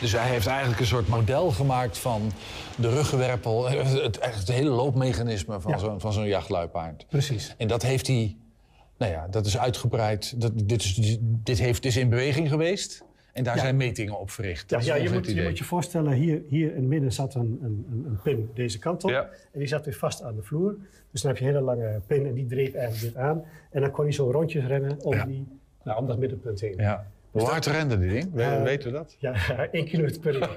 Dus 0.00 0.12
hij 0.12 0.28
heeft 0.28 0.46
eigenlijk 0.46 0.80
een 0.80 0.86
soort 0.86 1.08
model 1.08 1.50
gemaakt 1.50 1.98
van 1.98 2.30
de 2.76 2.88
ruggenwerpel. 2.90 3.68
eh, 3.68 3.92
Het, 4.02 4.18
het 4.24 4.48
hele 4.48 4.70
loopmechanisme 4.70 5.60
van 5.60 5.78
zo'n 5.78 6.00
van 6.00 6.12
zo'n 6.12 6.26
jachtluipaard. 6.26 7.06
Precies. 7.08 7.54
En 7.58 7.68
dat 7.68 7.82
heeft 7.82 8.06
hij... 8.06 8.36
Nou 8.98 9.12
ja, 9.12 9.26
dat 9.28 9.46
is 9.46 9.58
uitgebreid. 9.58 10.40
Dat, 10.40 10.52
dit, 10.68 10.82
is, 10.82 11.18
dit 11.20 11.58
heeft, 11.58 11.84
is 11.84 11.96
in 11.96 12.08
beweging 12.08 12.48
geweest. 12.48 13.04
En 13.34 13.44
daar 13.44 13.54
Ja. 13.56 13.60
zijn 13.62 13.76
metingen 13.76 14.18
op 14.18 14.30
verricht. 14.30 14.70
Ja, 14.70 14.76
Dat 14.76 14.80
is 14.80 14.86
ja 14.86 14.94
je, 14.94 15.10
moet, 15.10 15.26
het 15.26 15.34
je 15.36 15.42
moet 15.42 15.58
je 15.58 15.64
voorstellen, 15.64 16.12
hier, 16.12 16.42
hier 16.48 16.68
in 16.68 16.74
het 16.76 16.84
midden 16.84 17.12
zat 17.12 17.34
een, 17.34 17.58
een, 17.62 17.86
een- 17.90 18.04
een 18.08 18.18
pin 18.22 18.50
deze 18.54 18.78
kant 18.78 19.04
op. 19.04 19.10
Ja. 19.10 19.22
En 19.52 19.58
die 19.58 19.68
zat 19.68 19.84
weer 19.84 19.94
vast 19.94 20.22
aan 20.22 20.34
de 20.36 20.42
vloer. 20.42 20.76
Dus 21.10 21.22
dan 21.22 21.30
heb 21.30 21.40
je 21.40 21.46
een 21.46 21.52
hele 21.52 21.64
lange 21.64 22.00
pin 22.06 22.26
en 22.26 22.34
die 22.34 22.46
dreef 22.46 22.74
eigenlijk 22.74 23.14
dit 23.14 23.16
aan. 23.22 23.44
En 23.70 23.80
dan 23.80 23.90
kon 23.90 24.04
hij 24.04 24.12
zo 24.12 24.30
rondjes 24.30 24.64
rennen 24.66 25.00
om, 25.04 25.14
Ja. 25.14 25.24
die, 25.24 25.46
nou, 25.84 25.98
om 26.00 26.06
dat 26.06 26.18
middenpunt 26.18 26.60
heen. 26.60 26.74
Ja. 26.76 27.06
Hoe 27.30 27.42
hard 27.42 27.66
rende 27.66 27.98
die 27.98 28.08
ding? 28.10 28.32
We, 28.32 28.42
Eh, 28.42 28.62
weten 28.62 28.90
we 28.92 28.96
dat? 28.96 29.16
Ja, 29.18 29.34
één 29.72 29.84
kilometer 29.84 30.20
per 30.20 30.34
uur. 30.34 30.50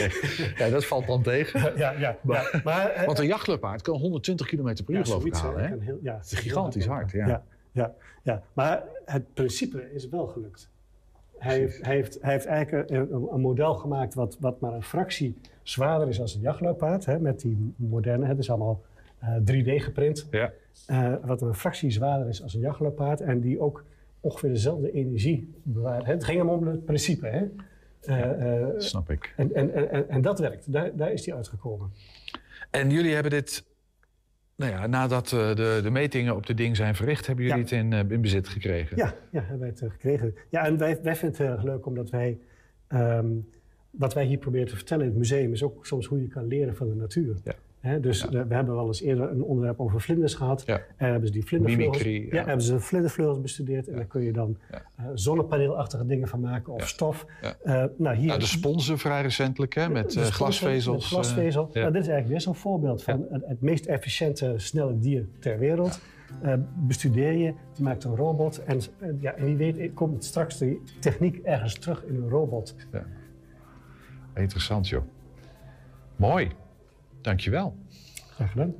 Ja, 0.58 0.68
dat 0.68 0.84
valt 0.84 1.06
dan 1.06 1.22
tegen. 1.22 1.60
ja, 1.76 1.90
ja, 1.92 2.16
ja. 2.26 2.60
Maar, 2.64 2.90
eh, 2.90 3.06
Want 3.06 3.18
een 3.18 3.26
jachtluipaard 3.26 3.82
kan 3.82 3.96
120 3.98 4.46
km 4.46 4.62
per 4.62 4.84
uur 4.86 4.96
Ja, 4.96 5.04
geloof 5.04 5.24
ik 5.24 5.34
halen. 5.34 5.62
hè. 5.68 5.76
Heel- 5.80 5.98
ja, 6.02 6.16
dat 6.16 6.24
is 6.32 6.38
gigantisch 6.38 6.86
hard. 6.86 7.10
Ja. 7.10 7.26
Ja, 7.26 7.44
ja, 7.72 7.94
ja. 8.22 8.42
Maar 8.52 8.82
het 9.04 9.34
principe 9.34 9.92
is 9.94 10.08
wel 10.08 10.26
gelukt. 10.26 10.69
Hij 11.40 11.58
heeft, 11.58 11.84
hij, 11.86 11.94
heeft, 11.94 12.18
hij 12.20 12.32
heeft 12.32 12.46
eigenlijk 12.46 12.90
een, 12.90 13.12
een- 13.32 13.40
model 13.40 13.74
gemaakt 13.74 14.14
wat, 14.14 14.36
wat 14.40 14.60
maar 14.60 14.72
een 14.72 14.82
fractie 14.82 15.36
zwaarder 15.62 16.08
is 16.08 16.20
als 16.20 16.34
een 16.34 16.40
jachtluipaard. 16.40 17.04
Hè, 17.06 17.18
met 17.18 17.40
die 17.40 17.72
moderne, 17.76 18.26
het 18.26 18.38
is 18.38 18.50
allemaal 18.50 18.82
eh, 19.18 19.34
3D 19.36 19.82
geprint. 19.84 20.26
Ja. 20.30 20.52
Eh, 20.86 21.14
wat 21.24 21.42
een 21.42 21.54
fractie 21.54 21.90
zwaarder 21.90 22.28
is 22.28 22.42
als 22.42 22.54
een 22.54 22.60
jachtluipaard. 22.60 23.20
En 23.20 23.40
die 23.40 23.60
ook 23.60 23.84
ongeveer 24.20 24.48
dezelfde 24.50 24.92
energie 24.92 25.54
bewaart. 25.62 26.04
Hè. 26.06 26.12
Het 26.12 26.24
ging 26.24 26.38
hem 26.38 26.48
om 26.48 26.66
het 26.66 26.84
principe. 26.84 27.26
Hè. 27.26 27.46
Eh, 28.00 28.60
eh, 28.62 28.68
Snap 28.76 29.10
ik. 29.10 29.34
en, 29.36 29.54
en, 29.54 29.90
en, 29.90 30.08
en 30.08 30.20
dat 30.22 30.38
werkt. 30.38 30.72
Daar, 30.72 30.96
daar 30.96 31.12
is 31.12 31.26
hij 31.26 31.34
uitgekomen. 31.34 31.90
En 32.70 32.90
jullie 32.90 33.12
hebben 33.14 33.30
dit, 33.30 33.64
nou 34.60 34.72
ja, 34.72 34.86
nadat 34.86 35.32
eh, 35.32 35.54
de, 35.54 35.80
de 35.82 35.90
metingen 35.90 36.36
op 36.36 36.46
de 36.46 36.54
ding 36.54 36.76
zijn 36.76 36.94
verricht, 36.94 37.26
hebben 37.26 37.44
jullie 37.44 37.60
het 37.60 37.70
in, 37.70 37.92
eh, 37.92 38.10
in 38.10 38.20
bezit 38.20 38.48
gekregen? 38.48 38.96
Ja, 38.96 39.14
ja 39.30 39.40
hebben 39.40 39.58
wij 39.58 39.68
het 39.68 39.82
eh, 39.82 39.90
gekregen. 39.90 40.34
Ja, 40.48 40.64
en 40.64 40.78
wij, 40.78 41.02
wij 41.02 41.16
vinden 41.16 41.38
het 41.38 41.48
heel 41.48 41.56
erg 41.56 41.62
leuk 41.62 41.86
omdat 41.86 42.10
wij... 42.10 42.38
ehm, 42.88 43.26
wat 43.90 44.14
wij 44.14 44.24
hier 44.24 44.38
proberen 44.38 44.68
te 44.68 44.76
vertellen 44.76 45.04
in 45.04 45.10
het 45.10 45.18
museum 45.18 45.52
is 45.52 45.62
ook 45.62 45.86
soms 45.86 46.06
hoe 46.06 46.20
je 46.20 46.28
kan 46.28 46.46
leren 46.46 46.76
van 46.76 46.88
de 46.88 46.94
natuur. 46.94 47.36
Hè, 47.80 48.00
dus 48.00 48.24
we 48.24 48.36
hebben 48.48 48.74
wel 48.74 48.86
eens 48.86 49.02
eerder 49.02 49.30
een 49.30 49.42
onderwerp 49.42 49.80
over 49.80 50.00
vlinders 50.00 50.34
gehad. 50.34 50.64
En 50.64 50.82
hebben 50.96 51.26
ze 51.26 51.32
die 51.32 51.44
vlindervleugels, 51.44 52.02
Mimicry, 52.02 52.34
ja. 52.34 52.40
ja. 52.40 52.46
hebben 52.46 52.64
ze 52.64 52.72
de 52.72 52.80
vlindervleugels 52.80 53.40
bestudeerd. 53.40 53.88
En 53.88 53.96
daar 53.96 54.04
kun 54.04 54.22
je 54.22 54.32
dan 54.32 54.58
eh, 54.70 55.04
zonnepaneelachtige 55.14 56.06
dingen 56.06 56.28
van 56.28 56.40
maken 56.40 56.72
of 56.72 56.88
stof. 56.88 57.26
Ja. 57.42 57.56
Eh, 57.62 57.84
nou, 57.96 58.16
hier, 58.16 58.26
Nou, 58.26 58.38
de 58.38 58.46
sponsen 58.46 58.98
vrij 58.98 59.22
recentelijk, 59.22 59.74
hè, 59.74 59.88
met 59.88 60.16
eh, 60.16 60.22
glasvezels. 60.22 60.96
Met 60.96 61.04
glasvezel. 61.04 61.70
ja. 61.72 61.80
Nou, 61.80 61.92
dit 61.92 62.02
is 62.02 62.08
eigenlijk 62.08 62.28
weer 62.28 62.40
zo'n 62.40 62.54
voorbeeld 62.54 63.02
van 63.02 63.26
het, 63.30 63.42
het 63.46 63.60
meest 63.60 63.86
efficiënte, 63.86 64.54
snelle 64.56 64.98
dier 64.98 65.28
ter 65.38 65.58
wereld. 65.58 66.00
Bestudeer 66.74 67.32
je, 67.32 67.54
je 67.76 67.82
maakt 67.82 68.04
een 68.04 68.16
robot 68.16 68.64
en, 68.64 68.80
ja, 69.20 69.34
en 69.34 69.44
wie 69.44 69.56
weet 69.56 69.94
komt 69.94 70.24
straks 70.24 70.58
de 70.58 70.80
techniek 71.00 71.36
ergens 71.36 71.74
terug 71.74 72.04
in 72.04 72.14
een 72.14 72.28
robot. 72.28 72.74
Interessant, 74.34 74.88
joh. 74.88 75.02
Mooi. 76.16 76.50
Dankjewel. 77.22 77.76
Graag 78.34 78.50
gedaan. 78.50 78.74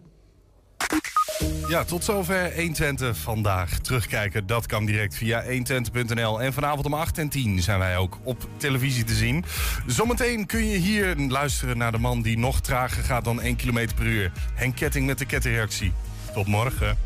Ja, 1.68 1.84
tot 1.84 2.04
zover 2.04 2.54
120 2.54 3.16
vandaag. 3.16 3.78
Terugkijken, 3.78 4.46
dat 4.46 4.66
kan 4.66 4.84
direct 4.84 5.14
via 5.14 5.44
120.nl. 5.44 6.42
En 6.42 6.52
vanavond 6.52 6.86
om 6.86 6.94
8 6.94 7.18
en 7.18 7.28
10 7.28 7.62
zijn 7.62 7.78
wij 7.78 7.96
ook 7.96 8.18
op 8.22 8.48
televisie 8.56 9.04
te 9.04 9.14
zien. 9.14 9.44
Zometeen 9.86 10.46
kun 10.46 10.66
je 10.66 10.76
hier 10.76 11.16
luisteren 11.16 11.78
naar 11.78 11.92
de 11.92 11.98
man 11.98 12.22
die 12.22 12.38
nog 12.38 12.60
trager 12.60 13.04
gaat 13.04 13.24
dan 13.24 13.40
1 13.40 13.56
km 13.56 13.88
per 13.96 14.06
uur. 14.06 14.32
Henk 14.54 14.76
Ketting 14.76 15.06
met 15.06 15.18
de 15.18 15.26
kettingreactie. 15.26 15.92
Tot 16.34 16.46
morgen. 16.46 16.96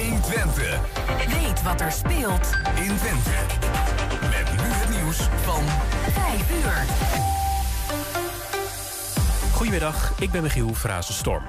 120. 0.00 0.80
Weet 1.26 1.62
wat 1.62 1.80
er 1.80 1.92
speelt 1.92 2.50
in 2.74 2.96
Twente. 2.96 3.30
Met 4.20 4.50
nu 4.52 4.72
het 4.72 4.90
nieuws 4.90 5.18
van 5.42 5.64
5 6.12 6.50
uur. 6.50 7.43
Goedemiddag, 9.64 10.12
ik 10.20 10.30
ben 10.30 10.42
Michiel 10.42 10.74
Frazenstorm. 10.74 11.42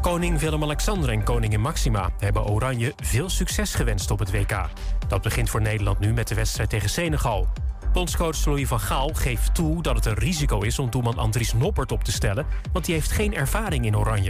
Koning 0.00 0.38
Willem-Alexander 0.38 1.10
en 1.10 1.24
koningin 1.24 1.60
Maxima 1.60 2.10
hebben 2.18 2.44
Oranje 2.44 2.92
veel 2.96 3.30
succes 3.30 3.74
gewenst 3.74 4.10
op 4.10 4.18
het 4.18 4.30
WK. 4.30 4.68
Dat 5.08 5.22
begint 5.22 5.50
voor 5.50 5.60
Nederland 5.60 5.98
nu 5.98 6.12
met 6.12 6.28
de 6.28 6.34
wedstrijd 6.34 6.70
tegen 6.70 6.90
Senegal. 6.90 7.48
Bondscoach 7.92 8.44
Louis 8.44 8.68
van 8.68 8.80
Gaal 8.80 9.10
geeft 9.14 9.54
toe 9.54 9.82
dat 9.82 9.96
het 9.96 10.06
een 10.06 10.14
risico 10.14 10.60
is 10.60 10.78
om 10.78 10.90
doelman 10.90 11.18
Andries 11.18 11.52
Noppert 11.52 11.92
op 11.92 12.04
te 12.04 12.12
stellen... 12.12 12.46
want 12.72 12.84
die 12.84 12.94
heeft 12.94 13.10
geen 13.10 13.34
ervaring 13.34 13.84
in 13.84 13.96
Oranje. 13.96 14.24